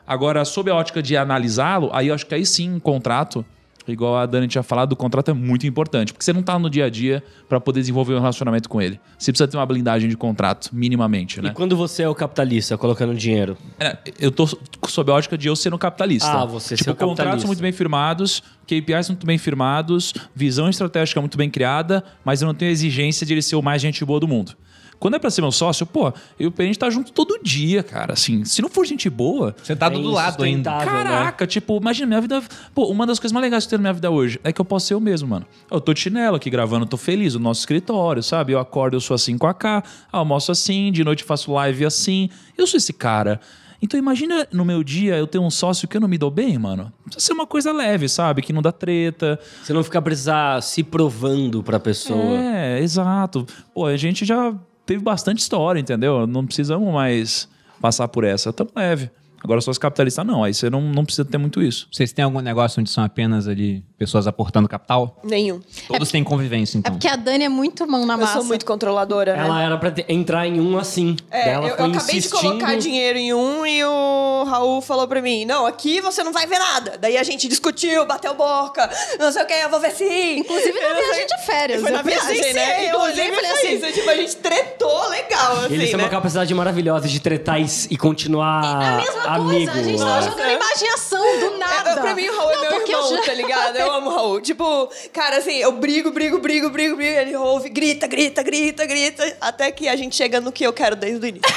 Agora, 0.07 0.43
sob 0.45 0.71
a 0.71 0.75
ótica 0.75 1.03
de 1.03 1.17
analisá-lo, 1.17 1.91
aí 1.93 2.09
eu 2.09 2.15
acho 2.15 2.25
que 2.25 2.35
aí 2.35 2.47
sim, 2.47 2.73
um 2.73 2.81
contrato, 2.81 3.45
igual 3.93 4.17
a 4.17 4.27
Dani 4.27 4.49
tinha 4.49 4.63
falado, 4.63 4.93
o 4.93 4.97
contrato 4.97 5.31
é 5.31 5.35
muito 5.35 5.67
importante. 5.67 6.13
Porque 6.13 6.25
você 6.25 6.33
não 6.33 6.43
tá 6.43 6.59
no 6.59 6.69
dia 6.69 6.87
a 6.87 6.91
dia 6.91 7.23
para 7.49 7.61
poder 7.61 7.81
desenvolver 7.81 8.15
um 8.15 8.21
relacionamento 8.21 8.69
com 8.69 8.81
ele. 8.81 9.01
Você 9.19 9.33
precisa 9.33 9.49
ter 9.49 9.57
uma 9.57 9.67
blindagem 9.67 10.09
de 10.09 10.17
contrato, 10.17 10.71
minimamente, 10.73 11.41
né? 11.41 11.51
E 11.51 11.53
quando 11.53 11.77
você 11.77 12.03
é 12.03 12.09
o 12.09 12.15
capitalista 12.15 12.77
colocando 12.77 13.15
dinheiro? 13.15 13.57
É, 13.79 13.97
Eu 14.19 14.31
tô 14.31 14.47
sob 14.89 15.11
a 15.11 15.15
ótica 15.15 15.37
de 15.37 15.49
eu 15.49 15.57
ser 15.57 15.73
um 15.73 15.79
capitalista. 15.79 16.31
Ah, 16.31 16.45
você 16.45 16.75
tipo, 16.75 16.85
ser 16.85 16.91
o 16.91 16.95
contratos 16.95 17.17
capitalista. 17.17 17.47
muito 17.47 17.63
bem 17.63 17.73
firmados, 17.73 18.43
KPIs 18.67 19.09
muito 19.09 19.27
bem 19.27 19.39
firmados, 19.39 20.13
visão 20.35 20.69
estratégica 20.69 21.21
muito 21.21 21.39
bem 21.39 21.51
criada, 21.51 22.05
mas 22.25 22.43
eu 22.43 22.47
não 22.47 22.55
tenho 22.55 22.71
a 22.71 22.73
exigência 22.73 23.27
de 23.27 23.35
ele 23.35 23.43
ser 23.43 23.57
o 23.57 23.63
mais 23.63 23.81
gente 23.81 24.05
boa 24.05 24.21
do 24.21 24.29
mundo. 24.29 24.55
Quando 24.99 25.15
é 25.15 25.19
pra 25.19 25.31
ser 25.31 25.41
meu 25.41 25.53
sócio, 25.53 25.87
pô, 25.87 26.13
eu 26.39 26.53
e 26.57 26.63
a 26.63 26.65
gente 26.65 26.79
tá 26.79 26.91
junto 26.91 27.13
todo 27.13 27.39
dia, 27.43 27.83
cara. 27.83 28.15
Assim, 28.15 28.45
se 28.45 28.61
não 28.61 28.69
for 28.69 28.85
gente 28.85 29.09
boa, 29.09 29.55
Você 29.63 29.77
tá 29.77 29.89
do 29.89 29.99
É 30.01 30.13
lado 30.13 30.43
ainda. 30.43 30.79
né? 30.79 30.85
Caraca, 30.85 31.47
tipo, 31.47 31.77
imagina 31.77 32.07
minha 32.07 32.21
vida. 32.21 32.43
Pô, 32.75 32.87
uma 32.87 33.07
das 33.07 33.19
coisas 33.19 33.33
mais 33.33 33.43
legais 33.45 33.65
de 33.65 33.71
ter 33.71 33.77
na 33.77 33.83
minha 33.83 33.93
vida 33.93 34.11
hoje 34.11 34.41
é 34.43 34.53
que 34.53 34.61
eu 34.61 34.65
posso 34.65 34.87
ser 34.87 34.95
eu 34.95 35.01
mesmo, 35.01 35.29
mano. 35.29 35.47
Eu 35.71 35.81
tô 35.81 35.95
de 35.95 36.01
chinelo 36.01 36.37
aqui 36.37 36.51
gravando, 36.51 36.85
tô 36.87 36.97
feliz, 36.97 37.35
o 37.35 37.39
nosso 37.39 37.61
escritório, 37.61 38.23
sabe? 38.23 38.53
Eu 38.53 38.59
acordo, 38.59 38.97
eu 38.97 39.01
sou 39.01 39.15
assim 39.15 39.39
com 39.39 39.47
a 39.47 39.55
K, 39.55 39.83
almoço 40.11 40.51
assim, 40.51 40.91
de 40.91 41.05
noite 41.05 41.23
faço 41.25 41.53
live 41.53 41.85
assim. 41.85 42.29
Eu 42.57 42.67
sou 42.67 42.77
esse 42.79 42.93
cara. 42.93 43.41
Então 43.81 43.97
imagina 43.97 44.47
no 44.53 44.65
meu 44.65 44.83
dia 44.83 45.17
eu 45.17 45.27
ter 45.27 45.39
um 45.39 45.51
sócio 45.51 45.87
que 45.87 45.97
eu 45.97 46.01
não 46.01 46.09
me 46.09 46.19
dou 46.19 46.33
bem, 46.33 46.59
mano. 46.59 46.93
Precisa 47.05 47.25
ser 47.27 47.33
uma 47.33 47.47
coisa 47.47 47.73
leve, 47.73 48.09
sabe? 48.09 48.43
Que 48.43 48.53
não 48.53 48.61
dá 48.61 48.73
treta. 48.73 49.39
Você 49.63 49.73
não 49.73 49.85
ficar 49.85 50.03
precisar 50.03 50.61
se 50.63 50.83
provando 50.83 51.63
pra 51.63 51.79
pessoa. 51.79 52.37
É, 52.37 52.81
exato. 52.81 53.47
Pô, 53.73 53.87
a 53.87 53.97
gente 53.97 54.25
já 54.25 54.53
teve 54.89 55.05
bastante 55.05 55.41
história, 55.41 55.79
entendeu? 55.79 56.27
Não 56.27 56.47
precisamos 56.47 56.91
mais 56.91 57.47
passar 57.79 58.09
por 58.09 58.25
essa. 58.25 58.51
Tamo 58.55 58.71
leve. 58.75 59.11
Agora, 59.43 59.61
só 59.61 59.71
os 59.71 59.79
capitalistas, 59.79 60.27
não. 60.27 60.43
Aí 60.45 60.53
você 60.53 60.69
não, 60.69 60.81
não 60.81 61.05
precisa 61.05 61.25
ter 61.25 61.39
muito 61.39 61.63
isso. 61.63 61.89
Vocês 61.93 62.13
têm 62.13 62.25
algum 62.25 62.41
negócio 62.41 62.81
onde 62.81 62.91
são 62.91 63.05
apenas 63.05 63.47
ali 63.49 63.85
pessoas 63.97 64.27
aportando 64.27 64.69
capital? 64.69 65.19
Nenhum. 65.25 65.61
Todos 65.87 66.11
têm 66.11 66.23
convivência, 66.25 66.77
É 66.77 66.81
então. 66.81 66.93
porque 66.93 67.09
a 67.09 67.17
Dani 67.17 67.45
é 67.45 67.49
muito 67.49 67.87
mão 67.87 68.05
na 68.05 68.15
Eu 68.15 68.19
massa. 68.19 68.35
sou 68.35 68.45
muito 68.45 68.67
controladora, 68.67 69.37
né? 69.37 69.45
Ela 69.45 69.63
era 69.63 69.77
pra 69.79 69.91
ter- 69.91 70.05
entrar 70.09 70.47
em 70.47 70.61
um 70.61 70.77
assim. 70.79 71.17
É, 71.31 71.51
Ela 71.53 71.69
eu, 71.69 71.77
foi 71.77 71.87
eu 71.87 71.91
acabei 71.91 72.17
insistindo. 72.17 72.41
de 72.41 72.49
colocar 72.49 72.77
dinheiro 72.77 73.19
em 73.19 73.33
um 73.33 73.65
e 73.65 73.83
o 73.85 74.45
Raul 74.45 74.81
falou 74.83 75.07
pra 75.09 75.23
mim: 75.23 75.45
Não, 75.45 75.67
aqui 75.67 76.01
você 76.01 76.23
não 76.25 76.33
vai 76.33 76.47
ver 76.47 76.59
nada. 76.59 76.99
Daí 77.01 77.17
a 77.17 77.23
gente 77.23 77.49
discutiu, 77.49 78.05
bateu 78.07 78.35
boca, 78.35 78.89
não 79.19 79.31
sei 79.33 79.43
o 79.43 79.47
que, 79.47 79.53
eu 79.55 79.71
vou 79.71 79.81
ver 79.81 79.93
sim. 79.93 80.39
Inclusive 80.41 80.73
na 80.79 80.87
Eu 80.89 80.95
viagem 80.97 81.15
sei- 81.15 81.27
de 81.27 81.47
férias. 81.47 81.81
Foi 81.83 81.91
na 81.91 81.99
eu 82.01 82.05
viagem, 82.05 82.53
né? 82.55 82.93
Eu 82.93 83.01
olhei 83.01 83.25
e 83.25 83.29
Inclusive, 83.29 83.35
falei 83.35 83.51
assim... 83.53 83.87
isso, 83.87 83.93
tipo, 83.93 84.11
a 84.11 84.17
gente 84.17 84.37
tretou 84.37 85.09
legal, 85.09 85.53
assim, 85.65 85.75
Eles 85.75 85.89
têm 85.91 85.97
né? 85.97 86.03
uma 86.05 86.09
capacidade 86.11 86.53
maravilhosa 86.55 87.09
de 87.09 87.21
tretar 87.21 87.61
e, 87.61 87.67
e 87.91 87.97
continuar 87.97 88.65
A 88.65 88.97
mesma 88.99 89.28
amigo. 89.35 89.49
coisa, 89.51 89.73
a 89.73 89.83
gente 89.83 89.99
tava 89.99 90.23
jogando 90.23 90.51
imaginação 90.51 91.41
do 91.41 91.59
nada. 91.59 91.91
É, 91.91 91.97
pra 91.97 92.15
mim, 92.15 92.29
o 92.29 92.37
Raul 92.37 92.51
é 92.51 92.55
Não, 92.55 92.61
meu 92.63 92.71
porque 92.73 92.95
eu 92.95 92.99
irmão, 93.05 93.17
já- 93.17 93.23
tá 93.23 93.35
ligado? 93.35 93.77
Eu 93.77 93.93
amo 93.93 94.11
o 94.11 94.15
Raul. 94.15 94.41
Tipo, 94.41 94.89
cara, 95.13 95.39
assim, 95.39 95.57
eu 95.57 95.73
brigo, 95.73 96.11
brigo, 96.11 96.39
brigo, 96.39 96.71
brigo, 96.71 96.97
brigo. 96.97 97.19
Ele 97.19 97.37
ouve, 97.37 97.69
grita, 97.69 98.07
grita, 98.07 98.43
grita, 98.43 98.87
grita. 98.87 99.37
Até 99.41 99.71
que 99.73 99.89
a 99.89 99.97
gente 99.97 100.15
chega 100.17 100.41
no 100.41 100.51
que 100.53 100.65
eu 100.65 100.73
quero 100.73 100.97
desde 100.97 101.25
o 101.25 101.29
início. 101.29 101.49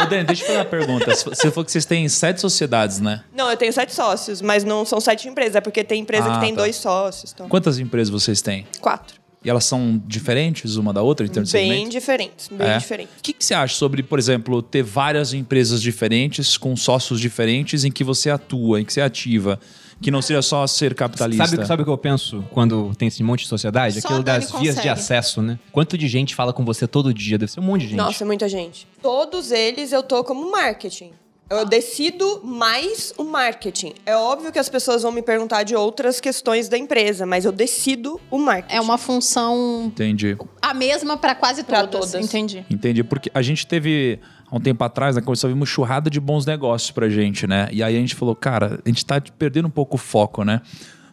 Ô, 0.00 0.06
Dani, 0.06 0.24
deixa 0.24 0.42
eu 0.42 0.46
fazer 0.46 0.58
uma 0.58 0.64
pergunta. 0.64 1.14
Você 1.14 1.50
falou 1.50 1.64
que 1.64 1.72
vocês 1.72 1.84
têm 1.84 2.08
sete 2.08 2.40
sociedades, 2.40 3.00
né? 3.00 3.22
Não, 3.34 3.50
eu 3.50 3.56
tenho 3.56 3.72
sete 3.72 3.94
sócios, 3.94 4.40
mas 4.40 4.64
não 4.64 4.84
são 4.84 5.00
sete 5.00 5.28
empresas. 5.28 5.56
É 5.56 5.60
porque 5.60 5.82
tem 5.84 6.00
empresa 6.02 6.28
Ah, 6.30 6.34
que 6.34 6.40
tem 6.40 6.54
tá. 6.54 6.60
dois 6.62 6.76
sócios. 6.76 7.32
Então. 7.34 7.48
Quantas 7.48 7.78
empresas 7.78 8.08
vocês 8.10 8.40
têm? 8.40 8.66
Quatro. 8.80 9.17
E 9.44 9.48
elas 9.48 9.64
são 9.64 10.02
diferentes 10.06 10.74
uma 10.76 10.92
da 10.92 11.00
outra 11.00 11.24
em 11.24 11.28
termos 11.30 11.48
de 11.50 11.56
Bem 11.56 11.70
segmento? 11.70 11.90
diferentes, 11.90 12.48
bem 12.48 12.66
É. 12.68 12.78
diferentes. 12.78 13.14
O 13.18 13.22
que, 13.22 13.32
que 13.32 13.44
você 13.44 13.54
acha 13.54 13.74
sobre, 13.76 14.02
por 14.02 14.18
exemplo, 14.18 14.60
ter 14.60 14.82
várias 14.82 15.32
empresas 15.32 15.80
diferentes, 15.80 16.56
com 16.56 16.76
sócios 16.76 17.20
diferentes, 17.20 17.84
em 17.84 17.90
que 17.90 18.02
você 18.02 18.30
atua, 18.30 18.80
em 18.80 18.84
que 18.84 18.92
você 18.92 19.00
ativa, 19.00 19.60
que 20.02 20.10
não 20.10 20.20
seja 20.20 20.42
só 20.42 20.66
ser 20.66 20.92
capitalista? 20.92 21.46
Sabe, 21.46 21.66
sabe 21.66 21.82
o 21.82 21.84
que 21.84 21.90
eu 21.90 21.96
penso 21.98 22.44
quando 22.50 22.92
tem 22.96 23.06
esse 23.06 23.22
monte 23.22 23.42
de 23.42 23.46
sociedade? 23.48 24.00
Só 24.00 24.08
Aquilo 24.08 24.24
das 24.24 24.50
vias 24.50 24.74
de 24.74 24.82
consegue. 24.82 24.88
acesso, 24.88 25.40
né? 25.40 25.56
Quanto 25.70 25.96
de 25.96 26.08
gente 26.08 26.34
fala 26.34 26.52
com 26.52 26.64
você 26.64 26.88
todo 26.88 27.14
dia? 27.14 27.38
Deve 27.38 27.52
ser 27.52 27.60
um 27.60 27.64
monte 27.64 27.82
de 27.82 27.88
gente. 27.90 27.96
Nossa, 27.96 28.24
é 28.24 28.26
muita 28.26 28.48
gente. 28.48 28.88
Todos 29.00 29.52
eles 29.52 29.92
eu 29.92 30.02
tô 30.02 30.24
como 30.24 30.50
marketing. 30.50 31.12
Eu 31.50 31.64
decido 31.64 32.42
mais 32.44 33.14
o 33.16 33.24
marketing. 33.24 33.94
É 34.04 34.14
óbvio 34.14 34.52
que 34.52 34.58
as 34.58 34.68
pessoas 34.68 35.02
vão 35.02 35.10
me 35.10 35.22
perguntar 35.22 35.62
de 35.62 35.74
outras 35.74 36.20
questões 36.20 36.68
da 36.68 36.76
empresa, 36.76 37.24
mas 37.24 37.46
eu 37.46 37.52
decido 37.52 38.20
o 38.30 38.38
marketing. 38.38 38.74
É 38.76 38.80
uma 38.80 38.98
função 38.98 39.84
Entendi. 39.86 40.36
a 40.60 40.74
mesma 40.74 41.16
para 41.16 41.34
quase 41.34 41.64
Pra 41.64 41.86
todas. 41.86 42.10
todas. 42.12 42.26
Entendi. 42.26 42.66
Entendi. 42.70 43.02
Porque 43.02 43.30
a 43.32 43.40
gente 43.40 43.66
teve, 43.66 44.20
há 44.50 44.54
um 44.56 44.60
tempo 44.60 44.84
atrás, 44.84 45.16
né, 45.16 45.22
começou 45.22 45.48
a 45.48 45.50
vir 45.50 45.56
uma 45.58 45.64
churrada 45.64 46.10
de 46.10 46.20
bons 46.20 46.44
negócios 46.44 46.90
pra 46.90 47.08
gente, 47.08 47.46
né? 47.46 47.66
E 47.72 47.82
aí 47.82 47.96
a 47.96 48.00
gente 48.00 48.14
falou, 48.14 48.36
cara, 48.36 48.78
a 48.84 48.88
gente 48.88 49.06
tá 49.06 49.18
perdendo 49.38 49.68
um 49.68 49.70
pouco 49.70 49.94
o 49.96 49.98
foco, 49.98 50.44
né? 50.44 50.60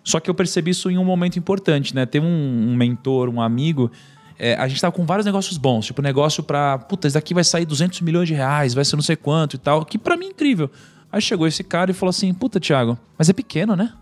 Só 0.04 0.20
que 0.20 0.30
eu 0.30 0.36
percebi 0.36 0.72
isso 0.72 0.90
em 0.92 0.98
um 0.98 1.06
momento 1.06 1.40
importante, 1.40 1.96
né? 1.96 2.06
Teve 2.06 2.26
um, 2.26 2.30
um 2.70 2.76
mentor, 2.76 3.30
um 3.30 3.42
amigo. 3.42 3.90
É, 4.38 4.56
a 4.56 4.68
gente 4.68 4.82
tava 4.82 4.92
com 4.92 5.06
vários 5.06 5.26
negócios 5.26 5.58
bons, 5.58 5.86
tipo 5.86 6.02
negócio 6.02 6.44
pra, 6.44 6.78
puta, 6.78 7.08
isso 7.08 7.16
daqui 7.16 7.34
vai 7.34 7.44
sair 7.44 7.66
200 7.66 8.02
milhões 8.02 8.28
de 8.28 8.34
reais, 8.34 8.74
vai 8.74 8.84
ser 8.84 8.96
não 8.96 9.04
sei 9.04 9.16
quanto 9.16 9.56
e 9.56 9.58
tal, 9.58 9.86
que 9.86 9.98
pra 9.98 10.18
mim 10.18 10.26
é 10.26 10.30
incrível. 10.30 10.70
Aí 11.12 11.22
chegou 11.22 11.48
esse 11.48 11.64
cara 11.64 11.92
e 11.92 11.94
falou 11.94 12.10
assim: 12.10 12.34
puta, 12.34 12.60
Thiago, 12.60 12.98
mas 13.18 13.30
é 13.30 13.34
pequeno, 13.34 13.76
né? 13.76 13.94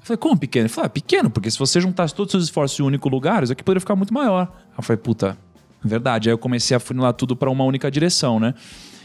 Eu 0.00 0.06
falei, 0.06 0.16
como 0.18 0.38
pequeno? 0.38 0.62
Ele 0.62 0.72
falou, 0.72 0.86
ah, 0.86 0.90
pequeno, 0.90 1.28
porque 1.28 1.50
se 1.50 1.58
você 1.58 1.80
juntasse 1.80 2.14
todos 2.14 2.32
os 2.32 2.32
seus 2.32 2.44
esforços 2.44 2.78
em 2.78 2.82
um 2.82 2.86
único 2.86 3.08
lugar, 3.08 3.42
isso 3.42 3.52
aqui 3.52 3.62
poderia 3.62 3.80
ficar 3.80 3.94
muito 3.96 4.14
maior. 4.14 4.50
Aí 4.70 4.78
eu 4.78 4.82
falei, 4.82 4.96
puta, 4.96 5.36
verdade. 5.84 6.28
Aí 6.28 6.32
eu 6.32 6.38
comecei 6.38 6.76
a 6.76 6.80
funilar 6.80 7.12
tudo 7.12 7.36
pra 7.36 7.50
uma 7.50 7.64
única 7.64 7.90
direção, 7.90 8.40
né? 8.40 8.54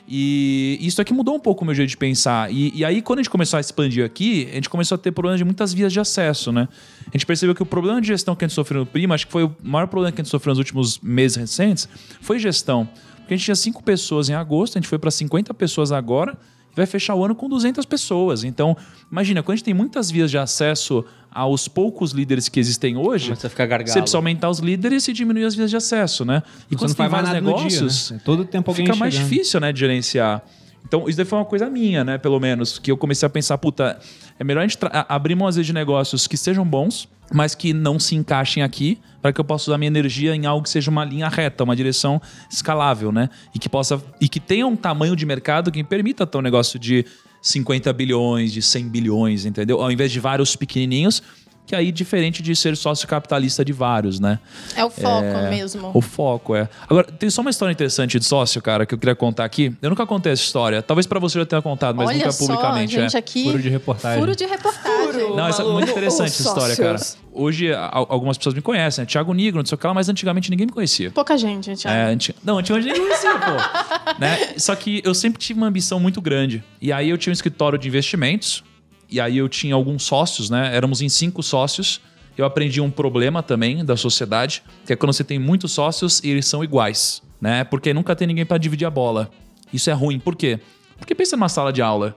E 0.07 0.77
isso 0.81 1.01
aqui 1.01 1.11
mudou 1.13 1.35
um 1.35 1.39
pouco 1.39 1.63
o 1.63 1.65
meu 1.65 1.73
jeito 1.73 1.89
de 1.89 1.97
pensar. 1.97 2.51
E, 2.51 2.71
e 2.75 2.85
aí, 2.85 3.01
quando 3.01 3.19
a 3.19 3.21
gente 3.23 3.29
começou 3.29 3.57
a 3.57 3.61
expandir 3.61 4.05
aqui, 4.05 4.47
a 4.51 4.55
gente 4.55 4.69
começou 4.69 4.95
a 4.95 4.97
ter 4.99 5.11
problemas 5.11 5.39
de 5.39 5.43
muitas 5.43 5.73
vias 5.73 5.91
de 5.91 5.99
acesso, 5.99 6.51
né? 6.51 6.67
A 7.07 7.11
gente 7.11 7.25
percebeu 7.25 7.55
que 7.55 7.63
o 7.63 7.65
problema 7.65 7.99
de 7.99 8.07
gestão 8.07 8.35
que 8.35 8.45
a 8.45 8.47
gente 8.47 8.55
sofreu 8.55 8.81
no 8.81 8.85
Prima, 8.85 9.15
acho 9.15 9.25
que 9.25 9.31
foi 9.31 9.43
o 9.43 9.55
maior 9.63 9.87
problema 9.87 10.11
que 10.11 10.21
a 10.21 10.23
gente 10.23 10.31
sofreu 10.31 10.51
nos 10.51 10.59
últimos 10.59 10.99
meses 10.99 11.37
recentes, 11.37 11.89
foi 12.21 12.37
gestão. 12.37 12.87
Porque 13.17 13.33
a 13.33 13.37
gente 13.37 13.45
tinha 13.45 13.55
cinco 13.55 13.83
pessoas 13.83 14.29
em 14.29 14.33
agosto, 14.33 14.77
a 14.77 14.81
gente 14.81 14.87
foi 14.87 14.99
para 14.99 15.09
50 15.09 15.51
pessoas 15.55 15.91
agora, 15.91 16.37
vai 16.75 16.85
fechar 16.85 17.15
o 17.15 17.25
ano 17.25 17.33
com 17.33 17.49
200 17.49 17.83
pessoas. 17.85 18.43
Então, 18.43 18.77
imagina, 19.11 19.41
quando 19.41 19.53
a 19.53 19.55
gente 19.55 19.65
tem 19.65 19.73
muitas 19.73 20.11
vias 20.11 20.29
de 20.29 20.37
acesso 20.37 21.03
aos 21.35 21.67
poucos 21.67 22.11
líderes 22.13 22.47
que 22.47 22.59
existem 22.59 22.95
hoje, 22.95 23.25
Começa 23.25 23.47
a 23.47 23.49
ficar 23.49 23.65
gargalo. 23.65 23.91
você 23.91 23.99
precisa 23.99 24.17
aumentar 24.17 24.49
os 24.49 24.59
líderes 24.59 25.05
e 25.09 25.13
diminuir 25.13 25.43
as 25.43 25.53
vias 25.53 25.69
de 25.69 25.75
acesso, 25.75 26.23
né? 26.23 26.41
E 26.71 26.75
quando 26.77 26.91
você 26.91 26.95
tem 26.95 27.09
faz 27.09 27.23
mais 27.23 27.43
negócios, 27.43 28.07
dia, 28.07 28.15
né? 28.15 28.21
Todo 28.23 28.45
tempo 28.45 28.73
fica 28.73 28.95
mais 28.95 29.13
chegando. 29.13 29.29
difícil, 29.29 29.59
né, 29.59 29.73
de 29.73 29.79
gerenciar. 29.81 30.41
Então, 30.87 31.09
isso 31.09 31.17
daí 31.17 31.25
foi 31.25 31.37
uma 31.37 31.45
coisa 31.45 31.69
minha, 31.69 32.03
né, 32.03 32.17
pelo 32.17 32.39
menos, 32.39 32.79
que 32.79 32.89
eu 32.91 32.95
comecei 32.95 33.25
a 33.25 33.29
pensar, 33.29 33.57
puta, 33.57 33.99
é 34.39 34.43
melhor 34.43 34.61
a 34.61 34.67
gente 34.67 34.77
abrir 35.09 35.33
uma 35.33 35.47
vezes 35.47 35.65
de 35.65 35.73
negócios 35.73 36.25
que 36.27 36.37
sejam 36.37 36.63
bons, 36.63 37.09
mas 37.33 37.53
que 37.55 37.73
não 37.73 37.99
se 37.99 38.15
encaixem 38.15 38.61
aqui, 38.63 38.99
para 39.21 39.33
que 39.33 39.41
eu 39.41 39.43
possa 39.43 39.71
usar 39.71 39.77
minha 39.77 39.87
energia 39.87 40.35
em 40.35 40.45
algo 40.45 40.63
que 40.63 40.69
seja 40.69 40.89
uma 40.91 41.03
linha 41.03 41.27
reta, 41.27 41.63
uma 41.63 41.75
direção 41.75 42.21
escalável, 42.49 43.11
né? 43.11 43.29
E 43.53 43.57
que 43.59 43.67
possa 43.67 43.99
e 44.21 44.29
que 44.29 44.39
tenha 44.39 44.67
um 44.67 44.75
tamanho 44.75 45.15
de 45.15 45.25
mercado 45.25 45.71
que 45.71 45.83
permita 45.83 46.27
ter 46.27 46.37
um 46.37 46.41
negócio 46.41 46.77
de 46.77 47.03
50 47.45 47.93
bilhões, 47.93 48.51
de 48.51 48.59
100 48.59 48.89
bilhões, 48.89 49.45
entendeu? 49.45 49.79
Ao 49.79 49.91
invés 49.91 50.11
de 50.11 50.19
vários 50.19 50.55
pequenininhos, 50.55 51.21
que 51.65 51.75
aí 51.75 51.91
diferente 51.91 52.41
de 52.43 52.55
ser 52.55 52.77
sócio 52.77 53.07
capitalista 53.07 53.65
de 53.65 53.73
vários, 53.73 54.19
né? 54.19 54.39
É 54.75 54.85
o 54.85 54.89
foco 54.89 55.37
mesmo. 55.49 55.91
O 55.93 56.01
foco, 56.01 56.55
é. 56.55 56.69
Agora, 56.87 57.07
tem 57.07 57.29
só 57.29 57.41
uma 57.41 57.49
história 57.49 57.71
interessante 57.71 58.19
de 58.19 58.25
sócio, 58.25 58.61
cara, 58.61 58.85
que 58.85 58.93
eu 58.93 58.97
queria 58.97 59.15
contar 59.15 59.45
aqui. 59.45 59.75
Eu 59.81 59.89
nunca 59.89 60.05
contei 60.05 60.31
essa 60.31 60.43
história. 60.43 60.81
Talvez 60.81 61.07
pra 61.07 61.19
você 61.19 61.39
já 61.39 61.45
tenha 61.45 61.61
contado, 61.61 61.95
mas 61.95 62.09
Olha 62.09 62.17
nunca 62.17 62.31
só, 62.31 62.45
publicamente. 62.45 62.93
gente, 62.93 63.15
é. 63.15 63.19
aqui. 63.19 63.43
Furo 63.45 63.61
de 63.61 63.69
reportagem. 63.69 64.19
Furo 64.19 64.35
de 64.35 64.45
reportagem. 64.45 65.35
Não, 65.35 65.47
essa 65.47 65.63
é 65.63 65.65
muito 65.65 65.91
interessante 65.91 66.27
essa 66.27 66.43
história, 66.43 66.75
cara. 66.75 66.99
Hoje, 67.37 67.69
algumas 67.73 68.37
pessoas 68.37 68.55
me 68.55 68.61
conhecem, 68.61 69.01
né? 69.01 69.05
Thiago 69.05 69.33
Nigro, 69.33 69.59
não 69.59 69.65
sei 69.65 69.75
o 69.75 69.77
que 69.77 69.85
lá, 69.85 69.93
mas 69.93 70.07
antigamente 70.07 70.49
ninguém 70.49 70.67
me 70.67 70.71
conhecia. 70.71 71.11
Pouca 71.11 71.37
gente, 71.37 71.75
Thiago. 71.75 71.97
É, 71.97 72.13
anti... 72.13 72.33
Não, 72.43 72.59
antigamente 72.59 72.87
ninguém 72.87 73.03
me 73.03 73.09
conhecia, 73.09 73.37
pô. 73.39 74.15
né? 74.19 74.53
Só 74.57 74.73
que 74.73 75.01
eu 75.03 75.13
sempre 75.13 75.39
tive 75.39 75.59
uma 75.59 75.67
ambição 75.67 75.99
muito 75.99 76.21
grande. 76.21 76.63
E 76.81 76.93
aí 76.93 77.09
eu 77.09 77.17
tinha 77.17 77.31
um 77.31 77.33
escritório 77.33 77.77
de 77.77 77.89
investimentos, 77.89 78.63
e 79.09 79.19
aí 79.19 79.37
eu 79.37 79.47
tinha 79.49 79.75
alguns 79.75 80.03
sócios, 80.03 80.49
né? 80.49 80.75
Éramos 80.75 81.01
em 81.01 81.09
cinco 81.09 81.41
sócios. 81.43 82.01
Eu 82.37 82.45
aprendi 82.45 82.81
um 82.81 82.91
problema 82.91 83.41
também 83.41 83.83
da 83.85 83.95
sociedade, 83.95 84.61
que 84.85 84.91
é 84.91 84.95
quando 84.95 85.13
você 85.13 85.23
tem 85.23 85.39
muitos 85.39 85.71
sócios 85.71 86.21
e 86.23 86.29
eles 86.29 86.45
são 86.47 86.63
iguais, 86.63 87.21
né? 87.39 87.63
Porque 87.63 87.93
nunca 87.93 88.15
tem 88.15 88.27
ninguém 88.27 88.45
para 88.45 88.57
dividir 88.57 88.85
a 88.85 88.89
bola. 88.89 89.29
Isso 89.71 89.89
é 89.89 89.93
ruim. 89.93 90.19
Por 90.19 90.35
quê? 90.35 90.59
Porque 90.97 91.15
pensa 91.15 91.35
numa 91.37 91.49
sala 91.49 91.71
de 91.71 91.81
aula. 91.81 92.15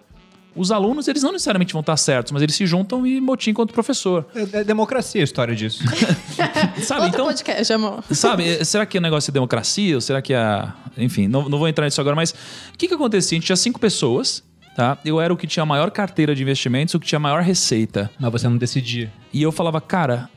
Os 0.57 0.73
alunos, 0.73 1.07
eles 1.07 1.23
não 1.23 1.31
necessariamente 1.31 1.73
vão 1.73 1.81
estar 1.81 1.97
certos, 1.97 2.33
mas 2.33 2.43
eles 2.43 2.57
se 2.57 2.67
juntam 2.67 3.07
e 3.07 3.21
motim 3.21 3.53
contra 3.53 3.71
o 3.71 3.75
professor. 3.75 4.27
É, 4.35 4.59
é 4.61 4.65
democracia 4.65 5.21
a 5.21 5.25
história 5.25 5.55
disso. 5.55 5.85
Sabe? 6.83 7.03
Outro 7.03 7.07
Então, 7.07 7.27
podcast, 7.27 7.73
amor. 7.73 8.03
Sabe, 8.11 8.65
será 8.65 8.85
que 8.85 8.99
é 8.99 9.01
negócio 9.01 9.31
de 9.31 9.35
democracia? 9.35 9.95
Ou 9.95 10.01
será 10.01 10.21
que 10.21 10.35
é. 10.35 10.69
Enfim, 10.97 11.29
não, 11.29 11.49
não 11.49 11.59
vou 11.59 11.69
entrar 11.69 11.85
nisso 11.85 12.01
agora, 12.01 12.17
mas 12.17 12.31
o 12.75 12.77
que, 12.77 12.89
que 12.89 12.95
acontecia? 12.95 13.37
A 13.37 13.39
gente 13.39 13.47
tinha 13.47 13.57
cinco 13.57 13.79
pessoas, 13.79 14.43
tá? 14.79 14.97
Eu 15.05 15.21
era 15.21 15.35
o 15.35 15.37
que 15.37 15.45
tinha 15.45 15.65
a 15.65 15.67
maior 15.67 15.91
carteira 15.91 16.37
de 16.37 16.43
investimentos, 16.43 16.95
o 16.95 17.01
que 17.01 17.07
tinha 17.09 17.17
a 17.17 17.21
maior 17.21 17.43
receita. 17.43 18.09
Mas 18.17 18.31
você 18.31 18.49
não 18.49 18.57
decidia. 18.57 19.13
E 19.33 19.43
eu 19.43 19.51
falava, 19.51 19.81
cara, 19.81 20.31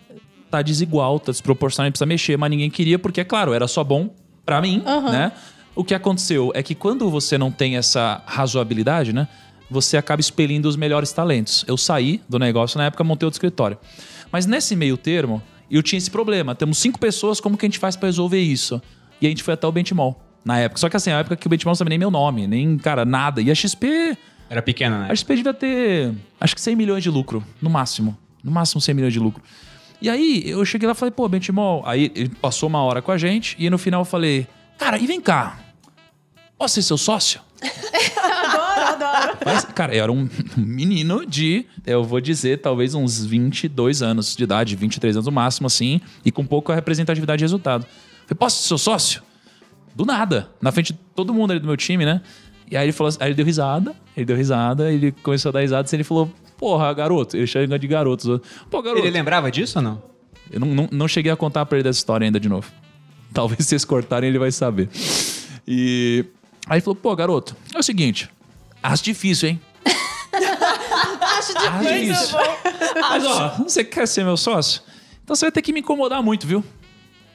tá 0.49 0.63
desigual, 0.63 1.19
tá 1.19 1.31
desproporcional, 1.31 1.85
a 1.85 1.87
gente 1.89 1.93
precisa 1.93 2.07
mexer, 2.07 2.37
mas 2.39 2.49
ninguém 2.49 2.67
queria, 2.67 2.97
porque, 2.97 3.21
é 3.21 3.23
claro, 3.23 3.53
era 3.53 3.67
só 3.67 3.83
bom 3.83 4.09
pra 4.43 4.59
mim, 4.59 4.81
né? 5.11 5.31
O 5.75 5.83
que 5.83 5.93
aconteceu 5.93 6.51
é 6.55 6.63
que 6.63 6.73
quando 6.73 7.07
você 7.07 7.37
não 7.37 7.51
tem 7.51 7.77
essa 7.77 8.23
razoabilidade, 8.25 9.13
né? 9.13 9.27
Você 9.69 9.95
acaba 9.95 10.19
expelindo 10.19 10.67
os 10.67 10.75
melhores 10.75 11.13
talentos. 11.13 11.63
Eu 11.67 11.77
saí 11.77 12.19
do 12.27 12.39
negócio 12.39 12.79
na 12.79 12.85
época, 12.85 13.03
montei 13.03 13.27
outro 13.27 13.37
escritório. 13.37 13.77
Mas 14.31 14.47
nesse 14.47 14.75
meio 14.75 14.97
termo, 14.97 15.39
eu 15.69 15.83
tinha 15.83 15.99
esse 15.99 16.09
problema. 16.09 16.55
Temos 16.55 16.79
cinco 16.79 16.97
pessoas, 16.97 17.39
como 17.39 17.55
que 17.55 17.67
a 17.67 17.69
gente 17.69 17.77
faz 17.77 17.95
pra 17.95 18.07
resolver 18.07 18.39
isso? 18.39 18.81
E 19.21 19.27
a 19.27 19.29
gente 19.29 19.43
foi 19.43 19.53
até 19.53 19.67
o 19.67 19.71
Benchmall, 19.71 20.19
na 20.43 20.59
época. 20.59 20.79
Só 20.79 20.89
que 20.89 20.97
assim, 20.97 21.09
na 21.09 21.19
época 21.19 21.35
que 21.35 21.47
o 21.47 21.49
Benchmall 21.49 21.71
não 21.71 21.75
sabia 21.75 21.89
nem 21.89 21.99
meu 21.99 22.11
nome, 22.11 22.47
nem, 22.47 22.77
cara, 22.77 23.05
nada. 23.05 23.41
E 23.41 23.51
a 23.51 23.55
XP 23.55 24.17
Era 24.49 24.61
pequena, 24.61 24.99
né? 24.99 25.07
a 25.09 25.15
XP 25.15 25.35
devia 25.35 25.53
ter, 25.53 26.13
acho 26.39 26.55
que 26.55 26.61
100 26.61 26.75
milhões 26.75 27.03
de 27.03 27.09
lucro, 27.09 27.43
no 27.61 27.69
máximo. 27.69 28.17
No 28.43 28.51
máximo 28.51 28.81
100 28.81 28.95
milhões 28.95 29.13
de 29.13 29.19
lucro. 29.19 29.41
E 30.01 30.09
aí, 30.09 30.43
eu 30.45 30.65
cheguei 30.65 30.87
lá 30.87 30.93
e 30.93 30.95
falei, 30.95 31.11
pô, 31.11 31.29
Benchimol. 31.29 31.83
Aí 31.85 32.11
ele 32.15 32.29
passou 32.29 32.67
uma 32.67 32.81
hora 32.81 33.01
com 33.01 33.11
a 33.11 33.17
gente 33.17 33.55
e 33.59 33.69
no 33.69 33.77
final 33.77 34.01
eu 34.01 34.05
falei, 34.05 34.47
cara, 34.77 34.97
e 34.97 35.05
vem 35.05 35.21
cá. 35.21 35.59
Posso 36.57 36.75
ser 36.75 36.81
seu 36.81 36.97
sócio? 36.97 37.39
Adoro, 38.43 39.05
adoro. 39.05 39.37
Mas, 39.45 39.65
cara, 39.65 39.95
eu 39.95 40.03
era 40.03 40.11
um 40.11 40.27
menino 40.57 41.25
de, 41.25 41.65
eu 41.85 42.03
vou 42.03 42.19
dizer, 42.19 42.59
talvez 42.59 42.93
uns 42.95 43.23
22 43.23 44.01
anos 44.01 44.35
de 44.35 44.43
idade, 44.43 44.75
23 44.75 45.15
anos 45.17 45.25
no 45.25 45.31
máximo, 45.31 45.67
assim, 45.67 46.01
e 46.25 46.31
com 46.31 46.45
pouca 46.45 46.73
representatividade 46.73 47.39
de 47.39 47.43
resultado. 47.43 47.85
Falei, 48.25 48.37
posso 48.37 48.61
ser 48.61 48.67
seu 48.67 48.77
sócio? 48.77 49.21
Do 49.95 50.05
nada. 50.05 50.49
Na 50.61 50.71
frente 50.71 50.93
de 50.93 50.99
todo 51.15 51.33
mundo 51.33 51.51
ali 51.51 51.59
do 51.59 51.67
meu 51.67 51.77
time, 51.77 52.05
né? 52.05 52.21
E 52.69 52.77
aí 52.77 52.85
ele 52.85 52.91
falou, 52.93 53.11
aí 53.19 53.27
ele 53.27 53.35
deu 53.35 53.45
risada, 53.45 53.93
ele 54.15 54.25
deu 54.25 54.35
risada, 54.37 54.91
ele 54.91 55.11
começou 55.11 55.49
a 55.49 55.51
dar 55.51 55.59
risada, 55.59 55.89
e 55.91 55.95
ele 55.95 56.03
falou, 56.05 56.31
porra, 56.57 56.93
garoto, 56.93 57.35
ele 57.35 57.45
chama 57.45 57.77
de 57.77 57.87
garoto. 57.87 58.41
Pô, 58.69 58.81
garoto. 58.81 59.01
Ele 59.01 59.11
lembrava 59.11 59.51
disso 59.51 59.79
ou 59.79 59.83
não? 59.83 60.01
Eu 60.49 60.59
não, 60.59 60.67
não, 60.67 60.89
não 60.91 61.07
cheguei 61.07 61.31
a 61.31 61.35
contar 61.35 61.65
pra 61.65 61.77
ele 61.77 61.83
dessa 61.83 61.99
história 61.99 62.23
ainda 62.25 62.39
de 62.39 62.47
novo. 62.47 62.71
Talvez 63.33 63.65
vocês 63.65 63.83
cortarem, 63.83 64.29
ele 64.29 64.39
vai 64.39 64.51
saber. 64.51 64.89
E 65.67 66.25
aí 66.67 66.75
ele 66.75 66.81
falou, 66.81 66.95
pô, 66.95 67.13
garoto, 67.15 67.55
é 67.73 67.79
o 67.79 67.83
seguinte, 67.83 68.29
acho 68.81 69.03
difícil, 69.03 69.49
hein? 69.49 69.61
Acho 71.21 71.57
Acho 71.57 71.81
difícil. 71.81 72.37
Mas 72.95 73.25
ó, 73.25 73.49
você 73.63 73.83
quer 73.83 74.07
ser 74.07 74.23
meu 74.23 74.37
sócio? 74.37 74.81
Então 75.23 75.35
você 75.35 75.45
vai 75.45 75.51
ter 75.51 75.61
que 75.61 75.73
me 75.73 75.79
incomodar 75.79 76.21
muito, 76.21 76.45
viu? 76.45 76.63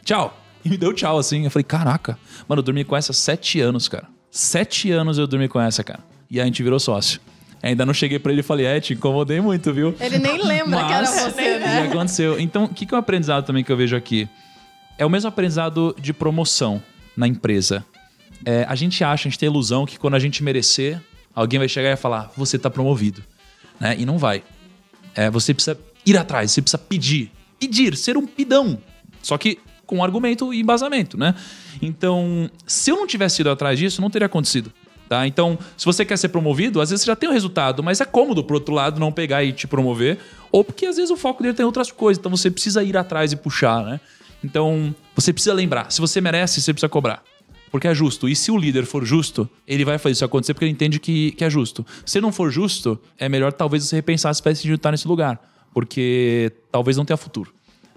Tchau. 0.04 0.36
E 0.66 0.68
me 0.68 0.76
deu 0.76 0.92
tchau 0.92 1.16
assim. 1.16 1.44
Eu 1.44 1.50
falei, 1.50 1.62
caraca. 1.62 2.18
Mano, 2.48 2.58
eu 2.58 2.64
dormi 2.64 2.84
com 2.84 2.96
essa 2.96 3.12
sete 3.12 3.60
anos, 3.60 3.86
cara. 3.86 4.08
Sete 4.30 4.90
anos 4.90 5.16
eu 5.16 5.26
dormi 5.26 5.46
com 5.48 5.60
essa, 5.60 5.84
cara. 5.84 6.00
E 6.28 6.40
a 6.40 6.44
gente 6.44 6.60
virou 6.60 6.80
sócio. 6.80 7.20
Ainda 7.62 7.86
não 7.86 7.94
cheguei 7.94 8.18
pra 8.18 8.32
ele 8.32 8.40
e 8.40 8.44
falei, 8.44 8.66
é, 8.66 8.80
te 8.80 8.94
incomodei 8.94 9.40
muito, 9.40 9.72
viu? 9.72 9.94
Ele 10.00 10.18
nem 10.18 10.42
lembra 10.42 10.84
que 10.84 10.92
era 10.92 11.02
Mas 11.02 11.32
você, 11.32 11.58
né? 11.58 11.82
aconteceu. 11.82 12.38
Então, 12.38 12.64
o 12.64 12.68
que, 12.68 12.84
que 12.84 12.92
é 12.92 12.96
o 12.96 13.00
aprendizado 13.00 13.46
também 13.46 13.62
que 13.62 13.70
eu 13.70 13.76
vejo 13.76 13.96
aqui? 13.96 14.28
É 14.98 15.06
o 15.06 15.10
mesmo 15.10 15.28
aprendizado 15.28 15.94
de 15.98 16.12
promoção 16.12 16.82
na 17.16 17.28
empresa. 17.28 17.84
É, 18.44 18.66
a 18.68 18.74
gente 18.74 19.02
acha, 19.04 19.28
a 19.28 19.30
gente 19.30 19.38
tem 19.38 19.48
a 19.48 19.50
ilusão 19.50 19.86
que 19.86 19.98
quando 19.98 20.14
a 20.14 20.18
gente 20.18 20.42
merecer, 20.42 21.00
alguém 21.34 21.58
vai 21.60 21.68
chegar 21.68 21.92
e 21.92 21.96
falar, 21.96 22.30
você 22.36 22.58
tá 22.58 22.68
promovido. 22.68 23.22
Né? 23.78 23.94
E 23.98 24.04
não 24.04 24.18
vai. 24.18 24.42
É, 25.14 25.30
você 25.30 25.54
precisa 25.54 25.78
ir 26.04 26.16
atrás, 26.16 26.50
você 26.50 26.60
precisa 26.60 26.78
pedir. 26.78 27.30
Pedir, 27.58 27.96
ser 27.96 28.16
um 28.16 28.26
pidão. 28.26 28.78
Só 29.22 29.38
que 29.38 29.58
com 29.86 30.02
argumento 30.02 30.52
e 30.52 30.60
embasamento, 30.60 31.16
né? 31.16 31.34
Então, 31.80 32.50
se 32.66 32.90
eu 32.90 32.96
não 32.96 33.06
tivesse 33.06 33.40
ido 33.40 33.50
atrás 33.50 33.78
disso, 33.78 34.02
não 34.02 34.10
teria 34.10 34.26
acontecido. 34.26 34.72
Tá? 35.08 35.24
Então, 35.24 35.56
se 35.76 35.84
você 35.84 36.04
quer 36.04 36.16
ser 36.16 36.30
promovido, 36.30 36.80
às 36.80 36.90
vezes 36.90 37.04
você 37.04 37.06
já 37.06 37.14
tem 37.14 37.28
o 37.28 37.32
resultado, 37.32 37.80
mas 37.80 38.00
é 38.00 38.04
cômodo 38.04 38.42
pro 38.42 38.56
outro 38.56 38.74
lado 38.74 38.98
não 38.98 39.12
pegar 39.12 39.44
e 39.44 39.52
te 39.52 39.66
promover, 39.66 40.18
ou 40.50 40.64
porque 40.64 40.84
às 40.84 40.96
vezes 40.96 41.12
o 41.12 41.16
foco 41.16 41.42
dele 41.42 41.54
tem 41.54 41.64
outras 41.64 41.92
coisas, 41.92 42.18
então 42.18 42.30
você 42.30 42.50
precisa 42.50 42.82
ir 42.82 42.96
atrás 42.96 43.32
e 43.32 43.36
puxar, 43.36 43.84
né? 43.84 44.00
Então, 44.42 44.94
você 45.14 45.32
precisa 45.32 45.54
lembrar. 45.54 45.90
Se 45.92 46.00
você 46.00 46.20
merece, 46.20 46.60
você 46.60 46.72
precisa 46.72 46.88
cobrar. 46.88 47.22
Porque 47.70 47.88
é 47.88 47.94
justo. 47.94 48.28
E 48.28 48.36
se 48.36 48.50
o 48.50 48.56
líder 48.56 48.84
for 48.84 49.04
justo, 49.04 49.48
ele 49.66 49.84
vai 49.84 49.98
fazer 49.98 50.12
isso 50.12 50.24
acontecer 50.24 50.54
porque 50.54 50.64
ele 50.64 50.72
entende 50.72 50.98
que, 50.98 51.32
que 51.32 51.44
é 51.44 51.50
justo. 51.50 51.84
Se 52.04 52.20
não 52.20 52.32
for 52.32 52.50
justo, 52.50 52.98
é 53.18 53.28
melhor 53.28 53.52
talvez 53.52 53.84
você 53.84 53.96
repensar 53.96 54.32
se 54.34 54.42
faz 54.42 54.58
sentido 54.58 54.76
estar 54.76 54.92
nesse 54.92 55.06
lugar. 55.06 55.40
Porque 55.74 56.52
talvez 56.70 56.96
não 56.96 57.04
tenha 57.04 57.16
futuro. 57.16 57.52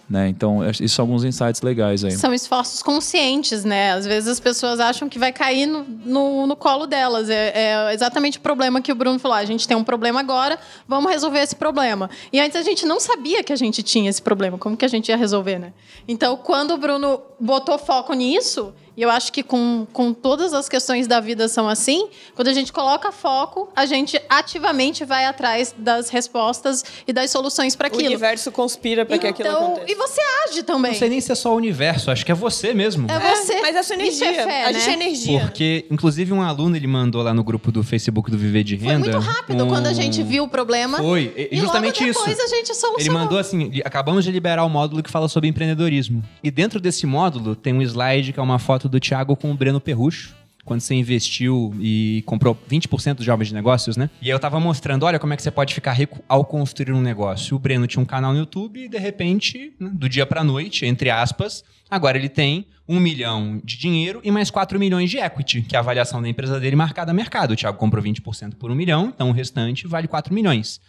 Né? 0.09 0.27
Então, 0.27 0.67
isso 0.67 0.95
são 0.95 1.03
alguns 1.03 1.23
insights 1.23 1.61
legais 1.61 2.03
aí. 2.03 2.11
São 2.11 2.33
esforços 2.33 2.81
conscientes, 2.81 3.63
né? 3.63 3.91
Às 3.91 4.07
vezes 4.07 4.27
as 4.27 4.39
pessoas 4.39 4.79
acham 4.79 5.07
que 5.07 5.19
vai 5.19 5.31
cair 5.31 5.67
no, 5.67 5.83
no, 5.83 6.47
no 6.47 6.55
colo 6.55 6.87
delas. 6.87 7.29
É, 7.29 7.51
é, 7.53 7.93
exatamente 7.93 8.39
o 8.39 8.41
problema 8.41 8.81
que 8.81 8.91
o 8.91 8.95
Bruno 8.95 9.19
falou. 9.19 9.37
"Ah, 9.37 9.41
A 9.41 9.45
gente 9.45 9.67
tem 9.67 9.77
um 9.77 9.83
problema 9.83 10.19
agora, 10.19 10.57
vamos 10.87 11.11
resolver 11.11 11.39
esse 11.39 11.55
problema. 11.55 12.09
E 12.33 12.39
antes 12.39 12.55
a 12.55 12.63
gente 12.63 12.87
não 12.87 12.99
sabia 12.99 13.43
que 13.43 13.53
a 13.53 13.55
gente 13.55 13.83
tinha 13.83 14.09
esse 14.09 14.21
problema. 14.21 14.57
Como 14.57 14.75
que 14.75 14.83
a 14.83 14.89
gente 14.89 15.09
ia 15.09 15.15
resolver, 15.17 15.59
né? 15.59 15.73
Então, 16.07 16.35
quando 16.37 16.71
o 16.71 16.77
Bruno 16.77 17.21
botou 17.39 17.77
foco 17.77 18.13
nisso, 18.13 18.73
e 18.99 19.01
eu 19.01 19.09
acho 19.09 19.31
que 19.31 19.41
com, 19.41 19.87
com 19.93 20.13
todas 20.13 20.53
as 20.53 20.67
questões 20.67 21.07
da 21.07 21.21
vida 21.21 21.47
são 21.47 21.69
assim, 21.69 22.09
quando 22.35 22.49
a 22.49 22.53
gente 22.53 22.73
coloca 22.73 23.11
foco, 23.13 23.69
a 23.73 23.85
gente 23.85 24.21
ativamente 24.29 25.05
vai 25.05 25.23
atrás 25.25 25.73
das 25.77 26.09
respostas 26.09 26.83
e 27.07 27.13
das 27.13 27.31
soluções 27.31 27.75
para 27.77 27.85
O 27.85 27.87
aquilo. 27.87 28.05
universo 28.07 28.51
conspira 28.51 29.05
pra 29.05 29.17
que 29.17 29.25
aquilo 29.27 29.47
Então, 29.47 29.65
aconteça. 29.67 29.91
e 29.91 29.95
você 29.95 30.21
age 30.49 30.63
também. 30.63 30.91
Não 30.91 30.99
sei 30.99 31.09
nem 31.09 31.21
se 31.21 31.31
é 31.31 31.35
só 31.35 31.53
o 31.53 31.55
universo, 31.55 32.11
acho 32.11 32.25
que 32.25 32.31
é 32.31 32.35
você 32.35 32.73
mesmo. 32.73 33.07
É 33.09 33.17
você. 33.35 33.61
Mas 33.61 33.75
é 33.75 33.79
a 33.79 33.83
sua 33.83 33.95
Isso 33.95 34.23
energia. 34.23 34.41
é 34.41 34.45
fé, 34.45 34.65
a 34.65 34.71
gente 34.73 34.85
né? 34.85 34.91
é 34.91 34.93
energia. 34.95 35.39
Porque, 35.39 35.85
inclusive, 35.89 36.33
um 36.33 36.41
aluno 36.41 36.75
ele 36.75 36.87
mandou 36.87 37.21
lá 37.21 37.33
no 37.33 37.43
grupo 37.43 37.71
do 37.71 37.81
Facebook 37.83 38.29
do 38.29 38.37
Viver 38.37 38.63
de 38.65 38.77
Foi 38.77 38.87
Renda. 38.87 38.99
muito 39.11 39.19
rápido 39.19 39.65
quando 39.67 39.87
a 39.87 39.93
gente 39.93 40.21
um- 40.21 40.25
viu 40.25 40.43
o 40.43 40.47
problema. 40.49 40.97
Foi, 40.97 41.33
e- 41.37 41.49
E 41.55 41.57
justamente 41.57 41.99
logo 42.01 42.11
isso. 42.11 42.19
depois 42.27 42.39
a 42.39 42.47
gente 42.55 42.67
solucionou. 42.75 42.99
Ele 42.99 43.09
mandou 43.09 43.37
assim: 43.37 43.71
acabamos 43.85 44.25
de 44.25 44.31
liberar 44.31 44.65
o 44.65 44.69
módulo 44.69 45.01
que 45.01 45.09
fala 45.09 45.29
sobre 45.29 45.47
empreendedorismo. 45.47 46.23
E 46.43 46.51
dentro 46.51 46.79
desse 46.81 47.05
módulo 47.05 47.55
tem 47.55 47.73
um 47.73 47.81
slide 47.81 48.33
que 48.33 48.39
é 48.39 48.43
uma 48.43 48.59
foto 48.59 48.88
do 48.89 48.99
Thiago 48.99 49.35
com 49.35 49.51
o 49.51 49.53
Breno 49.53 49.79
Perrucho. 49.79 50.35
Quando 50.65 50.81
você 50.81 50.93
investiu 50.93 51.73
e 51.79 52.21
comprou 52.27 52.55
20% 52.69 53.15
dos 53.15 53.25
jovens 53.25 53.47
de 53.47 53.55
negócios, 53.55 53.97
né? 53.97 54.09
E 54.21 54.25
aí 54.25 54.31
eu 54.31 54.39
tava 54.39 54.59
mostrando, 54.59 55.03
olha 55.03 55.17
como 55.17 55.33
é 55.33 55.35
que 55.35 55.41
você 55.41 55.49
pode 55.49 55.73
ficar 55.73 55.93
rico 55.93 56.23
ao 56.27 56.45
construir 56.45 56.93
um 56.93 57.01
negócio. 57.01 57.55
O 57.55 57.59
Breno 57.59 57.87
tinha 57.87 58.03
um 58.03 58.05
canal 58.05 58.33
no 58.33 58.39
YouTube 58.39 58.83
e, 58.83 58.87
de 58.87 58.97
repente, 58.99 59.73
né, 59.79 59.89
do 59.91 60.07
dia 60.07 60.27
pra 60.27 60.43
noite, 60.43 60.85
entre 60.85 61.09
aspas, 61.09 61.63
agora 61.89 62.17
ele 62.17 62.29
tem 62.29 62.67
um 62.87 62.99
milhão 62.99 63.59
de 63.63 63.79
dinheiro 63.79 64.19
e 64.23 64.29
mais 64.29 64.51
4 64.51 64.77
milhões 64.77 65.09
de 65.09 65.17
equity, 65.17 65.63
que 65.63 65.75
é 65.75 65.77
a 65.77 65.81
avaliação 65.81 66.21
da 66.21 66.29
empresa 66.29 66.59
dele 66.59 66.75
marcada 66.75 67.11
a 67.11 67.13
mercado. 67.15 67.51
O 67.51 67.55
Thiago 67.55 67.77
comprou 67.77 68.03
20% 68.03 68.55
por 68.55 68.69
um 68.69 68.75
milhão, 68.75 69.11
então 69.13 69.29
o 69.29 69.33
restante 69.33 69.87
vale 69.87 70.07
4 70.07 70.33
milhões. 70.33 70.79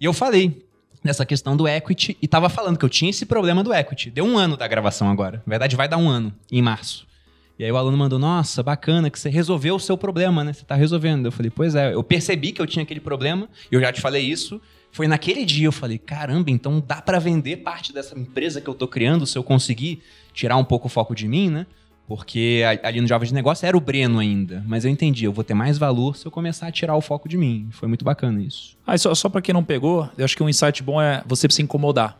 E 0.00 0.04
eu 0.04 0.12
falei 0.12 0.66
nessa 1.04 1.26
questão 1.26 1.56
do 1.56 1.68
equity 1.68 2.16
e 2.20 2.26
tava 2.26 2.48
falando 2.48 2.78
que 2.78 2.84
eu 2.84 2.88
tinha 2.88 3.10
esse 3.10 3.26
problema 3.26 3.62
do 3.62 3.72
equity. 3.72 4.10
Deu 4.10 4.24
um 4.24 4.38
ano 4.38 4.56
da 4.56 4.66
gravação 4.66 5.10
agora. 5.10 5.42
Na 5.46 5.50
verdade, 5.50 5.76
vai 5.76 5.88
dar 5.88 5.96
um 5.96 6.08
ano, 6.08 6.32
em 6.50 6.62
março. 6.62 7.06
E 7.58 7.64
aí 7.64 7.70
o 7.70 7.76
aluno 7.76 7.96
mandou, 7.96 8.18
nossa, 8.18 8.62
bacana 8.62 9.10
que 9.10 9.18
você 9.18 9.28
resolveu 9.28 9.76
o 9.76 9.80
seu 9.80 9.96
problema, 9.96 10.42
né? 10.42 10.52
Você 10.52 10.64
tá 10.64 10.74
resolvendo. 10.74 11.26
Eu 11.26 11.32
falei, 11.32 11.50
pois 11.50 11.74
é, 11.74 11.94
eu 11.94 12.02
percebi 12.02 12.52
que 12.52 12.60
eu 12.60 12.66
tinha 12.66 12.82
aquele 12.82 13.00
problema, 13.00 13.48
e 13.70 13.74
eu 13.74 13.80
já 13.80 13.92
te 13.92 14.00
falei 14.00 14.24
isso. 14.24 14.60
Foi 14.90 15.08
naquele 15.08 15.44
dia 15.44 15.66
eu 15.66 15.72
falei, 15.72 15.96
caramba, 15.96 16.50
então 16.50 16.82
dá 16.86 17.00
pra 17.00 17.18
vender 17.18 17.58
parte 17.58 17.92
dessa 17.92 18.18
empresa 18.18 18.60
que 18.60 18.68
eu 18.68 18.74
tô 18.74 18.86
criando 18.86 19.26
se 19.26 19.38
eu 19.38 19.42
conseguir 19.42 20.02
tirar 20.34 20.56
um 20.56 20.64
pouco 20.64 20.86
o 20.86 20.90
foco 20.90 21.14
de 21.14 21.26
mim, 21.26 21.50
né? 21.50 21.66
Porque 22.06 22.62
ali 22.82 23.00
no 23.00 23.06
Jovem 23.06 23.28
de 23.28 23.32
Negócio 23.32 23.64
era 23.64 23.76
o 23.76 23.80
Breno 23.80 24.18
ainda. 24.18 24.62
Mas 24.66 24.84
eu 24.84 24.90
entendi, 24.90 25.24
eu 25.24 25.32
vou 25.32 25.44
ter 25.44 25.54
mais 25.54 25.78
valor 25.78 26.16
se 26.16 26.26
eu 26.26 26.30
começar 26.30 26.66
a 26.66 26.72
tirar 26.72 26.94
o 26.94 27.00
foco 27.00 27.28
de 27.28 27.38
mim. 27.38 27.68
Foi 27.70 27.88
muito 27.88 28.04
bacana 28.04 28.42
isso. 28.42 28.76
Ah, 28.86 28.98
só, 28.98 29.14
só 29.14 29.28
pra 29.28 29.40
quem 29.40 29.54
não 29.54 29.64
pegou, 29.64 30.10
eu 30.18 30.24
acho 30.24 30.36
que 30.36 30.42
um 30.42 30.48
insight 30.48 30.82
bom 30.82 31.00
é 31.00 31.22
você 31.26 31.48
se 31.48 31.62
incomodar. 31.62 32.18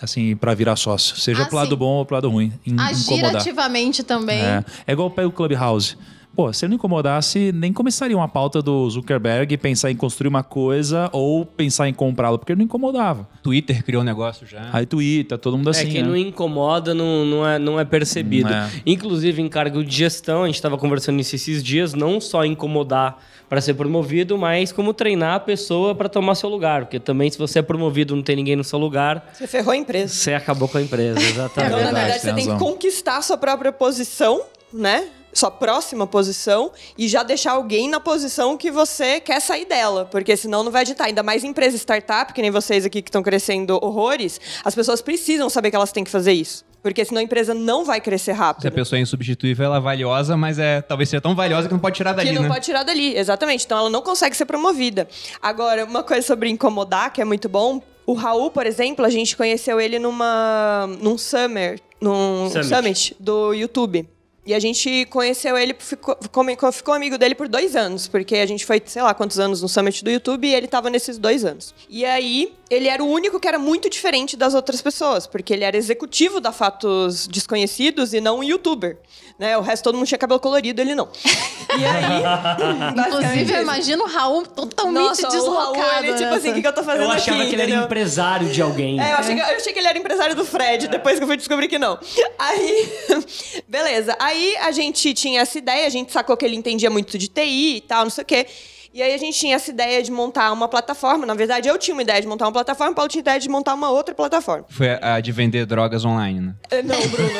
Assim, 0.00 0.36
pra 0.36 0.52
virar 0.54 0.76
sócio. 0.76 1.16
Seja 1.16 1.42
Ah, 1.44 1.46
pro 1.46 1.56
lado 1.56 1.70
sim. 1.70 1.76
bom 1.76 1.86
ou 1.98 2.04
pro 2.04 2.14
lado 2.16 2.28
ruim. 2.28 2.52
In- 2.66 2.78
Agir 2.78 3.14
incomodar. 3.14 3.36
ativamente 3.40 4.02
também. 4.02 4.40
É, 4.42 4.64
é 4.86 4.92
igual 4.92 5.10
pega 5.10 5.28
o 5.28 5.32
Clubhouse. 5.32 5.96
Pô, 6.36 6.52
se 6.52 6.66
ele 6.66 6.70
não 6.70 6.76
incomodasse, 6.76 7.50
nem 7.50 7.72
começaria 7.72 8.14
uma 8.14 8.28
pauta 8.28 8.60
do 8.60 8.88
Zuckerberg 8.90 9.54
e 9.54 9.56
pensar 9.56 9.90
em 9.90 9.96
construir 9.96 10.28
uma 10.28 10.42
coisa 10.42 11.08
ou 11.10 11.46
pensar 11.46 11.88
em 11.88 11.94
comprá-lo, 11.94 12.38
porque 12.38 12.52
ele 12.52 12.58
não 12.58 12.66
incomodava. 12.66 13.26
Twitter 13.42 13.82
criou 13.82 14.02
um 14.02 14.04
negócio 14.04 14.46
já. 14.46 14.68
Aí 14.72 14.84
Twitter, 14.84 15.38
todo 15.38 15.56
mundo 15.56 15.70
assim. 15.70 15.88
é, 15.88 15.90
quem 15.90 16.02
né? 16.02 16.08
não 16.08 16.16
incomoda 16.16 16.94
não, 16.94 17.24
não, 17.24 17.48
é, 17.48 17.58
não 17.58 17.80
é 17.80 17.84
percebido. 17.86 18.50
Não 18.50 18.56
é. 18.56 18.70
Inclusive, 18.84 19.40
em 19.40 19.48
cargo 19.48 19.82
de 19.82 19.96
gestão, 19.96 20.42
a 20.42 20.46
gente 20.46 20.56
estava 20.56 20.76
conversando 20.76 21.16
nisso 21.16 21.34
esses 21.34 21.62
dias, 21.64 21.94
não 21.94 22.20
só 22.20 22.44
incomodar 22.44 23.18
para 23.48 23.60
ser 23.60 23.74
promovido, 23.74 24.36
mas 24.36 24.72
como 24.72 24.92
treinar 24.92 25.36
a 25.36 25.40
pessoa 25.40 25.94
para 25.94 26.08
tomar 26.08 26.34
seu 26.34 26.50
lugar. 26.50 26.82
Porque 26.82 26.98
também, 27.00 27.30
se 27.30 27.38
você 27.38 27.60
é 27.60 27.62
promovido 27.62 28.12
e 28.12 28.16
não 28.16 28.22
tem 28.22 28.36
ninguém 28.36 28.56
no 28.56 28.64
seu 28.64 28.78
lugar, 28.78 29.30
Você 29.32 29.46
ferrou 29.46 29.72
a 29.72 29.76
empresa. 29.76 30.12
você 30.12 30.34
acabou 30.34 30.68
com 30.68 30.78
a 30.78 30.82
empresa. 30.82 31.18
Exatamente. 31.20 31.74
Então, 31.74 31.92
na 31.92 31.98
verdade, 31.98 32.20
você 32.20 32.34
tem 32.34 32.46
tem 32.46 32.52
que 32.52 32.58
conquistar 32.58 33.16
a 33.18 33.22
sua 33.22 33.36
própria 33.36 33.72
posição, 33.72 34.42
né? 34.72 35.08
Sua 35.36 35.50
próxima 35.50 36.06
posição 36.06 36.72
e 36.96 37.06
já 37.08 37.22
deixar 37.22 37.52
alguém 37.52 37.90
na 37.90 38.00
posição 38.00 38.56
que 38.56 38.70
você 38.70 39.20
quer 39.20 39.38
sair 39.38 39.66
dela, 39.66 40.06
porque 40.06 40.34
senão 40.34 40.62
não 40.62 40.72
vai 40.72 40.80
adiantar. 40.80 41.08
Ainda 41.08 41.22
mais 41.22 41.44
em 41.44 41.48
empresa 41.48 41.76
startup, 41.76 42.32
que 42.32 42.40
nem 42.40 42.50
vocês 42.50 42.86
aqui 42.86 43.02
que 43.02 43.10
estão 43.10 43.22
crescendo 43.22 43.78
horrores, 43.82 44.40
as 44.64 44.74
pessoas 44.74 45.02
precisam 45.02 45.50
saber 45.50 45.68
que 45.68 45.76
elas 45.76 45.92
têm 45.92 46.02
que 46.02 46.10
fazer 46.10 46.32
isso. 46.32 46.64
Porque 46.82 47.04
senão 47.04 47.20
a 47.20 47.22
empresa 47.22 47.52
não 47.52 47.84
vai 47.84 48.00
crescer 48.00 48.24
Se 48.26 48.30
a 48.30 48.34
rápido. 48.34 48.72
pessoa 48.72 48.98
é 48.98 49.02
insubstituível, 49.02 49.66
ela 49.66 49.76
é 49.76 49.80
valiosa, 49.80 50.38
mas 50.38 50.58
é 50.58 50.80
talvez 50.80 51.10
seja 51.10 51.20
tão 51.20 51.34
valiosa 51.34 51.68
que 51.68 51.74
não 51.74 51.80
pode 51.80 51.96
tirar 51.96 52.14
dali, 52.14 52.30
que 52.30 52.34
não 52.34 52.42
né? 52.44 52.48
pode 52.48 52.64
tirar 52.64 52.82
dali, 52.82 53.14
exatamente. 53.14 53.66
Então 53.66 53.76
ela 53.76 53.90
não 53.90 54.00
consegue 54.00 54.34
ser 54.34 54.46
promovida. 54.46 55.06
Agora, 55.42 55.84
uma 55.84 56.02
coisa 56.02 56.26
sobre 56.26 56.48
incomodar, 56.48 57.12
que 57.12 57.20
é 57.20 57.24
muito 57.26 57.46
bom. 57.46 57.82
O 58.06 58.14
Raul, 58.14 58.50
por 58.50 58.64
exemplo, 58.64 59.04
a 59.04 59.10
gente 59.10 59.36
conheceu 59.36 59.78
ele 59.78 59.98
numa 59.98 60.88
num 61.02 61.18
summer, 61.18 61.78
num 62.00 62.48
Summit. 62.48 62.68
summit, 62.68 63.16
do 63.20 63.52
YouTube. 63.52 64.08
E 64.46 64.54
a 64.54 64.60
gente 64.60 65.06
conheceu 65.06 65.58
ele, 65.58 65.74
ficou, 65.76 66.16
ficou, 66.72 66.94
amigo 66.94 67.18
dele 67.18 67.34
por 67.34 67.48
dois 67.48 67.74
anos, 67.74 68.06
porque 68.06 68.36
a 68.36 68.46
gente 68.46 68.64
foi, 68.64 68.80
sei 68.86 69.02
lá, 69.02 69.12
quantos 69.12 69.40
anos 69.40 69.60
no 69.60 69.68
Summit 69.68 70.04
do 70.04 70.10
YouTube 70.10 70.46
e 70.46 70.54
ele 70.54 70.68
tava 70.68 70.88
nesses 70.88 71.18
dois 71.18 71.44
anos. 71.44 71.74
E 71.90 72.04
aí, 72.04 72.54
ele 72.68 72.88
era 72.88 73.02
o 73.02 73.06
único 73.08 73.38
que 73.38 73.46
era 73.46 73.58
muito 73.58 73.88
diferente 73.88 74.36
das 74.36 74.54
outras 74.54 74.82
pessoas, 74.82 75.26
porque 75.26 75.52
ele 75.52 75.64
era 75.64 75.76
executivo 75.76 76.40
da 76.40 76.52
Fatos 76.52 77.26
Desconhecidos 77.28 78.12
e 78.12 78.20
não 78.20 78.38
um 78.38 78.42
youtuber. 78.42 78.98
Né? 79.38 79.56
O 79.56 79.60
resto 79.60 79.84
todo 79.84 79.96
mundo 79.96 80.06
tinha 80.06 80.18
cabelo 80.18 80.40
colorido, 80.40 80.80
ele 80.80 80.94
não. 80.94 81.08
E 81.78 81.84
aí. 81.84 82.22
Inclusive, 83.06 83.52
eu 83.52 83.62
imagino 83.62 84.04
o 84.04 84.06
Raul 84.06 84.46
totalmente 84.46 85.22
Nossa, 85.22 85.28
o 85.28 85.30
deslocado. 85.30 85.78
Raul, 85.78 86.04
ele, 86.04 86.14
tipo 86.14 86.34
assim, 86.34 86.50
o 86.50 86.54
que, 86.54 86.62
que 86.62 86.66
eu 86.66 86.72
tô 86.72 86.82
fazendo 86.82 87.04
Eu 87.04 87.10
achava 87.10 87.38
aqui, 87.38 87.48
que 87.50 87.54
ele 87.54 87.62
era 87.62 87.70
entendeu? 87.70 87.86
empresário 87.86 88.48
de 88.48 88.62
alguém. 88.62 89.00
É, 89.00 89.12
eu 89.12 89.16
achei, 89.18 89.34
que, 89.34 89.40
eu 89.40 89.56
achei 89.56 89.72
que 89.72 89.78
ele 89.78 89.88
era 89.88 89.98
empresário 89.98 90.34
do 90.34 90.44
Fred, 90.44 90.88
depois 90.88 91.18
que 91.18 91.22
eu 91.24 91.28
fui 91.28 91.36
descobrir 91.36 91.68
que 91.68 91.78
não. 91.78 91.98
Aí, 92.38 92.92
beleza. 93.68 94.16
Aí 94.18 94.56
a 94.56 94.70
gente 94.72 95.12
tinha 95.12 95.42
essa 95.42 95.58
ideia, 95.58 95.86
a 95.86 95.90
gente 95.90 96.10
sacou 96.12 96.36
que 96.36 96.44
ele 96.44 96.56
entendia 96.56 96.88
muito 96.88 97.18
de 97.18 97.28
TI 97.28 97.76
e 97.76 97.80
tal, 97.82 98.04
não 98.04 98.10
sei 98.10 98.22
o 98.22 98.26
quê. 98.26 98.46
E 98.96 99.02
aí 99.02 99.12
a 99.12 99.18
gente 99.18 99.38
tinha 99.38 99.54
essa 99.56 99.70
ideia 99.70 100.02
de 100.02 100.10
montar 100.10 100.50
uma 100.50 100.68
plataforma. 100.68 101.26
Na 101.26 101.34
verdade, 101.34 101.68
eu 101.68 101.76
tinha 101.76 101.94
uma 101.94 102.00
ideia 102.00 102.18
de 102.18 102.26
montar 102.26 102.46
uma 102.46 102.52
plataforma, 102.52 102.92
o 102.92 102.94
Paulo 102.94 103.10
tinha 103.10 103.20
ideia 103.20 103.38
de 103.38 103.46
montar 103.46 103.74
uma 103.74 103.90
outra 103.90 104.14
plataforma. 104.14 104.64
Foi 104.70 104.88
a 104.88 105.20
de 105.20 105.32
vender 105.32 105.66
drogas 105.66 106.02
online, 106.02 106.40
né? 106.40 106.54
Eh, 106.70 106.80
Não, 106.80 106.98
Bruno. 107.08 107.28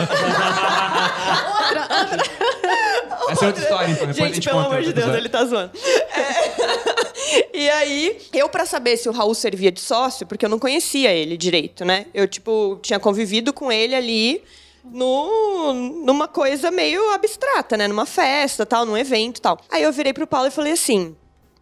Essa 3.30 3.44
é 3.46 3.48
outra 3.48 3.62
história, 3.62 3.90
então. 3.90 4.06
Depois 4.06 4.18
a 4.18 4.26
Gente, 4.26 4.34
gente 4.34 4.48
pelo 4.50 4.60
amor 4.60 4.82
de 4.82 4.92
Deus, 4.92 5.14
ele 5.14 5.30
tá 5.30 5.46
zoando. 5.46 5.70
É. 6.14 7.06
E 7.52 7.70
aí, 7.70 8.18
eu 8.34 8.48
pra 8.50 8.66
saber 8.66 8.98
se 8.98 9.08
o 9.08 9.12
Raul 9.12 9.34
servia 9.34 9.72
de 9.72 9.80
sócio, 9.80 10.26
porque 10.26 10.44
eu 10.44 10.50
não 10.50 10.58
conhecia 10.58 11.10
ele 11.10 11.38
direito, 11.38 11.86
né? 11.86 12.04
Eu, 12.12 12.28
tipo, 12.28 12.78
tinha 12.82 13.00
convivido 13.00 13.52
com 13.52 13.72
ele 13.72 13.94
ali 13.94 14.44
no, 14.84 15.72
numa 16.04 16.28
coisa 16.28 16.70
meio 16.70 17.10
abstrata, 17.14 17.76
né? 17.78 17.88
Numa 17.88 18.04
festa, 18.04 18.66
tal, 18.66 18.84
num 18.84 18.96
evento 18.96 19.40
tal. 19.40 19.58
Aí 19.70 19.82
eu 19.82 19.92
virei 19.92 20.12
pro 20.12 20.26
Paulo 20.26 20.48
e 20.48 20.50
falei 20.50 20.74
assim: 20.74 21.16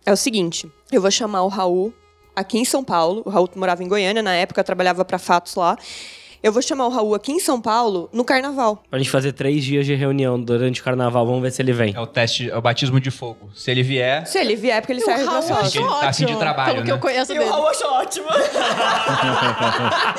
é 0.06 0.12
o 0.12 0.16
seguinte, 0.16 0.70
eu 0.92 1.00
vou 1.00 1.10
chamar 1.10 1.42
o 1.42 1.48
Raul 1.48 1.92
aqui 2.34 2.58
em 2.58 2.64
São 2.64 2.84
Paulo. 2.84 3.22
O 3.24 3.30
Raul 3.30 3.48
morava 3.56 3.82
em 3.82 3.88
Goiânia, 3.88 4.22
na 4.22 4.34
época 4.34 4.62
trabalhava 4.62 5.04
pra 5.04 5.18
Fatos 5.18 5.54
lá. 5.54 5.76
Eu 6.44 6.52
vou 6.52 6.60
chamar 6.60 6.86
o 6.86 6.90
Raul 6.90 7.14
aqui 7.14 7.32
em 7.32 7.40
São 7.40 7.58
Paulo 7.58 8.10
no 8.12 8.22
carnaval. 8.22 8.84
Pra 8.90 8.98
gente 8.98 9.08
fazer 9.10 9.32
três 9.32 9.64
dias 9.64 9.86
de 9.86 9.94
reunião 9.94 10.38
durante 10.38 10.82
o 10.82 10.84
carnaval, 10.84 11.24
vamos 11.24 11.40
ver 11.40 11.50
se 11.50 11.62
ele 11.62 11.72
vem. 11.72 11.94
É 11.96 12.00
o 12.00 12.06
teste, 12.06 12.50
é 12.50 12.56
o 12.56 12.60
batismo 12.60 13.00
de 13.00 13.10
fogo. 13.10 13.48
Se 13.54 13.70
ele 13.70 13.82
vier, 13.82 14.26
Se 14.26 14.38
ele 14.38 14.54
vier, 14.54 14.78
porque 14.82 14.92
ele 14.92 15.00
E 15.00 15.04
pra 15.04 15.16
Raul 15.16 15.40
sócio. 15.40 15.56
achou 15.56 15.82
ele 15.82 15.90
tá 16.00 16.08
assim 16.10 16.24
de 16.26 16.32
ótimo, 16.32 16.40
trabalho, 16.40 16.72
Pelo 16.74 16.84
que 16.84 16.90
né? 16.90 16.96
eu 16.96 17.00
conheço 17.00 17.32
E 17.32 17.38
dele. 17.38 17.48
o 17.48 17.50
Raul 17.50 17.66
achou 17.68 17.90
ótimo. 17.92 18.26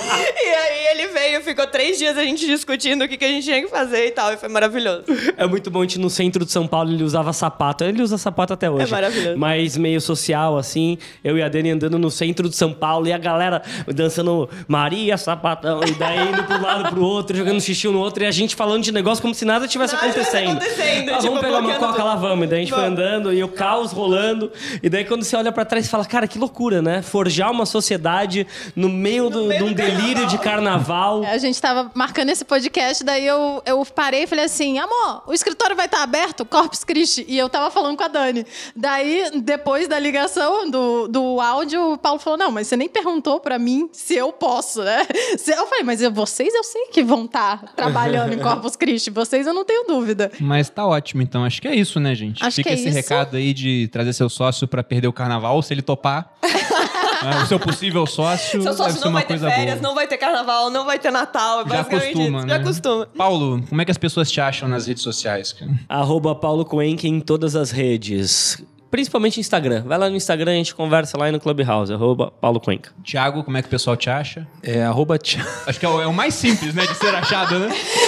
e 0.10 0.50
aí 0.56 0.88
ele 0.94 1.08
veio, 1.10 1.44
ficou 1.44 1.68
três 1.68 2.00
dias 2.00 2.18
a 2.18 2.24
gente 2.24 2.44
discutindo 2.48 3.04
o 3.06 3.08
que, 3.08 3.18
que 3.18 3.26
a 3.26 3.28
gente 3.28 3.44
tinha 3.44 3.62
que 3.62 3.68
fazer 3.68 4.08
e 4.08 4.12
tal. 4.12 4.34
E 4.34 4.38
foi 4.38 4.50
maravilhoso. 4.50 5.04
É 5.38 5.46
muito 5.46 5.70
bom, 5.70 5.80
a 5.80 5.82
gente 5.84 6.00
no 6.00 6.10
centro 6.10 6.44
de 6.46 6.52
São 6.52 6.66
Paulo, 6.66 6.92
ele 6.92 7.04
usava 7.04 7.32
sapato. 7.34 7.84
Ele 7.84 8.02
usa 8.02 8.18
sapato 8.18 8.54
até 8.54 8.72
hoje. 8.72 8.88
É 8.88 8.90
maravilhoso. 8.92 9.38
Mas 9.38 9.78
meio 9.78 10.00
social, 10.02 10.58
assim. 10.58 10.98
Eu 11.24 11.38
e 11.38 11.44
a 11.44 11.50
Dani 11.50 11.70
andando 11.72 12.00
no 12.00 12.10
centro 12.10 12.50
de 12.50 12.56
São 12.56 12.72
Paulo 12.74 13.06
e 13.08 13.14
a 13.14 13.18
galera 13.18 13.62
dançando 13.94 14.50
Maria 14.68 15.18
Sapatão. 15.18 15.82
E 15.84 15.92
daí 15.92 16.15
Aí 16.16 16.30
indo 16.30 16.44
pro 16.44 16.62
lado 16.62 16.90
pro 16.90 17.02
outro, 17.04 17.36
jogando 17.38 17.60
xixi 17.62 17.88
no 17.88 18.00
outro, 18.00 18.24
e 18.24 18.28
a 18.28 18.32
gente 18.32 18.56
falando 18.56 18.84
de 18.84 18.92
negócio 18.92 19.22
como 19.22 19.34
se 19.34 19.46
nada 19.46 19.68
tivesse 19.68 19.94
Nada 19.96 20.08
tivesse 20.12 20.30
acontecendo. 20.30 20.58
acontecendo, 20.58 21.10
Ah, 21.12 21.18
tipo, 21.18 21.28
vamos 21.28 21.42
pegar 21.42 21.60
uma 21.60 21.76
coca 21.76 22.04
lá, 22.04 22.16
vamos. 22.16 22.46
E 22.46 22.48
daí 22.50 22.60
a 22.60 22.62
gente 22.62 22.74
foi 22.74 22.84
Vamos. 22.84 23.00
andando 23.00 23.34
e 23.34 23.44
o 23.44 23.48
caos 23.48 23.92
rolando. 23.92 24.52
E 24.82 24.90
daí 24.90 25.06
quando 25.06 25.24
você 25.24 25.36
olha 25.36 25.52
pra 25.52 25.64
trás, 25.66 25.86
você 25.86 25.92
fala, 25.92 26.06
cara, 26.06 26.28
que 26.28 26.38
loucura, 26.40 26.82
né? 26.82 27.02
Forjar 27.02 27.52
uma 27.52 27.66
sociedade 27.66 28.48
no 28.76 28.90
meio, 28.90 29.30
do, 29.30 29.46
meio 29.46 29.58
de 29.60 29.64
um 29.64 29.68
do 29.70 29.74
delírio 29.76 30.26
de 30.28 30.38
carnaval. 30.38 31.24
A 31.26 31.38
gente 31.38 31.60
tava 31.62 31.92
marcando 31.94 32.30
esse 32.30 32.44
podcast, 32.46 33.04
daí 33.04 33.26
eu, 33.26 33.62
eu 33.66 33.86
parei 33.94 34.24
e 34.24 34.28
falei 34.28 34.46
assim: 34.46 34.80
amor, 34.80 35.24
o 35.28 35.34
escritório 35.34 35.76
vai 35.76 35.86
estar 35.86 36.02
aberto, 36.04 36.46
Corpus 36.46 36.84
Christi. 36.84 37.26
E 37.28 37.38
eu 37.38 37.50
tava 37.50 37.70
falando 37.72 37.98
com 37.98 38.04
a 38.04 38.08
Dani. 38.08 38.46
Daí, 38.76 39.30
depois 39.36 39.88
da 39.88 40.00
ligação 40.00 40.70
do, 40.70 41.08
do 41.08 41.40
áudio, 41.42 41.94
o 41.94 41.98
Paulo 41.98 42.20
falou: 42.20 42.38
não, 42.38 42.52
mas 42.52 42.68
você 42.68 42.76
nem 42.78 42.90
perguntou 42.90 43.40
pra 43.40 43.58
mim 43.60 43.90
se 43.92 44.16
eu 44.16 44.32
posso, 44.32 44.84
né? 44.84 45.06
Eu 45.56 45.68
falei, 45.68 45.84
mas 45.84 46.02
vocês 46.10 46.54
eu 46.54 46.64
sei 46.64 46.86
que 46.88 47.04
vão 47.04 47.26
estar 47.26 47.74
trabalhando 47.76 48.34
em 48.34 48.40
Corpus 48.42 48.76
Christi, 48.76 49.10
vocês 49.10 49.46
eu 49.48 49.54
não 49.54 49.66
tenho 49.66 49.86
dúvida. 49.88 50.32
Mas 50.40 50.70
tá 50.70 50.86
ótimo, 50.86 51.22
então. 51.22 51.44
Acho 51.44 51.62
que 51.62 51.68
é 51.68 51.76
isso, 51.76 52.00
né, 52.00 52.14
gente? 52.16 52.44
Acho 52.44 52.56
Fica 52.58 52.70
que 52.70 52.76
é 52.76 52.80
esse 52.80 52.88
isso. 52.90 52.96
recado 52.98 53.36
aí 53.38 53.54
de 53.54 53.88
trazer 53.90 54.14
seu 54.14 54.30
sócio 54.30 54.68
pra 54.68 54.84
perder 54.84 55.08
o 55.08 55.14
carnaval, 55.14 55.62
se 55.62 55.74
ele 55.74 55.82
topar. 55.82 56.32
né, 56.42 57.42
o 57.44 57.46
seu 57.48 57.60
possível 57.60 58.06
sócio. 58.06 58.62
Seu 58.62 58.64
deve 58.64 58.76
sócio 58.78 58.94
ser 58.94 59.00
não 59.02 59.10
uma 59.12 59.20
vai 59.20 59.28
ter 59.28 59.40
férias, 59.40 59.76
boa. 59.80 59.82
não 59.90 59.96
vai 59.96 60.08
ter 60.08 60.18
carnaval, 60.18 60.70
não 60.70 60.86
vai 60.86 61.00
ter 61.00 61.12
Natal. 61.12 61.62
É 61.62 61.70
Já 61.70 61.82
isso. 61.82 62.32
né? 62.32 62.44
Já 62.48 62.56
acostuma. 62.58 63.06
Paulo, 63.18 63.64
como 63.68 63.82
é 63.82 63.86
que 63.86 63.92
as 63.92 63.98
pessoas 63.98 64.32
te 64.32 64.40
acham 64.42 64.68
nas 64.68 64.88
redes 64.88 65.04
sociais? 65.04 65.54
cara? 65.54 65.72
Arroba 65.90 66.36
Paulo 66.36 66.66
Coenque 66.66 67.08
em 67.08 67.20
todas 67.20 67.56
as 67.56 67.72
redes. 67.72 68.62
Principalmente 68.96 69.42
Instagram. 69.42 69.84
Vai 69.86 69.98
lá 69.98 70.10
no 70.10 70.16
Instagram, 70.16 70.52
a 70.52 70.56
gente 70.56 70.74
conversa 70.74 71.18
lá 71.18 71.30
no 71.30 71.38
Clubhouse. 71.38 71.92
Arroba 71.92 72.32
Paulo 72.32 72.62
Coenca. 72.62 72.92
Tiago, 73.04 73.44
como 73.44 73.58
é 73.58 73.62
que 73.62 73.68
o 73.68 73.70
pessoal 73.70 73.98
te 73.98 74.10
acha? 74.10 74.48
É 74.64 74.84
arroba 74.86 75.20
Thi- 75.20 75.38
Acho 75.68 75.78
que 75.78 75.86
é 75.86 75.90
o, 75.90 76.02
é 76.02 76.08
o 76.08 76.14
mais 76.14 76.34
simples, 76.34 76.74
né, 76.74 76.88
de 76.88 76.96
ser 76.96 77.14
achado, 77.14 77.60
né? 77.60 77.68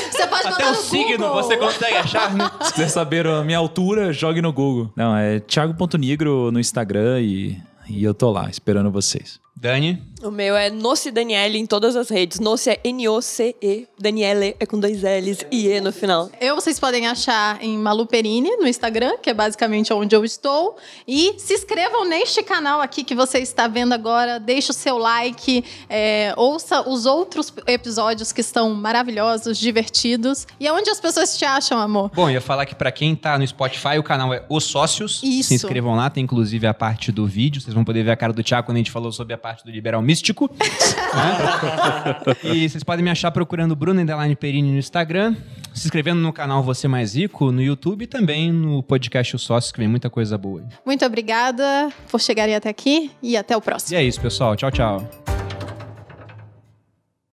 Você 0.10 0.26
pode 0.28 0.48
Até 0.48 0.64
mandar 0.64 0.68
o 0.68 0.70
no 0.78 0.82
signo 0.82 1.18
Google. 1.18 1.34
você 1.44 1.58
consegue 1.58 1.98
achar, 1.98 2.34
né? 2.34 2.50
Se 2.62 2.72
quiser 2.74 2.88
saber 2.88 3.28
a 3.28 3.44
minha 3.44 3.58
altura, 3.58 4.14
jogue 4.14 4.42
no 4.42 4.54
Google. 4.54 4.90
Não, 4.96 5.14
é 5.18 5.42
thiago.nigro 5.42 6.52
no 6.54 6.60
Instagram 6.60 7.20
e, 7.20 7.58
e 7.90 8.02
eu 8.02 8.14
tô 8.14 8.32
lá 8.32 8.50
esperando 8.50 8.90
vocês. 8.90 9.42
Dani, 9.60 10.02
O 10.24 10.32
meu 10.32 10.58
é 10.58 10.72
Noce 10.72 11.12
Daniele 11.12 11.60
em 11.60 11.66
todas 11.68 11.96
as 11.96 12.10
redes. 12.10 12.40
Noce 12.40 12.72
é 12.72 12.80
N-O-C-E. 12.84 13.88
Daniele 14.00 14.56
é 14.60 14.66
com 14.66 14.80
dois 14.80 15.04
L's 15.04 15.46
e 15.52 15.68
E 15.68 15.80
no 15.80 15.94
final. 15.94 16.32
Eu 16.42 16.56
vocês 16.56 16.80
podem 16.80 17.06
achar 17.06 17.64
em 17.64 17.78
Malu 17.78 18.08
Perini 18.08 18.50
no 18.58 18.68
Instagram, 18.68 19.18
que 19.22 19.30
é 19.30 19.34
basicamente 19.34 19.94
onde 19.94 20.16
eu 20.16 20.26
estou. 20.26 20.76
E 21.08 21.36
se 21.38 21.54
inscrevam 21.54 22.04
neste 22.10 22.42
canal 22.42 22.82
aqui 22.82 23.04
que 23.04 23.14
você 23.14 23.38
está 23.38 23.68
vendo 23.68 23.94
agora. 23.94 24.40
Deixe 24.40 24.72
o 24.72 24.74
seu 24.74 24.98
like, 24.98 25.64
é, 25.88 26.34
ouça 26.36 26.90
os 26.90 27.06
outros 27.06 27.54
episódios 27.68 28.32
que 28.32 28.42
estão 28.42 28.74
maravilhosos, 28.74 29.60
divertidos. 29.60 30.48
E 30.60 30.68
aonde 30.68 30.90
as 30.90 31.00
pessoas 31.00 31.38
te 31.38 31.46
acham, 31.46 31.78
amor? 31.78 32.10
Bom, 32.16 32.28
eu 32.28 32.34
ia 32.34 32.42
falar 32.42 32.66
que 32.66 32.74
pra 32.74 32.92
quem 32.92 33.16
tá 33.16 33.38
no 33.38 33.46
Spotify, 33.46 34.00
o 34.00 34.04
canal 34.04 34.34
é 34.34 34.44
Os 34.50 34.64
Sócios. 34.64 35.22
Isso. 35.24 35.50
Se 35.50 35.56
inscrevam 35.56 35.96
lá, 35.96 36.10
tem 36.10 36.24
inclusive 36.24 36.66
a 36.66 36.74
parte 36.74 37.12
do 37.12 37.28
vídeo. 37.28 37.62
Vocês 37.62 37.76
vão 37.76 37.86
poder 37.86 38.02
ver 38.04 38.12
a 38.12 38.18
cara 38.18 38.34
do 38.34 38.44
Thiago 38.44 38.66
quando 38.66 38.78
a 38.78 38.80
gente 38.80 38.92
falou 38.92 39.12
sobre 39.12 39.36
a 39.36 39.38
parte 39.38 39.64
do 39.64 39.70
liberal 39.70 40.02
místico. 40.08 40.50
né? 41.14 42.18
E 42.44 42.70
vocês 42.70 42.84
podem 42.84 43.04
me 43.04 43.10
achar 43.12 43.32
procurando 43.32 43.76
Bruno 43.76 44.00
Underline 44.02 44.36
Perini 44.36 44.72
no 44.72 44.78
Instagram. 44.78 45.36
Se 45.74 45.86
inscrevendo 45.86 46.22
no 46.22 46.32
canal 46.32 46.64
Você 46.64 46.88
Mais 46.88 47.16
Rico 47.16 47.52
no 47.52 47.62
YouTube 47.62 48.04
e 48.04 48.08
também 48.08 48.52
no 48.52 48.82
podcast 48.82 49.36
Os 49.36 49.42
Sócios, 49.44 49.72
que 49.72 49.80
vem 49.80 49.88
muita 49.88 50.10
coisa 50.10 50.38
boa. 50.38 50.64
Muito 50.86 51.06
obrigada 51.06 51.92
por 52.10 52.22
chegarem 52.22 52.56
até 52.56 52.70
aqui 52.70 53.12
e 53.22 53.36
até 53.36 53.56
o 53.56 53.62
próximo. 53.62 53.94
E 53.94 53.98
é 54.00 54.04
isso, 54.04 54.22
pessoal. 54.22 54.56
Tchau, 54.56 54.72
tchau. 54.72 55.27